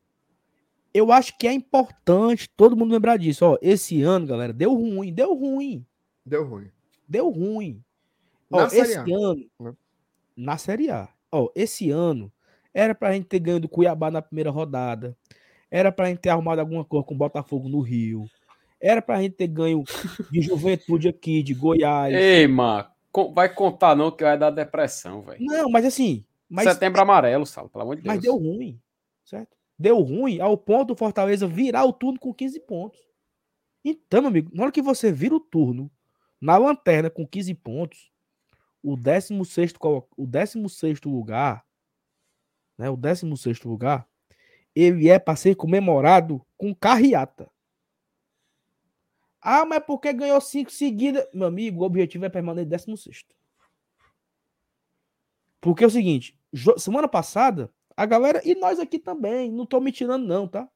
Eu 0.92 1.12
acho 1.12 1.36
que 1.38 1.46
é 1.46 1.52
importante 1.52 2.48
todo 2.56 2.76
mundo 2.76 2.92
lembrar 2.92 3.18
disso. 3.18 3.44
Ó, 3.44 3.58
esse 3.60 4.02
ano, 4.02 4.26
galera, 4.26 4.52
deu 4.52 4.74
ruim, 4.74 5.12
deu 5.12 5.34
ruim. 5.34 5.86
Deu 6.24 6.44
ruim. 6.46 6.70
Deu 7.06 7.28
ruim. 7.30 7.82
Ó, 8.50 8.64
esse 8.66 8.96
ano, 8.96 9.46
né? 9.60 9.74
na 10.36 10.56
Série 10.56 10.90
A. 10.90 11.08
Ó, 11.30 11.50
esse 11.54 11.90
ano 11.90 12.32
era 12.72 12.94
pra 12.94 13.12
gente 13.12 13.26
ter 13.26 13.38
ganho 13.38 13.60
do 13.60 13.68
Cuiabá 13.68 14.10
na 14.10 14.22
primeira 14.22 14.50
rodada. 14.50 15.16
Era 15.70 15.92
pra 15.92 16.06
gente 16.06 16.20
ter 16.20 16.30
arrumado 16.30 16.60
alguma 16.60 16.84
coisa 16.84 17.04
com 17.04 17.14
o 17.14 17.18
Botafogo 17.18 17.68
no 17.68 17.80
Rio. 17.80 18.26
Era 18.80 19.02
pra 19.02 19.20
gente 19.20 19.34
ter 19.34 19.48
ganho 19.48 19.84
de 20.30 20.40
Juventude 20.40 21.08
aqui, 21.08 21.42
de 21.42 21.52
Goiás. 21.52 22.14
Ei, 22.14 22.46
Marco, 22.46 23.32
vai 23.34 23.52
contar 23.52 23.94
não 23.96 24.10
que 24.10 24.22
vai 24.22 24.38
dar 24.38 24.50
depressão, 24.50 25.22
velho. 25.22 25.44
Não, 25.44 25.68
mas 25.68 25.84
assim... 25.84 26.24
Mas, 26.48 26.66
Setembro 26.66 27.02
amarelo, 27.02 27.44
Salo, 27.44 27.68
pelo 27.68 27.82
amor 27.82 27.96
de 27.96 28.02
Deus. 28.02 28.14
Mas 28.14 28.22
deu 28.22 28.34
ruim, 28.34 28.80
certo? 29.22 29.57
Deu 29.78 30.00
ruim 30.00 30.40
ao 30.40 30.56
ponto 30.56 30.88
do 30.88 30.96
Fortaleza 30.96 31.46
virar 31.46 31.84
o 31.84 31.92
turno 31.92 32.18
com 32.18 32.34
15 32.34 32.60
pontos. 32.60 33.00
Então, 33.84 34.22
meu 34.22 34.28
amigo, 34.28 34.50
na 34.52 34.64
hora 34.64 34.72
que 34.72 34.82
você 34.82 35.12
vira 35.12 35.34
o 35.34 35.40
turno 35.40 35.90
na 36.40 36.56
lanterna 36.56 37.08
com 37.08 37.26
15 37.26 37.54
pontos, 37.54 38.10
o 38.82 38.96
16 38.96 39.74
o 40.16 40.26
16 40.26 41.00
lugar, 41.02 41.64
né, 42.76 42.90
o 42.90 42.96
16 42.96 43.62
lugar, 43.62 44.08
ele 44.74 45.08
é 45.08 45.18
para 45.18 45.36
ser 45.36 45.54
comemorado 45.54 46.44
com 46.56 46.74
carreata. 46.74 47.50
Ah, 49.40 49.64
mas 49.64 49.82
porque 49.84 50.12
ganhou 50.12 50.40
cinco 50.40 50.70
seguidas? 50.70 51.26
Meu 51.32 51.46
amigo, 51.46 51.82
o 51.82 51.86
objetivo 51.86 52.24
é 52.24 52.28
permanecer 52.28 52.68
16. 52.68 53.24
Porque 55.60 55.84
é 55.84 55.86
o 55.86 55.90
seguinte, 55.90 56.38
semana 56.76 57.08
passada, 57.08 57.72
a 57.98 58.06
galera, 58.06 58.40
e 58.44 58.54
nós 58.54 58.78
aqui 58.78 58.96
também, 58.96 59.50
não 59.50 59.66
tô 59.66 59.80
me 59.80 59.90
tirando 59.90 60.24
não, 60.24 60.46
tá? 60.46 60.68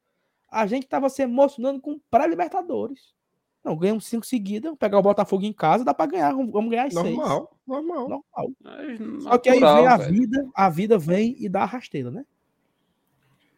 A 0.50 0.66
gente 0.66 0.88
tava 0.88 1.08
se 1.08 1.22
emocionando 1.22 1.80
com 1.80 2.00
pré-libertadores. 2.10 3.14
Não, 3.62 3.76
ganhamos 3.76 4.06
cinco 4.06 4.26
seguidas, 4.26 4.64
vamos 4.64 4.80
pegar 4.80 4.98
o 4.98 5.02
Botafogo 5.02 5.44
em 5.44 5.52
casa, 5.52 5.84
dá 5.84 5.94
para 5.94 6.10
ganhar, 6.10 6.32
vamos 6.32 6.68
ganhar 6.68 6.88
as 6.88 6.94
normal, 6.94 7.38
seis. 7.38 7.60
Normal, 7.64 8.08
normal. 8.08 8.52
É 8.64 9.20
Só 9.20 9.38
que 9.38 9.50
aí 9.50 9.60
vem 9.60 9.86
a 9.86 9.96
velho. 9.96 10.12
vida, 10.12 10.50
a 10.52 10.68
vida 10.68 10.98
vem 10.98 11.36
e 11.38 11.48
dá 11.48 11.62
a 11.62 11.66
rasteira, 11.66 12.10
né? 12.10 12.26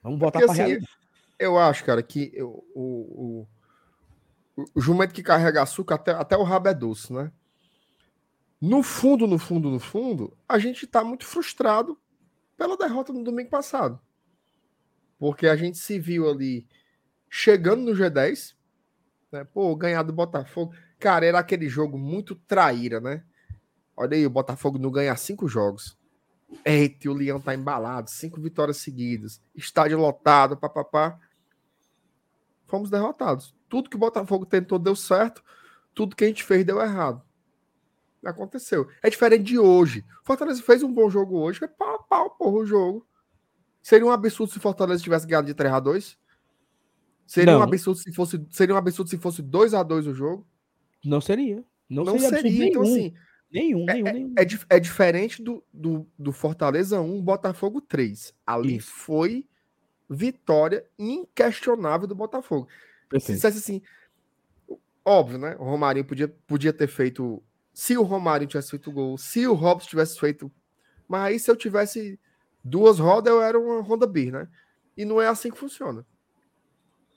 Vamos 0.03 0.21
voltar 0.21 0.41
para 0.41 0.53
assim, 0.53 0.79
Eu 1.39 1.59
acho, 1.59 1.87
cara, 1.87 2.03
que 2.03 2.31
eu, 2.35 2.63
o, 2.75 3.47
o, 4.59 4.67
o 4.75 4.81
jumento 4.83 5.15
que 5.15 5.23
carrega 5.23 5.63
açúcar, 5.63 5.95
até, 5.95 6.13
até 6.13 6.37
o 6.37 6.43
rabo 6.43 6.69
é 6.69 6.75
doce, 6.75 7.15
né? 7.15 7.33
No 8.61 8.83
fundo, 8.83 9.27
no 9.27 9.39
fundo, 9.39 9.71
no 9.71 9.81
fundo, 9.81 10.37
a 10.47 10.59
gente 10.59 10.87
tá 10.87 11.03
muito 11.03 11.25
frustrado 11.25 11.99
pela 12.57 12.77
derrota 12.77 13.13
no 13.13 13.25
domingo 13.25 13.51
passado. 13.51 14.01
Porque 15.19 15.47
a 15.47 15.57
gente 15.57 15.79
se 15.79 15.99
viu 15.99 16.29
ali 16.29 16.67
chegando 17.29 17.83
no 17.83 17.93
G10, 17.93 18.55
né? 19.33 19.45
Pô, 19.45 19.75
ganhar 19.75 20.03
do 20.03 20.13
Botafogo. 20.13 20.75
Cara, 20.99 21.27
era 21.27 21.39
aquele 21.39 21.69
jogo 21.69 21.99
muito 21.99 22.35
traíra, 22.35 23.01
né? 23.01 23.25
Olha 23.97 24.17
aí, 24.17 24.25
o 24.27 24.31
Botafogo 24.31 24.79
não 24.79 24.91
ganha 24.91 25.17
cinco 25.17 25.49
jogos. 25.49 25.99
Eita, 26.65 27.11
o 27.11 27.15
Leão 27.15 27.41
tá 27.41 27.55
embalado, 27.55 28.11
cinco 28.11 28.41
vitórias 28.41 28.77
seguidas, 28.77 29.41
estádio 29.55 29.99
lotado, 29.99 30.57
papapá. 30.57 31.19
Fomos 32.67 32.91
derrotados. 32.91 33.55
Tudo 33.69 33.91
que 33.91 33.97
o 33.97 33.99
Botafogo 33.99 34.47
tentou 34.47 34.79
deu 34.79 34.95
certo, 34.95 35.43
tudo 35.95 36.15
que 36.15 36.25
a 36.25 36.29
gente 36.29 36.45
fez 36.45 36.65
deu 36.65 36.81
errado. 36.81 37.24
Aconteceu. 38.25 38.89
É 39.03 39.11
diferente 39.11 39.45
de 39.45 39.59
hoje. 39.59 40.05
Fortaleza 40.25 40.63
fez 40.63 40.83
um 40.83 40.93
bom 40.93 41.11
jogo 41.11 41.39
hoje, 41.39 41.59
foi 41.59 41.69
pau 41.69 41.97
a 41.97 41.99
pau, 41.99 42.31
porra, 42.31 42.57
o 42.59 42.67
jogo. 42.67 43.07
Seria 43.83 44.07
um 44.07 44.11
absurdo 44.11 44.53
se 44.53 44.59
Fortaleza 44.59 45.03
tivesse 45.03 45.27
ganhado 45.27 45.47
de 45.47 45.55
3 45.55 45.73
a 45.73 45.81
2 45.81 46.19
Seria 47.27 47.53
não. 47.53 47.61
um 47.61 47.63
absurdo 47.63 47.99
se 47.99 48.13
fosse, 48.13 48.45
seria 48.51 48.75
um 48.75 48.79
absurdo 48.79 49.09
se 49.09 49.19
fosse 49.19 49.43
2 49.43 49.75
a 49.75 49.83
2 49.83 50.07
o 50.07 50.15
jogo? 50.15 50.47
Não 51.05 51.21
seria. 51.21 51.65
Não, 51.89 52.05
não 52.05 52.19
seria. 52.19 52.41
seria. 52.41 52.67
Então, 52.67 52.83
nenhum. 52.83 52.95
assim. 52.95 53.15
Nenhum, 53.51 53.89
é, 53.89 53.95
nenhum, 53.95 54.07
é, 54.07 54.13
nenhum. 54.13 54.35
É, 54.37 54.77
é, 54.77 54.81
diferente 54.81 55.43
do, 55.43 55.65
do, 55.73 56.07
do, 56.19 56.33
Fortaleza 56.33 57.01
1, 57.01 57.23
Botafogo 57.23 57.81
3. 57.81 58.35
Ali 58.45 58.77
Isso. 58.77 58.91
foi 58.91 59.47
vitória 60.11 60.85
inquestionável 60.99 62.07
do 62.07 62.15
Botafogo. 62.15 62.69
Perfeito. 63.09 63.27
Se 63.27 63.33
dissesse 63.35 63.59
assim, 63.59 63.83
óbvio, 65.05 65.39
né? 65.39 65.57
O 65.59 65.65
Romarinho 65.65 66.05
podia, 66.05 66.29
podia 66.47 66.73
ter 66.73 66.89
feito. 66.89 67.43
Se 67.75 67.99
o 67.99 68.03
Romarinho 68.03 68.49
tivesse 68.49 68.71
feito 68.71 68.93
gol, 68.93 69.19
se 69.19 69.47
o 69.47 69.53
Robson 69.53 69.89
tivesse 69.89 70.19
feito. 70.19 70.51
Mas 71.09 71.23
aí, 71.23 71.39
se 71.41 71.51
eu 71.51 71.57
tivesse 71.57 72.19
duas 72.63 72.99
rodas, 73.01 73.33
eu 73.33 73.43
era 73.43 73.59
uma 73.59 73.81
Honda 73.81 74.07
Beer, 74.07 74.33
né? 74.33 74.49
E 74.97 75.05
não 75.05 75.21
é 75.21 75.27
assim 75.27 75.51
que 75.51 75.59
funciona. 75.59 76.07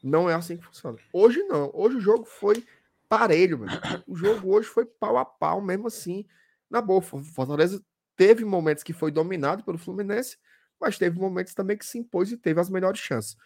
Não 0.03 0.29
é 0.29 0.34
assim 0.34 0.57
que 0.57 0.65
funciona. 0.65 0.97
Hoje 1.13 1.41
não. 1.43 1.69
Hoje 1.73 1.97
o 1.97 2.01
jogo 2.01 2.25
foi 2.25 2.65
parelho, 3.07 3.59
mano. 3.59 3.71
O 4.07 4.15
jogo 4.15 4.53
hoje 4.53 4.67
foi 4.67 4.85
pau 4.85 5.17
a 5.17 5.23
pau, 5.23 5.61
mesmo 5.61 5.88
assim. 5.88 6.25
Na 6.69 6.81
boa, 6.81 7.01
Fortaleza 7.01 7.84
teve 8.15 8.43
momentos 8.43 8.84
que 8.84 8.93
foi 8.93 9.11
dominado 9.11 9.63
pelo 9.63 9.77
Fluminense, 9.77 10.38
mas 10.79 10.97
teve 10.97 11.19
momentos 11.19 11.53
também 11.53 11.77
que 11.77 11.85
se 11.85 11.99
impôs 11.99 12.31
e 12.31 12.38
teve 12.38 12.59
as 12.59 12.69
melhores 12.69 12.99
chances. 12.99 13.38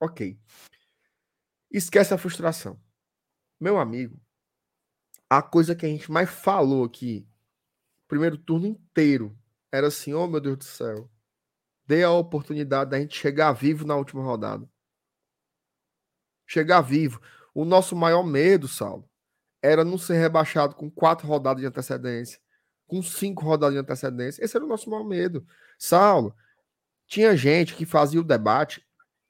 Ok. 0.00 0.36
Esquece 1.70 2.12
a 2.12 2.18
frustração. 2.18 2.78
Meu 3.58 3.78
amigo, 3.78 4.20
a 5.38 5.42
coisa 5.42 5.74
que 5.74 5.86
a 5.86 5.88
gente 5.88 6.10
mais 6.10 6.30
falou 6.30 6.84
aqui, 6.84 7.26
primeiro 8.08 8.36
turno 8.36 8.66
inteiro, 8.66 9.36
era 9.70 9.88
assim: 9.88 10.12
oh 10.14 10.26
meu 10.26 10.40
Deus 10.40 10.58
do 10.58 10.64
céu, 10.64 11.10
dê 11.86 12.02
a 12.02 12.10
oportunidade 12.10 12.90
da 12.90 13.00
gente 13.00 13.16
chegar 13.16 13.52
vivo 13.52 13.86
na 13.86 13.96
última 13.96 14.22
rodada 14.22 14.68
chegar 16.52 16.82
vivo. 16.82 17.20
O 17.54 17.64
nosso 17.64 17.96
maior 17.96 18.22
medo, 18.22 18.68
Saulo, 18.68 19.08
era 19.62 19.84
não 19.84 19.96
ser 19.96 20.18
rebaixado 20.18 20.74
com 20.74 20.90
quatro 20.90 21.26
rodadas 21.26 21.60
de 21.60 21.66
antecedência, 21.66 22.38
com 22.86 23.02
cinco 23.02 23.44
rodadas 23.44 23.74
de 23.74 23.80
antecedência. 23.80 24.44
Esse 24.44 24.56
era 24.56 24.64
o 24.64 24.68
nosso 24.68 24.90
maior 24.90 25.04
medo. 25.04 25.46
Saulo, 25.78 26.34
tinha 27.06 27.36
gente 27.36 27.74
que 27.74 27.86
fazia 27.86 28.20
o 28.20 28.24
debate 28.24 28.84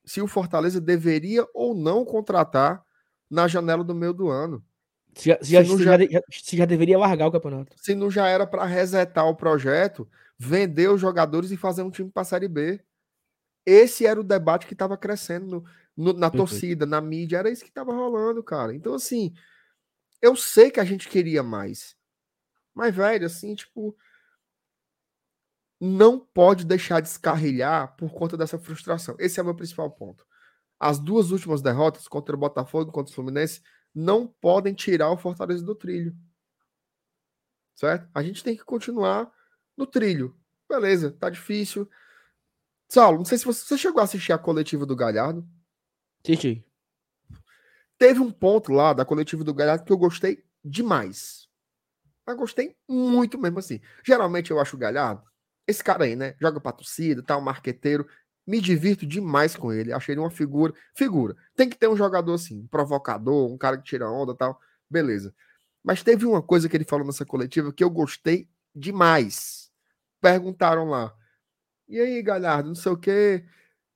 se 0.05 0.21
o 0.21 0.27
Fortaleza 0.27 0.81
deveria 0.81 1.47
ou 1.55 1.75
não 1.75 2.05
contratar 2.05 2.85
na 3.31 3.47
janela 3.47 3.85
do 3.85 3.95
meio 3.95 4.13
do 4.13 4.29
ano. 4.29 4.65
Se, 5.15 5.29
já, 5.29 5.39
se, 5.39 5.45
se, 5.45 5.85
já, 5.85 5.99
já, 5.99 6.21
se 6.31 6.57
já 6.57 6.65
deveria 6.65 6.99
largar 6.99 7.27
o 7.27 7.33
campeonato. 7.33 7.77
Se 7.77 7.95
não 7.95 8.11
já 8.11 8.29
era 8.29 8.47
para 8.47 8.65
resetar 8.65 9.27
o 9.27 9.37
projeto, 9.37 10.09
vender 10.39 10.89
os 10.89 11.01
jogadores 11.01 11.51
e 11.51 11.57
fazer 11.57 11.83
um 11.83 11.91
time 11.91 12.11
para 12.11 12.23
a 12.23 12.25
Série 12.25 12.49
B. 12.49 12.83
Esse 13.65 14.07
era 14.07 14.21
o 14.21 14.25
debate 14.25 14.67
que 14.67 14.73
estava 14.73 14.97
crescendo 14.97 15.47
no, 15.47 15.65
no, 15.97 16.13
na 16.19 16.31
torcida, 16.31 16.85
na 16.87 17.01
mídia, 17.01 17.39
era 17.39 17.51
isso 17.51 17.63
que 17.63 17.71
estava 17.71 17.93
rolando, 17.93 18.43
cara. 18.43 18.75
Então, 18.75 18.95
assim, 18.95 19.33
eu 20.21 20.35
sei 20.35 20.71
que 20.71 20.81
a 20.81 20.85
gente 20.85 21.09
queria 21.09 21.43
mais. 21.43 21.97
Mas, 22.75 22.95
velho, 22.95 23.27
assim, 23.27 23.55
tipo. 23.55 23.97
Não 25.85 26.17
pode 26.17 26.65
deixar 26.65 27.01
descarrilhar 27.01 27.97
por 27.97 28.13
conta 28.13 28.37
dessa 28.37 28.57
frustração. 28.57 29.17
Esse 29.19 29.41
é 29.41 29.43
o 29.43 29.47
meu 29.47 29.55
principal 29.55 29.91
ponto. 29.91 30.25
As 30.79 30.97
duas 30.97 31.33
últimas 31.33 31.61
derrotas 31.61 32.07
contra 32.07 32.37
o 32.37 32.39
Botafogo 32.39 32.91
e 32.91 32.93
contra 32.93 33.11
o 33.11 33.15
Fluminense 33.15 33.61
não 33.95 34.27
podem 34.27 34.75
tirar 34.75 35.11
o 35.11 35.19
Fortaleza 35.19 35.65
do 35.65 35.75
trilho. 35.75 36.17
Certo? 37.75 38.09
A 38.15 38.23
gente 38.23 38.43
tem 38.43 38.57
que 38.57 38.65
continuar 38.65 39.31
no 39.77 39.87
trilho. 39.87 40.37
beleza, 40.69 41.11
tá 41.11 41.29
difícil. 41.29 41.89
Saulo, 42.89 43.19
não 43.19 43.25
sei 43.25 43.39
se 43.39 43.45
você, 43.45 43.65
você 43.65 43.79
chegou 43.79 44.01
a 44.01 44.05
assistir 44.05 44.33
a 44.33 44.39
coletiva 44.39 44.85
do 44.85 44.97
Galhardo. 44.97 45.47
Assisti. 46.23 46.65
Teve 47.99 48.21
um 48.21 48.31
ponto 48.31 48.73
lá 48.73 48.93
da 48.93 49.05
coletiva 49.05 49.45
do 49.45 49.55
Galhardo 49.55 49.85
que 49.85 49.93
eu 49.93 49.99
gostei 49.99 50.45
demais. 50.65 51.49
Mas 52.27 52.37
gostei 52.37 52.77
muito 52.89 53.39
mesmo 53.39 53.59
assim. 53.59 53.81
Geralmente 54.05 54.51
eu 54.51 54.61
acho 54.61 54.77
o 54.77 54.79
Galhardo, 54.79 55.25
esse 55.67 55.83
cara 55.83 56.05
aí, 56.05 56.17
né? 56.17 56.35
Joga 56.41 56.61
pra 56.61 56.73
torcida, 56.73 57.23
tá 57.23 57.37
um 57.37 57.41
marqueteiro. 57.41 58.07
Me 58.47 58.61
divirto 58.61 59.07
demais 59.07 59.57
com 59.57 59.73
ele. 59.73 59.93
Achei 59.93 60.15
ele 60.15 60.21
uma 60.21 60.31
figura. 60.31 60.75
Figura. 60.95 61.37
Tem 61.55 61.69
que 61.69 61.77
ter 61.77 61.89
um 61.89 61.97
jogador 61.97 62.35
assim, 62.35 62.61
um 62.61 62.67
provocador, 62.67 63.51
um 63.53 63.59
cara 63.59 63.79
que 63.79 63.85
tira 63.85 64.11
onda 64.11 64.35
tal. 64.35 64.61
Beleza. 64.91 65.35
Mas 65.83 66.03
teve 66.03 66.27
uma 66.27 66.43
coisa 66.43 66.69
que 66.69 66.77
ele 66.77 66.85
falou 66.85 67.07
nessa 67.07 67.25
coletiva 67.25 67.73
que 67.73 67.83
eu 67.83 67.91
gostei 67.91 68.49
demais. 68.75 69.71
Perguntaram 70.21 70.89
lá. 70.89 71.15
E 71.89 72.01
aí, 72.01 72.23
Galhardo, 72.23 72.69
não 72.69 72.75
sei 72.75 72.93
o 72.93 72.97
que, 72.97 73.45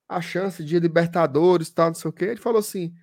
a 0.09 0.21
chance 0.21 0.65
de 0.65 0.79
Libertadores, 0.79 1.71
tal, 1.71 1.89
não 1.89 1.95
sei 1.95 2.09
o 2.09 2.13
que. 2.13 2.25
Ele 2.25 2.41
falou 2.41 2.59
assim: 2.59 2.95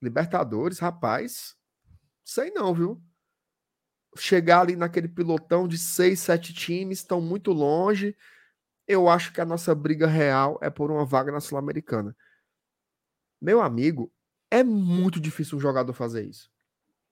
Libertadores, 0.00 0.78
rapaz, 0.78 1.56
sei 2.24 2.50
não, 2.50 2.74
viu? 2.74 3.02
Chegar 4.16 4.60
ali 4.60 4.76
naquele 4.76 5.08
pilotão 5.08 5.66
de 5.66 5.76
seis, 5.76 6.20
sete 6.20 6.54
times, 6.54 6.98
estão 6.98 7.20
muito 7.20 7.52
longe. 7.52 8.16
Eu 8.86 9.08
acho 9.08 9.32
que 9.32 9.40
a 9.40 9.44
nossa 9.44 9.74
briga 9.74 10.06
real 10.06 10.58
é 10.60 10.68
por 10.68 10.90
uma 10.90 11.04
vaga 11.04 11.32
na 11.32 11.40
Sul-Americana. 11.40 12.14
Meu 13.40 13.60
amigo, 13.60 14.12
é 14.50 14.62
muito 14.62 15.20
difícil 15.20 15.58
um 15.58 15.60
jogador 15.60 15.92
fazer 15.92 16.24
isso. 16.24 16.50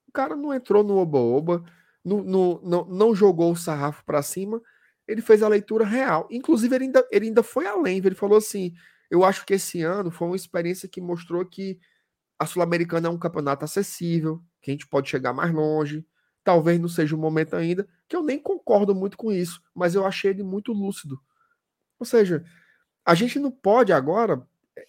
O 0.09 0.13
cara 0.13 0.37
não 0.37 0.53
entrou 0.53 0.85
no 0.85 0.97
oba-oba, 0.97 1.65
no, 2.05 2.23
no, 2.23 2.61
não, 2.63 2.85
não 2.85 3.15
jogou 3.15 3.53
o 3.53 3.57
sarrafo 3.57 4.05
para 4.05 4.23
cima, 4.23 4.61
ele 5.07 5.23
fez 5.23 5.43
a 5.43 5.49
leitura 5.49 5.85
real. 5.85 6.29
Inclusive, 6.31 6.75
ele 6.75 6.85
ainda, 6.85 7.09
ele 7.11 7.27
ainda 7.27 7.43
foi 7.43 7.67
além, 7.67 7.99
ele 7.99 8.15
falou 8.15 8.39
assim: 8.39 8.75
eu 9.11 9.25
acho 9.25 9.45
que 9.45 9.55
esse 9.55 9.83
ano 9.83 10.11
foi 10.11 10.29
uma 10.29 10.37
experiência 10.37 10.89
que 10.89 11.01
mostrou 11.01 11.45
que 11.45 11.79
a 12.39 12.47
Sul-Americana 12.47 13.09
é 13.09 13.11
um 13.11 13.19
campeonato 13.19 13.65
acessível, 13.65 14.43
que 14.61 14.71
a 14.71 14.75
gente 14.75 14.87
pode 14.87 15.09
chegar 15.09 15.33
mais 15.33 15.53
longe. 15.53 16.05
Talvez 16.45 16.81
não 16.81 16.89
seja 16.89 17.15
o 17.15 17.19
momento 17.19 17.55
ainda, 17.55 17.89
que 18.09 18.17
eu 18.17 18.23
nem 18.23 18.39
concordo 18.39 18.95
muito 18.95 19.17
com 19.17 19.31
isso, 19.31 19.61
mas 19.75 19.95
eu 19.95 20.05
achei 20.05 20.31
ele 20.31 20.43
muito 20.43 20.73
lúcido. 20.73 21.21
Ou 22.03 22.07
seja, 22.07 22.45
a 23.05 23.15
gente 23.15 23.39
não 23.39 23.51
pode 23.51 23.93
agora 23.93 24.45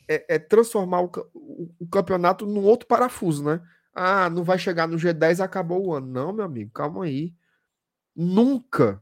é, 0.08 0.36
é 0.36 0.40
transformar 0.40 1.02
o, 1.02 1.12
o, 1.32 1.76
o, 1.82 1.88
campeonato 1.88 2.44
num 2.44 2.64
outro 2.64 2.88
parafuso, 2.88 3.44
né? 3.44 3.62
Ah, 3.94 4.32
não 4.32 4.44
vai 4.44 4.58
chegar 4.58 4.88
no 4.88 4.98
G10 4.98 5.40
acabou 5.40 5.86
o 5.86 5.94
ano. 5.94 6.08
Não, 6.08 6.34
meu 6.34 6.44
amigo, 6.44 6.72
calma 6.72 7.06
aí. 7.06 7.36
Nunca, 8.16 9.00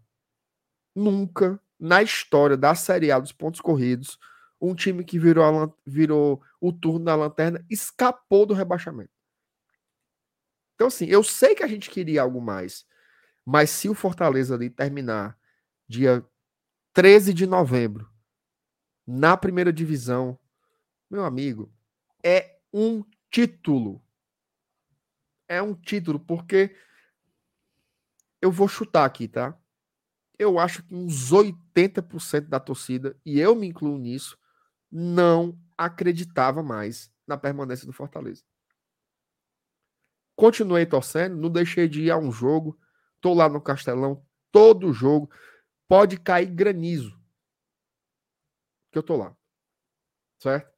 nunca 0.94 1.58
na 1.80 2.04
história 2.04 2.58
da 2.58 2.76
Série 2.76 3.14
A 3.14 3.18
dos 3.18 3.32
pontos 3.32 3.62
corridos, 3.62 4.20
um 4.60 4.76
time 4.76 5.06
que 5.06 5.18
virou, 5.18 5.46
a, 5.46 5.74
virou 5.86 6.42
o 6.60 6.74
turno 6.74 7.06
da 7.06 7.16
lanterna 7.16 7.66
escapou 7.70 8.46
do 8.46 8.54
rebaixamento. 8.54 9.10
Então, 10.76 10.88
assim, 10.88 11.06
eu 11.06 11.24
sei 11.24 11.56
que 11.56 11.64
a 11.64 11.68
gente 11.68 11.90
queria 11.90 12.24
algo 12.24 12.42
mais, 12.42 12.86
mas 13.46 13.70
se 13.70 13.88
o 13.88 13.94
Fortaleza 13.94 14.54
ali 14.54 14.70
terminar 14.70 15.38
dia 15.88 16.26
13 16.94 17.34
de 17.34 17.48
novembro 17.48 18.12
na 19.08 19.36
primeira 19.36 19.72
divisão, 19.72 20.38
meu 21.10 21.26
amigo, 21.26 21.72
é 22.24 22.60
um 22.74 23.04
título. 23.30 24.02
É 25.48 25.62
um 25.62 25.74
título, 25.74 26.20
porque 26.20 26.76
eu 28.42 28.52
vou 28.52 28.68
chutar 28.68 29.06
aqui, 29.06 29.28
tá? 29.28 29.58
Eu 30.38 30.58
acho 30.58 30.84
que 30.84 30.96
uns 30.96 31.32
80% 31.32 32.48
da 32.48 32.60
torcida, 32.60 33.18
e 33.26 33.40
eu 33.40 33.56
me 33.56 33.68
incluo 33.68 33.98
nisso, 33.98 34.38
não 34.92 35.58
acreditava 35.78 36.64
mais 36.64 37.12
na 37.28 37.38
permanência 37.38 37.86
do 37.86 37.94
Fortaleza. 37.94 38.44
Continuei 40.36 40.86
torcendo, 40.86 41.36
não 41.36 41.50
deixei 41.50 41.88
de 41.88 42.04
ir 42.04 42.12
a 42.12 42.18
um 42.18 42.32
jogo, 42.32 42.80
tô 43.20 43.34
lá 43.34 43.48
no 43.48 43.62
Castelão, 43.62 44.26
todo 44.52 44.92
jogo, 44.92 45.30
pode 45.92 46.18
cair 46.18 46.46
granizo, 46.46 47.20
que 48.94 48.98
eu 48.98 49.04
tô 49.04 49.18
lá, 49.18 49.36
certo? 50.40 50.74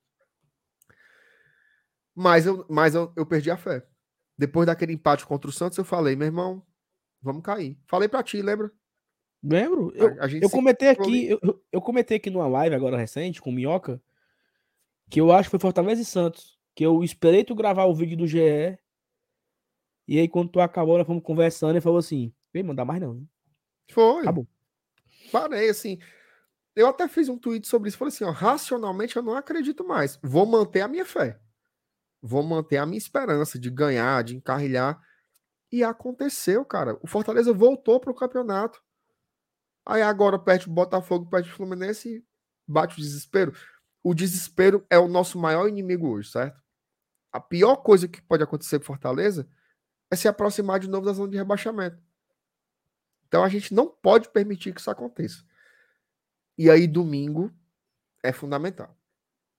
Mas 2.16 2.48
eu, 2.48 2.66
mas 2.68 2.96
eu, 2.96 3.14
eu 3.16 3.24
perdi 3.24 3.52
a 3.52 3.58
fé. 3.58 3.88
Depois 4.36 4.66
daquele 4.66 4.94
empate 4.94 5.24
contra 5.24 5.48
o 5.48 5.54
Santos, 5.54 5.78
eu 5.78 5.86
falei, 5.86 6.16
meu 6.16 6.26
irmão, 6.26 6.66
vamos 7.22 7.44
cair. 7.44 7.78
Falei 7.86 8.10
para 8.10 8.24
ti, 8.24 8.42
lembra? 8.42 8.72
Lembro. 9.44 9.94
Eu, 9.94 10.20
a, 10.20 10.26
a 10.26 10.32
eu 10.32 10.50
comentei 10.50 10.90
aqui, 10.90 11.30
eu, 11.30 11.64
eu 11.72 11.80
comentei 11.80 12.18
aqui 12.18 12.32
numa 12.32 12.48
live 12.48 12.74
agora 12.74 12.98
recente 12.98 13.40
com 13.40 13.52
o 13.52 13.54
Minhoca, 13.54 14.02
que 15.12 15.22
eu 15.22 15.32
acho 15.32 15.48
que 15.48 15.52
foi 15.52 15.60
Fortaleza 15.60 16.02
e 16.02 16.06
Santos, 16.06 16.58
que 16.74 16.84
eu 16.84 17.04
esperei 17.04 17.44
tu 17.44 17.54
gravar 17.54 17.86
o 17.86 17.94
vídeo 17.94 18.18
do 18.18 18.26
GE, 18.26 18.80
e 20.08 20.20
aí 20.20 20.28
quando 20.28 20.50
tu 20.50 20.60
acabou, 20.60 20.98
nós 20.98 21.06
fomos 21.06 21.22
conversando, 21.22 21.78
e 21.78 21.82
falou 21.82 22.00
assim, 22.00 22.34
vem 22.52 22.64
mandar 22.64 22.84
mais 22.84 23.00
não. 23.00 23.24
Foi. 23.92 24.22
Acabou. 24.22 24.48
Parei, 25.34 25.70
assim, 25.70 26.00
eu 26.76 26.88
até 26.88 27.08
fiz 27.08 27.28
um 27.28 27.38
tweet 27.38 27.68
sobre 27.68 27.90
isso, 27.90 27.98
falei 27.98 28.14
assim, 28.14 28.24
ó, 28.24 28.32
racionalmente 28.32 29.16
eu 29.18 29.24
não 29.24 29.36
acredito 29.36 29.84
mais, 29.84 30.18
vou 30.24 30.46
manter 30.46 30.82
a 30.82 30.88
minha 30.88 31.06
fé, 31.06 31.40
vou 32.22 32.44
manter 32.44 32.78
a 32.78 32.86
minha 32.86 32.98
esperança 32.98 33.58
de 33.58 33.70
ganhar, 33.70 34.24
de 34.24 34.36
encarrilhar, 34.36 35.02
e 35.72 35.84
aconteceu, 35.84 36.64
cara, 36.64 36.98
o 37.02 37.08
Fortaleza 37.08 37.52
voltou 37.52 38.00
pro 38.00 38.14
campeonato, 38.14 38.80
Aí 39.86 40.02
agora 40.02 40.40
perde 40.40 40.68
o 40.68 40.72
Botafogo, 40.72 41.30
perde 41.30 41.50
o 41.50 41.54
Fluminense 41.54 42.18
e 42.18 42.26
bate 42.68 42.98
o 42.98 43.02
desespero. 43.02 43.54
O 44.02 44.14
desespero 44.14 44.86
é 44.90 44.98
o 44.98 45.08
nosso 45.08 45.38
maior 45.38 45.68
inimigo 45.68 46.10
hoje, 46.10 46.32
certo? 46.32 46.62
A 47.32 47.40
pior 47.40 47.78
coisa 47.78 48.08
que 48.08 48.22
pode 48.22 48.44
acontecer 48.44 48.80
com 48.80 48.86
Fortaleza 48.86 49.48
é 50.10 50.16
se 50.16 50.28
aproximar 50.28 50.80
de 50.80 50.88
novo 50.88 51.06
da 51.06 51.14
zona 51.14 51.32
de 51.32 51.38
rebaixamento. 51.38 51.98
Então 53.34 53.44
a 53.44 53.50
gente 53.50 53.74
não 53.74 53.88
pode 53.88 54.30
permitir 54.30 54.76
que 54.76 54.80
isso 54.80 54.92
aconteça. 54.92 55.44
E 56.56 56.70
aí 56.70 56.86
domingo 56.86 57.52
é 58.22 58.32
fundamental, 58.32 58.96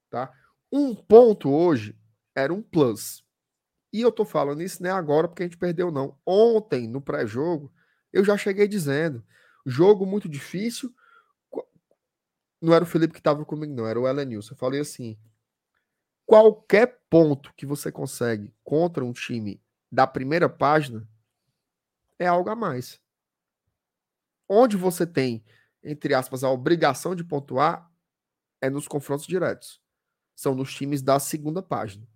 tá? 0.09 0.33
Um 0.71 0.95
ponto 0.95 1.51
hoje 1.51 1.99
era 2.37 2.55
um 2.55 2.63
plus. 2.63 3.25
E 3.93 4.01
eu 4.01 4.13
tô 4.13 4.25
falando 4.25 4.63
isso 4.63 4.81
não 4.81 4.91
é 4.91 4.93
agora 4.93 5.27
porque 5.27 5.43
a 5.43 5.47
gente 5.47 5.59
perdeu 5.59 5.91
não. 5.91 6.17
Ontem 6.25 6.87
no 6.87 7.01
pré-jogo 7.01 7.75
eu 8.13 8.25
já 8.25 8.37
cheguei 8.37 8.69
dizendo 8.69 9.27
Jogo 9.67 10.07
muito 10.07 10.29
difícil. 10.29 10.95
Não 12.63 12.73
era 12.73 12.85
o 12.85 12.87
Felipe 12.87 13.15
que 13.15 13.19
estava 13.19 13.45
comigo, 13.45 13.75
não, 13.75 13.89
era 13.89 13.99
o 13.99 14.07
Elenilson. 14.07 14.55
Eu 14.55 14.59
falei 14.59 14.79
assim: 14.79 15.19
qualquer 16.25 17.01
ponto 17.11 17.53
que 17.57 17.67
você 17.67 17.91
consegue 17.91 18.55
contra 18.63 19.05
um 19.05 19.13
time 19.13 19.61
da 19.91 20.07
primeira 20.07 20.49
página 20.49 21.09
é 22.21 22.29
algo 22.29 22.49
a 22.51 22.55
mais. 22.55 23.03
Onde 24.49 24.77
você 24.77 25.07
tem, 25.07 25.45
entre 25.83 26.15
aspas, 26.15 26.45
a 26.45 26.51
obrigação 26.51 27.15
de 27.15 27.25
pontuar 27.25 27.91
é 28.61 28.71
nos 28.71 28.89
confrontos 28.89 29.27
diretos. 29.27 29.81
São 30.35 30.55
nos 30.55 30.75
times 30.75 31.03
da 31.03 31.19
segunda 31.19 31.63
página. 31.63 32.07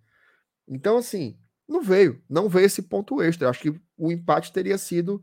Então, 0.67 0.97
assim, 0.97 1.39
não 1.67 1.81
veio. 1.81 2.23
Não 2.29 2.49
veio 2.49 2.65
esse 2.65 2.81
ponto 2.83 3.21
extra. 3.21 3.45
Eu 3.45 3.49
acho 3.49 3.61
que 3.61 3.81
o 3.97 4.11
empate 4.11 4.51
teria 4.51 4.77
sido 4.77 5.21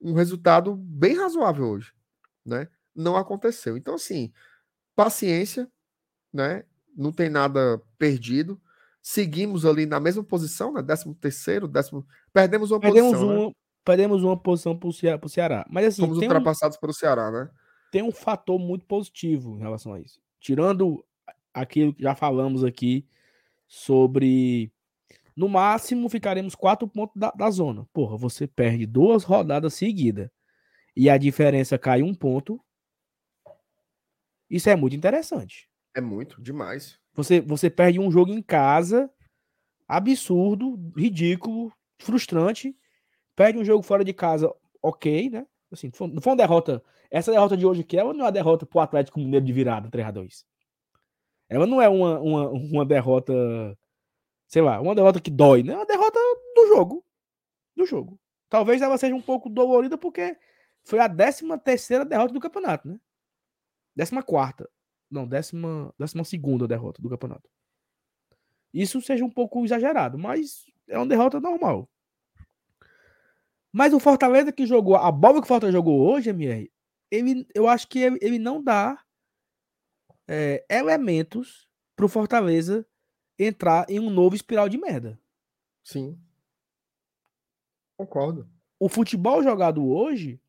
um 0.00 0.14
resultado 0.14 0.74
bem 0.74 1.16
razoável 1.16 1.66
hoje, 1.66 1.92
né? 2.44 2.68
Não 2.94 3.16
aconteceu. 3.16 3.76
Então, 3.76 3.94
assim, 3.94 4.32
paciência, 4.96 5.70
né? 6.32 6.64
Não 6.96 7.12
tem 7.12 7.30
nada 7.30 7.80
perdido. 7.96 8.60
Seguimos 9.00 9.64
ali 9.64 9.86
na 9.86 10.00
mesma 10.00 10.22
posição, 10.22 10.72
né? 10.72 10.82
Décimo 10.82 11.14
terceiro, 11.14 11.68
décimo... 11.68 12.06
Perdemos 12.32 12.70
uma 12.70 12.80
perdemos 12.80 13.12
posição, 13.12 13.28
um, 13.28 13.48
né? 13.48 13.54
Perdemos 13.84 14.22
uma 14.22 14.36
posição 14.36 14.78
para 14.78 14.88
o 14.88 15.28
Ceará. 15.28 15.66
Mas 15.68 15.86
assim... 15.86 16.02
Fomos 16.02 16.18
ultrapassados 16.18 16.76
um, 16.76 16.80
pelo 16.80 16.92
Ceará, 16.92 17.30
né? 17.30 17.50
Tem 17.90 18.02
um 18.02 18.12
fator 18.12 18.58
muito 18.58 18.86
positivo 18.86 19.56
em 19.56 19.60
relação 19.60 19.94
a 19.94 20.00
isso. 20.00 20.20
Tirando 20.40 21.04
aquilo 21.52 21.92
que 21.92 22.02
já 22.02 22.14
falamos 22.14 22.64
aqui 22.64 23.06
sobre 23.66 24.72
no 25.34 25.48
máximo, 25.48 26.08
ficaremos 26.08 26.54
quatro 26.54 26.86
pontos 26.86 27.16
da, 27.16 27.30
da 27.30 27.50
zona. 27.50 27.86
Porra, 27.92 28.16
você 28.16 28.46
perde 28.46 28.86
duas 28.86 29.24
rodadas 29.24 29.74
seguidas 29.74 30.30
e 30.94 31.08
a 31.08 31.16
diferença 31.16 31.78
cai 31.78 32.02
um 32.02 32.14
ponto. 32.14 32.62
Isso 34.48 34.68
é 34.68 34.76
muito 34.76 34.94
interessante. 34.94 35.68
É 35.94 36.00
muito, 36.00 36.40
demais. 36.40 36.98
Você, 37.14 37.40
você 37.40 37.70
perde 37.70 37.98
um 37.98 38.10
jogo 38.10 38.32
em 38.32 38.42
casa, 38.42 39.10
absurdo, 39.88 40.78
ridículo, 40.96 41.72
frustrante. 41.98 42.76
Perde 43.34 43.58
um 43.58 43.64
jogo 43.64 43.82
fora 43.82 44.04
de 44.04 44.12
casa, 44.12 44.52
ok, 44.82 45.30
né? 45.30 45.46
Assim, 45.70 45.90
não 46.12 46.20
foi 46.20 46.32
uma 46.32 46.36
derrota. 46.36 46.82
Essa 47.10 47.30
derrota 47.30 47.56
de 47.56 47.66
hoje 47.66 47.80
aqui 47.80 47.96
ela 47.96 48.12
não 48.12 48.20
é 48.20 48.24
uma 48.24 48.32
derrota 48.32 48.66
pro 48.66 48.80
Atlético 48.80 49.18
Mineiro 49.18 49.44
de 49.44 49.52
virada 49.52 49.88
3x2. 49.90 50.44
Ela 51.48 51.66
não 51.66 51.80
é 51.80 51.88
uma, 51.88 52.20
uma, 52.20 52.50
uma 52.50 52.84
derrota 52.84 53.32
sei 54.52 54.60
lá, 54.60 54.78
uma 54.82 54.94
derrota 54.94 55.18
que 55.18 55.30
dói, 55.30 55.62
né? 55.62 55.74
Uma 55.74 55.86
derrota 55.86 56.18
do 56.54 56.66
jogo. 56.66 57.02
Do 57.74 57.86
jogo. 57.86 58.20
Talvez 58.50 58.82
ela 58.82 58.98
seja 58.98 59.14
um 59.14 59.22
pouco 59.22 59.48
dolorida 59.48 59.96
porque 59.96 60.36
foi 60.84 60.98
a 60.98 61.08
13 61.08 61.58
terceira 61.64 62.04
derrota 62.04 62.34
do 62.34 62.40
campeonato, 62.40 62.86
né? 62.86 63.00
Décima 63.96 64.22
quarta. 64.22 64.68
Não, 65.10 65.26
décima, 65.26 65.94
décima 65.98 66.22
segunda 66.22 66.68
derrota 66.68 67.00
do 67.00 67.08
campeonato. 67.08 67.48
Isso 68.74 69.00
seja 69.00 69.24
um 69.24 69.30
pouco 69.30 69.64
exagerado, 69.64 70.18
mas 70.18 70.66
é 70.86 70.98
uma 70.98 71.06
derrota 71.06 71.40
normal. 71.40 71.88
Mas 73.72 73.94
o 73.94 74.00
Fortaleza 74.00 74.52
que 74.52 74.66
jogou, 74.66 74.96
a 74.96 75.10
bola 75.10 75.40
que 75.40 75.44
o 75.44 75.48
Fortaleza 75.48 75.78
jogou 75.78 76.00
hoje, 76.00 76.30
MR, 76.30 76.70
ele, 77.10 77.46
eu 77.54 77.66
acho 77.66 77.88
que 77.88 77.98
ele, 77.98 78.18
ele 78.20 78.38
não 78.38 78.62
dá 78.62 79.02
é, 80.28 80.64
elementos 80.68 81.68
para 81.96 82.04
o 82.04 82.08
Fortaleza 82.08 82.86
entrar 83.38 83.88
em 83.88 83.98
um 83.98 84.10
novo 84.10 84.36
espiral 84.36 84.68
de 84.68 84.78
merda. 84.78 85.18
Sim. 85.82 86.18
Concordo. 87.96 88.48
O 88.78 88.88
futebol 88.88 89.42
jogado 89.42 89.84
hoje, 89.84 90.40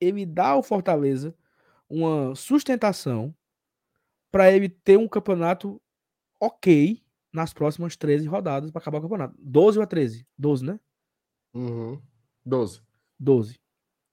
ele 0.00 0.24
dá 0.24 0.50
ao 0.50 0.62
Fortaleza 0.62 1.34
uma 1.88 2.34
sustentação 2.34 3.34
para 4.30 4.52
ele 4.52 4.68
ter 4.68 4.96
um 4.96 5.08
campeonato 5.08 5.80
ok 6.40 7.02
nas 7.32 7.52
próximas 7.52 7.96
13 7.96 8.26
rodadas 8.26 8.70
para 8.70 8.80
acabar 8.80 8.98
o 8.98 9.02
campeonato. 9.02 9.34
12 9.38 9.78
ou 9.78 9.86
13? 9.86 10.26
12, 10.38 10.64
né? 10.64 10.80
Uhum. 11.54 12.00
12. 12.44 12.82
12. 13.18 13.60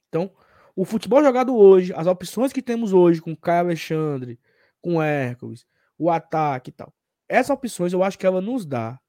Então, 0.10 0.32
o 0.76 0.86
futebol 0.86 1.24
jogado 1.24 1.56
hoje, 1.56 1.94
as 1.96 2.08
opções 2.08 2.54
que 2.54 2.62
temos 2.62 2.94
hoje 2.94 3.22
com 3.22 3.36
Caio 3.36 3.62
Alexandre, 3.62 4.40
com 4.82 5.02
Hércules, 5.02 5.66
o 5.98 6.10
ataque 6.10 6.70
e 6.70 6.74
tal. 6.74 6.94
Essas 7.28 7.50
opções 7.50 7.94
eu 7.94 8.04
acho 8.04 8.18
que 8.18 8.26
ela 8.26 8.42
nos 8.42 8.66
dá 8.66 9.00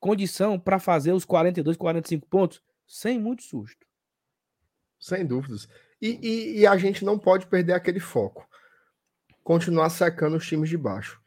condição 0.00 0.58
para 0.58 0.78
fazer 0.78 1.12
os 1.12 1.24
42, 1.24 1.76
45 1.76 2.26
pontos 2.26 2.62
sem 2.86 3.18
muito 3.18 3.42
susto. 3.42 3.86
Sem 4.98 5.26
dúvidas. 5.26 5.68
E, 6.00 6.18
e, 6.22 6.60
e, 6.60 6.66
a 6.66 6.76
gente 6.76 7.04
não 7.04 7.18
pode 7.18 7.46
perder 7.46 7.72
aquele 7.72 8.00
foco. 8.00 8.48
Continuar 9.44 9.90
secando 9.90 10.36
os 10.36 10.46
times 10.46 10.68
de 10.68 10.76
baixo. 10.76 11.20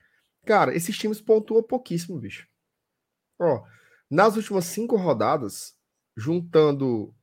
Cara, 0.45 0.76
esses 0.76 0.98
times 0.98 1.22
pontuam 1.22 1.61
pouquíssimo, 1.61 2.19
bicho. 2.19 2.48
Ó, 3.40 3.64
nas 4.10 4.36
últimas 4.36 4.65
cinco 4.65 4.95
rodadas, 4.95 5.76
juntando 6.15 7.14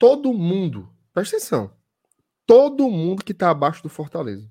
todo 0.00 0.32
mundo, 0.32 0.90
presta 1.12 1.36
atenção, 1.36 1.76
todo 2.46 2.88
mundo 2.88 3.22
que 3.22 3.34
tá 3.34 3.50
abaixo 3.50 3.82
do 3.82 3.90
Fortaleza. 3.90 4.50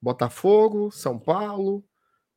Botafogo, 0.00 0.90
São 0.90 1.16
Paulo, 1.16 1.84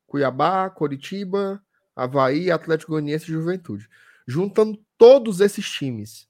Cuiabá, 0.05 0.69
Coritiba, 0.69 1.59
Havaí, 1.95 2.51
Atlético 2.51 2.91
Goianiense 2.91 3.25
e 3.25 3.33
Juventude. 3.33 3.89
Juntando 4.27 4.79
todos 4.99 5.41
esses 5.41 5.67
times 5.67 6.29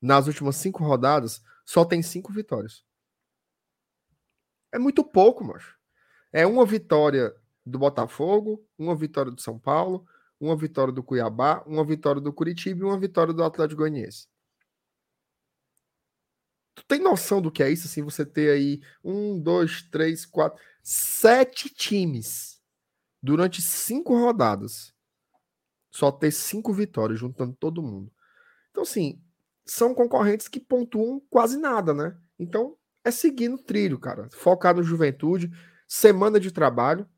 nas 0.00 0.26
últimas 0.26 0.56
cinco 0.56 0.84
rodadas, 0.84 1.42
só 1.64 1.86
tem 1.86 2.02
cinco 2.02 2.30
vitórias. 2.30 2.84
É 4.70 4.78
muito 4.78 5.02
pouco, 5.02 5.42
macho. 5.42 5.74
É 6.30 6.46
uma 6.46 6.66
vitória 6.66 7.34
do 7.64 7.78
Botafogo, 7.78 8.62
uma 8.78 8.94
vitória 8.94 9.32
do 9.32 9.40
São 9.40 9.58
Paulo, 9.58 10.06
uma 10.38 10.54
vitória 10.54 10.92
do 10.92 11.02
Cuiabá, 11.02 11.64
uma 11.66 11.82
vitória 11.82 12.20
do 12.20 12.30
Curitiba 12.30 12.80
e 12.80 12.84
uma 12.84 12.98
vitória 12.98 13.32
do 13.32 13.42
Atlético 13.42 13.80
Goianiense. 13.80 14.28
Tu 16.78 16.84
tem 16.86 17.00
noção 17.00 17.42
do 17.42 17.50
que 17.50 17.60
é 17.60 17.70
isso? 17.70 17.88
Assim, 17.88 18.02
você 18.02 18.24
ter 18.24 18.50
aí 18.50 18.80
um, 19.02 19.40
dois, 19.40 19.82
três, 19.82 20.24
quatro, 20.24 20.62
sete 20.80 21.68
times 21.68 22.62
durante 23.20 23.60
cinco 23.60 24.16
rodadas. 24.16 24.94
Só 25.90 26.12
ter 26.12 26.30
cinco 26.30 26.72
vitórias, 26.72 27.18
juntando 27.18 27.56
todo 27.58 27.82
mundo. 27.82 28.12
Então, 28.70 28.84
assim, 28.84 29.20
são 29.66 29.92
concorrentes 29.92 30.46
que 30.46 30.60
pontuam 30.60 31.20
quase 31.28 31.58
nada, 31.58 31.92
né? 31.92 32.16
Então, 32.38 32.76
é 33.04 33.10
seguir 33.10 33.48
no 33.48 33.58
trilho, 33.58 33.98
cara. 33.98 34.28
Focar 34.32 34.76
no 34.76 34.82
juventude 34.84 35.50
semana 35.88 36.38
de 36.38 36.52
trabalho, 36.52 37.08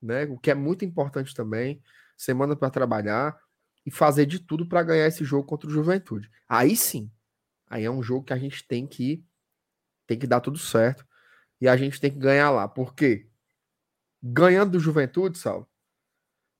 né? 0.00 0.24
O 0.26 0.38
que 0.38 0.52
é 0.52 0.54
muito 0.54 0.84
importante 0.84 1.34
também, 1.34 1.82
semana 2.16 2.54
para 2.54 2.70
trabalhar 2.70 3.36
e 3.84 3.90
fazer 3.90 4.26
de 4.26 4.38
tudo 4.38 4.68
para 4.68 4.84
ganhar 4.84 5.08
esse 5.08 5.24
jogo 5.24 5.48
contra 5.48 5.68
o 5.68 5.72
Juventude. 5.72 6.30
Aí 6.48 6.76
sim, 6.76 7.10
aí 7.74 7.84
é 7.84 7.90
um 7.90 8.02
jogo 8.02 8.24
que 8.24 8.32
a 8.32 8.38
gente 8.38 8.66
tem 8.66 8.86
que 8.86 9.24
tem 10.06 10.18
que 10.18 10.26
dar 10.26 10.40
tudo 10.40 10.58
certo 10.58 11.06
e 11.60 11.66
a 11.66 11.76
gente 11.76 12.00
tem 12.00 12.10
que 12.10 12.18
ganhar 12.18 12.50
lá. 12.50 12.68
Por 12.68 12.94
quê? 12.94 13.28
Ganhando 14.22 14.72
do 14.72 14.80
Juventude, 14.80 15.38
Sal, 15.38 15.68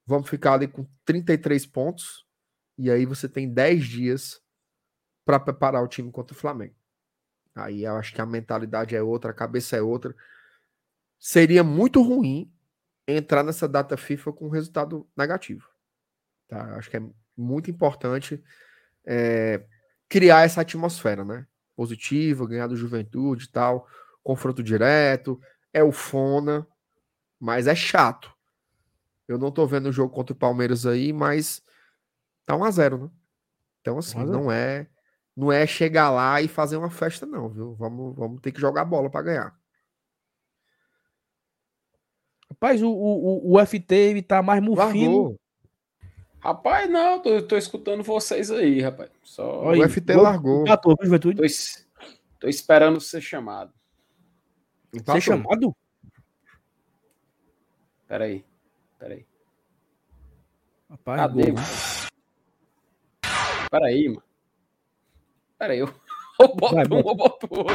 vamos 0.07 0.29
ficar 0.29 0.55
ali 0.55 0.67
com 0.67 0.87
33 1.05 1.67
pontos 1.67 2.27
e 2.77 2.91
aí 2.91 3.07
você 3.07 3.29
tem 3.29 3.53
10 3.53 3.85
dias 3.85 4.43
para 5.25 5.39
preparar 5.39 5.83
o 5.83 5.89
time 5.89 6.11
contra 6.11 6.35
o 6.35 6.39
Flamengo. 6.39 6.75
Aí 7.55 7.85
eu 7.85 7.97
acho 7.97 8.13
que 8.13 8.21
a 8.21 8.27
mentalidade 8.27 8.97
é 8.97 9.03
outra, 9.03 9.31
a 9.31 9.35
cabeça 9.35 9.77
é 9.77 9.83
outra 9.83 10.15
seria 11.25 11.65
muito 11.65 12.03
ruim 12.03 12.53
entrar 13.07 13.43
nessa 13.43 13.69
data 13.69 13.97
FIFA 13.97 14.33
com 14.33 14.49
resultado 14.49 15.09
negativo. 15.17 15.67
Tá? 16.49 16.77
Acho 16.77 16.91
que 16.91 16.97
é 16.97 17.03
muito 17.35 17.71
importante 17.71 18.43
é, 19.07 19.65
criar 20.15 20.43
essa 20.45 20.61
atmosfera, 20.61 21.25
né? 21.25 21.45
Positiva, 21.75 22.47
ganhar 22.47 22.69
do 22.69 22.77
juventude 22.77 23.47
e 23.47 23.49
tal, 23.49 23.89
confronto 24.23 24.63
direto, 24.63 25.41
é 25.73 25.83
o 25.83 25.91
Fona, 25.91 26.65
mas 27.41 27.67
é 27.67 27.75
chato. 27.75 28.33
Eu 29.27 29.39
não 29.39 29.51
tô 29.51 29.67
vendo 29.67 29.87
o 29.87 29.93
jogo 29.93 30.15
contra 30.15 30.33
o 30.33 30.39
Palmeiras 30.39 30.87
aí, 30.87 31.13
mas 31.13 31.61
tá 32.47 32.55
1 32.55 32.63
a 32.63 32.71
0 32.71 32.99
né? 32.99 33.11
Então, 33.81 33.99
assim, 33.99 34.25
não 34.25 34.53
é 34.53 34.87
não 35.37 35.51
é 35.51 35.67
chegar 35.67 36.11
lá 36.11 36.41
e 36.41 36.47
fazer 36.47 36.77
uma 36.77 36.91
festa, 36.91 37.27
não, 37.27 37.49
viu? 37.49 37.75
Vamos, 37.75 38.15
vamos 38.15 38.41
ter 38.41 38.53
que 38.53 38.61
jogar 38.61 38.85
bola 38.85 39.11
para 39.11 39.23
ganhar. 39.23 39.61
Rapaz, 42.49 42.81
o, 42.81 42.89
o, 42.89 43.57
o 43.57 43.67
FT 43.67 43.93
ele 43.93 44.23
tá 44.23 44.41
mais 44.41 44.63
mufino. 44.63 45.37
Rapaz, 46.45 46.91
não, 46.91 47.23
tô, 47.23 47.41
tô 47.41 47.57
escutando 47.57 48.03
vocês 48.03 48.51
aí, 48.51 48.79
rapaz. 48.83 49.11
Só... 49.23 49.71
o 49.71 49.89
FT 49.89 50.13
largou. 50.13 50.61
Empatou, 50.61 50.95
juventude. 51.03 51.39
Tô, 51.39 51.45
tô 52.41 52.49
esperando 52.49 53.01
ser 53.01 53.23
chamado. 53.23 53.73
Empatou. 54.93 55.15
Ser 55.15 55.21
chamado? 55.23 55.75
Peraí. 58.07 58.45
Peraí. 58.99 59.27
Rapaz, 60.91 61.21
Cadê, 61.23 61.43
gol, 61.45 61.55
mano? 61.55 61.67
Peraí, 63.71 64.09
mano. 64.09 64.23
Peraí, 65.59 65.79
eu, 65.79 65.87
eu 66.41 66.55
boto 66.55 66.75
Vai, 66.75 66.85
um, 66.85 66.99
eu 66.99 67.15
boto 67.15 67.49
outro. 67.51 67.75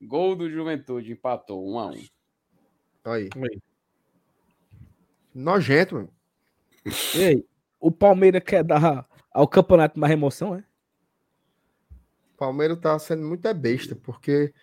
Gol 0.00 0.36
do 0.36 0.48
Juventude, 0.48 1.10
empatou, 1.10 1.66
1 1.66 1.72
um 1.72 1.78
a 1.80 1.86
1 1.86 1.88
um. 1.88 1.94
Aí. 3.06 3.28
aí. 3.34 3.73
Nojento, 5.34 5.96
mano. 5.96 6.12
E 7.14 7.24
aí, 7.24 7.46
o 7.80 7.90
Palmeiras 7.90 8.42
quer 8.44 8.62
dar 8.62 9.06
ao 9.32 9.48
campeonato 9.48 9.98
mais 9.98 10.12
emoção, 10.12 10.54
é? 10.54 10.64
O 12.34 12.36
Palmeiras 12.36 12.78
tá 12.78 12.98
sendo 12.98 13.26
muito 13.26 13.46
é 13.48 13.54
besta, 13.54 13.96
porque 13.96 14.54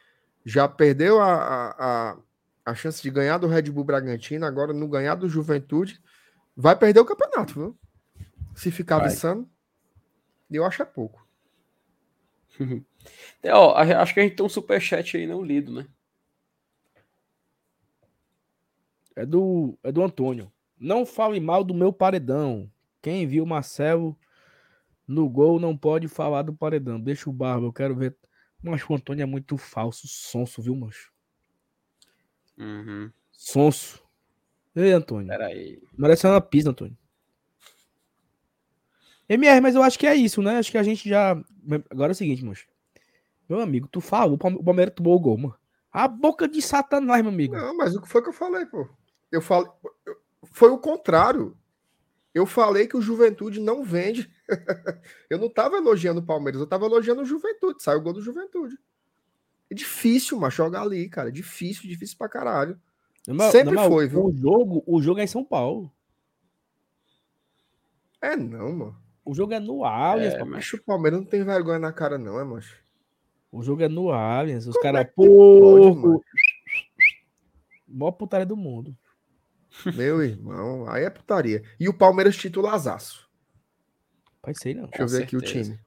já 0.45 0.67
perdeu 0.67 1.19
a, 1.19 1.33
a, 1.33 2.11
a, 2.11 2.17
a, 2.65 2.75
chance 2.75 3.01
de 3.01 3.09
ganhar 3.09 3.37
do 3.37 3.47
Red 3.47 3.63
Bull 3.63 3.83
Bragantino, 3.83 4.45
agora 4.45 4.73
no 4.73 4.87
ganhar 4.87 5.15
do 5.15 5.29
Juventude, 5.29 6.01
vai 6.55 6.75
perder 6.75 6.99
o 6.99 7.05
campeonato, 7.05 7.53
viu? 7.53 7.79
Se 8.55 8.71
ficar 8.71 8.97
avançando, 8.97 9.49
eu 10.49 10.65
acho 10.65 10.81
é 10.81 10.85
pouco. 10.85 11.25
É, 13.41 13.51
ó, 13.51 13.75
acho 13.75 14.13
que 14.13 14.19
a 14.19 14.23
gente 14.23 14.35
tem 14.35 14.45
um 14.45 14.49
superchat 14.49 15.17
aí 15.17 15.25
não 15.25 15.41
lido, 15.41 15.73
né? 15.73 15.87
É 19.15 19.25
do, 19.25 19.75
é 19.81 19.91
do 19.91 20.03
Antônio. 20.03 20.51
Não 20.81 21.05
fale 21.05 21.39
mal 21.39 21.63
do 21.63 21.75
meu 21.75 21.93
paredão. 21.93 22.67
Quem 23.03 23.27
viu 23.27 23.45
Marcelo 23.45 24.17
no 25.07 25.29
gol 25.29 25.59
não 25.59 25.77
pode 25.77 26.07
falar 26.07 26.41
do 26.41 26.55
paredão. 26.55 26.99
Deixa 26.99 27.29
o 27.29 27.33
barba, 27.33 27.67
eu 27.67 27.73
quero 27.73 27.95
ver. 27.95 28.17
Mas 28.63 28.81
o 28.89 28.95
Antônio 28.95 29.21
é 29.21 29.25
muito 29.27 29.57
falso, 29.57 30.07
sonso, 30.07 30.59
viu, 30.59 30.75
mancho? 30.75 31.11
Uhum. 32.57 33.11
Sonso. 33.31 34.03
Ei, 34.75 34.91
Antônio. 34.91 35.27
Peraí. 35.27 35.79
Merece 35.95 36.25
uma 36.25 36.41
pisa, 36.41 36.71
Antônio. 36.71 36.97
MR, 39.29 39.61
mas 39.61 39.75
eu 39.75 39.83
acho 39.83 39.99
que 39.99 40.07
é 40.07 40.15
isso, 40.15 40.41
né? 40.41 40.57
Acho 40.57 40.71
que 40.71 40.77
a 40.79 40.83
gente 40.83 41.07
já. 41.07 41.31
Agora 41.91 42.11
é 42.11 42.13
o 42.13 42.15
seguinte, 42.15 42.43
mancho. 42.43 42.67
Meu 43.47 43.59
amigo, 43.59 43.87
tu 43.87 44.01
falou, 44.01 44.33
o 44.33 44.63
Palmeiras 44.63 44.95
tomou 44.95 45.15
o 45.15 45.19
gol, 45.19 45.37
mano. 45.37 45.55
A 45.91 46.07
boca 46.07 46.47
de 46.47 46.59
Satanás, 46.59 47.21
meu 47.21 47.31
amigo. 47.31 47.53
Não, 47.53 47.77
mas 47.77 47.95
o 47.95 48.01
que 48.01 48.07
foi 48.07 48.23
que 48.23 48.29
eu 48.29 48.33
falei, 48.33 48.65
pô? 48.65 48.89
Eu 49.31 49.41
falei. 49.41 49.69
Foi 50.43 50.69
o 50.69 50.77
contrário. 50.77 51.57
Eu 52.33 52.45
falei 52.45 52.87
que 52.87 52.95
o 52.95 53.01
Juventude 53.01 53.59
não 53.59 53.83
vende. 53.83 54.31
eu 55.29 55.37
não 55.37 55.49
tava 55.49 55.77
elogiando 55.77 56.21
o 56.21 56.25
Palmeiras, 56.25 56.61
eu 56.61 56.67
tava 56.67 56.85
elogiando 56.85 57.21
o 57.21 57.25
Juventude. 57.25 57.83
Saiu 57.83 57.99
o 57.99 58.01
gol 58.01 58.13
do 58.13 58.21
Juventude. 58.21 58.77
É 59.69 59.75
difícil, 59.75 60.39
mas 60.39 60.53
jogar 60.53 60.81
ali, 60.81 61.07
cara. 61.09 61.29
É 61.29 61.31
difícil, 61.31 61.87
difícil 61.87 62.17
pra 62.17 62.29
caralho. 62.29 62.79
Não, 63.27 63.51
Sempre 63.51 63.75
não, 63.75 63.87
foi, 63.87 64.07
viu? 64.07 64.25
O 64.25 64.35
jogo, 64.35 64.83
o 64.87 65.01
jogo 65.01 65.19
é 65.19 65.23
em 65.23 65.27
São 65.27 65.43
Paulo. 65.43 65.91
É 68.21 68.35
não, 68.35 68.71
mano. 68.71 69.01
O 69.23 69.33
jogo 69.33 69.53
é 69.53 69.59
no 69.59 69.85
Allianz, 69.85 70.33
é, 70.33 70.43
mas 70.43 70.73
o 70.73 70.83
Palmeiras 70.83 71.19
não 71.19 71.27
tem 71.27 71.43
vergonha 71.43 71.79
na 71.79 71.93
cara, 71.93 72.17
não, 72.17 72.39
é, 72.39 72.43
macho? 72.43 72.81
O 73.51 73.61
jogo 73.61 73.83
é 73.83 73.87
no 73.87 74.11
Allianz. 74.11 74.67
Os 74.67 74.77
caras, 74.77 75.01
é 75.01 75.03
porco. 75.03 76.23
Mó 77.87 78.11
putaria 78.11 78.45
do 78.45 78.55
mundo. 78.55 78.95
Meu 79.95 80.23
irmão, 80.23 80.89
aí 80.89 81.03
é 81.03 81.09
putaria. 81.09 81.63
E 81.79 81.87
o 81.87 81.93
Palmeiras 81.93 82.35
titulazaço. 82.35 83.29
Pode 84.41 84.59
ser, 84.59 84.75
não. 84.75 84.87
Deixa 84.87 85.03
eu 85.03 85.07
ver 85.07 85.17
certeza. 85.17 85.23
aqui 85.23 85.37
o 85.37 85.41
time. 85.41 85.79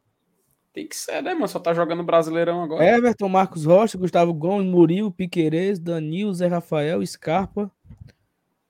Tem 0.72 0.88
que 0.88 0.96
ser, 0.96 1.22
né, 1.22 1.34
mano? 1.34 1.46
Só 1.46 1.60
tá 1.60 1.72
jogando 1.72 2.02
Brasileirão 2.02 2.62
agora. 2.62 2.84
Everton, 2.84 3.28
Marcos 3.28 3.64
Rocha, 3.64 3.96
Gustavo 3.96 4.34
Gomes, 4.34 4.66
Murilo, 4.66 5.12
Piquerez, 5.12 5.78
Danil, 5.78 6.32
Zé 6.34 6.48
Rafael, 6.48 7.04
Scarpa. 7.06 7.70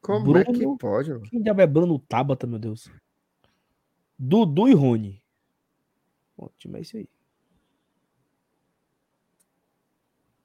Como 0.02 0.24
Bruno, 0.24 0.40
é 0.40 0.44
que 0.44 0.78
pode, 0.78 1.10
mano? 1.10 1.22
Quem 1.22 1.42
diabo 1.42 1.62
é 1.62 1.66
Bruno 1.66 1.98
Tabata, 1.98 2.46
meu 2.46 2.58
Deus? 2.58 2.90
Dudu 4.18 4.68
e 4.68 4.74
Rony. 4.74 5.22
O 6.36 6.50
time 6.58 6.78
é 6.78 6.82
isso 6.82 6.96
aí. 6.98 7.08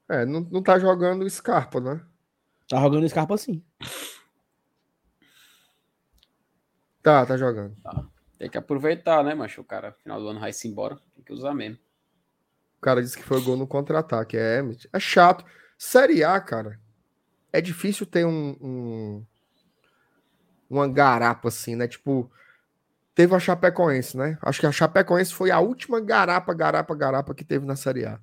É, 0.08 0.24
não, 0.24 0.40
não 0.40 0.62
tá 0.62 0.78
jogando 0.78 1.28
Scarpa, 1.28 1.78
né? 1.78 2.00
Tá 2.68 2.80
jogando 2.80 3.08
Scarpa 3.08 3.36
sim. 3.36 3.62
Tá, 7.02 7.24
tá 7.24 7.36
jogando. 7.36 7.74
Tá. 7.82 8.04
Tem 8.38 8.48
que 8.48 8.58
aproveitar, 8.58 9.22
né, 9.22 9.34
macho? 9.34 9.60
O 9.60 9.64
cara, 9.64 9.92
final 10.02 10.20
do 10.20 10.28
ano, 10.28 10.40
vai 10.40 10.52
se 10.52 10.66
embora. 10.66 10.98
Tem 11.14 11.24
que 11.24 11.32
usar 11.32 11.54
mesmo. 11.54 11.78
O 12.78 12.80
cara 12.80 13.02
disse 13.02 13.16
que 13.16 13.22
foi 13.22 13.40
gol 13.42 13.56
no 13.56 13.66
contra-ataque. 13.66 14.36
É, 14.36 14.62
é 14.92 15.00
chato. 15.00 15.44
Série 15.76 16.24
A, 16.24 16.40
cara, 16.40 16.80
é 17.52 17.60
difícil 17.60 18.06
ter 18.06 18.24
um, 18.24 18.56
um 18.60 19.26
uma 20.70 20.88
garapa 20.88 21.48
assim, 21.48 21.74
né? 21.74 21.88
Tipo, 21.88 22.30
teve 23.14 23.34
a 23.34 23.40
Chapecoense, 23.40 24.16
né? 24.16 24.38
Acho 24.40 24.60
que 24.60 24.66
a 24.66 24.72
Chapecoense 24.72 25.34
foi 25.34 25.50
a 25.50 25.58
última 25.58 26.00
garapa, 26.00 26.54
garapa, 26.54 26.94
garapa 26.94 27.34
que 27.34 27.44
teve 27.44 27.66
na 27.66 27.76
Série 27.76 28.06
A. 28.06 28.20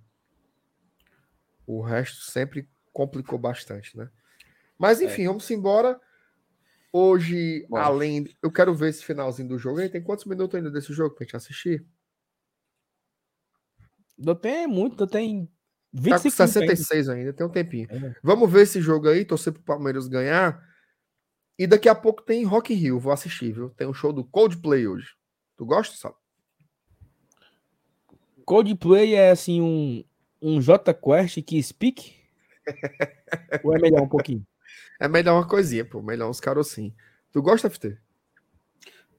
O 1.65 1.81
resto 1.81 2.31
sempre 2.31 2.69
complicou 2.93 3.37
bastante, 3.37 3.95
né? 3.97 4.09
Mas 4.79 5.01
enfim, 5.01 5.23
é. 5.23 5.27
vamos 5.27 5.51
embora. 5.51 5.99
Hoje, 6.91 7.65
Bom. 7.69 7.77
além. 7.77 8.25
Eu 8.41 8.51
quero 8.51 8.73
ver 8.73 8.89
esse 8.89 9.03
finalzinho 9.03 9.49
do 9.49 9.57
jogo. 9.57 9.79
Aí 9.79 9.89
tem 9.89 10.01
quantos 10.01 10.25
minutos 10.25 10.55
ainda 10.55 10.71
desse 10.71 10.93
jogo 10.93 11.15
pra 11.15 11.23
gente 11.23 11.35
assistir? 11.35 11.85
Não 14.17 14.35
tem 14.35 14.65
muito, 14.65 15.05
tem 15.05 15.47
25 15.93 16.35
tá 16.35 16.43
com 16.45 16.51
66 16.51 17.09
ainda. 17.09 17.19
ainda, 17.19 17.33
tem 17.33 17.45
um 17.45 17.51
tempinho. 17.51 17.87
É. 17.91 18.15
Vamos 18.23 18.51
ver 18.51 18.63
esse 18.63 18.81
jogo 18.81 19.07
aí, 19.07 19.23
torcer 19.23 19.53
pro 19.53 19.61
Palmeiras 19.61 20.07
ganhar. 20.07 20.65
E 21.57 21.65
daqui 21.67 21.89
a 21.89 21.95
pouco 21.95 22.21
tem 22.21 22.43
Rock 22.43 22.73
in 22.73 22.77
Rio, 22.77 22.99
vou 22.99 23.11
assistir, 23.11 23.51
viu? 23.51 23.69
Tem 23.71 23.87
um 23.87 23.93
show 23.93 24.13
do 24.13 24.23
Coldplay 24.23 24.87
hoje. 24.87 25.09
Tu 25.55 25.65
gosta, 25.65 25.95
Sal? 25.95 26.19
Coldplay 28.45 29.15
é 29.15 29.31
assim 29.31 29.61
um, 29.61 30.03
um 30.41 30.61
J 30.61 30.93
Quest 30.93 31.41
que 31.43 31.61
speak? 31.61 32.15
Ou 33.63 33.75
é 33.75 33.79
melhor 33.79 34.01
um 34.01 34.09
pouquinho? 34.09 34.45
É 34.99 35.07
melhor 35.07 35.35
uma 35.35 35.47
coisinha, 35.47 35.85
pô. 35.85 36.01
Melhor 36.01 36.29
uns 36.29 36.39
carocinhos. 36.39 36.93
Tu 37.31 37.41
gosta, 37.41 37.69
FT? 37.69 37.97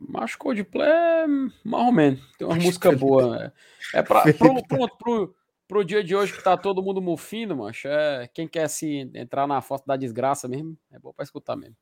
Mas 0.01 0.37
Coldplay 0.37 0.89
é 0.89 1.27
mais 1.65 1.87
ou 1.87 1.93
menos. 1.93 2.21
Tem 2.39 2.47
uma 2.47 2.57
música 2.57 2.93
boa. 2.93 3.39
Né? 3.39 3.53
É 3.95 4.03
pra, 4.03 4.23
pro, 4.35 4.63
pro, 4.67 4.97
pro, 4.97 5.35
pro, 5.67 5.85
dia 5.85 6.03
de 6.05 6.15
hoje 6.15 6.33
que 6.33 6.43
tá 6.43 6.57
todo 6.57 6.83
mundo 6.83 7.03
mufino, 7.03 7.57
macho. 7.57 7.89
É, 7.89 8.29
quem 8.33 8.47
quer 8.47 8.69
se 8.69 9.11
entrar 9.15 9.47
na 9.47 9.61
foto 9.61 9.87
da 9.87 9.97
desgraça 9.97 10.47
mesmo, 10.47 10.77
é 10.93 10.99
bom 10.99 11.13
pra 11.13 11.25
escutar 11.25 11.57
mesmo. 11.57 11.77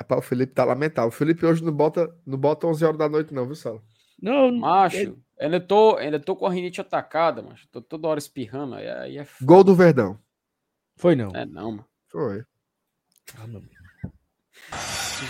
Rapaz, 0.00 0.24
o 0.24 0.28
Felipe 0.28 0.52
tá 0.52 0.64
lamentável. 0.64 1.08
O 1.08 1.12
Felipe 1.12 1.46
hoje 1.46 1.62
não 1.62 1.72
bota, 1.72 2.12
não 2.26 2.38
bota 2.38 2.66
11 2.66 2.84
horas 2.84 2.98
da 2.98 3.08
noite, 3.08 3.32
não, 3.32 3.46
viu, 3.46 3.54
Sala? 3.54 3.80
Não, 4.20 4.52
macho. 4.52 4.96
Ele... 4.96 5.18
Ainda 5.38 5.60
tô, 5.60 5.96
ainda 5.96 6.20
tô 6.20 6.36
com 6.36 6.46
a 6.46 6.50
rinite 6.50 6.80
atacada, 6.80 7.42
macho. 7.42 7.68
Tô 7.68 7.80
toda 7.80 8.08
hora 8.08 8.18
espirrando. 8.18 8.74
Aí, 8.74 8.88
aí 8.88 9.18
é 9.18 9.26
Gol 9.42 9.64
do 9.64 9.74
Verdão. 9.74 10.18
Foi 10.96 11.16
não. 11.16 11.30
É 11.34 11.44
não, 11.44 11.70
mano. 11.72 11.86
Foi. 12.08 12.44
Ah, 13.38 13.46
meu 13.46 13.62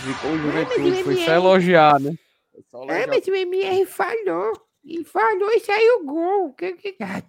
Ficou 0.03 0.31
o 0.31 0.37
Juventude, 0.37 1.03
foi 1.03 1.15
só 1.17 1.33
elogiar, 1.33 1.99
né? 1.99 2.13
Só 2.69 2.83
elogiar. 2.83 3.03
É, 3.03 3.07
mas 3.07 3.27
o 3.27 3.35
MR 3.35 3.85
falhou. 3.85 4.53
E 4.83 5.03
falhou 5.03 5.51
e 5.51 5.59
saiu 5.59 6.01
o 6.01 6.05
gol. 6.05 6.53
Que, 6.53 6.73
que... 6.73 6.95
Ah, 6.99 7.21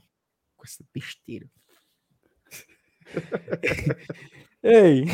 com 0.57 0.65
essa 0.65 0.85
besteira. 0.93 1.47
Ei. 4.63 5.05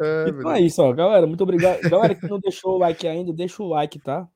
É, 0.00 0.28
então 0.28 0.52
é 0.52 0.60
isso, 0.60 0.82
ó. 0.82 0.92
Galera, 0.92 1.26
muito 1.26 1.42
obrigado. 1.42 1.80
Galera 1.82 2.14
que 2.14 2.26
não 2.26 2.40
deixou 2.40 2.76
o 2.76 2.78
like 2.78 3.06
ainda, 3.06 3.32
deixa 3.32 3.62
o 3.62 3.68
like, 3.68 3.98
tá? 4.00 4.28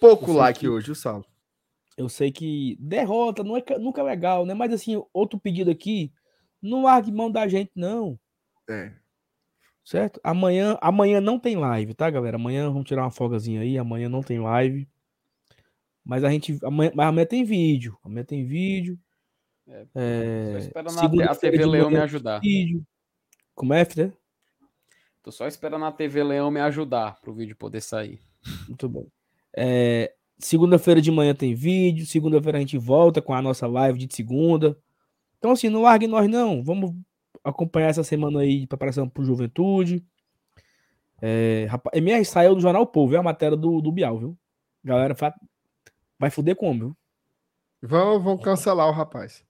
Pouco 0.00 0.32
like 0.32 0.60
que... 0.60 0.68
hoje, 0.68 0.92
o 0.92 0.94
Sal. 0.94 1.24
Eu 1.96 2.08
sei 2.08 2.32
que 2.32 2.76
derrota 2.80 3.44
não 3.44 3.56
é, 3.56 3.62
nunca 3.78 4.00
é 4.00 4.04
legal, 4.04 4.46
né? 4.46 4.54
Mas 4.54 4.72
assim, 4.72 5.02
outro 5.12 5.38
pedido 5.38 5.70
aqui, 5.70 6.10
não 6.60 6.84
largue 6.84 7.12
mão 7.12 7.30
da 7.30 7.46
gente, 7.46 7.70
não. 7.76 8.18
É. 8.68 8.92
Certo? 9.84 10.20
Amanhã, 10.22 10.78
amanhã 10.80 11.20
não 11.20 11.38
tem 11.38 11.56
live, 11.56 11.94
tá, 11.94 12.08
galera? 12.08 12.36
Amanhã 12.36 12.68
vamos 12.68 12.86
tirar 12.86 13.02
uma 13.02 13.10
folgazinha 13.10 13.60
aí. 13.60 13.76
Amanhã 13.76 14.08
não 14.08 14.22
tem 14.22 14.38
live. 14.38 14.88
Mas 16.04 16.24
a 16.24 16.30
gente. 16.30 16.58
Amanhã, 16.62 16.92
mas 16.94 17.08
amanhã 17.08 17.26
tem 17.26 17.44
vídeo. 17.44 17.98
Amanhã 18.04 18.24
tem 18.24 18.44
vídeo. 18.44 18.98
É, 19.66 19.86
é, 19.94 20.58
esperando 20.58 21.22
a, 21.22 21.34
TV 21.34 21.64
Leão 21.64 21.90
me 21.90 21.98
ajudar. 21.98 22.40
Vídeo. 22.40 22.84
Como 23.54 23.72
é, 23.74 23.84
Fred? 23.84 24.12
Tô 25.22 25.30
só 25.30 25.46
esperando 25.46 25.84
a 25.84 25.92
TV 25.92 26.22
Leão 26.22 26.50
me 26.50 26.60
ajudar 26.60 27.20
pro 27.20 27.34
vídeo 27.34 27.56
poder 27.56 27.80
sair. 27.80 28.20
Muito 28.66 28.88
bom. 28.88 29.06
É, 29.56 30.12
segunda-feira 30.38 31.00
de 31.00 31.10
manhã 31.10 31.34
tem 31.34 31.54
vídeo. 31.54 32.06
Segunda-feira 32.06 32.58
a 32.58 32.60
gente 32.60 32.78
volta 32.78 33.22
com 33.22 33.32
a 33.32 33.42
nossa 33.42 33.66
live 33.66 33.98
de 34.04 34.14
segunda. 34.14 34.76
Então, 35.38 35.52
assim, 35.52 35.68
não 35.68 35.82
largue 35.82 36.06
nós, 36.06 36.28
não. 36.28 36.62
Vamos 36.62 36.94
acompanhar 37.44 37.88
essa 37.88 38.04
semana 38.04 38.40
aí 38.40 38.60
de 38.60 38.66
preparação 38.66 39.08
para 39.08 39.22
o 39.22 39.24
Juventude. 39.24 40.04
É, 41.20 41.66
rapaz, 41.68 41.96
MR 41.96 42.24
saiu 42.24 42.54
do 42.54 42.60
Jornal 42.60 42.86
Povo, 42.86 43.10
viu? 43.10 43.20
A 43.20 43.22
matéria 43.22 43.56
do, 43.56 43.80
do 43.80 43.92
Bial, 43.92 44.18
viu? 44.18 44.38
Galera, 44.84 45.16
vai 46.18 46.30
foder 46.30 46.56
como, 46.56 46.78
viu? 46.78 46.96
Vão, 47.82 48.20
vão 48.20 48.38
cancelar 48.38 48.88
o 48.88 48.92
rapaz. 48.92 49.44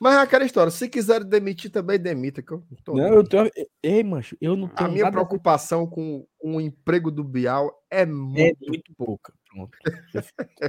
Mas 0.00 0.16
é 0.16 0.18
aquela 0.18 0.44
história, 0.44 0.70
se 0.70 0.88
quiser 0.88 1.22
demitir, 1.24 1.70
também 1.70 1.98
demita. 1.98 2.42
Que 2.42 2.52
eu 2.52 2.62
tô... 2.84 2.94
Não, 2.94 3.14
eu 3.14 3.24
tenho. 3.24 3.50
Ei, 3.82 4.02
mancho, 4.02 4.36
eu 4.40 4.56
não 4.56 4.68
tenho. 4.68 4.90
A 4.90 4.92
minha 4.92 5.10
preocupação 5.10 5.86
com, 5.86 6.26
o 6.42 6.60
emprego 6.60 7.10
do 7.10 7.22
Bial 7.22 7.72
é 7.90 8.04
muito, 8.04 8.64
é 8.64 8.68
muito 8.68 8.92
pouca. 8.96 9.32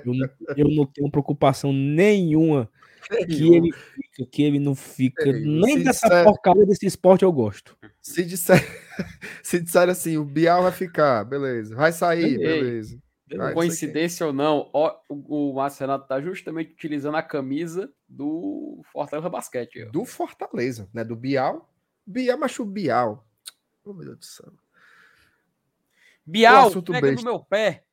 Eu, 0.06 0.14
não, 0.14 0.30
eu 0.56 0.70
não 0.70 0.86
tenho 0.86 1.10
preocupação 1.10 1.74
nenhuma 1.74 2.70
que 3.10 3.56
ele 3.56 3.72
fica, 3.72 4.26
que 4.32 4.44
ele 4.44 4.60
não 4.60 4.76
fica. 4.76 5.32
Nem 5.32 5.84
dessa 5.84 6.08
disser... 6.08 6.24
porcaria 6.24 6.66
desse 6.66 6.86
esporte 6.86 7.24
eu 7.24 7.32
gosto. 7.32 7.78
Se 8.02 8.24
disser, 8.24 8.60
se 9.44 9.60
disser 9.60 9.90
assim, 9.90 10.18
o 10.18 10.26
Bial 10.26 10.64
vai 10.64 10.72
ficar, 10.72 11.24
beleza. 11.24 11.76
Vai 11.76 11.92
sair, 11.92 12.34
Ei, 12.34 12.38
beleza. 12.38 13.00
Vai, 13.36 13.54
coincidência 13.54 14.26
ou 14.28 14.32
não, 14.32 14.70
ó, 14.72 14.96
o, 15.10 15.52
o 15.52 15.56
Márcio 15.56 15.82
Renato 15.82 16.08
tá 16.08 16.22
justamente 16.22 16.74
utilizando 16.74 17.18
a 17.18 17.24
camisa 17.24 17.92
do 18.08 18.82
Fortaleza 18.92 19.30
Basquete. 19.30 19.84
Ó. 19.88 19.92
Do 19.92 20.06
Fortaleza, 20.06 20.88
né? 20.94 21.04
Do 21.04 21.16
Bial. 21.16 21.70
Bial, 22.06 22.38
macho 22.38 22.64
Bial. 22.64 23.28
Oh, 23.84 23.94
meu 23.94 24.06
Deus 24.06 24.20
do 24.20 24.26
céu. 24.26 24.54
Bial, 26.26 26.72
pega 26.82 27.02
besta. 27.02 27.24
no 27.24 27.32
meu 27.32 27.40
pé. 27.40 27.84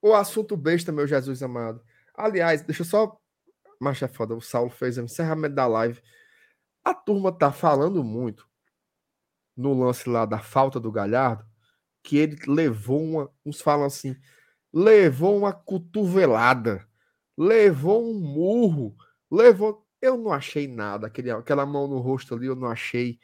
O 0.00 0.14
assunto 0.14 0.56
besta, 0.56 0.92
meu 0.92 1.06
Jesus 1.06 1.42
amado. 1.42 1.82
Aliás, 2.14 2.62
deixa 2.62 2.82
eu 2.82 2.86
só 2.86 3.20
mas 3.78 4.02
é 4.02 4.08
foda, 4.08 4.34
o 4.34 4.40
Saulo 4.40 4.70
fez 4.70 4.98
o 4.98 5.02
encerramento 5.02 5.54
da 5.54 5.66
live. 5.66 6.00
A 6.84 6.94
turma 6.94 7.30
tá 7.30 7.52
falando 7.52 8.02
muito 8.02 8.48
no 9.56 9.74
lance 9.74 10.08
lá 10.08 10.24
da 10.24 10.38
falta 10.38 10.78
do 10.78 10.92
Galhardo, 10.92 11.44
que 12.02 12.16
ele 12.16 12.38
levou 12.46 13.02
uma, 13.02 13.30
uns 13.44 13.60
falam 13.60 13.86
assim, 13.86 14.16
levou 14.72 15.36
uma 15.36 15.52
cotovelada, 15.52 16.86
levou 17.36 18.08
um 18.08 18.14
murro, 18.14 18.96
levou, 19.30 19.84
eu 20.00 20.16
não 20.16 20.32
achei 20.32 20.68
nada, 20.68 21.08
aquele, 21.08 21.30
aquela 21.30 21.66
mão 21.66 21.88
no 21.88 21.98
rosto 21.98 22.34
ali, 22.34 22.46
eu 22.46 22.54
não 22.54 22.68
achei 22.68 23.18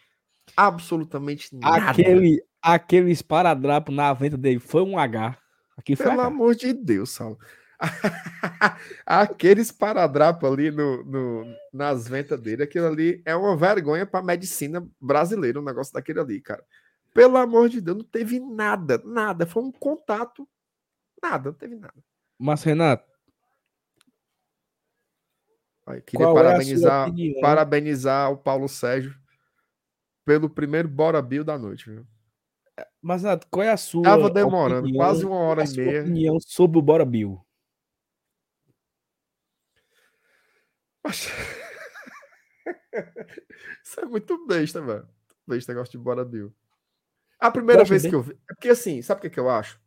absolutamente 0.57 1.55
nada. 1.55 1.91
Aquele, 1.91 2.43
aquele 2.61 3.11
esparadrapo 3.11 3.93
na 3.93 4.13
venta 4.13 4.37
dele 4.37 4.59
foi 4.59 4.83
um 4.83 4.99
H. 4.99 5.39
Aqui 5.77 5.97
foi 5.97 6.07
Pelo 6.07 6.21
H. 6.21 6.27
amor 6.27 6.55
de 6.55 6.73
Deus, 6.73 7.11
Saulo. 7.11 7.39
Aqueles 9.07 9.71
paradrapos 9.71 10.51
ali 10.51 10.71
no, 10.71 11.05
no, 11.05 11.57
nas 11.73 12.09
ventas 12.09 12.41
dele, 12.41 12.63
aquilo 12.63 12.87
ali 12.87 13.23
é 13.25 13.35
uma 13.35 13.57
vergonha 13.57 14.07
para 14.07 14.21
a 14.21 14.25
medicina 14.25 14.87
brasileira, 15.01 15.61
um 15.61 15.65
negócio 15.65 15.93
daquele 15.93 16.21
ali, 16.21 16.41
cara. 16.41 16.65
Pelo 17.13 17.37
amor 17.37 17.69
de 17.69 17.81
Deus, 17.81 17.99
não 17.99 18.05
teve 18.05 18.41
nada, 18.41 19.01
nada. 19.05 19.47
Foi 19.47 19.63
um 19.63 19.71
contato, 19.71 20.49
nada, 21.23 21.51
não 21.51 21.57
teve 21.57 21.77
nada. 21.77 21.95
Mas, 22.39 22.65
Renato. 22.65 23.09
queria 26.05 26.27
é 26.27 26.35
parabenizar, 26.35 27.09
é 27.09 27.41
parabenizar 27.41 28.33
o 28.33 28.37
Paulo 28.37 28.69
Sérgio 28.69 29.15
pelo 30.25 30.51
primeiro 30.51 30.89
Bora 30.89 31.23
Bill 31.23 31.45
da 31.45 31.57
noite, 31.57 31.89
viu? 31.89 32.05
Mas, 33.01 33.23
Renato, 33.23 33.47
qual 33.49 33.63
é 33.63 33.71
a 33.71 33.77
sua. 33.77 34.03
Tava 34.03 34.29
demorando, 34.29 34.81
opinião, 34.81 34.99
quase 34.99 35.25
uma 35.25 35.37
hora 35.37 35.63
e 35.63 35.77
meia. 35.77 36.01
opinião 36.01 36.41
sobre 36.41 36.79
o 36.79 36.83
Bora 36.83 37.05
Bill? 37.05 37.41
Mas... 41.05 41.29
Isso 43.85 44.01
é 44.01 44.07
muito 44.07 44.47
besta, 44.47 44.81
velho. 44.81 45.07
Besta 45.47 45.73
negócio 45.73 45.93
de 45.93 45.99
Bora 45.99 46.25
Bill. 46.25 46.53
A 47.39 47.51
primeira 47.51 47.85
vez 47.85 48.03
bem? 48.03 48.11
que 48.11 48.17
eu 48.17 48.23
vi. 48.23 48.33
É 48.51 48.55
porque 48.55 48.71
assim, 48.71 49.03
sabe 49.03 49.19
o 49.19 49.23
que, 49.23 49.31
que 49.31 49.39
eu 49.39 49.51
acho? 49.51 49.79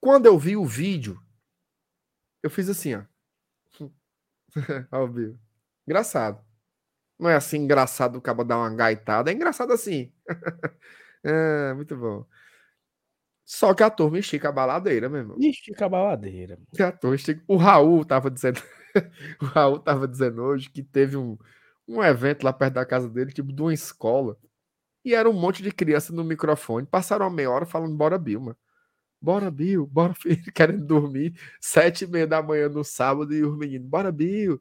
Quando 0.00 0.26
eu 0.26 0.38
vi 0.38 0.56
o 0.56 0.64
vídeo, 0.64 1.20
eu 2.42 2.50
fiz 2.50 2.68
assim, 2.68 2.94
ó. 2.94 3.02
Ao 4.90 5.08
vivo. 5.08 5.38
Engraçado. 5.86 6.44
Não 7.18 7.28
é 7.28 7.34
assim 7.34 7.58
engraçado 7.58 8.16
o 8.16 8.22
cabo 8.22 8.44
dar 8.44 8.58
uma 8.58 8.72
gaitada, 8.72 9.30
é 9.30 9.34
engraçado 9.34 9.72
assim. 9.72 10.12
é, 11.24 11.74
muito 11.74 11.96
bom. 11.96 12.24
Só 13.44 13.74
que 13.74 13.82
a 13.82 13.90
turma 13.90 14.18
estica 14.18 14.50
a 14.50 14.52
baladeira, 14.52 15.08
meu 15.08 15.20
irmão. 15.20 15.36
Estica 15.40 15.86
a 15.86 15.88
baladeira. 15.88 16.58
A 16.78 16.92
turma 16.92 17.16
estica... 17.16 17.42
O 17.48 17.56
Raul 17.56 18.04
tava 18.04 18.30
dizendo. 18.30 18.62
o 19.42 19.44
Raul 19.46 19.78
tava 19.78 20.08
dizendo 20.08 20.42
hoje 20.42 20.70
que 20.70 20.82
teve 20.82 21.16
um, 21.16 21.38
um 21.86 22.02
evento 22.02 22.44
lá 22.44 22.52
perto 22.52 22.74
da 22.74 22.86
casa 22.86 23.08
dele, 23.08 23.32
tipo, 23.32 23.52
de 23.52 23.62
uma 23.62 23.74
escola. 23.74 24.38
E 25.04 25.14
era 25.14 25.28
um 25.28 25.32
monte 25.32 25.62
de 25.62 25.72
criança 25.72 26.12
no 26.12 26.24
microfone. 26.24 26.86
Passaram 26.86 27.30
meia 27.30 27.50
hora 27.50 27.66
falando, 27.66 27.96
bora, 27.96 28.18
Bill, 28.18 28.40
mano. 28.40 28.56
Bora, 29.20 29.50
Bill, 29.50 29.86
bora, 29.86 30.14
filho, 30.14 30.52
querendo 30.52 30.86
dormir. 30.86 31.38
Sete 31.60 32.04
e 32.04 32.06
meia 32.06 32.26
da 32.26 32.42
manhã 32.42 32.68
no 32.68 32.84
sábado 32.84 33.34
e 33.34 33.42
os 33.44 33.56
meninos, 33.56 33.88
bora, 33.88 34.12
Bill. 34.12 34.60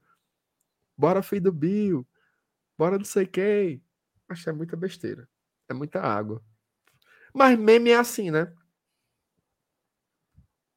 Bora, 0.98 1.22
filho 1.22 1.44
do 1.44 1.52
Bill. 1.52 2.08
Bora 2.78 2.98
não 2.98 3.06
sei 3.06 3.26
quem. 3.26 3.84
Acho 4.30 4.50
é 4.50 4.54
muita 4.54 4.76
besteira. 4.76 5.28
É 5.70 5.74
muita 5.74 6.02
água. 6.02 6.44
Mas 7.34 7.58
meme 7.58 7.92
é 7.92 7.98
assim, 7.98 8.32
né? 8.32 8.54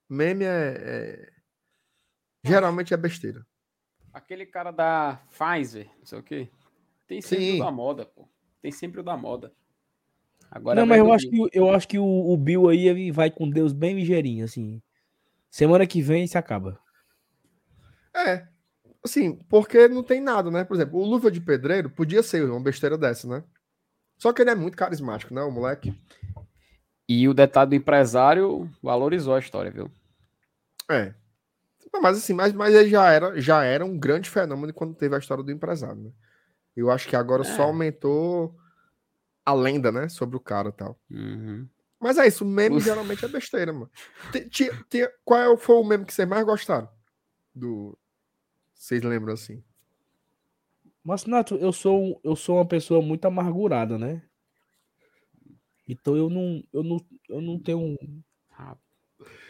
Meme 0.08 0.44
é, 0.44 0.74
é... 0.76 1.32
Geralmente 2.44 2.92
é 2.94 2.96
besteira. 2.96 3.46
Aquele 4.12 4.44
cara 4.46 4.70
da 4.70 5.20
Pfizer, 5.30 5.88
não 5.98 6.06
sei 6.06 6.18
o 6.18 6.22
quê. 6.22 6.48
Tem 7.06 7.20
sempre 7.20 7.44
Sim. 7.44 7.60
o 7.60 7.64
da 7.64 7.70
moda, 7.70 8.04
pô. 8.04 8.28
Tem 8.60 8.70
sempre 8.70 9.00
o 9.00 9.04
da 9.04 9.16
moda. 9.16 9.52
Agora 10.50 10.80
não, 10.80 10.86
mas 10.86 10.98
eu 10.98 11.12
acho, 11.12 11.30
que, 11.30 11.48
eu 11.52 11.70
acho 11.70 11.88
que 11.88 11.98
o, 11.98 12.04
o 12.04 12.36
Bill 12.36 12.68
aí 12.68 13.10
vai 13.12 13.30
com 13.30 13.48
Deus 13.48 13.72
bem 13.72 13.94
ligeirinho, 13.94 14.44
assim. 14.44 14.82
Semana 15.48 15.86
que 15.86 16.02
vem 16.02 16.26
se 16.26 16.36
acaba. 16.36 16.78
É. 18.14 18.46
Assim, 19.04 19.36
porque 19.48 19.88
não 19.88 20.02
tem 20.02 20.20
nada, 20.20 20.50
né? 20.50 20.64
Por 20.64 20.74
exemplo, 20.74 20.98
o 20.98 21.04
Luva 21.04 21.30
de 21.30 21.40
Pedreiro 21.40 21.88
podia 21.88 22.22
ser 22.22 22.44
uma 22.44 22.60
besteira 22.60 22.98
dessa, 22.98 23.28
né? 23.28 23.44
Só 24.18 24.32
que 24.32 24.42
ele 24.42 24.50
é 24.50 24.54
muito 24.54 24.76
carismático, 24.76 25.32
né, 25.32 25.40
o 25.42 25.50
moleque? 25.50 25.98
E 27.08 27.26
o 27.26 27.34
detalhe 27.34 27.70
do 27.70 27.74
empresário 27.74 28.70
valorizou 28.82 29.34
a 29.34 29.38
história, 29.38 29.70
viu? 29.70 29.90
É. 30.90 31.14
Mas 31.92 32.18
assim, 32.18 32.32
mas, 32.32 32.52
mas 32.52 32.74
ele 32.74 32.88
já 32.88 33.10
era, 33.10 33.40
já 33.40 33.64
era 33.64 33.84
um 33.84 33.98
grande 33.98 34.30
fenômeno 34.30 34.72
quando 34.72 34.94
teve 34.94 35.14
a 35.14 35.18
história 35.18 35.44
do 35.44 35.50
empresário, 35.50 36.02
né? 36.02 36.10
Eu 36.76 36.90
acho 36.90 37.08
que 37.08 37.16
agora 37.16 37.42
é. 37.42 37.44
só 37.44 37.64
aumentou 37.64 38.56
a 39.44 39.52
lenda, 39.52 39.90
né? 39.90 40.08
Sobre 40.08 40.36
o 40.36 40.40
cara 40.40 40.68
e 40.68 40.72
tal. 40.72 40.98
Uhum. 41.10 41.68
Mas 41.98 42.16
é 42.16 42.26
isso, 42.26 42.44
meme 42.44 42.76
Uf. 42.76 42.84
geralmente 42.84 43.24
é 43.24 43.28
besteira, 43.28 43.72
mano. 43.72 43.90
qual 45.24 45.54
é 45.54 45.56
foi 45.56 45.76
o 45.76 45.84
meme 45.84 46.06
que 46.06 46.14
vocês 46.14 46.26
mais 46.26 46.44
gostaram? 46.44 46.88
Do. 47.54 47.98
Vocês 48.72 49.02
lembram 49.02 49.34
assim? 49.34 49.62
Mas, 51.04 51.26
Nato, 51.26 51.56
eu 51.56 51.72
sou, 51.72 52.20
eu 52.22 52.36
sou 52.36 52.56
uma 52.56 52.66
pessoa 52.66 53.02
muito 53.02 53.24
amargurada, 53.26 53.98
né? 53.98 54.22
Então 55.86 56.16
eu 56.16 56.30
não, 56.30 56.62
eu 56.72 56.82
não, 56.82 56.96
eu 57.28 57.40
não 57.40 57.58
tenho 57.58 57.78
um. 57.78 58.22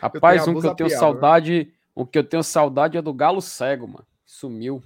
Rapaz, 0.01 0.49
um 0.49 0.59
que 0.59 0.67
eu 0.67 0.75
tenho 0.75 0.89
piada, 0.89 0.95
né? 0.95 0.99
saudade. 0.99 1.65
Né? 1.67 1.80
O 2.01 2.07
que 2.07 2.17
eu 2.17 2.25
tenho 2.25 2.43
saudade 2.43 2.97
é 2.97 3.03
do 3.03 3.13
Galo 3.13 3.43
Cego, 3.43 3.87
mano. 3.87 4.07
Sumiu. 4.25 4.83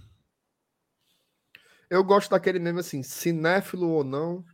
Eu 1.89 2.03
gosto 2.03 2.29
daquele 2.29 2.59
meme 2.59 2.81
assim, 2.81 3.05
cinéfilo 3.05 3.89
ou 3.89 4.03
não. 4.03 4.45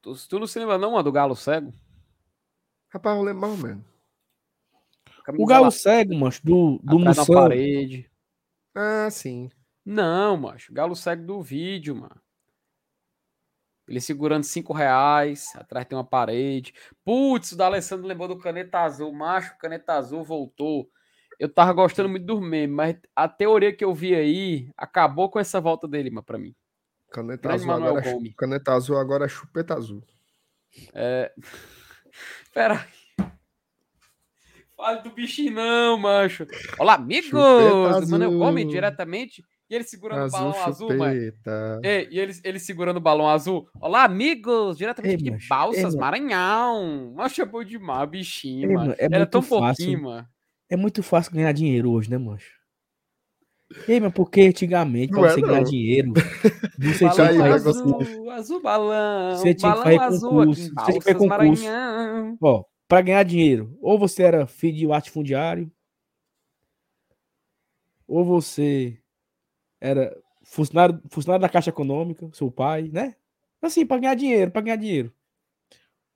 Tu, 0.00 0.14
tu 0.28 0.38
não 0.38 0.46
se 0.46 0.60
lembra 0.60 0.78
não, 0.78 0.92
mano, 0.92 1.02
do 1.02 1.10
Galo 1.10 1.34
Cego? 1.34 1.74
Rapaz, 2.88 3.18
eu 3.18 3.24
lembro 3.24 3.40
mais 3.40 3.52
ou 3.52 3.66
menos. 3.66 3.84
O 5.36 5.44
Galo 5.44 5.64
lá... 5.64 5.70
Cego, 5.72 6.14
macho, 6.14 6.40
do, 6.46 6.78
do 6.84 7.00
Moção. 7.00 7.34
parede. 7.34 8.08
Ah, 8.72 9.08
sim. 9.10 9.50
Não, 9.84 10.36
macho. 10.36 10.72
Galo 10.72 10.94
Cego 10.94 11.26
do 11.26 11.42
vídeo, 11.42 11.96
mano. 11.96 12.21
Ele 13.86 14.00
segurando 14.00 14.44
cinco 14.44 14.72
reais, 14.72 15.52
atrás 15.56 15.86
tem 15.86 15.96
uma 15.96 16.04
parede. 16.04 16.72
Putz, 17.04 17.52
o 17.52 17.56
da 17.56 17.66
Alessandro 17.66 18.06
lembrou 18.06 18.28
do 18.28 18.38
Caneta 18.38 18.80
Azul. 18.80 19.12
Macho, 19.12 19.56
Caneta 19.58 19.94
Azul 19.94 20.22
voltou. 20.22 20.88
Eu 21.38 21.48
tava 21.48 21.72
gostando 21.72 22.08
muito 22.08 22.24
do 22.24 22.40
meme, 22.40 22.72
mas 22.72 22.96
a 23.16 23.28
teoria 23.28 23.74
que 23.74 23.84
eu 23.84 23.92
vi 23.92 24.14
aí 24.14 24.70
acabou 24.76 25.28
com 25.28 25.40
essa 25.40 25.60
volta 25.60 25.88
dele, 25.88 26.10
mas 26.10 26.24
pra 26.24 26.38
mim. 26.38 26.54
Caneta 27.10 27.52
azul, 27.52 27.72
agora 27.72 28.08
é, 28.08 28.32
caneta 28.38 28.72
azul 28.72 28.96
agora 28.96 29.24
é 29.26 29.28
chupeta 29.28 29.74
azul. 29.74 30.02
É. 30.94 31.32
Pera 32.54 32.86
Fale 34.76 35.02
do 35.02 35.10
bichinho 35.10 35.52
não, 35.52 35.96
macho. 35.96 36.46
Olá, 36.78 36.94
amigos! 36.94 37.30
Mano, 38.08 38.38
come 38.38 38.64
diretamente 38.64 39.44
e 39.72 39.74
ele 39.74 39.84
segurando 39.84 40.24
azul, 40.24 40.38
o 40.38 40.42
balão 40.42 40.52
chupeta. 40.52 40.70
azul, 40.70 40.96
mano. 40.98 41.80
É, 41.82 42.08
e 42.10 42.18
ele, 42.18 42.32
ele 42.44 42.58
segurando 42.58 42.98
o 42.98 43.00
balão 43.00 43.26
azul. 43.26 43.66
Olá, 43.80 44.04
amigos! 44.04 44.76
Diretamente 44.76 45.24
Ei, 45.24 45.38
de 45.38 45.48
Balsas, 45.48 45.94
Ei, 45.94 46.00
Maranhão. 46.00 47.14
Macho 47.16 47.40
é 47.40 47.46
bom 47.46 47.64
demais, 47.64 48.10
bichinho, 48.10 48.68
Ei, 48.68 48.74
mano. 48.74 48.94
É 48.98 49.06
Era 49.06 49.24
tão 49.24 49.40
fácil. 49.40 49.86
pouquinho, 49.86 50.02
mano. 50.02 50.28
É 50.68 50.76
muito 50.76 51.02
fácil 51.02 51.32
ganhar 51.32 51.52
dinheiro 51.52 51.90
hoje, 51.90 52.10
né, 52.10 52.18
mancho? 52.18 52.52
Ei, 53.88 53.98
mas 53.98 54.12
porque 54.12 54.42
antigamente, 54.42 55.10
para 55.10 55.30
você 55.30 55.40
é, 55.40 55.42
ganhar 55.42 55.62
dinheiro, 55.62 56.12
você 56.78 57.04
balão 57.06 57.16
tinha 57.16 57.32
que 57.32 57.68
azul, 57.68 58.30
azul 58.30 58.60
balão, 58.60 59.36
você 59.38 59.54
tinha 59.54 59.72
que 59.74 59.82
fazer 59.82 60.20
concurso. 60.20 60.62
Você 60.62 60.74
tinha 60.74 61.00
que 61.00 61.00
fazer 61.00 61.18
concurso. 61.18 61.64
Ó, 62.42 62.64
para 62.86 63.00
ganhar 63.00 63.22
dinheiro, 63.22 63.74
ou 63.80 63.98
você 63.98 64.22
era 64.22 64.46
filho 64.46 64.76
de 64.76 64.86
latifundiário, 64.86 65.72
ou 68.06 68.22
você 68.22 69.01
era 69.82 70.16
funcionário, 70.44 71.02
funcionário 71.10 71.42
da 71.42 71.48
Caixa 71.48 71.70
Econômica, 71.70 72.30
seu 72.32 72.50
pai, 72.50 72.88
né? 72.92 73.16
Assim, 73.60 73.84
para 73.84 74.00
ganhar 74.00 74.14
dinheiro, 74.14 74.50
para 74.52 74.60
ganhar 74.60 74.76
dinheiro. 74.76 75.12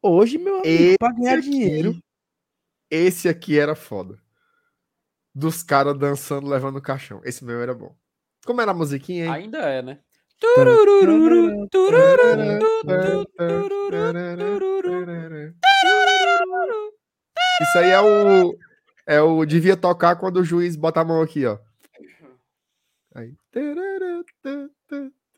Hoje, 0.01 0.39
meu 0.39 0.61
amigo, 0.61 0.99
para 1.01 1.13
ganhar 1.13 1.39
aqui, 1.39 1.51
dinheiro. 1.51 1.99
Esse 2.89 3.29
aqui 3.29 3.59
era 3.59 3.75
foda 3.75 4.19
dos 5.35 5.65
caras 5.65 5.99
dançando, 5.99 6.49
levando 6.49 6.77
o 6.77 6.83
caixão. 6.83 7.21
Esse 7.25 7.45
meu 7.45 7.61
era 7.61 7.75
bom. 7.75 7.95
Como 8.47 8.61
era 8.61 8.71
a 8.71 8.75
musiquinha, 8.75 9.25
hein? 9.25 9.33
Ainda 9.33 9.59
é, 9.59 9.83
né? 9.83 9.99
Isso 17.63 17.79
aí 17.79 17.91
é 17.91 18.01
o. 18.01 18.57
É 19.07 19.21
o. 19.21 19.45
Devia 19.45 19.77
tocar 19.77 20.17
quando 20.17 20.37
o 20.37 20.45
juiz 20.45 20.77
bota 20.77 21.01
a 21.01 21.05
mão 21.05 21.21
aqui, 21.21 21.45
ó. 21.47 21.59
Aí. 23.17 23.35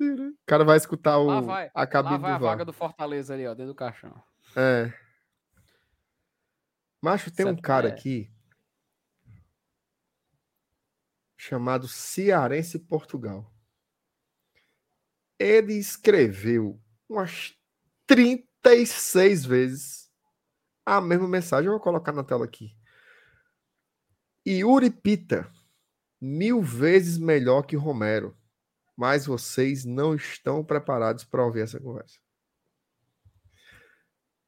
O 0.00 0.34
cara 0.44 0.64
vai 0.64 0.76
escutar 0.76 1.18
o. 1.18 1.42
Vai, 1.42 1.70
a 1.72 1.86
cabine 1.86 2.18
lá 2.18 2.18
vai 2.18 2.32
a 2.32 2.38
vaga 2.38 2.64
do 2.64 2.72
Fortaleza 2.72 3.34
ali, 3.34 3.46
ó, 3.46 3.55
dentro 3.55 3.72
do 3.72 3.74
caixão. 3.76 4.20
É. 4.56 4.92
Macho, 7.00 7.30
tem 7.30 7.46
um 7.46 7.56
cara 7.56 7.86
aqui 7.88 8.28
chamado 11.36 11.86
Cearense 11.86 12.80
Portugal. 12.80 13.48
Ele 15.38 15.74
escreveu 15.74 16.82
umas 17.09 17.56
36 18.09 19.44
vezes 19.44 20.10
a 20.84 21.00
mesma 21.00 21.28
mensagem. 21.28 21.66
Eu 21.66 21.74
vou 21.74 21.80
colocar 21.80 22.10
na 22.10 22.24
tela 22.24 22.44
aqui. 22.44 22.76
Yuri 24.44 24.90
Pita, 24.90 25.48
mil 26.20 26.62
vezes 26.62 27.19
melhor 27.19 27.62
que 27.62 27.77
Romero, 27.77 28.36
mas 28.97 29.27
vocês 29.27 29.85
não 29.85 30.15
estão 30.15 30.65
preparados 30.65 31.24
para 31.24 31.45
ouvir 31.45 31.61
essa 31.61 31.78
conversa. 31.78 32.19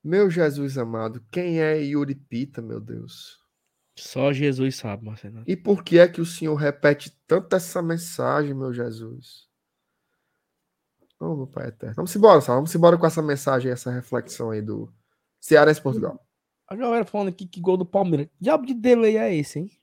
Meu 0.03 0.31
Jesus 0.31 0.79
amado, 0.79 1.25
quem 1.31 1.61
é 1.61 1.79
Yuri 1.79 2.15
Pita, 2.15 2.63
meu 2.63 2.81
Deus? 2.81 3.39
Só 3.95 4.33
Jesus 4.33 4.77
sabe, 4.77 5.05
Marcelo. 5.05 5.45
E 5.47 5.55
por 5.55 5.85
que 5.85 5.99
é 5.99 6.09
que 6.09 6.21
o 6.21 6.27
Senhor 6.27 6.55
repete 6.55 7.11
tanto 7.27 7.55
essa 7.55 7.83
mensagem, 7.83 8.55
meu 8.55 8.73
Jesus? 8.73 9.49
Oh, 11.21 11.37
meu 11.37 11.47
Pai 11.47 11.69
Eterno. 11.69 11.97
Vamos 11.97 12.17
embora, 12.17 12.41
Sal. 12.41 12.57
Vamos 12.57 12.75
embora 12.75 12.97
com 12.97 13.07
essa 13.07 13.21
mensagem, 13.21 13.71
essa 13.71 13.91
reflexão 13.91 14.51
aí 14.51 14.63
do 14.63 14.91
Ceará 15.39 15.71
e 15.71 15.81
Portugal. 15.81 16.27
A 16.67 16.75
galera 16.75 17.05
falando 17.05 17.29
aqui 17.29 17.47
que 17.47 17.61
gol 17.61 17.77
do 17.77 17.85
Palmeiras. 17.85 18.29
Diabo 18.41 18.65
de 18.65 18.73
delay 18.73 19.19
é 19.19 19.35
esse, 19.35 19.59
hein? 19.59 19.80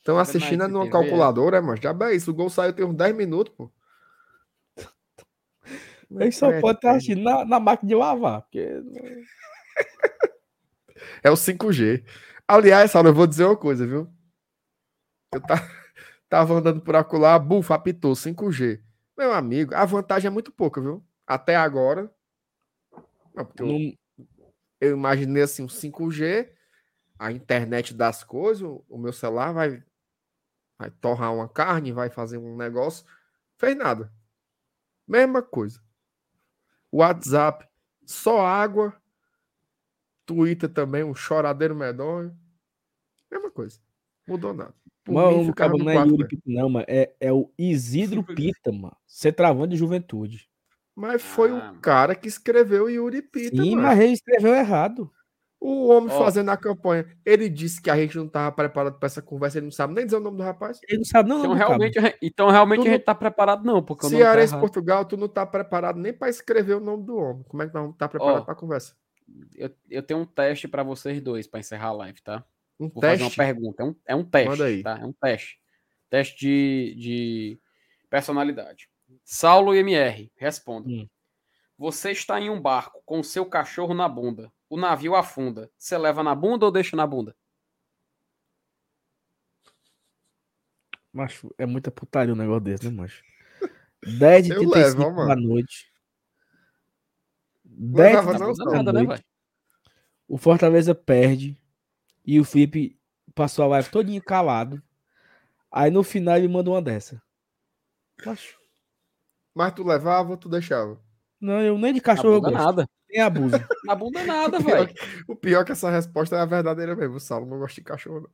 Estão 0.00 0.18
assistindo 0.18 0.66
numa 0.66 0.88
calculadora, 0.88 1.58
é, 1.58 1.60
mano. 1.60 1.80
Já 1.80 1.94
é 2.08 2.14
isso. 2.14 2.30
O 2.30 2.34
gol 2.34 2.48
saiu 2.48 2.72
tem 2.72 2.84
uns 2.84 2.94
10 2.94 3.14
minutos, 3.14 3.54
pô. 3.54 3.70
Ele 6.10 6.32
só 6.32 6.58
pode 6.58 6.78
estar 6.78 6.92
assistindo 6.92 7.22
na, 7.22 7.44
na 7.44 7.60
máquina 7.60 7.88
de 7.88 7.94
lavar. 7.94 8.42
Porque... 8.42 8.66
é 11.22 11.30
o 11.30 11.34
5G. 11.34 12.02
Aliás, 12.48 12.90
Saulo, 12.90 13.10
eu 13.10 13.14
vou 13.14 13.26
dizer 13.26 13.44
uma 13.44 13.56
coisa, 13.56 13.86
viu? 13.86 14.10
Eu 15.32 15.40
tá, 15.42 15.70
tava 16.30 16.54
andando 16.54 16.80
por 16.80 16.96
acolá, 16.96 17.38
bufa, 17.38 17.74
apitou 17.74 18.14
5G. 18.14 18.80
Meu 19.18 19.34
amigo, 19.34 19.74
a 19.74 19.84
vantagem 19.84 20.28
é 20.28 20.30
muito 20.30 20.50
pouca, 20.50 20.80
viu? 20.80 21.04
Até 21.26 21.56
agora. 21.56 22.10
Não... 23.34 23.46
eu, 23.58 23.92
eu, 24.80 24.96
imaginei 24.96 25.42
assim, 25.42 25.62
um 25.62 25.66
5G, 25.66 26.48
a 27.18 27.30
internet 27.30 27.92
das 27.92 28.24
coisas, 28.24 28.66
o 28.88 28.96
meu 28.96 29.12
celular 29.12 29.52
vai, 29.52 29.82
vai 30.80 30.90
torrar 30.90 31.34
uma 31.34 31.46
carne, 31.46 31.92
vai 31.92 32.08
fazer 32.08 32.38
um 32.38 32.56
negócio. 32.56 33.04
Fez 33.58 33.76
nada. 33.76 34.10
Mesma 35.06 35.42
coisa. 35.42 35.78
WhatsApp, 36.90 37.68
só 38.06 38.40
água. 38.46 38.96
Twitter 40.24 40.70
também, 40.72 41.04
um 41.04 41.14
choradeiro 41.14 41.74
medonho. 41.74 42.34
Mesma 43.30 43.50
coisa. 43.50 43.78
Mudou 44.26 44.54
nada. 44.54 44.74
mano, 45.06 45.44
mim, 45.44 45.52
cara, 45.52 45.72
não 45.76 45.90
é 45.90 45.96
Yuri 45.96 46.26
Pita, 46.26 46.42
não, 46.46 46.70
mano. 46.70 46.86
É, 46.88 47.14
é 47.20 47.32
o 47.32 47.52
Isidro 47.58 48.24
Pita, 48.24 48.72
mano. 48.72 48.96
Você 49.06 49.30
travando 49.30 49.68
de 49.68 49.76
juventude. 49.76 50.48
Mas 50.96 51.20
foi 51.20 51.50
ah, 51.50 51.72
o 51.72 51.80
cara 51.80 52.14
que 52.14 52.28
escreveu 52.28 52.88
Yuri 52.88 53.20
Pita. 53.20 53.62
Sim, 53.62 53.74
mano. 53.74 53.88
mas 53.88 54.00
ele 54.00 54.12
escreveu 54.12 54.54
errado. 54.54 55.12
O 55.60 55.88
homem 55.88 56.08
oh. 56.10 56.18
fazendo 56.18 56.48
a 56.48 56.56
campanha, 56.56 57.06
ele 57.22 57.46
disse 57.46 57.82
que 57.82 57.90
a 57.90 57.96
gente 57.96 58.16
não 58.16 58.24
estava 58.24 58.50
preparado 58.50 58.98
para 58.98 59.06
essa 59.06 59.20
conversa, 59.20 59.58
ele 59.58 59.66
não 59.66 59.70
sabe 59.70 59.92
nem 59.92 60.06
dizer 60.06 60.16
o 60.16 60.20
nome 60.20 60.38
do 60.38 60.42
rapaz. 60.42 60.80
Ele 60.88 60.98
não 60.98 61.04
sabe 61.04 61.28
não. 61.28 61.40
Então 61.40 61.52
realmente, 61.52 61.98
então 62.22 62.50
realmente 62.50 62.88
a 62.88 62.92
gente 62.92 63.04
tá 63.04 63.14
preparado 63.14 63.62
não, 63.62 63.82
porque 63.82 64.06
Se 64.06 64.22
era 64.22 64.48
tá 64.48 64.58
Portugal, 64.58 65.04
tu 65.04 65.18
não 65.18 65.28
tá 65.28 65.44
preparado 65.44 65.98
nem 65.98 66.14
para 66.14 66.30
escrever 66.30 66.76
o 66.76 66.80
nome 66.80 67.04
do 67.04 67.14
homem. 67.14 67.42
Como 67.46 67.62
é 67.62 67.66
que 67.66 67.74
nós 67.74 67.82
vamos 67.82 67.94
estar 67.94 68.06
tá 68.06 68.08
preparados 68.08 68.40
oh, 68.40 68.44
para 68.46 68.54
a 68.54 68.56
conversa? 68.56 68.96
Eu, 69.54 69.70
eu 69.90 70.02
tenho 70.02 70.20
um 70.20 70.24
teste 70.24 70.66
para 70.66 70.82
vocês 70.82 71.20
dois 71.20 71.46
para 71.46 71.60
encerrar 71.60 71.88
a 71.88 71.92
live, 71.92 72.22
tá? 72.22 72.42
Um 72.78 72.88
Vou 72.88 73.02
teste? 73.02 73.18
fazer 73.18 73.24
uma 73.24 73.46
pergunta. 73.46 73.82
É 73.82 73.84
um, 73.84 73.96
é 74.06 74.16
um 74.16 74.24
teste, 74.24 74.48
Manda 74.48 74.64
aí. 74.64 74.82
tá? 74.82 74.98
É 74.98 75.04
um 75.04 75.12
teste. 75.12 75.60
Teste 76.08 76.38
de, 76.38 76.94
de 76.98 77.60
personalidade. 78.08 78.88
Saulo 79.26 79.74
e 79.74 79.78
MR, 79.80 80.32
responda. 80.36 80.88
Hum. 80.88 81.06
Você 81.76 82.12
está 82.12 82.40
em 82.40 82.48
um 82.48 82.60
barco 82.60 83.02
com 83.04 83.20
o 83.20 83.24
seu 83.24 83.44
cachorro 83.44 83.92
na 83.92 84.08
bunda 84.08 84.50
o 84.70 84.76
navio 84.76 85.16
afunda, 85.16 85.68
você 85.76 85.98
leva 85.98 86.22
na 86.22 86.32
bunda 86.32 86.64
ou 86.64 86.70
deixa 86.70 86.96
na 86.96 87.04
bunda? 87.04 87.36
Macho, 91.12 91.52
é 91.58 91.66
muita 91.66 91.90
putaria 91.90 92.32
um 92.32 92.36
negócio 92.36 92.60
desse, 92.60 92.88
né, 92.88 92.90
macho? 92.92 93.24
10 94.16 94.44
de 94.44 94.54
35 94.54 95.26
da 95.26 95.34
noite. 95.34 95.92
10 97.64 98.20
de 98.20 98.38
não, 98.38 98.52
da 98.52 98.64
nada, 98.76 98.92
noite. 98.92 99.08
Né, 99.08 99.24
o 100.28 100.38
Fortaleza 100.38 100.94
perde 100.94 101.60
e 102.24 102.38
o 102.38 102.44
Felipe 102.44 102.96
passou 103.34 103.64
a 103.64 103.68
live 103.68 103.90
todinho 103.90 104.22
calado. 104.22 104.80
Aí 105.68 105.90
no 105.90 106.04
final 106.04 106.36
ele 106.36 106.46
manda 106.46 106.70
uma 106.70 106.80
dessa. 106.80 107.20
Macho. 108.24 108.56
Mas 109.52 109.72
tu 109.72 109.82
levava 109.82 110.30
ou 110.30 110.36
tu 110.36 110.48
deixava? 110.48 111.00
Não, 111.40 111.60
eu 111.60 111.76
nem 111.76 111.92
de 111.92 112.00
cachorro 112.00 112.34
eu 112.34 112.40
gosto. 112.40 112.54
nada. 112.54 112.88
Nem 113.10 113.20
abuso. 113.20 113.56
Na 113.84 113.94
bunda 113.94 114.24
nada, 114.24 114.58
velho. 114.58 114.88
O 115.28 115.34
pior 115.34 115.62
é 115.62 115.64
que 115.64 115.72
essa 115.72 115.90
resposta 115.90 116.36
é 116.36 116.40
a 116.40 116.46
verdadeira 116.46 116.94
mesmo. 116.94 117.16
O 117.16 117.20
Saulo 117.20 117.46
não 117.46 117.58
gosta 117.58 117.80
de 117.80 117.84
cachorro, 117.84 118.20
não. 118.20 118.30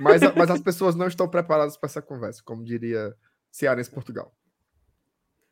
Mas, 0.00 0.22
mas 0.34 0.50
as 0.50 0.60
pessoas 0.60 0.94
não 0.94 1.06
estão 1.06 1.28
preparadas 1.28 1.76
para 1.76 1.88
essa 1.88 2.00
conversa, 2.00 2.42
como 2.44 2.64
diria 2.64 3.14
Cearense 3.50 3.90
Portugal. 3.90 4.34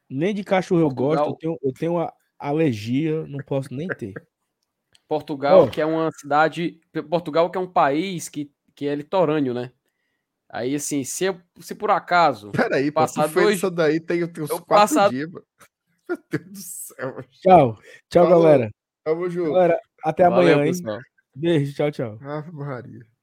Nem 0.09 0.34
de 0.34 0.44
cachorro 0.44 0.80
eu 0.80 0.90
gosto, 0.90 1.28
eu 1.28 1.34
tenho, 1.34 1.59
eu 1.62 1.72
tenho 1.72 1.92
uma 1.94 2.12
alergia, 2.38 3.26
não 3.26 3.38
posso 3.40 3.74
nem 3.74 3.88
ter. 3.88 4.14
Portugal, 5.09 5.64
oh. 5.64 5.70
que 5.70 5.80
é 5.80 5.86
uma 5.86 6.10
cidade. 6.12 6.80
Portugal, 7.10 7.51
que 7.51 7.59
é 7.59 7.60
um 7.60 7.70
país 7.70 8.28
que, 8.28 8.51
que 8.74 8.86
é 8.86 8.94
litorâneo, 8.94 9.52
né? 9.52 9.72
Aí, 10.48 10.74
assim, 10.74 11.02
se, 11.02 11.24
se 11.59 11.74
por 11.74 11.90
acaso. 11.90 12.52
Peraí, 12.52 12.90
passar 12.92 13.26
dois... 13.28 13.56
isso 13.56 13.70
daí 13.70 13.98
tem, 13.98 14.26
tem 14.28 14.44
uns 14.44 14.51
quatro 14.51 14.66
passar... 14.66 15.10
dias. 15.10 15.30
Mano. 15.30 15.44
Meu 16.09 16.18
Deus 16.31 16.51
do 16.51 16.59
céu. 16.59 17.24
Tchau. 17.31 17.78
Tchau, 18.09 18.24
Falou. 18.26 18.43
galera. 18.43 18.70
Tamo 19.05 19.28
junto. 19.31 19.52
Galera, 19.52 19.78
até 20.05 20.28
Valeu, 20.28 20.55
amanhã, 20.55 20.66
hein? 20.66 20.72
Pessoal. 20.72 21.01
Beijo, 21.35 21.74
tchau, 21.74 21.90
tchau. 21.90 22.18
Ave 22.22 22.52
Maria. 22.52 23.14